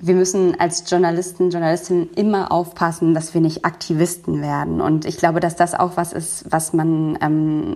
wir 0.00 0.14
müssen 0.14 0.58
als 0.60 0.88
Journalisten, 0.88 1.50
Journalistinnen 1.50 2.10
immer 2.14 2.52
aufpassen, 2.52 3.14
dass 3.14 3.34
wir 3.34 3.40
nicht 3.40 3.64
Aktivisten 3.64 4.40
werden. 4.40 4.80
Und 4.80 5.04
ich 5.04 5.16
glaube, 5.16 5.40
dass 5.40 5.56
das 5.56 5.74
auch 5.74 5.96
was 5.96 6.12
ist, 6.12 6.44
was 6.50 6.72
man 6.72 7.18
ähm, 7.20 7.74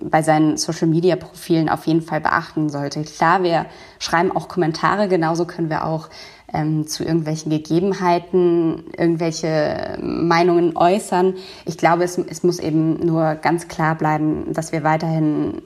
bei 0.00 0.22
seinen 0.22 0.56
Social-Media-Profilen 0.56 1.68
auf 1.68 1.86
jeden 1.86 2.00
Fall 2.00 2.22
beachten 2.22 2.70
sollte. 2.70 3.02
Klar, 3.02 3.42
wir 3.42 3.66
schreiben 3.98 4.34
auch 4.34 4.48
Kommentare, 4.48 5.08
genauso 5.08 5.44
können 5.44 5.68
wir 5.68 5.84
auch 5.84 6.08
ähm, 6.54 6.86
zu 6.86 7.04
irgendwelchen 7.04 7.50
Gegebenheiten 7.50 8.84
irgendwelche 8.96 9.98
Meinungen 10.00 10.74
äußern. 10.74 11.34
Ich 11.66 11.76
glaube, 11.76 12.04
es, 12.04 12.16
es 12.16 12.42
muss 12.42 12.58
eben 12.58 13.04
nur 13.04 13.34
ganz 13.34 13.68
klar 13.68 13.94
bleiben, 13.94 14.54
dass 14.54 14.72
wir 14.72 14.84
weiterhin 14.84 15.60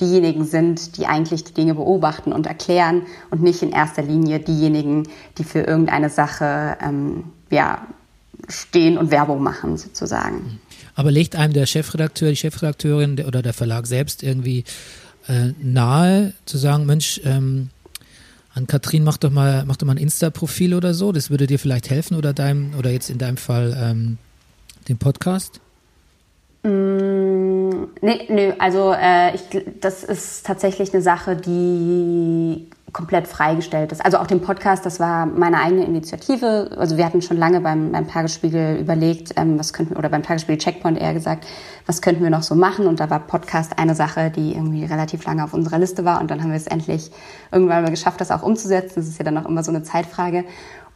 diejenigen 0.00 0.44
sind, 0.44 0.96
die 0.96 1.06
eigentlich 1.06 1.44
die 1.44 1.54
Dinge 1.54 1.74
beobachten 1.74 2.32
und 2.32 2.46
erklären 2.46 3.02
und 3.30 3.42
nicht 3.42 3.62
in 3.62 3.70
erster 3.70 4.02
Linie 4.02 4.40
diejenigen, 4.40 5.08
die 5.38 5.44
für 5.44 5.60
irgendeine 5.60 6.10
Sache 6.10 6.76
ähm, 6.80 7.24
ja, 7.50 7.86
stehen 8.48 8.98
und 8.98 9.10
Werbung 9.10 9.42
machen 9.42 9.76
sozusagen. 9.76 10.60
Aber 10.94 11.10
legt 11.10 11.36
einem 11.36 11.52
der 11.52 11.66
Chefredakteur, 11.66 12.30
die 12.30 12.36
Chefredakteurin 12.36 13.20
oder 13.24 13.42
der 13.42 13.52
Verlag 13.52 13.86
selbst 13.86 14.22
irgendwie 14.22 14.64
äh, 15.28 15.52
nahe, 15.62 16.32
zu 16.46 16.58
sagen, 16.58 16.86
Mensch, 16.86 17.20
ähm, 17.24 17.70
an 18.52 18.66
Katrin, 18.66 19.04
mach 19.04 19.16
doch 19.16 19.30
mal, 19.30 19.64
mach 19.64 19.76
doch 19.76 19.86
mal 19.86 19.94
ein 19.94 19.98
Insta-Profil 19.98 20.74
oder 20.74 20.92
so, 20.92 21.12
das 21.12 21.30
würde 21.30 21.46
dir 21.46 21.58
vielleicht 21.58 21.88
helfen 21.88 22.16
oder 22.16 22.32
deinem, 22.32 22.74
oder 22.76 22.90
jetzt 22.90 23.10
in 23.10 23.18
deinem 23.18 23.36
Fall 23.36 23.76
ähm, 23.80 24.18
den 24.88 24.98
Podcast? 24.98 25.60
Mm, 26.62 27.86
nee, 28.02 28.26
nö, 28.28 28.52
also 28.58 28.92
äh, 28.92 29.34
ich, 29.34 29.42
das 29.80 30.04
ist 30.04 30.44
tatsächlich 30.44 30.92
eine 30.92 31.02
Sache, 31.02 31.36
die 31.36 32.68
komplett 32.92 33.28
freigestellt 33.28 33.92
ist. 33.92 34.04
Also 34.04 34.18
auch 34.18 34.26
den 34.26 34.40
Podcast, 34.40 34.84
das 34.84 35.00
war 35.00 35.26
meine 35.26 35.58
eigene 35.58 35.84
Initiative. 35.84 36.70
Also 36.76 36.96
wir 36.96 37.04
hatten 37.04 37.22
schon 37.22 37.36
lange 37.36 37.60
beim, 37.60 37.92
beim 37.92 38.08
Tagesspiegel 38.08 38.78
überlegt, 38.78 39.32
ähm, 39.36 39.58
was 39.58 39.72
könnten 39.72 39.96
oder 39.96 40.08
beim 40.08 40.22
Tagesspiegel 40.22 40.58
Checkpoint 40.58 41.00
eher 41.00 41.14
gesagt, 41.14 41.46
was 41.86 42.02
könnten 42.02 42.22
wir 42.22 42.30
noch 42.30 42.42
so 42.42 42.54
machen? 42.54 42.86
Und 42.86 43.00
da 43.00 43.08
war 43.10 43.20
Podcast 43.20 43.78
eine 43.78 43.94
Sache, 43.94 44.30
die 44.30 44.54
irgendwie 44.54 44.84
relativ 44.84 45.24
lange 45.24 45.44
auf 45.44 45.54
unserer 45.54 45.78
Liste 45.78 46.04
war. 46.04 46.20
Und 46.20 46.30
dann 46.30 46.42
haben 46.42 46.50
wir 46.50 46.56
es 46.56 46.66
endlich 46.66 47.10
irgendwann 47.52 47.82
mal 47.84 47.90
geschafft, 47.90 48.20
das 48.20 48.30
auch 48.30 48.42
umzusetzen. 48.42 48.94
Das 48.96 49.06
ist 49.06 49.18
ja 49.18 49.24
dann 49.24 49.38
auch 49.38 49.46
immer 49.46 49.62
so 49.62 49.70
eine 49.70 49.82
Zeitfrage. 49.82 50.44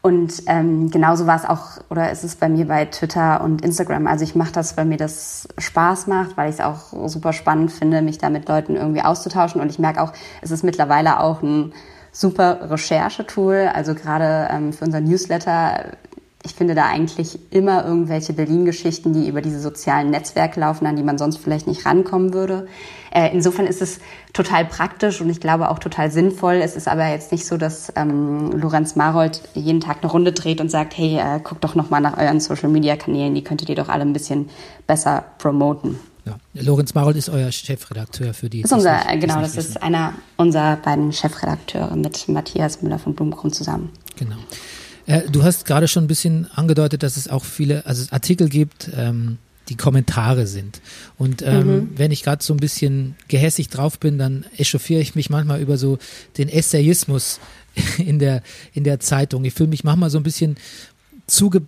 Und 0.05 0.43
ähm, 0.49 0.91
genauso 0.91 1.27
war 1.27 1.37
es 1.37 1.47
auch, 1.47 1.79
oder 1.89 2.13
ist 2.13 2.25
es 2.25 2.37
bei 2.37 2.51
mir 2.51 2.69
bei 2.69 2.85
Twitter 2.85 3.41
und 3.43 3.63
Instagram. 3.65 4.07
Also 4.07 4.23
ich 4.23 4.35
mache 4.35 4.53
das, 4.53 4.77
weil 4.77 4.85
mir 4.85 4.99
das 4.99 5.49
Spaß 5.57 6.09
macht, 6.09 6.37
weil 6.37 6.51
ich 6.51 6.57
es 6.57 6.61
auch 6.61 7.09
super 7.09 7.33
spannend 7.33 7.73
finde, 7.73 8.03
mich 8.03 8.19
da 8.19 8.29
mit 8.29 8.47
Leuten 8.47 8.77
irgendwie 8.77 9.01
auszutauschen. 9.01 9.63
Und 9.63 9.71
ich 9.71 9.79
merke 9.79 10.03
auch, 10.03 10.13
es 10.43 10.51
ist 10.51 10.63
mittlerweile 10.63 11.21
auch 11.21 11.41
ein 11.41 11.73
super 12.13 12.71
Recherchetool. 12.71 13.71
Also 13.73 13.95
gerade 13.95 14.49
ähm, 14.51 14.75
für 14.75 14.85
unser 14.85 15.01
Newsletter 15.01 15.93
ich 16.45 16.55
finde 16.55 16.75
da 16.75 16.87
eigentlich 16.87 17.39
immer 17.51 17.85
irgendwelche 17.87 18.35
Berlin-Geschichten, 18.35 19.15
die 19.15 19.29
über 19.29 19.41
diese 19.41 19.61
sozialen 19.61 20.11
Netzwerke 20.11 20.61
laufen, 20.61 20.87
an 20.87 20.95
die 20.95 21.03
man 21.03 21.17
sonst 21.17 21.39
vielleicht 21.39 21.67
nicht 21.67 21.87
rankommen 21.87 22.35
würde. 22.35 22.69
Äh, 23.11 23.31
insofern 23.33 23.67
ist 23.67 23.81
es 23.81 23.99
total 24.35 24.67
praktisch 24.67 25.23
und 25.23 25.31
ich 25.31 25.41
glaube 25.41 25.71
auch 25.71 25.79
total 25.79 26.11
sinnvoll. 26.11 26.57
Es 26.57 26.77
ist 26.77 26.87
aber 26.87 27.09
jetzt 27.09 27.33
nicht 27.33 27.47
so, 27.47 27.57
dass 27.57 27.93
ähm, 27.97 28.53
Lorenz 28.53 28.95
Marold 28.95 29.41
jeden 29.55 29.81
Tag 29.81 29.99
eine 30.03 30.13
Runde 30.13 30.33
dreht 30.33 30.61
und 30.61 30.71
sagt, 30.71 30.99
hey, 30.99 31.19
äh, 31.19 31.41
guckt 31.41 31.65
doch 31.65 31.75
noch 31.75 31.89
mal 31.89 32.01
nach 32.01 32.19
euren 32.19 32.41
Social-Media-Kanälen, 32.41 33.35
die 33.35 33.43
könntet 33.43 33.71
ihr 33.71 33.77
doch 33.77 33.89
alle 33.89 34.03
ein 34.03 34.13
bisschen 34.13 34.51
besser 34.87 35.25
promoten. 35.39 35.99
Ja. 36.27 36.37
Lorenz 36.55 36.95
Marold 36.95 37.17
ist 37.17 37.31
euer 37.31 37.53
Chefredakteur 37.53 38.35
für 38.35 38.51
die. 38.51 38.63
Das 38.63 38.71
ist 38.71 38.77
unser, 38.77 38.97
nicht, 38.97 39.21
genau, 39.21 39.41
das 39.41 39.57
ist 39.57 39.83
einer 39.83 40.15
unserer 40.37 40.77
beiden 40.77 41.13
Chefredakteure 41.13 41.97
mit 41.97 42.29
Matthias 42.29 42.83
Müller 42.83 42.99
von 42.99 43.15
Blumkrum 43.15 43.53
zusammen. 43.53 43.91
Genau. 44.17 44.37
Äh, 45.07 45.23
du 45.31 45.43
hast 45.43 45.67
gerade 45.67 45.89
schon 45.89 46.05
ein 46.05 46.09
bisschen 46.09 46.51
angedeutet, 46.55 47.03
dass 47.03 47.17
es 47.17 47.29
auch 47.29 47.45
viele 47.45 47.87
also 47.87 48.07
Artikel 48.11 48.49
gibt, 48.49 48.91
ähm, 48.97 49.39
die 49.69 49.77
Kommentare 49.77 50.47
sind. 50.47 50.81
Und 51.19 51.43
ähm, 51.43 51.67
mhm. 51.67 51.89
wenn 51.97 52.11
ich 52.11 52.23
gerade 52.23 52.43
so 52.43 52.53
ein 52.53 52.59
bisschen 52.59 53.17
gehässig 53.29 53.69
drauf 53.69 53.99
bin, 53.99 54.19
dann 54.19 54.45
echauffiere 54.57 55.01
ich 55.01 55.15
mich 55.15 55.31
manchmal 55.31 55.61
über 55.61 55.79
so 55.79 55.99
den 56.37 56.49
Essayismus 56.49 57.41
in 57.99 58.19
der, 58.19 58.43
in 58.73 58.85
der 58.85 59.01
Zeitung. 59.01 59.45
Ich 59.45 59.55
fühle 59.55 59.71
mich 59.71 59.85
manchmal 59.85 60.11
so 60.11 60.19
ein 60.19 60.23
bisschen 60.23 60.57
zuge, 61.27 61.63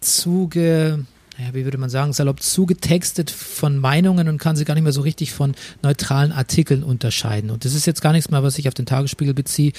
zuge, 0.00 1.04
ja, 1.38 1.54
wie 1.54 1.64
würde 1.64 1.78
man 1.78 1.88
sagen, 1.88 2.12
salopp 2.12 2.42
zugetextet 2.42 3.30
von 3.30 3.78
Meinungen 3.78 4.28
und 4.28 4.38
kann 4.38 4.56
sie 4.56 4.64
gar 4.64 4.74
nicht 4.74 4.82
mehr 4.82 4.92
so 4.92 5.02
richtig 5.02 5.32
von 5.32 5.54
neutralen 5.82 6.32
Artikeln 6.32 6.82
unterscheiden. 6.82 7.50
Und 7.50 7.64
das 7.64 7.74
ist 7.74 7.86
jetzt 7.86 8.02
gar 8.02 8.12
nichts 8.12 8.30
mehr, 8.30 8.42
was 8.42 8.58
ich 8.58 8.66
auf 8.66 8.74
den 8.74 8.86
Tagesspiegel 8.86 9.34
beziehe. 9.34 9.72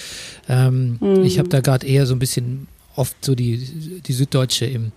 Ähm, 0.48 0.98
mhm. 1.02 1.24
Ich 1.24 1.38
habe 1.38 1.50
da 1.50 1.60
gerade 1.60 1.86
eher 1.86 2.06
so 2.06 2.16
ein 2.16 2.20
bisschen 2.20 2.68
oft 2.96 3.24
so 3.24 3.36
die, 3.36 4.02
die 4.02 4.14
Süddeutsche 4.14 4.66
im, 4.66 4.94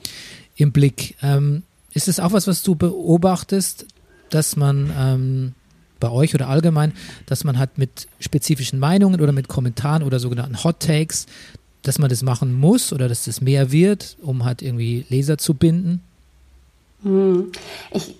im 0.54 0.70
Blick. 0.70 1.16
Ähm, 1.20 1.64
ist 1.94 2.06
es 2.06 2.20
auch 2.20 2.32
was, 2.32 2.46
was 2.46 2.62
du 2.62 2.76
beobachtest, 2.76 3.86
dass 4.30 4.54
man 4.54 4.92
ähm, 4.96 5.52
bei 5.98 6.10
euch 6.10 6.34
oder 6.34 6.48
allgemein, 6.48 6.92
dass 7.26 7.42
man 7.42 7.58
hat 7.58 7.76
mit 7.76 8.06
spezifischen 8.20 8.78
Meinungen 8.78 9.20
oder 9.20 9.32
mit 9.32 9.48
Kommentaren 9.48 10.02
oder 10.04 10.20
sogenannten 10.20 10.62
Hot 10.62 10.80
Takes, 10.80 11.26
dass 11.82 11.98
man 11.98 12.08
das 12.08 12.22
machen 12.22 12.54
muss 12.54 12.92
oder 12.92 13.08
dass 13.08 13.24
das 13.24 13.40
mehr 13.40 13.72
wird, 13.72 14.16
um 14.22 14.44
halt 14.44 14.62
irgendwie 14.62 15.04
Leser 15.08 15.38
zu 15.38 15.54
binden? 15.54 16.02
Hm. 17.02 17.52
Ich, 17.92 18.16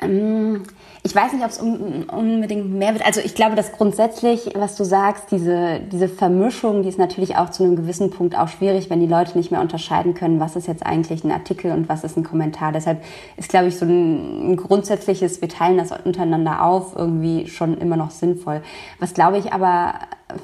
ähm, 0.00 0.62
ich 1.02 1.14
weiß 1.14 1.32
nicht, 1.32 1.44
ob 1.44 1.50
es 1.50 1.60
un 1.60 2.04
unbedingt 2.04 2.72
mehr 2.72 2.92
wird. 2.92 3.06
Also 3.06 3.20
ich 3.20 3.34
glaube, 3.34 3.56
dass 3.56 3.72
grundsätzlich, 3.72 4.50
was 4.54 4.76
du 4.76 4.84
sagst, 4.84 5.30
diese, 5.30 5.80
diese 5.90 6.08
Vermischung, 6.08 6.82
die 6.82 6.88
ist 6.88 6.98
natürlich 6.98 7.36
auch 7.36 7.50
zu 7.50 7.62
einem 7.62 7.76
gewissen 7.76 8.10
Punkt 8.10 8.36
auch 8.36 8.48
schwierig, 8.48 8.90
wenn 8.90 9.00
die 9.00 9.06
Leute 9.06 9.38
nicht 9.38 9.50
mehr 9.50 9.60
unterscheiden 9.60 10.14
können, 10.14 10.40
was 10.40 10.56
ist 10.56 10.66
jetzt 10.66 10.84
eigentlich 10.84 11.24
ein 11.24 11.32
Artikel 11.32 11.72
und 11.72 11.88
was 11.88 12.04
ist 12.04 12.16
ein 12.16 12.24
Kommentar. 12.24 12.72
Deshalb 12.72 13.02
ist, 13.36 13.48
glaube 13.48 13.68
ich, 13.68 13.78
so 13.78 13.86
ein, 13.86 14.52
ein 14.52 14.56
grundsätzliches, 14.56 15.40
wir 15.40 15.48
teilen 15.48 15.78
das 15.78 15.92
untereinander 15.92 16.64
auf, 16.64 16.94
irgendwie 16.96 17.46
schon 17.46 17.78
immer 17.78 17.96
noch 17.96 18.10
sinnvoll. 18.10 18.62
Was 18.98 19.14
glaube 19.14 19.38
ich 19.38 19.52
aber 19.52 19.94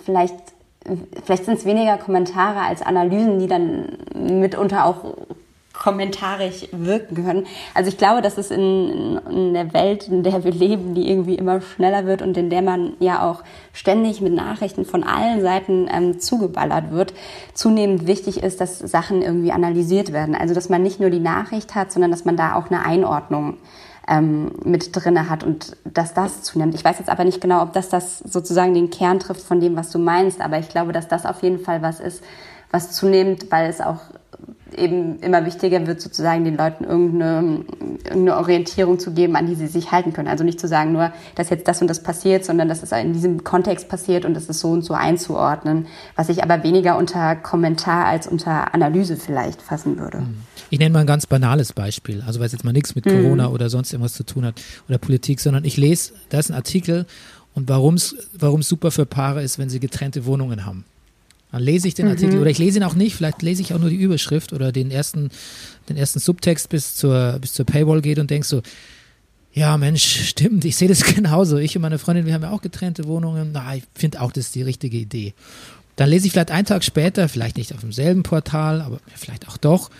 vielleicht 0.04 0.34
vielleicht 1.24 1.44
sind 1.46 1.58
es 1.58 1.64
weniger 1.64 1.96
Kommentare 1.96 2.60
als 2.60 2.82
Analysen, 2.82 3.38
die 3.38 3.46
dann 3.46 3.98
mitunter 4.14 4.84
auch 4.84 5.14
kommentarig 5.74 6.68
wirken 6.72 7.16
können. 7.16 7.46
Also 7.74 7.88
ich 7.88 7.98
glaube, 7.98 8.22
dass 8.22 8.38
es 8.38 8.50
in, 8.50 9.18
in, 9.28 9.54
der 9.54 9.72
Welt, 9.74 10.08
in 10.08 10.22
der 10.22 10.44
wir 10.44 10.52
leben, 10.52 10.94
die 10.94 11.10
irgendwie 11.10 11.34
immer 11.34 11.60
schneller 11.60 12.06
wird 12.06 12.22
und 12.22 12.36
in 12.36 12.48
der 12.48 12.62
man 12.62 12.94
ja 13.00 13.28
auch 13.28 13.42
ständig 13.72 14.20
mit 14.20 14.32
Nachrichten 14.32 14.84
von 14.84 15.02
allen 15.02 15.40
Seiten 15.42 15.88
ähm, 15.92 16.20
zugeballert 16.20 16.92
wird, 16.92 17.12
zunehmend 17.54 18.06
wichtig 18.06 18.42
ist, 18.42 18.60
dass 18.60 18.78
Sachen 18.78 19.20
irgendwie 19.20 19.50
analysiert 19.50 20.12
werden. 20.12 20.36
Also 20.36 20.54
dass 20.54 20.68
man 20.68 20.82
nicht 20.82 21.00
nur 21.00 21.10
die 21.10 21.20
Nachricht 21.20 21.74
hat, 21.74 21.90
sondern 21.90 22.12
dass 22.12 22.24
man 22.24 22.36
da 22.36 22.54
auch 22.54 22.70
eine 22.70 22.86
Einordnung 22.86 23.58
ähm, 24.06 24.52
mit 24.64 24.94
drinne 24.94 25.28
hat 25.28 25.42
und 25.42 25.76
dass 25.84 26.14
das 26.14 26.42
zunimmt. 26.42 26.74
Ich 26.74 26.84
weiß 26.84 26.98
jetzt 26.98 27.10
aber 27.10 27.24
nicht 27.24 27.40
genau, 27.40 27.62
ob 27.62 27.72
das 27.72 27.88
das 27.88 28.20
sozusagen 28.20 28.74
den 28.74 28.90
Kern 28.90 29.18
trifft 29.18 29.42
von 29.42 29.60
dem, 29.60 29.74
was 29.74 29.90
du 29.90 29.98
meinst, 29.98 30.40
aber 30.40 30.58
ich 30.58 30.68
glaube, 30.68 30.92
dass 30.92 31.08
das 31.08 31.26
auf 31.26 31.42
jeden 31.42 31.58
Fall 31.58 31.82
was 31.82 31.98
ist, 31.98 32.22
was 32.70 32.92
zunimmt, 32.92 33.50
weil 33.50 33.68
es 33.68 33.80
auch 33.80 34.00
eben 34.76 35.18
immer 35.20 35.46
wichtiger 35.46 35.86
wird, 35.86 36.00
sozusagen 36.00 36.44
den 36.44 36.56
Leuten 36.56 36.84
irgendeine, 36.84 37.64
irgendeine 38.04 38.36
Orientierung 38.36 38.98
zu 38.98 39.12
geben, 39.12 39.36
an 39.36 39.46
die 39.46 39.54
sie 39.54 39.66
sich 39.66 39.92
halten 39.92 40.12
können. 40.12 40.28
Also 40.28 40.44
nicht 40.44 40.60
zu 40.60 40.68
sagen 40.68 40.92
nur, 40.92 41.12
dass 41.34 41.50
jetzt 41.50 41.66
das 41.68 41.80
und 41.80 41.88
das 41.88 42.02
passiert, 42.02 42.44
sondern 42.44 42.68
dass 42.68 42.82
es 42.82 42.92
in 42.92 43.12
diesem 43.12 43.44
Kontext 43.44 43.88
passiert 43.88 44.24
und 44.24 44.34
das 44.34 44.46
ist 44.46 44.60
so 44.60 44.68
und 44.70 44.82
so 44.82 44.94
einzuordnen, 44.94 45.86
was 46.16 46.28
ich 46.28 46.42
aber 46.42 46.62
weniger 46.62 46.96
unter 46.98 47.36
Kommentar 47.36 48.06
als 48.06 48.26
unter 48.26 48.74
Analyse 48.74 49.16
vielleicht 49.16 49.62
fassen 49.62 49.98
würde. 49.98 50.22
Ich 50.70 50.78
nenne 50.78 50.92
mal 50.92 51.00
ein 51.00 51.06
ganz 51.06 51.26
banales 51.26 51.72
Beispiel, 51.72 52.22
also 52.26 52.40
weil 52.40 52.46
es 52.46 52.52
jetzt 52.52 52.64
mal 52.64 52.72
nichts 52.72 52.94
mit 52.94 53.06
mhm. 53.06 53.22
Corona 53.22 53.48
oder 53.48 53.70
sonst 53.70 53.92
irgendwas 53.92 54.14
zu 54.14 54.24
tun 54.24 54.44
hat 54.44 54.60
oder 54.88 54.98
Politik, 54.98 55.40
sondern 55.40 55.64
ich 55.64 55.76
lese, 55.76 56.12
da 56.30 56.38
ist 56.38 56.50
ein 56.50 56.54
Artikel 56.54 57.06
und 57.54 57.68
warum 57.68 57.94
es 57.94 58.14
super 58.68 58.90
für 58.90 59.06
Paare 59.06 59.42
ist, 59.42 59.58
wenn 59.58 59.68
sie 59.68 59.80
getrennte 59.80 60.26
Wohnungen 60.26 60.66
haben. 60.66 60.84
Dann 61.54 61.62
lese 61.62 61.86
ich 61.86 61.94
den 61.94 62.08
Artikel 62.08 62.34
mhm. 62.34 62.40
oder 62.40 62.50
ich 62.50 62.58
lese 62.58 62.80
ihn 62.80 62.82
auch 62.82 62.96
nicht, 62.96 63.14
vielleicht 63.14 63.40
lese 63.40 63.62
ich 63.62 63.72
auch 63.72 63.78
nur 63.78 63.88
die 63.88 63.94
Überschrift 63.94 64.52
oder 64.52 64.72
den 64.72 64.90
ersten, 64.90 65.30
den 65.88 65.96
ersten 65.96 66.18
Subtext 66.18 66.68
bis 66.68 66.96
zur, 66.96 67.38
bis 67.40 67.52
zur 67.52 67.64
Paywall 67.64 68.02
geht 68.02 68.18
und 68.18 68.28
denke 68.28 68.44
so, 68.44 68.60
ja, 69.52 69.76
Mensch, 69.76 70.30
stimmt, 70.30 70.64
ich 70.64 70.74
sehe 70.74 70.88
das 70.88 71.04
genauso. 71.14 71.58
Ich 71.58 71.76
und 71.76 71.82
meine 71.82 72.00
Freundin, 72.00 72.26
wir 72.26 72.34
haben 72.34 72.42
ja 72.42 72.50
auch 72.50 72.60
getrennte 72.60 73.06
Wohnungen. 73.06 73.50
Na, 73.52 73.76
ich 73.76 73.84
finde 73.94 74.20
auch, 74.20 74.32
das 74.32 74.46
ist 74.46 74.56
die 74.56 74.62
richtige 74.62 74.96
Idee. 74.96 75.32
Dann 75.94 76.08
lese 76.08 76.26
ich 76.26 76.32
vielleicht 76.32 76.50
einen 76.50 76.66
Tag 76.66 76.82
später, 76.82 77.28
vielleicht 77.28 77.56
nicht 77.56 77.72
auf 77.72 77.82
demselben 77.82 78.24
Portal, 78.24 78.80
aber 78.80 78.98
vielleicht 79.14 79.46
auch 79.46 79.56
doch, 79.56 79.90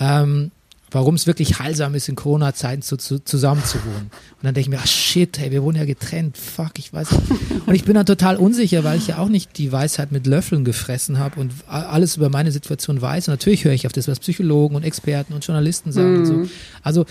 ähm, 0.00 0.50
warum 0.90 1.16
es 1.16 1.26
wirklich 1.26 1.58
heilsam 1.58 1.94
ist, 1.94 2.08
in 2.08 2.14
Corona-Zeiten 2.14 2.82
zu, 2.82 2.96
zu, 2.96 3.22
zusammen 3.22 3.64
zu 3.64 3.78
wohnen. 3.84 4.10
Und 4.12 4.44
dann 4.44 4.54
denke 4.54 4.60
ich 4.60 4.68
mir, 4.68 4.78
ach 4.80 4.86
shit, 4.86 5.38
hey, 5.38 5.50
wir 5.50 5.62
wohnen 5.62 5.76
ja 5.76 5.84
getrennt, 5.84 6.38
fuck, 6.38 6.78
ich 6.78 6.92
weiß 6.92 7.10
nicht. 7.10 7.22
Und 7.66 7.74
ich 7.74 7.84
bin 7.84 7.94
dann 7.94 8.06
total 8.06 8.36
unsicher, 8.36 8.84
weil 8.84 8.98
ich 8.98 9.08
ja 9.08 9.18
auch 9.18 9.28
nicht 9.28 9.58
die 9.58 9.72
Weisheit 9.72 10.12
mit 10.12 10.26
Löffeln 10.26 10.64
gefressen 10.64 11.18
habe 11.18 11.40
und 11.40 11.52
alles 11.66 12.16
über 12.16 12.28
meine 12.28 12.52
Situation 12.52 13.00
weiß. 13.00 13.28
Und 13.28 13.32
natürlich 13.32 13.64
höre 13.64 13.72
ich 13.72 13.86
auf 13.86 13.92
das, 13.92 14.06
was 14.06 14.20
Psychologen 14.20 14.76
und 14.76 14.84
Experten 14.84 15.32
und 15.34 15.44
Journalisten 15.44 15.90
sagen. 15.90 16.12
Mhm. 16.12 16.18
Und 16.18 16.26
so. 16.26 16.34
Mhm. 16.34 16.50
Also 16.82 17.06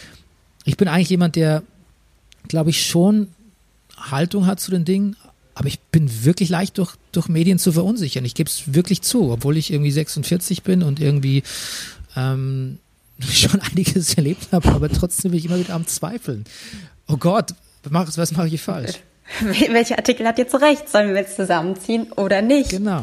ich 0.63 0.77
bin 0.77 0.87
eigentlich 0.87 1.09
jemand, 1.09 1.35
der, 1.35 1.61
glaube 2.47 2.69
ich, 2.69 2.85
schon 2.85 3.27
Haltung 3.97 4.45
hat 4.45 4.59
zu 4.59 4.71
den 4.71 4.85
Dingen, 4.85 5.17
aber 5.53 5.67
ich 5.67 5.79
bin 5.79 6.25
wirklich 6.25 6.49
leicht 6.49 6.77
durch, 6.77 6.95
durch 7.11 7.27
Medien 7.27 7.59
zu 7.59 7.71
verunsichern. 7.71 8.25
Ich 8.25 8.35
gebe 8.35 8.49
es 8.49 8.73
wirklich 8.73 9.01
zu, 9.01 9.31
obwohl 9.31 9.57
ich 9.57 9.71
irgendwie 9.71 9.91
46 9.91 10.63
bin 10.63 10.83
und 10.83 10.99
irgendwie 10.99 11.43
ähm, 12.15 12.77
schon 13.31 13.61
einiges 13.61 14.13
erlebt 14.15 14.47
habe, 14.51 14.69
aber 14.69 14.89
trotzdem 14.89 15.31
bin 15.31 15.39
ich 15.39 15.45
immer 15.45 15.59
wieder 15.59 15.73
am 15.73 15.87
Zweifeln. 15.87 16.45
Oh 17.07 17.17
Gott, 17.17 17.53
was 17.83 18.31
mache 18.31 18.47
ich 18.47 18.61
falsch? 18.61 18.99
Welcher 19.41 19.97
Artikel 19.97 20.27
hat 20.27 20.37
jetzt 20.37 20.53
recht? 20.61 20.87
Sollen 20.87 21.09
wir 21.09 21.15
jetzt 21.15 21.35
zusammenziehen 21.35 22.11
oder 22.15 22.41
nicht? 22.43 22.69
Genau. 22.69 23.01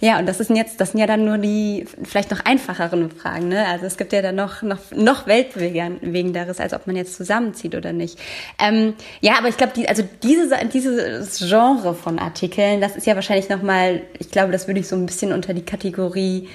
Ja, 0.00 0.18
und 0.18 0.26
das 0.26 0.40
ist 0.40 0.50
jetzt, 0.50 0.80
das 0.80 0.90
sind 0.90 1.00
ja 1.00 1.06
dann 1.06 1.24
nur 1.24 1.38
die 1.38 1.86
vielleicht 2.02 2.30
noch 2.32 2.44
einfacheren 2.44 3.10
Fragen, 3.10 3.48
ne? 3.48 3.66
Also 3.66 3.86
es 3.86 3.96
gibt 3.96 4.12
ja 4.12 4.22
dann 4.22 4.34
noch, 4.34 4.62
noch, 4.62 4.78
noch 4.92 5.26
weltbewegenderes, 5.26 6.58
als 6.58 6.74
ob 6.74 6.86
man 6.86 6.96
jetzt 6.96 7.14
zusammenzieht 7.14 7.76
oder 7.76 7.92
nicht. 7.92 8.18
Ähm, 8.58 8.94
ja, 9.20 9.38
aber 9.38 9.48
ich 9.48 9.56
glaube, 9.56 9.72
die, 9.76 9.88
also 9.88 10.02
diese, 10.22 10.56
dieses 10.72 11.38
Genre 11.38 11.94
von 11.94 12.18
Artikeln, 12.18 12.80
das 12.80 12.96
ist 12.96 13.06
ja 13.06 13.14
wahrscheinlich 13.14 13.48
nochmal, 13.48 14.02
ich 14.18 14.30
glaube, 14.30 14.50
das 14.50 14.66
würde 14.66 14.80
ich 14.80 14.88
so 14.88 14.96
ein 14.96 15.06
bisschen 15.06 15.32
unter 15.32 15.54
die 15.54 15.64
Kategorie 15.64 16.48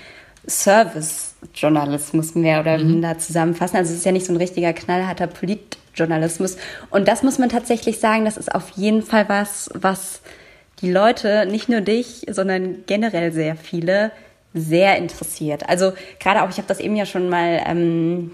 Service-Journalismus 0.47 2.35
mehr 2.35 2.61
oder 2.61 2.77
mhm. 2.77 2.91
minder 2.91 3.17
zusammenfassen. 3.17 3.77
Also 3.77 3.91
es 3.91 3.99
ist 3.99 4.05
ja 4.05 4.11
nicht 4.11 4.25
so 4.25 4.33
ein 4.33 4.37
richtiger 4.37 4.73
knallharter 4.73 5.27
Politjournalismus. 5.27 6.57
Und 6.89 7.07
das 7.07 7.23
muss 7.23 7.37
man 7.37 7.49
tatsächlich 7.49 7.99
sagen, 7.99 8.25
das 8.25 8.37
ist 8.37 8.53
auf 8.53 8.69
jeden 8.71 9.03
Fall 9.03 9.29
was, 9.29 9.69
was 9.73 10.21
die 10.81 10.91
Leute, 10.91 11.45
nicht 11.45 11.69
nur 11.69 11.81
dich, 11.81 12.25
sondern 12.29 12.83
generell 12.87 13.31
sehr 13.31 13.55
viele, 13.55 14.11
sehr 14.53 14.97
interessiert. 14.97 15.69
Also 15.69 15.93
gerade 16.19 16.41
auch, 16.41 16.49
ich 16.49 16.57
habe 16.57 16.67
das 16.67 16.79
eben 16.79 16.95
ja 16.95 17.05
schon 17.05 17.29
mal 17.29 17.61
ähm, 17.65 18.31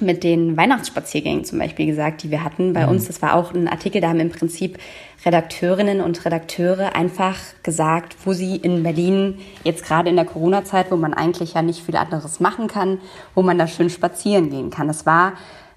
mit 0.00 0.24
den 0.24 0.56
Weihnachtsspaziergängen 0.56 1.44
zum 1.44 1.58
Beispiel 1.58 1.86
gesagt, 1.86 2.22
die 2.22 2.30
wir 2.30 2.44
hatten 2.44 2.72
bei 2.72 2.84
mhm. 2.84 2.92
uns. 2.92 3.06
Das 3.06 3.22
war 3.22 3.34
auch 3.34 3.52
ein 3.54 3.68
Artikel, 3.68 4.00
da 4.00 4.08
haben 4.08 4.20
im 4.20 4.30
Prinzip 4.30 4.78
Redakteurinnen 5.24 6.00
und 6.00 6.24
Redakteure 6.24 6.94
einfach 6.94 7.36
gesagt, 7.62 8.16
wo 8.24 8.32
sie 8.32 8.56
in 8.56 8.82
Berlin 8.82 9.38
jetzt 9.64 9.84
gerade 9.84 10.08
in 10.10 10.16
der 10.16 10.24
Corona-Zeit, 10.24 10.90
wo 10.90 10.96
man 10.96 11.14
eigentlich 11.14 11.54
ja 11.54 11.62
nicht 11.62 11.84
viel 11.84 11.96
anderes 11.96 12.40
machen 12.40 12.68
kann, 12.68 12.98
wo 13.34 13.42
man 13.42 13.58
da 13.58 13.66
schön 13.66 13.90
spazieren 13.90 14.50
gehen 14.50 14.70
kann. 14.70 14.86
Das 14.86 15.06
war 15.06 15.34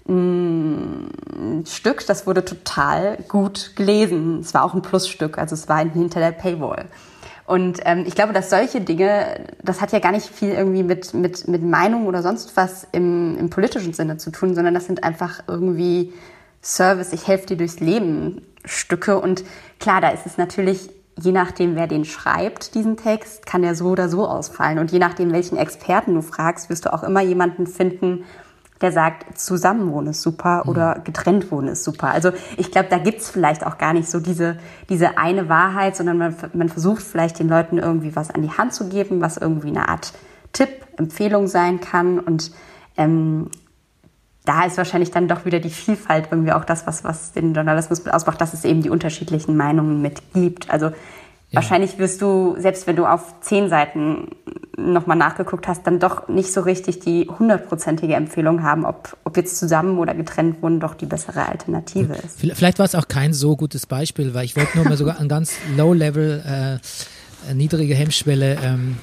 ein 0.08 1.64
Stück, 1.68 2.06
das 2.08 2.26
wurde 2.28 2.44
total 2.44 3.18
gut 3.28 3.74
gelesen. 3.76 4.40
Es 4.40 4.54
war 4.54 4.64
auch 4.64 4.74
ein 4.74 4.82
Plusstück, 4.82 5.38
also 5.38 5.54
es 5.54 5.70
war 5.70 5.78
hinter 5.78 6.20
der 6.20 6.32
Paywall. 6.32 6.86
Und 7.52 7.82
ähm, 7.84 8.06
ich 8.08 8.16
glaube, 8.16 8.32
dass 8.32 8.50
solche 8.50 8.80
Dinge, 8.80 9.42
das 9.62 9.82
hat 9.82 9.92
ja 9.92 10.00
gar 10.00 10.14
nicht 10.14 10.28
viel 10.28 10.52
irgendwie 10.52 10.84
mit, 10.84 11.14
mit, 11.14 11.50
mit 11.50 11.62
Meinung 11.62 12.08
oder 12.08 12.24
sonst 12.24 12.56
was 12.56 12.88
im, 12.94 13.38
im 13.38 13.50
politischen 13.50 13.92
Sinne 13.92 14.16
zu 14.16 14.32
tun, 14.32 14.56
sondern 14.56 14.74
das 14.74 14.86
sind 14.86 15.04
einfach 15.04 15.44
irgendwie 15.50 16.14
Service, 16.64 17.12
ich 17.12 17.28
helfe 17.28 17.48
dir 17.48 17.58
durchs 17.58 17.82
Leben 17.82 18.42
Stücke. 18.64 19.20
Und 19.20 19.44
klar, 19.82 20.00
da 20.00 20.12
ist 20.12 20.26
es 20.26 20.38
natürlich, 20.38 20.92
je 21.20 21.34
nachdem, 21.34 21.76
wer 21.76 21.88
den 21.88 22.06
schreibt, 22.06 22.74
diesen 22.74 22.96
Text, 22.96 23.46
kann 23.46 23.64
der 23.64 23.76
so 23.76 23.90
oder 23.90 24.08
so 24.08 24.26
ausfallen. 24.26 24.80
Und 24.80 24.94
je 24.94 25.00
nachdem, 25.00 25.34
welchen 25.34 25.58
Experten 25.58 26.16
du 26.16 26.22
fragst, 26.22 26.70
wirst 26.70 26.86
du 26.86 26.94
auch 26.94 27.04
immer 27.04 27.22
jemanden 27.22 27.68
finden, 27.68 28.24
der 28.82 28.92
sagt, 28.92 29.38
Zusammenwohnen 29.38 30.12
ist 30.12 30.22
super 30.22 30.64
oder 30.68 30.98
mhm. 30.98 31.04
getrennt 31.04 31.52
wohnen 31.52 31.70
ist 31.70 31.84
super. 31.84 32.08
Also 32.08 32.32
ich 32.58 32.72
glaube, 32.72 32.90
da 32.90 32.98
gibt's 32.98 33.30
vielleicht 33.30 33.66
auch 33.66 33.78
gar 33.78 33.94
nicht 33.94 34.10
so 34.10 34.20
diese, 34.20 34.58
diese 34.90 35.18
eine 35.18 35.50
Wahrheit, 35.50 35.96
sondern 35.96 36.18
man, 36.18 36.36
man 36.54 36.70
versucht 36.70 37.04
vielleicht 37.04 37.40
den 37.40 37.48
Leuten 37.48 37.78
irgendwie 37.78 38.16
was 38.16 38.32
an 38.32 38.42
die 38.42 38.52
Hand 38.52 38.74
zu 38.74 38.90
geben, 38.90 39.22
was 39.22 39.38
irgendwie 39.38 39.70
eine 39.70 39.88
Art 39.88 40.14
Tipp, 40.54 40.70
Empfehlung 40.98 41.48
sein 41.48 41.80
kann. 41.80 42.20
Und 42.20 42.52
ähm, 42.98 43.50
da 44.46 44.66
ist 44.66 44.78
wahrscheinlich 44.78 45.12
dann 45.12 45.28
doch 45.28 45.46
wieder 45.46 45.60
die 45.60 45.70
Vielfalt 45.70 46.30
irgendwie 46.32 46.52
auch 46.52 46.66
das, 46.66 46.88
was, 46.88 47.04
was 47.04 47.32
den 47.32 47.54
Journalismus 47.54 48.08
ausmacht, 48.08 48.42
dass 48.42 48.54
es 48.54 48.66
eben 48.66 48.82
die 48.82 48.90
unterschiedlichen 48.90 49.56
Meinungen 49.56 50.02
mit 50.02 50.22
gibt. 50.34 50.72
Also 50.72 50.92
ja. 51.52 51.56
wahrscheinlich 51.56 51.98
wirst 52.00 52.22
du, 52.22 52.56
selbst 52.58 52.88
wenn 52.88 52.96
du 52.96 53.06
auf 53.06 53.42
zehn 53.42 53.70
Seiten 53.70 54.30
nochmal 54.78 55.18
nachgeguckt 55.18 55.68
hast, 55.68 55.86
dann 55.86 56.00
doch 56.00 56.28
nicht 56.28 56.52
so 56.52 56.62
richtig 56.62 57.00
die 57.00 57.28
hundertprozentige 57.28 58.16
Empfehlung 58.16 58.64
haben, 58.64 58.86
ob, 58.86 59.18
ob 59.26 59.38
jetzt 59.38 59.58
zusammen 59.58 59.98
oder 59.98 60.16
getrennt 60.16 60.62
wohnen 60.62 60.80
doch 60.80 60.96
die 60.96 61.06
bessere 61.06 61.48
Alternative 61.48 62.14
ist. 62.14 62.40
Vielleicht 62.40 62.80
war 62.80 62.86
es 62.86 62.96
auch 62.96 63.08
kein 63.08 63.34
so 63.34 63.56
gutes 63.56 63.86
Beispiel, 63.86 64.34
weil 64.34 64.46
ich 64.46 64.56
wollte 64.56 64.78
nur 64.78 64.86
mal 64.86 64.98
sogar 64.98 65.20
ein 65.20 65.28
ganz 65.28 65.54
Low-Level, 65.76 66.80
äh, 67.50 67.54
niedrige 67.54 67.96
Hemmschwelle 67.96 68.58
ähm, 68.64 68.98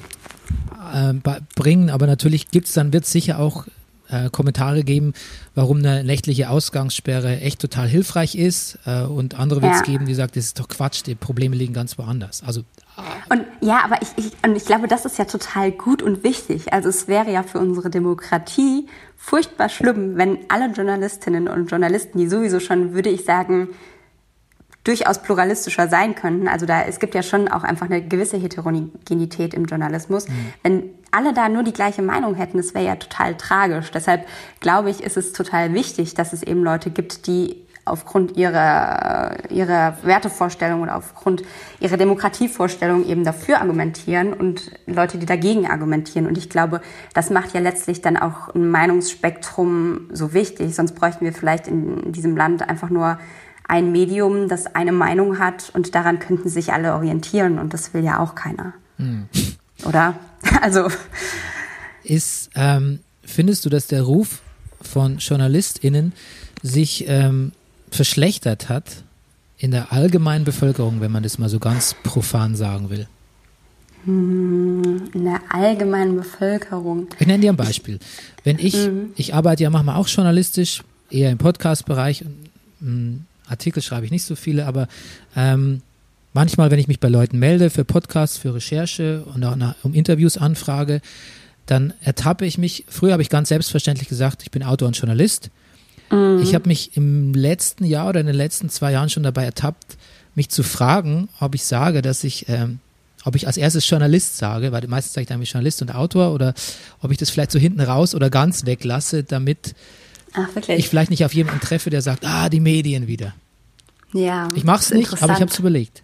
äh, 0.93 1.39
bringen, 1.55 1.89
aber 1.89 2.07
natürlich 2.07 2.49
gibt 2.49 2.67
es 2.67 2.73
dann, 2.73 2.91
wird 2.91 3.03
es 3.03 3.11
sicher 3.11 3.39
auch 3.39 3.65
äh, 4.09 4.29
Kommentare 4.29 4.83
geben, 4.83 5.13
warum 5.55 5.77
eine 5.77 6.03
nächtliche 6.03 6.49
Ausgangssperre 6.49 7.39
echt 7.41 7.59
total 7.59 7.87
hilfreich 7.87 8.35
ist 8.35 8.79
äh, 8.85 9.03
und 9.03 9.39
andere 9.39 9.61
wird 9.61 9.73
es 9.73 9.79
ja. 9.79 9.85
geben, 9.85 10.05
die 10.05 10.13
sagen, 10.13 10.31
das 10.35 10.45
ist 10.45 10.59
doch 10.59 10.67
Quatsch, 10.67 11.03
die 11.05 11.15
Probleme 11.15 11.55
liegen 11.55 11.73
ganz 11.73 11.97
woanders. 11.97 12.43
Also 12.45 12.63
und 13.29 13.45
ja, 13.61 13.81
aber 13.83 14.01
ich, 14.01 14.09
ich, 14.17 14.31
und 14.43 14.55
ich 14.55 14.65
glaube, 14.65 14.87
das 14.87 15.05
ist 15.05 15.17
ja 15.17 15.25
total 15.25 15.71
gut 15.71 16.01
und 16.01 16.23
wichtig. 16.23 16.73
Also 16.73 16.89
es 16.89 17.07
wäre 17.07 17.31
ja 17.31 17.43
für 17.43 17.59
unsere 17.59 17.89
Demokratie 17.89 18.87
furchtbar 19.15 19.69
schlimm, 19.69 20.17
wenn 20.17 20.39
alle 20.49 20.71
Journalistinnen 20.71 21.47
und 21.47 21.69
Journalisten, 21.69 22.17
die 22.17 22.27
sowieso 22.27 22.59
schon, 22.59 22.93
würde 22.93 23.09
ich 23.09 23.25
sagen, 23.25 23.69
durchaus 24.83 25.21
pluralistischer 25.21 25.87
sein 25.87 26.15
könnten. 26.15 26.47
Also 26.47 26.65
da, 26.65 26.83
es 26.83 26.99
gibt 26.99 27.13
ja 27.13 27.21
schon 27.21 27.47
auch 27.47 27.63
einfach 27.63 27.87
eine 27.87 28.01
gewisse 28.01 28.37
Heterogenität 28.37 29.53
im 29.53 29.65
Journalismus. 29.65 30.27
Mhm. 30.27 30.53
Wenn 30.63 30.89
alle 31.11 31.33
da 31.33 31.49
nur 31.49 31.63
die 31.63 31.73
gleiche 31.73 32.01
Meinung 32.01 32.35
hätten, 32.35 32.57
das 32.57 32.73
wäre 32.73 32.85
ja 32.85 32.95
total 32.95 33.35
tragisch. 33.35 33.91
Deshalb 33.91 34.25
glaube 34.59 34.89
ich, 34.89 35.03
ist 35.03 35.17
es 35.17 35.33
total 35.33 35.73
wichtig, 35.73 36.13
dass 36.13 36.33
es 36.33 36.43
eben 36.43 36.63
Leute 36.63 36.91
gibt, 36.91 37.27
die 37.27 37.65
aufgrund 37.89 38.37
ihrer, 38.37 39.49
ihrer 39.49 39.97
Wertevorstellung 40.03 40.81
oder 40.81 40.95
aufgrund 40.95 41.43
ihrer 41.79 41.97
Demokratievorstellung 41.97 43.05
eben 43.05 43.23
dafür 43.23 43.61
argumentieren 43.61 44.33
und 44.33 44.71
Leute, 44.85 45.17
die 45.17 45.25
dagegen 45.25 45.67
argumentieren. 45.67 46.27
Und 46.27 46.37
ich 46.37 46.49
glaube, 46.49 46.81
das 47.13 47.29
macht 47.29 47.53
ja 47.53 47.59
letztlich 47.59 48.01
dann 48.01 48.17
auch 48.17 48.53
ein 48.53 48.69
Meinungsspektrum 48.69 50.09
so 50.11 50.33
wichtig. 50.33 50.75
Sonst 50.75 50.93
bräuchten 50.93 51.25
wir 51.25 51.33
vielleicht 51.33 51.67
in 51.67 52.11
diesem 52.11 52.37
Land 52.37 52.67
einfach 52.67 52.89
nur 52.89 53.17
ein 53.69 53.91
Medium, 53.91 54.49
das 54.49 54.65
eine 54.75 54.91
Meinung 54.91 55.39
hat 55.39 55.71
und 55.73 55.93
daran 55.93 56.19
könnten 56.19 56.49
sich 56.49 56.73
alle 56.73 56.93
orientieren 56.93 57.59
und 57.59 57.73
das 57.73 57.93
will 57.93 58.03
ja 58.03 58.19
auch 58.19 58.35
keiner. 58.35 58.73
Hm. 58.97 59.29
Oder? 59.85 60.15
Also. 60.61 60.87
Ist, 62.03 62.49
ähm, 62.55 62.99
findest 63.23 63.65
du, 63.65 63.69
dass 63.69 63.87
der 63.87 64.03
Ruf 64.03 64.41
von 64.81 65.17
JournalistInnen 65.17 66.13
sich 66.63 67.05
ähm, 67.07 67.51
verschlechtert 67.91 68.69
hat 68.69 69.03
in 69.57 69.71
der 69.71 69.91
allgemeinen 69.91 70.45
Bevölkerung, 70.45 71.01
wenn 71.01 71.11
man 71.11 71.23
das 71.23 71.37
mal 71.37 71.49
so 71.49 71.59
ganz 71.59 71.93
profan 72.03 72.55
sagen 72.55 72.89
will? 72.89 73.07
Hm, 74.05 75.09
in 75.13 75.25
der 75.25 75.41
allgemeinen 75.49 76.15
Bevölkerung. 76.15 77.09
Ich 77.19 77.27
nenne 77.27 77.41
dir 77.41 77.51
ein 77.51 77.57
Beispiel. 77.57 77.99
Wenn 78.45 78.57
ich, 78.59 78.75
mhm. 78.75 79.11
ich 79.17 79.33
arbeite 79.33 79.63
ja 79.63 79.69
manchmal 79.69 79.97
auch 79.97 80.07
journalistisch, 80.07 80.83
eher 81.09 81.31
im 81.31 81.37
Podcast-Bereich, 81.37 82.23
hm, 82.79 83.25
Artikel 83.49 83.81
schreibe 83.81 84.05
ich 84.05 84.11
nicht 84.11 84.23
so 84.23 84.35
viele, 84.35 84.65
aber 84.65 84.87
ähm, 85.35 85.81
manchmal, 86.33 86.71
wenn 86.71 86.79
ich 86.79 86.87
mich 86.87 86.99
bei 86.99 87.09
Leuten 87.09 87.39
melde 87.39 87.69
für 87.69 87.85
Podcasts, 87.85 88.37
für 88.37 88.53
Recherche 88.53 89.23
und 89.33 89.43
auch 89.43 89.55
nach, 89.55 89.75
um 89.83 89.93
Interviews 89.93 90.37
anfrage, 90.37 91.01
dann 91.65 91.93
ertappe 92.01 92.45
ich 92.45 92.57
mich, 92.57 92.85
früher 92.87 93.13
habe 93.13 93.21
ich 93.21 93.29
ganz 93.29 93.49
selbstverständlich 93.49 94.09
gesagt, 94.09 94.43
ich 94.43 94.51
bin 94.51 94.63
Autor 94.63 94.87
und 94.87 94.97
Journalist. 94.97 95.49
Mhm. 96.11 96.41
Ich 96.41 96.55
habe 96.55 96.67
mich 96.67 96.95
im 96.97 97.33
letzten 97.33 97.85
Jahr 97.85 98.09
oder 98.09 98.19
in 98.19 98.27
den 98.27 98.35
letzten 98.35 98.69
zwei 98.69 98.91
Jahren 98.91 99.09
schon 99.09 99.23
dabei 99.23 99.45
ertappt, 99.45 99.97
mich 100.35 100.49
zu 100.49 100.63
fragen, 100.63 101.29
ob 101.39 101.55
ich 101.55 101.63
sage, 101.63 102.01
dass 102.01 102.23
ich 102.23 102.47
ähm, 102.49 102.79
ob 103.25 103.35
ich 103.35 103.47
als 103.47 103.57
erstes 103.57 103.87
Journalist 103.89 104.37
sage, 104.37 104.71
weil 104.71 104.87
meistens 104.87 105.13
sage 105.13 105.23
ich 105.23 105.27
dann 105.27 105.41
Journalist 105.43 105.81
und 105.81 105.93
Autor 105.93 106.33
oder 106.33 106.53
ob 107.01 107.11
ich 107.11 107.17
das 107.17 107.29
vielleicht 107.29 107.51
so 107.51 107.59
hinten 107.59 107.81
raus 107.81 108.15
oder 108.15 108.29
ganz 108.29 108.65
weglasse, 108.65 109.23
damit 109.23 109.75
Ach, 110.33 110.49
ich 110.67 110.89
vielleicht 110.89 111.11
nicht 111.11 111.25
auf 111.25 111.33
jemanden 111.33 111.61
treffe, 111.61 111.89
der 111.89 112.01
sagt, 112.01 112.25
ah, 112.25 112.49
die 112.49 112.59
Medien 112.59 113.07
wieder. 113.07 113.33
Ja. 114.13 114.49
Ich 114.55 114.63
mache 114.63 114.81
es 114.81 114.91
nicht, 114.91 115.11
aber 115.21 115.33
ich 115.33 115.41
habe 115.41 115.51
es 115.51 115.59
überlegt. 115.59 116.03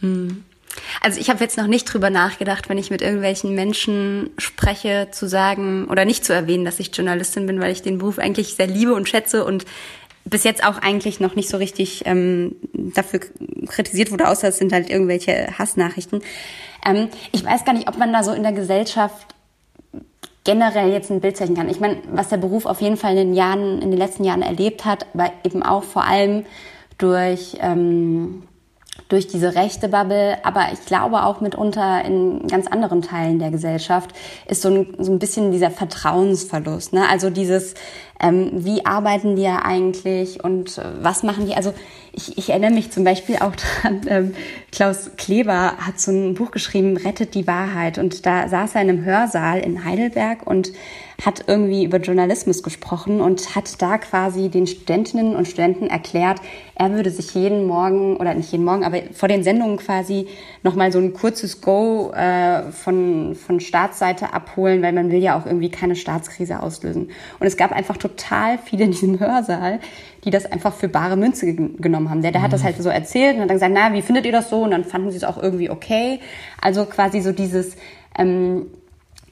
Hm. 0.00 0.44
Also 1.00 1.20
ich 1.20 1.30
habe 1.30 1.40
jetzt 1.40 1.56
noch 1.56 1.66
nicht 1.66 1.84
drüber 1.84 2.10
nachgedacht, 2.10 2.68
wenn 2.68 2.78
ich 2.78 2.90
mit 2.90 3.00
irgendwelchen 3.00 3.54
Menschen 3.54 4.30
spreche, 4.38 5.08
zu 5.12 5.28
sagen 5.28 5.86
oder 5.86 6.04
nicht 6.04 6.24
zu 6.24 6.32
erwähnen, 6.32 6.64
dass 6.64 6.80
ich 6.80 6.94
Journalistin 6.94 7.46
bin, 7.46 7.60
weil 7.60 7.72
ich 7.72 7.82
den 7.82 7.98
Beruf 7.98 8.18
eigentlich 8.18 8.54
sehr 8.54 8.66
liebe 8.66 8.94
und 8.94 9.08
schätze 9.08 9.44
und 9.44 9.64
bis 10.24 10.42
jetzt 10.42 10.64
auch 10.64 10.78
eigentlich 10.78 11.20
noch 11.20 11.36
nicht 11.36 11.48
so 11.48 11.58
richtig 11.58 12.02
ähm, 12.06 12.56
dafür 12.72 13.20
kritisiert 13.66 14.10
wurde, 14.10 14.28
außer 14.28 14.48
es 14.48 14.58
sind 14.58 14.72
halt 14.72 14.88
irgendwelche 14.90 15.58
Hassnachrichten. 15.58 16.22
Ähm, 16.84 17.08
ich 17.32 17.44
weiß 17.44 17.64
gar 17.64 17.74
nicht, 17.74 17.88
ob 17.88 17.98
man 17.98 18.12
da 18.12 18.24
so 18.24 18.32
in 18.32 18.42
der 18.42 18.52
Gesellschaft 18.52 19.33
generell 20.44 20.92
jetzt 20.92 21.10
ein 21.10 21.20
Bild 21.20 21.36
zeichnen 21.36 21.56
kann. 21.56 21.68
Ich 21.68 21.80
meine, 21.80 21.98
was 22.12 22.28
der 22.28 22.36
Beruf 22.36 22.66
auf 22.66 22.80
jeden 22.80 22.96
Fall 22.96 23.12
in 23.12 23.28
den 23.28 23.34
Jahren, 23.34 23.80
in 23.80 23.90
den 23.90 23.98
letzten 23.98 24.24
Jahren 24.24 24.42
erlebt 24.42 24.84
hat, 24.84 25.06
aber 25.14 25.32
eben 25.42 25.62
auch 25.62 25.82
vor 25.82 26.04
allem 26.04 26.44
durch 26.98 27.56
ähm, 27.60 28.44
durch 29.08 29.26
diese 29.26 29.54
rechte 29.54 29.88
Bubble, 29.88 30.38
aber 30.44 30.68
ich 30.72 30.86
glaube 30.86 31.24
auch 31.24 31.40
mitunter 31.40 32.04
in 32.04 32.46
ganz 32.46 32.66
anderen 32.66 33.02
Teilen 33.02 33.38
der 33.38 33.50
Gesellschaft 33.50 34.10
ist 34.48 34.62
so 34.62 34.68
ein, 34.68 34.96
so 34.98 35.12
ein 35.12 35.18
bisschen 35.18 35.50
dieser 35.50 35.70
Vertrauensverlust. 35.70 36.92
Ne? 36.92 37.06
Also 37.08 37.28
dieses, 37.28 37.74
ähm, 38.20 38.50
wie 38.52 38.86
arbeiten 38.86 39.36
die 39.36 39.42
ja 39.42 39.62
eigentlich 39.64 40.42
und 40.42 40.78
äh, 40.78 40.82
was 41.02 41.22
machen 41.22 41.46
die? 41.46 41.54
Also 41.54 41.74
ich, 42.12 42.38
ich 42.38 42.50
erinnere 42.50 42.70
mich 42.70 42.90
zum 42.90 43.04
Beispiel 43.04 43.36
auch 43.36 43.52
dran, 43.82 44.00
ähm, 44.08 44.34
Klaus 44.70 45.10
Kleber 45.16 45.76
hat 45.78 46.00
so 46.00 46.12
ein 46.12 46.34
Buch 46.34 46.50
geschrieben, 46.50 46.96
Rettet 46.96 47.34
die 47.34 47.46
Wahrheit. 47.46 47.98
Und 47.98 48.24
da 48.26 48.48
saß 48.48 48.76
er 48.76 48.82
in 48.82 48.88
einem 48.88 49.04
Hörsaal 49.04 49.60
in 49.60 49.84
Heidelberg 49.84 50.46
und 50.46 50.72
hat 51.24 51.44
irgendwie 51.46 51.84
über 51.84 51.98
Journalismus 51.98 52.62
gesprochen 52.62 53.20
und 53.20 53.54
hat 53.54 53.80
da 53.80 53.98
quasi 53.98 54.48
den 54.48 54.66
Studentinnen 54.66 55.36
und 55.36 55.46
Studenten 55.46 55.86
erklärt, 55.86 56.40
er 56.74 56.90
würde 56.90 57.10
sich 57.10 57.34
jeden 57.34 57.66
Morgen, 57.66 58.16
oder 58.16 58.34
nicht 58.34 58.50
jeden 58.50 58.64
Morgen, 58.64 58.84
aber 58.84 58.98
vor 59.12 59.28
den 59.28 59.44
Sendungen 59.44 59.76
quasi 59.76 60.26
nochmal 60.62 60.90
so 60.90 60.98
ein 60.98 61.12
kurzes 61.12 61.60
Go 61.60 62.10
äh, 62.12 62.72
von, 62.72 63.36
von 63.36 63.60
Staatsseite 63.60 64.32
abholen, 64.32 64.82
weil 64.82 64.92
man 64.92 65.10
will 65.10 65.20
ja 65.20 65.38
auch 65.38 65.46
irgendwie 65.46 65.70
keine 65.70 65.94
Staatskrise 65.94 66.60
auslösen. 66.60 67.10
Und 67.38 67.46
es 67.46 67.56
gab 67.56 67.70
einfach 67.70 67.96
total 67.96 68.58
viele 68.58 68.84
in 68.84 68.90
diesem 68.90 69.20
Hörsaal, 69.20 69.78
die 70.24 70.30
das 70.30 70.46
einfach 70.46 70.74
für 70.74 70.88
bare 70.88 71.16
Münze 71.16 71.54
genommen 71.54 72.10
haben. 72.10 72.22
Der, 72.22 72.32
der 72.32 72.42
hat 72.42 72.52
das 72.52 72.62
mhm. 72.62 72.66
halt 72.66 72.82
so 72.82 72.88
erzählt 72.88 73.36
und 73.36 73.42
hat 73.42 73.50
dann 73.50 73.56
gesagt, 73.56 73.74
na, 73.74 73.92
wie 73.92 74.02
findet 74.02 74.26
ihr 74.26 74.32
das 74.32 74.50
so? 74.50 74.62
Und 74.62 74.72
dann 74.72 74.84
fanden 74.84 75.10
sie 75.10 75.18
es 75.18 75.24
auch 75.24 75.40
irgendwie 75.40 75.70
okay. 75.70 76.18
Also 76.60 76.86
quasi 76.86 77.20
so 77.20 77.30
dieses, 77.30 77.76
ähm, 78.18 78.66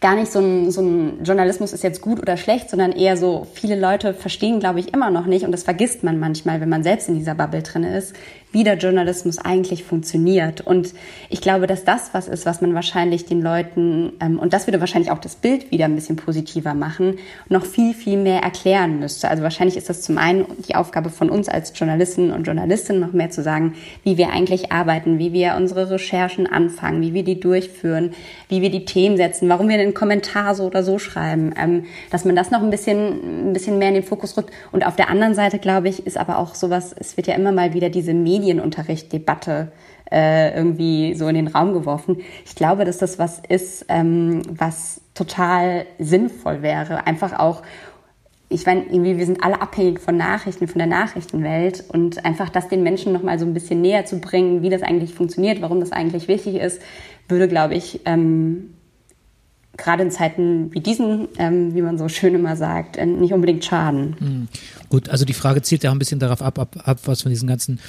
gar 0.03 0.17
nicht 0.17 0.31
so 0.31 0.41
ein, 0.41 0.71
so 0.71 0.83
ein 0.83 1.25
Journalismus 1.25 1.73
ist 1.73 1.83
jetzt 1.83 2.03
gut 2.03 2.21
oder 2.21 2.37
schlecht, 2.37 2.69
sondern 2.69 2.93
eher 2.93 3.17
so, 3.17 3.47
viele 3.55 3.81
Leute 3.81 4.13
verstehen, 4.13 4.61
glaube 4.61 4.81
ich, 4.81 4.93
immer 4.93 5.11
noch 5.11 5.27
nicht, 5.27 5.47
und 5.47 5.53
das 5.53 5.63
vergisst 5.63 6.05
man 6.05 6.19
manchmal, 6.19 6.61
wenn 6.61 6.69
man 6.69 6.83
selbst 6.83 7.09
in 7.09 7.15
dieser 7.15 7.35
Bubble 7.35 7.63
drin 7.63 7.85
ist, 7.85 8.15
wie 8.53 8.65
der 8.65 8.77
Journalismus 8.77 9.39
eigentlich 9.39 9.83
funktioniert. 9.85 10.61
Und 10.61 10.95
ich 11.31 11.41
glaube, 11.41 11.67
dass 11.67 11.85
das 11.85 12.13
was 12.13 12.29
ist, 12.29 12.47
was 12.47 12.61
man 12.61 12.75
wahrscheinlich 12.75 13.25
den 13.25 13.41
Leuten, 13.41 14.13
ähm, 14.21 14.39
und 14.39 14.53
das 14.53 14.67
würde 14.67 14.81
wahrscheinlich 14.81 15.11
auch 15.11 15.19
das 15.19 15.37
Bild 15.37 15.71
wieder 15.71 15.87
ein 15.87 15.95
bisschen 15.95 16.17
positiver 16.17 16.75
machen, 16.75 17.17
noch 17.49 17.65
viel, 17.65 17.95
viel 17.95 18.19
mehr 18.19 18.43
erklären 18.43 19.01
müsste. 19.01 19.29
Also 19.29 19.43
wahrscheinlich 19.43 19.77
ist 19.77 19.89
das 19.89 20.03
zum 20.03 20.19
einen 20.19 20.45
die 20.69 20.75
Aufgabe 20.75 21.11
von 21.11 21.31
uns 21.31 21.49
als 21.49 21.73
Journalisten 21.75 22.31
und 22.31 22.45
Journalistinnen 22.45 23.01
noch 23.01 23.13
mehr 23.13 23.31
zu 23.31 23.43
sagen, 23.43 23.75
wie 24.05 24.19
wir 24.19 24.31
eigentlich 24.31 24.71
arbeiten, 24.71 25.19
wie 25.19 25.33
wir 25.33 25.55
unsere 25.57 25.91
Recherchen 25.91 26.47
anfangen, 26.47 27.01
wie 27.01 27.15
wir 27.15 27.25
die 27.25 27.41
durchführen, 27.41 28.13
wie 28.49 28.61
wir 28.61 28.71
die 28.71 28.85
Themen 28.85 29.17
setzen, 29.17 29.49
warum 29.49 29.69
wir 29.69 29.79
einen 29.79 29.95
Kommentar 29.95 30.55
so 30.55 30.65
oder 30.65 30.83
so 30.83 30.99
schreiben, 30.99 31.55
ähm, 31.59 31.85
dass 32.11 32.25
man 32.25 32.37
das 32.37 32.51
noch 32.51 32.63
ein 32.63 32.71
bisschen, 32.71 33.49
ein 33.49 33.53
bisschen 33.55 33.79
mehr 33.79 33.89
in 33.89 33.95
den 33.95 34.03
Fokus 34.03 34.37
rückt. 34.37 34.51
Und 34.73 34.87
auf 34.87 34.97
der 34.97 35.09
anderen 35.09 35.35
Seite, 35.35 35.59
glaube 35.59 35.89
ich, 35.89 36.07
ist 36.07 36.19
aber 36.19 36.39
auch 36.39 36.55
sowas, 36.55 36.95
es 36.99 37.17
wird 37.17 37.27
ja 37.27 37.35
immer 37.35 37.53
mal 37.53 37.73
wieder 37.73 37.89
diese 37.89 38.13
Medien 38.13 38.42
Medienunterricht-Debatte 38.43 39.73
äh, 40.11 40.55
irgendwie 40.55 41.15
so 41.15 41.27
in 41.29 41.35
den 41.35 41.49
Raum 41.49 41.73
geworfen. 41.73 42.19
Ich 42.45 42.55
glaube, 42.55 42.85
dass 42.85 42.99
das 42.99 43.19
was 43.19 43.41
ist, 43.49 43.87
ähm, 43.89 44.43
was 44.49 45.01
total 45.15 45.87
sinnvoll 45.99 46.63
wäre. 46.63 47.07
Einfach 47.07 47.39
auch, 47.39 47.63
ich 48.49 48.67
meine, 48.67 48.85
irgendwie, 48.85 49.17
wir 49.17 49.25
sind 49.25 49.43
alle 49.43 49.63
abhängig 49.63 50.01
von 50.01 50.17
Nachrichten, 50.17 50.69
von 50.69 50.79
der 50.79 50.87
Nachrichtenwelt 50.87 51.85
und 51.89 52.25
einfach 52.27 52.51
das 52.51 52.69
den 52.69 52.83
Menschen 52.83 53.13
nochmal 53.13 53.39
so 53.39 53.47
ein 53.47 53.55
bisschen 53.55 53.81
näher 53.81 54.05
zu 54.05 54.19
bringen, 54.19 54.63
wie 54.63 54.69
das 54.69 54.83
eigentlich 54.83 55.15
funktioniert, 55.15 55.63
warum 55.63 55.81
das 55.81 55.93
eigentlich 55.93 56.29
wichtig 56.29 56.57
ist, 56.57 56.83
würde, 57.29 57.49
glaube 57.49 57.75
ich, 57.75 58.01
ähm, 58.05 58.75
gerade 59.79 60.03
in 60.03 60.11
Zeiten 60.11 60.75
wie 60.75 60.81
diesen, 60.81 61.29
ähm, 61.39 61.75
wie 61.75 61.81
man 61.81 61.97
so 61.97 62.09
schön 62.09 62.35
immer 62.35 62.57
sagt, 62.57 62.99
äh, 62.99 63.07
nicht 63.07 63.33
unbedingt 63.33 63.65
schaden. 63.65 64.17
Mhm. 64.21 64.49
Gut, 64.91 65.09
also 65.09 65.25
die 65.25 65.33
Frage 65.33 65.63
zielt 65.63 65.83
ja 65.83 65.89
auch 65.91 65.95
ein 65.95 65.99
bisschen 65.99 66.19
darauf 66.19 66.43
ab, 66.43 66.59
ab, 66.59 66.77
ab 66.85 66.99
was 67.07 67.23
von 67.23 67.31
diesen 67.31 67.49
ganzen 67.49 67.81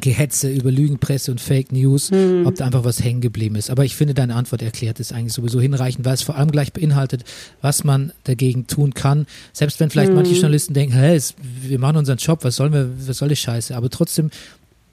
Gehetze 0.00 0.50
über 0.50 0.70
Lügenpresse 0.70 1.30
und 1.30 1.40
Fake 1.40 1.72
News, 1.72 2.10
hm. 2.10 2.46
ob 2.46 2.54
da 2.54 2.66
einfach 2.66 2.84
was 2.84 3.02
hängen 3.02 3.20
geblieben 3.20 3.56
ist. 3.56 3.70
Aber 3.70 3.84
ich 3.84 3.94
finde, 3.94 4.14
deine 4.14 4.34
Antwort 4.34 4.62
erklärt 4.62 5.00
es 5.00 5.12
eigentlich 5.12 5.32
sowieso 5.32 5.60
hinreichend, 5.60 6.04
weil 6.04 6.14
es 6.14 6.22
vor 6.22 6.36
allem 6.36 6.50
gleich 6.50 6.72
beinhaltet, 6.72 7.24
was 7.60 7.84
man 7.84 8.12
dagegen 8.24 8.66
tun 8.66 8.94
kann. 8.94 9.26
Selbst 9.52 9.80
wenn 9.80 9.90
vielleicht 9.90 10.08
hm. 10.08 10.16
manche 10.16 10.32
Journalisten 10.32 10.74
denken, 10.74 10.94
hey, 10.94 11.16
es, 11.16 11.34
wir 11.60 11.78
machen 11.78 11.96
unseren 11.96 12.18
Job, 12.18 12.44
was 12.44 12.56
sollen 12.56 12.72
wir, 12.72 12.90
was 13.06 13.18
soll 13.18 13.28
die 13.28 13.36
Scheiße? 13.36 13.76
Aber 13.76 13.90
trotzdem 13.90 14.30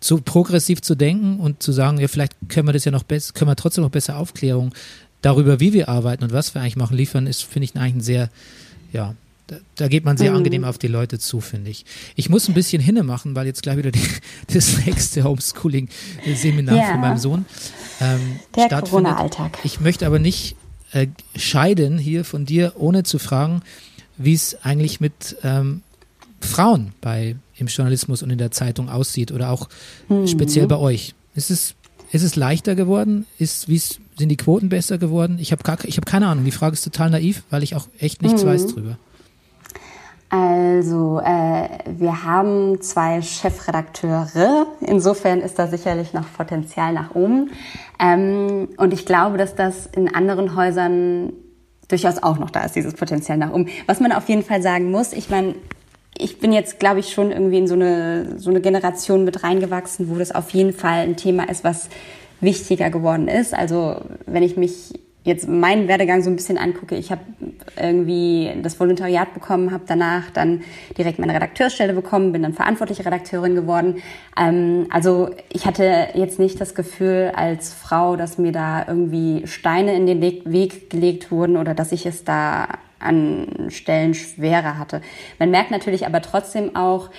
so 0.02 0.20
progressiv 0.24 0.82
zu 0.82 0.96
denken 0.96 1.40
und 1.40 1.62
zu 1.62 1.72
sagen, 1.72 2.00
ja, 2.00 2.08
vielleicht 2.08 2.34
können 2.48 2.68
wir 2.68 2.74
das 2.74 2.86
ja 2.86 2.92
noch 2.92 3.04
besser, 3.04 3.34
können 3.34 3.52
wir 3.52 3.56
trotzdem 3.56 3.84
noch 3.84 3.92
besser 3.92 4.18
Aufklärung 4.18 4.74
darüber, 5.22 5.60
wie 5.60 5.74
wir 5.74 5.90
arbeiten 5.90 6.24
und 6.24 6.32
was 6.32 6.56
wir 6.56 6.62
eigentlich 6.62 6.78
machen, 6.78 6.96
liefern, 6.96 7.28
ist, 7.28 7.44
finde 7.44 7.66
ich, 7.66 7.76
eigentlich 7.76 7.96
ein 7.96 8.02
sehr, 8.02 8.30
ja, 8.94 9.16
da, 9.50 9.58
da 9.76 9.88
geht 9.88 10.06
man 10.06 10.16
sehr 10.16 10.32
mhm. 10.32 10.38
angenehm 10.38 10.64
auf 10.64 10.78
die 10.78 10.88
Leute 10.88 11.18
zu, 11.18 11.42
finde 11.42 11.72
ich. 11.72 11.86
Ich 12.16 12.30
muss 12.30 12.48
ein 12.48 12.54
bisschen 12.54 12.82
hinne 12.82 13.02
machen, 13.04 13.36
weil 13.36 13.48
jetzt 13.48 13.64
gleich 13.64 13.78
wieder 13.78 13.92
die, 13.92 14.08
das 14.54 14.86
nächste 14.86 15.24
Homeschooling-Seminar 15.24 16.76
yeah. 16.76 16.92
von 16.92 17.02
meinem 17.02 17.18
Sohn 17.18 17.46
ähm, 18.00 18.40
Der 18.56 18.70
Corona-Alltag. 18.70 19.58
Ich 19.64 19.80
möchte 19.80 20.06
aber 20.06 20.20
nicht 20.20 20.56
äh, 20.92 21.08
scheiden 21.36 21.98
hier 21.98 22.26
von 22.26 22.46
dir, 22.46 22.74
ohne 22.76 23.04
zu 23.04 23.18
fragen, 23.18 23.62
wie 24.18 24.34
es 24.34 24.58
eigentlich 24.64 25.00
mit 25.00 25.38
ähm, 25.44 25.82
Frauen 26.42 26.94
bei 27.02 27.36
im 27.58 27.68
Journalismus 27.68 28.22
und 28.24 28.30
in 28.30 28.38
der 28.38 28.52
Zeitung 28.52 28.90
aussieht 28.90 29.32
oder 29.32 29.50
auch 29.50 29.68
mhm. 30.08 30.28
speziell 30.28 30.68
bei 30.68 30.78
euch. 30.78 31.16
Ist 31.36 31.52
es, 31.52 31.76
ist 32.12 32.24
es 32.24 32.36
leichter 32.36 32.76
geworden? 32.76 33.26
Ist, 33.38 33.68
wie 33.68 33.78
sind 33.78 34.30
die 34.30 34.38
Quoten 34.38 34.70
besser 34.70 34.98
geworden? 34.98 35.38
Ich 35.40 35.52
habe 35.52 35.64
hab 35.64 36.06
keine 36.06 36.28
Ahnung. 36.28 36.46
Die 36.46 36.52
Frage 36.52 36.74
ist 36.74 36.84
total 36.84 37.10
naiv, 37.10 37.44
weil 37.50 37.64
ich 37.64 37.76
auch 37.76 37.88
echt 37.98 38.22
nichts 38.22 38.44
mhm. 38.44 38.48
weiß 38.48 38.68
drüber. 38.68 38.98
Also 40.30 41.20
äh, 41.20 41.68
wir 41.88 42.24
haben 42.24 42.82
zwei 42.82 43.22
Chefredakteure. 43.22 44.68
Insofern 44.82 45.42
ist 45.42 45.58
da 45.58 45.68
sicherlich 45.68 46.14
noch 46.14 46.32
Potenzial 46.32 46.94
nach 46.94 47.16
oben. 47.16 47.50
Ähm, 48.00 48.70
und 48.78 48.94
ich 48.94 49.08
glaube, 49.08 49.38
dass 49.38 49.56
das 49.56 49.88
in 49.88 50.14
anderen 50.14 50.56
Häusern 50.56 51.34
durchaus 51.88 52.22
auch 52.22 52.38
noch 52.38 52.52
da 52.52 52.62
ist, 52.62 52.76
dieses 52.76 52.94
Potenzial 52.94 53.40
nach 53.40 53.52
oben. 53.52 53.70
Was 53.88 54.00
man 54.00 54.12
auf 54.12 54.30
jeden 54.30 54.44
Fall 54.44 54.62
sagen 54.62 54.92
muss, 54.92 55.14
ich 55.14 55.32
meine, 55.32 55.56
ich 56.16 56.40
bin 56.40 56.54
jetzt, 56.54 56.80
glaube 56.80 57.00
ich, 57.00 57.12
schon 57.12 57.32
irgendwie 57.32 57.58
in 57.58 57.68
so 57.68 57.74
eine, 57.74 58.38
so 58.38 58.52
eine 58.52 58.62
Generation 58.62 59.26
mit 59.26 59.44
reingewachsen, 59.44 60.10
wo 60.10 60.20
das 60.20 60.32
auf 60.32 60.52
jeden 60.52 60.74
Fall 60.74 61.00
ein 61.00 61.18
Thema 61.18 61.50
ist, 61.50 61.64
was 61.64 61.90
wichtiger 62.40 62.92
geworden 62.92 63.28
ist. 63.28 63.56
Also 63.56 64.02
wenn 64.28 64.44
ich 64.44 64.58
mich 64.58 64.94
jetzt 65.30 65.48
meinen 65.48 65.88
Werdegang 65.88 66.22
so 66.22 66.30
ein 66.30 66.36
bisschen 66.36 66.58
angucke, 66.58 66.96
ich 66.96 67.12
habe 67.12 67.22
irgendwie 67.82 68.52
das 68.62 68.80
Volontariat 68.80 69.34
bekommen, 69.34 69.72
habe 69.72 69.84
danach 69.88 70.30
dann 70.32 70.64
direkt 70.98 71.20
meine 71.20 71.34
Redakteursstelle 71.34 71.94
bekommen, 71.94 72.34
bin 72.34 72.44
dann 72.44 72.54
verantwortliche 72.54 73.06
Redakteurin 73.06 73.56
geworden. 73.56 74.02
Ähm, 74.38 74.88
also 74.90 75.30
ich 75.50 75.66
hatte 75.66 76.10
jetzt 76.16 76.40
nicht 76.40 76.60
das 76.60 76.76
Gefühl 76.76 77.32
als 77.36 77.74
Frau, 77.74 78.16
dass 78.16 78.38
mir 78.38 78.52
da 78.52 78.86
irgendwie 78.88 79.48
Steine 79.48 79.96
in 79.96 80.06
den 80.06 80.22
Weg 80.22 80.90
gelegt 80.90 81.32
wurden 81.32 81.56
oder 81.56 81.74
dass 81.74 81.92
ich 81.92 82.06
es 82.06 82.24
da 82.24 82.68
an 83.00 83.70
Stellen 83.70 84.14
schwerer 84.14 84.78
hatte. 84.78 85.02
Man 85.38 85.52
merkt 85.52 85.72
natürlich 85.72 86.06
aber 86.06 86.22
trotzdem 86.22 86.76
auch, 86.76 87.10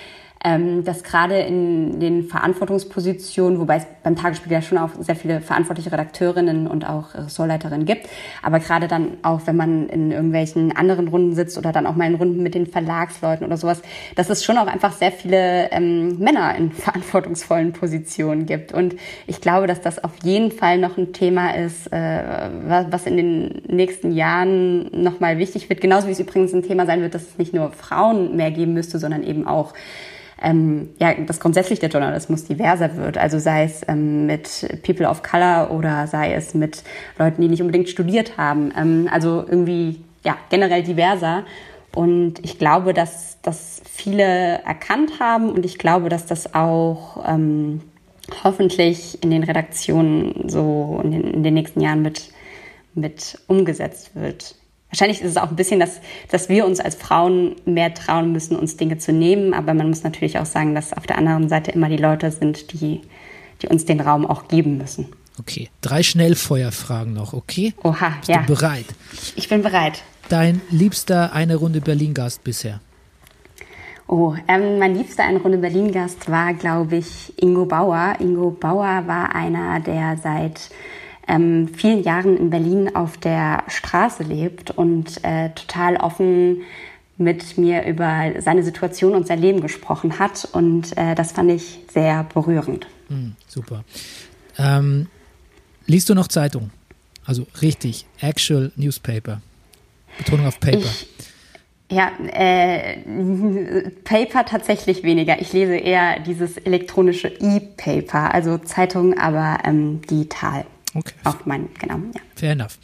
ähm, 0.43 0.83
dass 0.83 1.03
gerade 1.03 1.39
in 1.39 1.99
den 1.99 2.23
Verantwortungspositionen, 2.23 3.59
wobei 3.59 3.77
es 3.77 3.85
beim 4.03 4.15
Tagesspiegel 4.15 4.55
ja 4.55 4.61
schon 4.61 4.77
auch 4.77 4.89
sehr 4.99 5.15
viele 5.15 5.39
verantwortliche 5.39 5.91
Redakteurinnen 5.91 6.67
und 6.67 6.87
auch 6.87 7.13
Ressortleiterinnen 7.13 7.85
gibt, 7.85 8.09
aber 8.41 8.59
gerade 8.59 8.87
dann 8.87 9.17
auch, 9.21 9.41
wenn 9.45 9.55
man 9.55 9.87
in 9.89 10.11
irgendwelchen 10.11 10.75
anderen 10.75 11.09
Runden 11.09 11.35
sitzt 11.35 11.57
oder 11.57 11.71
dann 11.71 11.85
auch 11.85 11.95
mal 11.95 12.07
in 12.07 12.15
Runden 12.15 12.41
mit 12.41 12.55
den 12.55 12.65
Verlagsleuten 12.65 13.45
oder 13.45 13.57
sowas, 13.57 13.81
dass 14.15 14.29
es 14.29 14.43
schon 14.43 14.57
auch 14.57 14.67
einfach 14.67 14.93
sehr 14.93 15.11
viele 15.11 15.69
ähm, 15.71 16.17
Männer 16.17 16.55
in 16.55 16.71
verantwortungsvollen 16.71 17.73
Positionen 17.73 18.47
gibt. 18.47 18.73
Und 18.73 18.95
ich 19.27 19.41
glaube, 19.41 19.67
dass 19.67 19.81
das 19.81 20.03
auf 20.03 20.13
jeden 20.23 20.51
Fall 20.51 20.79
noch 20.79 20.97
ein 20.97 21.13
Thema 21.13 21.51
ist, 21.55 21.91
äh, 21.91 22.49
was 22.67 23.05
in 23.05 23.17
den 23.17 23.61
nächsten 23.67 24.11
Jahren 24.11 24.89
nochmal 25.03 25.37
wichtig 25.37 25.69
wird. 25.69 25.81
Genauso 25.81 26.07
wie 26.07 26.11
es 26.11 26.19
übrigens 26.19 26.53
ein 26.53 26.63
Thema 26.63 26.85
sein 26.87 27.01
wird, 27.01 27.13
dass 27.13 27.23
es 27.23 27.37
nicht 27.37 27.53
nur 27.53 27.71
Frauen 27.71 28.35
mehr 28.35 28.51
geben 28.51 28.73
müsste, 28.73 28.97
sondern 28.97 29.23
eben 29.23 29.47
auch 29.47 29.73
ähm, 30.41 30.89
ja, 30.99 31.13
dass 31.13 31.39
grundsätzlich 31.39 31.79
der 31.79 31.89
Journalismus 31.89 32.45
diverser 32.45 32.97
wird. 32.97 33.17
Also 33.17 33.39
sei 33.39 33.63
es 33.63 33.81
ähm, 33.87 34.25
mit 34.25 34.81
People 34.83 35.07
of 35.07 35.23
Color 35.23 35.71
oder 35.71 36.07
sei 36.07 36.33
es 36.33 36.53
mit 36.53 36.83
Leuten, 37.17 37.41
die 37.41 37.47
nicht 37.47 37.61
unbedingt 37.61 37.89
studiert 37.89 38.37
haben. 38.37 38.73
Ähm, 38.77 39.09
also 39.11 39.45
irgendwie 39.47 40.01
ja 40.23 40.37
generell 40.49 40.83
diverser. 40.83 41.43
Und 41.93 42.35
ich 42.43 42.57
glaube, 42.57 42.93
dass 42.93 43.37
das 43.41 43.81
viele 43.85 44.23
erkannt 44.63 45.19
haben 45.19 45.49
und 45.49 45.65
ich 45.65 45.77
glaube, 45.77 46.09
dass 46.09 46.25
das 46.25 46.53
auch 46.53 47.23
ähm, 47.27 47.81
hoffentlich 48.43 49.21
in 49.23 49.29
den 49.29 49.43
Redaktionen 49.43 50.47
so 50.47 51.01
in 51.03 51.11
den, 51.11 51.23
in 51.23 51.43
den 51.43 51.53
nächsten 51.53 51.81
Jahren 51.81 52.01
mit, 52.01 52.31
mit 52.93 53.37
umgesetzt 53.47 54.15
wird. 54.15 54.55
Wahrscheinlich 54.91 55.21
ist 55.21 55.31
es 55.31 55.37
auch 55.37 55.49
ein 55.49 55.55
bisschen, 55.55 55.79
dass, 55.79 56.01
dass 56.29 56.49
wir 56.49 56.65
uns 56.65 56.81
als 56.81 56.95
Frauen 56.95 57.55
mehr 57.65 57.93
trauen 57.93 58.33
müssen, 58.33 58.57
uns 58.57 58.75
Dinge 58.75 58.97
zu 58.97 59.13
nehmen. 59.13 59.53
Aber 59.53 59.73
man 59.73 59.87
muss 59.87 60.03
natürlich 60.03 60.37
auch 60.37 60.45
sagen, 60.45 60.75
dass 60.75 60.91
auf 60.91 61.07
der 61.07 61.17
anderen 61.17 61.47
Seite 61.47 61.71
immer 61.71 61.87
die 61.87 61.97
Leute 61.97 62.29
sind, 62.29 62.73
die, 62.73 63.01
die 63.61 63.67
uns 63.67 63.85
den 63.85 64.01
Raum 64.01 64.25
auch 64.25 64.49
geben 64.49 64.77
müssen. 64.77 65.07
Okay, 65.39 65.69
drei 65.79 66.03
Schnellfeuerfragen 66.03 67.13
noch, 67.13 67.33
okay? 67.33 67.73
Oha, 67.83 68.09
Bist 68.17 68.29
ja. 68.29 68.43
du 68.43 68.53
bereit? 68.53 68.85
Ich 69.37 69.47
bin 69.47 69.61
bereit. 69.61 70.03
Dein 70.27 70.61
liebster 70.69 71.33
eine 71.33 71.55
Runde 71.55 71.79
Berlin-Gast 71.79 72.43
bisher? 72.43 72.81
Oh, 74.07 74.35
ähm, 74.49 74.77
mein 74.77 74.93
liebster 74.93 75.23
eine 75.23 75.39
Runde 75.39 75.57
Berlin-Gast 75.57 76.29
war, 76.29 76.53
glaube 76.53 76.97
ich, 76.97 77.33
Ingo 77.41 77.65
Bauer. 77.65 78.15
Ingo 78.19 78.51
Bauer 78.51 79.07
war 79.07 79.33
einer, 79.33 79.79
der 79.79 80.17
seit 80.21 80.69
ähm, 81.31 81.69
vielen 81.73 82.03
Jahren 82.03 82.37
in 82.37 82.49
Berlin 82.49 82.95
auf 82.95 83.17
der 83.17 83.63
Straße 83.67 84.23
lebt 84.23 84.71
und 84.71 85.23
äh, 85.23 85.49
total 85.51 85.95
offen 85.95 86.63
mit 87.17 87.57
mir 87.57 87.85
über 87.85 88.33
seine 88.39 88.63
Situation 88.63 89.15
und 89.15 89.27
sein 89.27 89.39
Leben 89.39 89.61
gesprochen 89.61 90.19
hat. 90.19 90.47
Und 90.51 90.97
äh, 90.97 91.15
das 91.15 91.31
fand 91.31 91.51
ich 91.51 91.79
sehr 91.93 92.25
berührend. 92.33 92.87
Mm, 93.09 93.29
super. 93.47 93.83
Ähm, 94.57 95.07
liest 95.85 96.09
du 96.09 96.15
noch 96.15 96.27
Zeitung? 96.27 96.71
Also 97.25 97.47
richtig, 97.61 98.05
actual 98.19 98.71
Newspaper. 98.75 99.41
Betonung 100.17 100.47
auf 100.47 100.59
Paper. 100.59 100.79
Ich, 100.79 101.07
ja, 101.89 102.11
äh, 102.33 102.97
Paper 104.03 104.45
tatsächlich 104.45 105.03
weniger. 105.03 105.39
Ich 105.39 105.53
lese 105.53 105.75
eher 105.75 106.19
dieses 106.19 106.57
elektronische 106.57 107.27
E-Paper, 107.27 108.33
also 108.33 108.57
Zeitung, 108.57 109.17
aber 109.17 109.59
ähm, 109.63 110.01
digital. 110.01 110.65
Okay. 110.93 111.13
Auf 111.23 111.45
mein, 111.45 111.69
genau, 111.79 111.97
ja. 112.13 112.21
Fair 112.35 112.51
enough. 112.51 112.77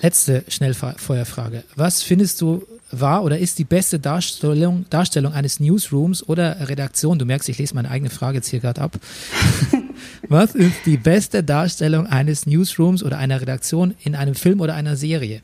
Letzte 0.00 0.44
Schnellfeuerfrage. 0.46 1.64
Was 1.74 2.02
findest 2.02 2.40
du 2.40 2.64
war 2.92 3.24
oder 3.24 3.38
ist 3.38 3.58
die 3.58 3.64
beste 3.64 3.98
Darstellung, 3.98 4.86
Darstellung 4.90 5.32
eines 5.32 5.58
Newsrooms 5.58 6.26
oder 6.28 6.68
Redaktion? 6.68 7.18
Du 7.18 7.24
merkst, 7.24 7.48
ich 7.48 7.58
lese 7.58 7.74
meine 7.74 7.90
eigene 7.90 8.10
Frage 8.10 8.36
jetzt 8.36 8.48
hier 8.48 8.60
gerade 8.60 8.80
ab. 8.80 8.92
Was 10.28 10.54
ist 10.54 10.86
die 10.86 10.96
beste 10.96 11.42
Darstellung 11.42 12.06
eines 12.06 12.46
Newsrooms 12.46 13.02
oder 13.02 13.18
einer 13.18 13.40
Redaktion 13.40 13.94
in 14.04 14.14
einem 14.14 14.34
Film 14.34 14.60
oder 14.60 14.74
einer 14.74 14.96
Serie? 14.96 15.42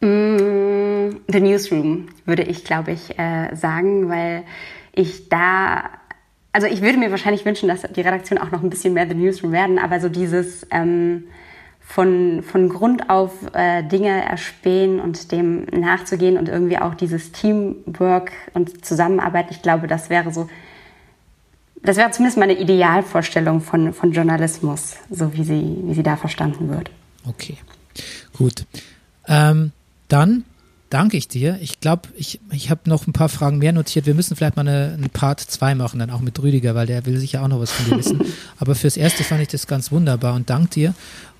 Mm, 0.00 1.16
The 1.28 1.40
Newsroom 1.40 2.08
würde 2.24 2.42
ich, 2.44 2.64
glaube 2.64 2.92
ich, 2.92 3.18
äh, 3.18 3.54
sagen, 3.54 4.08
weil 4.08 4.44
ich 4.92 5.28
da 5.28 5.90
also 6.56 6.68
ich 6.68 6.80
würde 6.80 6.96
mir 6.96 7.10
wahrscheinlich 7.10 7.44
wünschen, 7.44 7.68
dass 7.68 7.82
die 7.82 8.00
Redaktion 8.00 8.38
auch 8.38 8.50
noch 8.50 8.62
ein 8.62 8.70
bisschen 8.70 8.94
mehr 8.94 9.06
The 9.06 9.14
Newsroom 9.14 9.52
werden, 9.52 9.78
aber 9.78 10.00
so 10.00 10.08
dieses 10.08 10.66
ähm, 10.70 11.24
von, 11.80 12.42
von 12.42 12.70
Grund 12.70 13.10
auf 13.10 13.32
äh, 13.52 13.82
Dinge 13.82 14.24
erspähen 14.24 14.98
und 14.98 15.32
dem 15.32 15.66
nachzugehen 15.66 16.38
und 16.38 16.48
irgendwie 16.48 16.78
auch 16.78 16.94
dieses 16.94 17.30
Teamwork 17.32 18.32
und 18.54 18.86
Zusammenarbeit, 18.86 19.50
ich 19.50 19.60
glaube, 19.60 19.86
das 19.86 20.08
wäre 20.08 20.32
so, 20.32 20.48
das 21.82 21.98
wäre 21.98 22.10
zumindest 22.10 22.38
meine 22.38 22.58
Idealvorstellung 22.58 23.60
von, 23.60 23.92
von 23.92 24.12
Journalismus, 24.12 24.96
so 25.10 25.34
wie 25.34 25.44
sie, 25.44 25.76
wie 25.82 25.92
sie 25.92 26.02
da 26.02 26.16
verstanden 26.16 26.70
wird. 26.70 26.90
Okay, 27.28 27.58
gut. 28.34 28.64
Ähm, 29.28 29.72
dann 30.08 30.44
danke 30.90 31.16
ich 31.16 31.28
dir. 31.28 31.58
Ich 31.60 31.80
glaube, 31.80 32.08
ich, 32.16 32.40
ich 32.50 32.70
habe 32.70 32.82
noch 32.84 33.06
ein 33.06 33.12
paar 33.12 33.28
Fragen 33.28 33.58
mehr 33.58 33.72
notiert. 33.72 34.06
Wir 34.06 34.14
müssen 34.14 34.36
vielleicht 34.36 34.56
mal 34.56 34.66
eine, 34.66 34.94
eine 34.96 35.08
Part 35.08 35.40
2 35.40 35.74
machen, 35.74 35.98
dann 35.98 36.10
auch 36.10 36.20
mit 36.20 36.40
Rüdiger, 36.40 36.74
weil 36.74 36.86
der 36.86 37.06
will 37.06 37.18
sicher 37.18 37.42
auch 37.42 37.48
noch 37.48 37.60
was 37.60 37.72
von 37.72 37.86
dir 37.86 37.98
wissen. 37.98 38.20
Aber 38.58 38.74
fürs 38.74 38.96
Erste 38.96 39.24
fand 39.24 39.42
ich 39.42 39.48
das 39.48 39.66
ganz 39.66 39.90
wunderbar 39.90 40.34
und 40.34 40.50
danke 40.50 40.70
dir. 40.70 40.94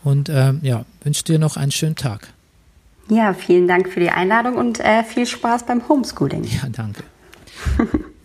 Und 0.04 0.28
ähm, 0.28 0.60
ja, 0.62 0.84
wünsche 1.02 1.24
dir 1.24 1.38
noch 1.38 1.56
einen 1.56 1.72
schönen 1.72 1.96
Tag. 1.96 2.28
Ja, 3.08 3.34
vielen 3.34 3.68
Dank 3.68 3.88
für 3.88 4.00
die 4.00 4.10
Einladung 4.10 4.56
und 4.56 4.80
äh, 4.80 5.04
viel 5.04 5.26
Spaß 5.26 5.66
beim 5.66 5.88
Homeschooling. 5.88 6.44
Ja, 6.44 6.68
danke. 6.70 7.02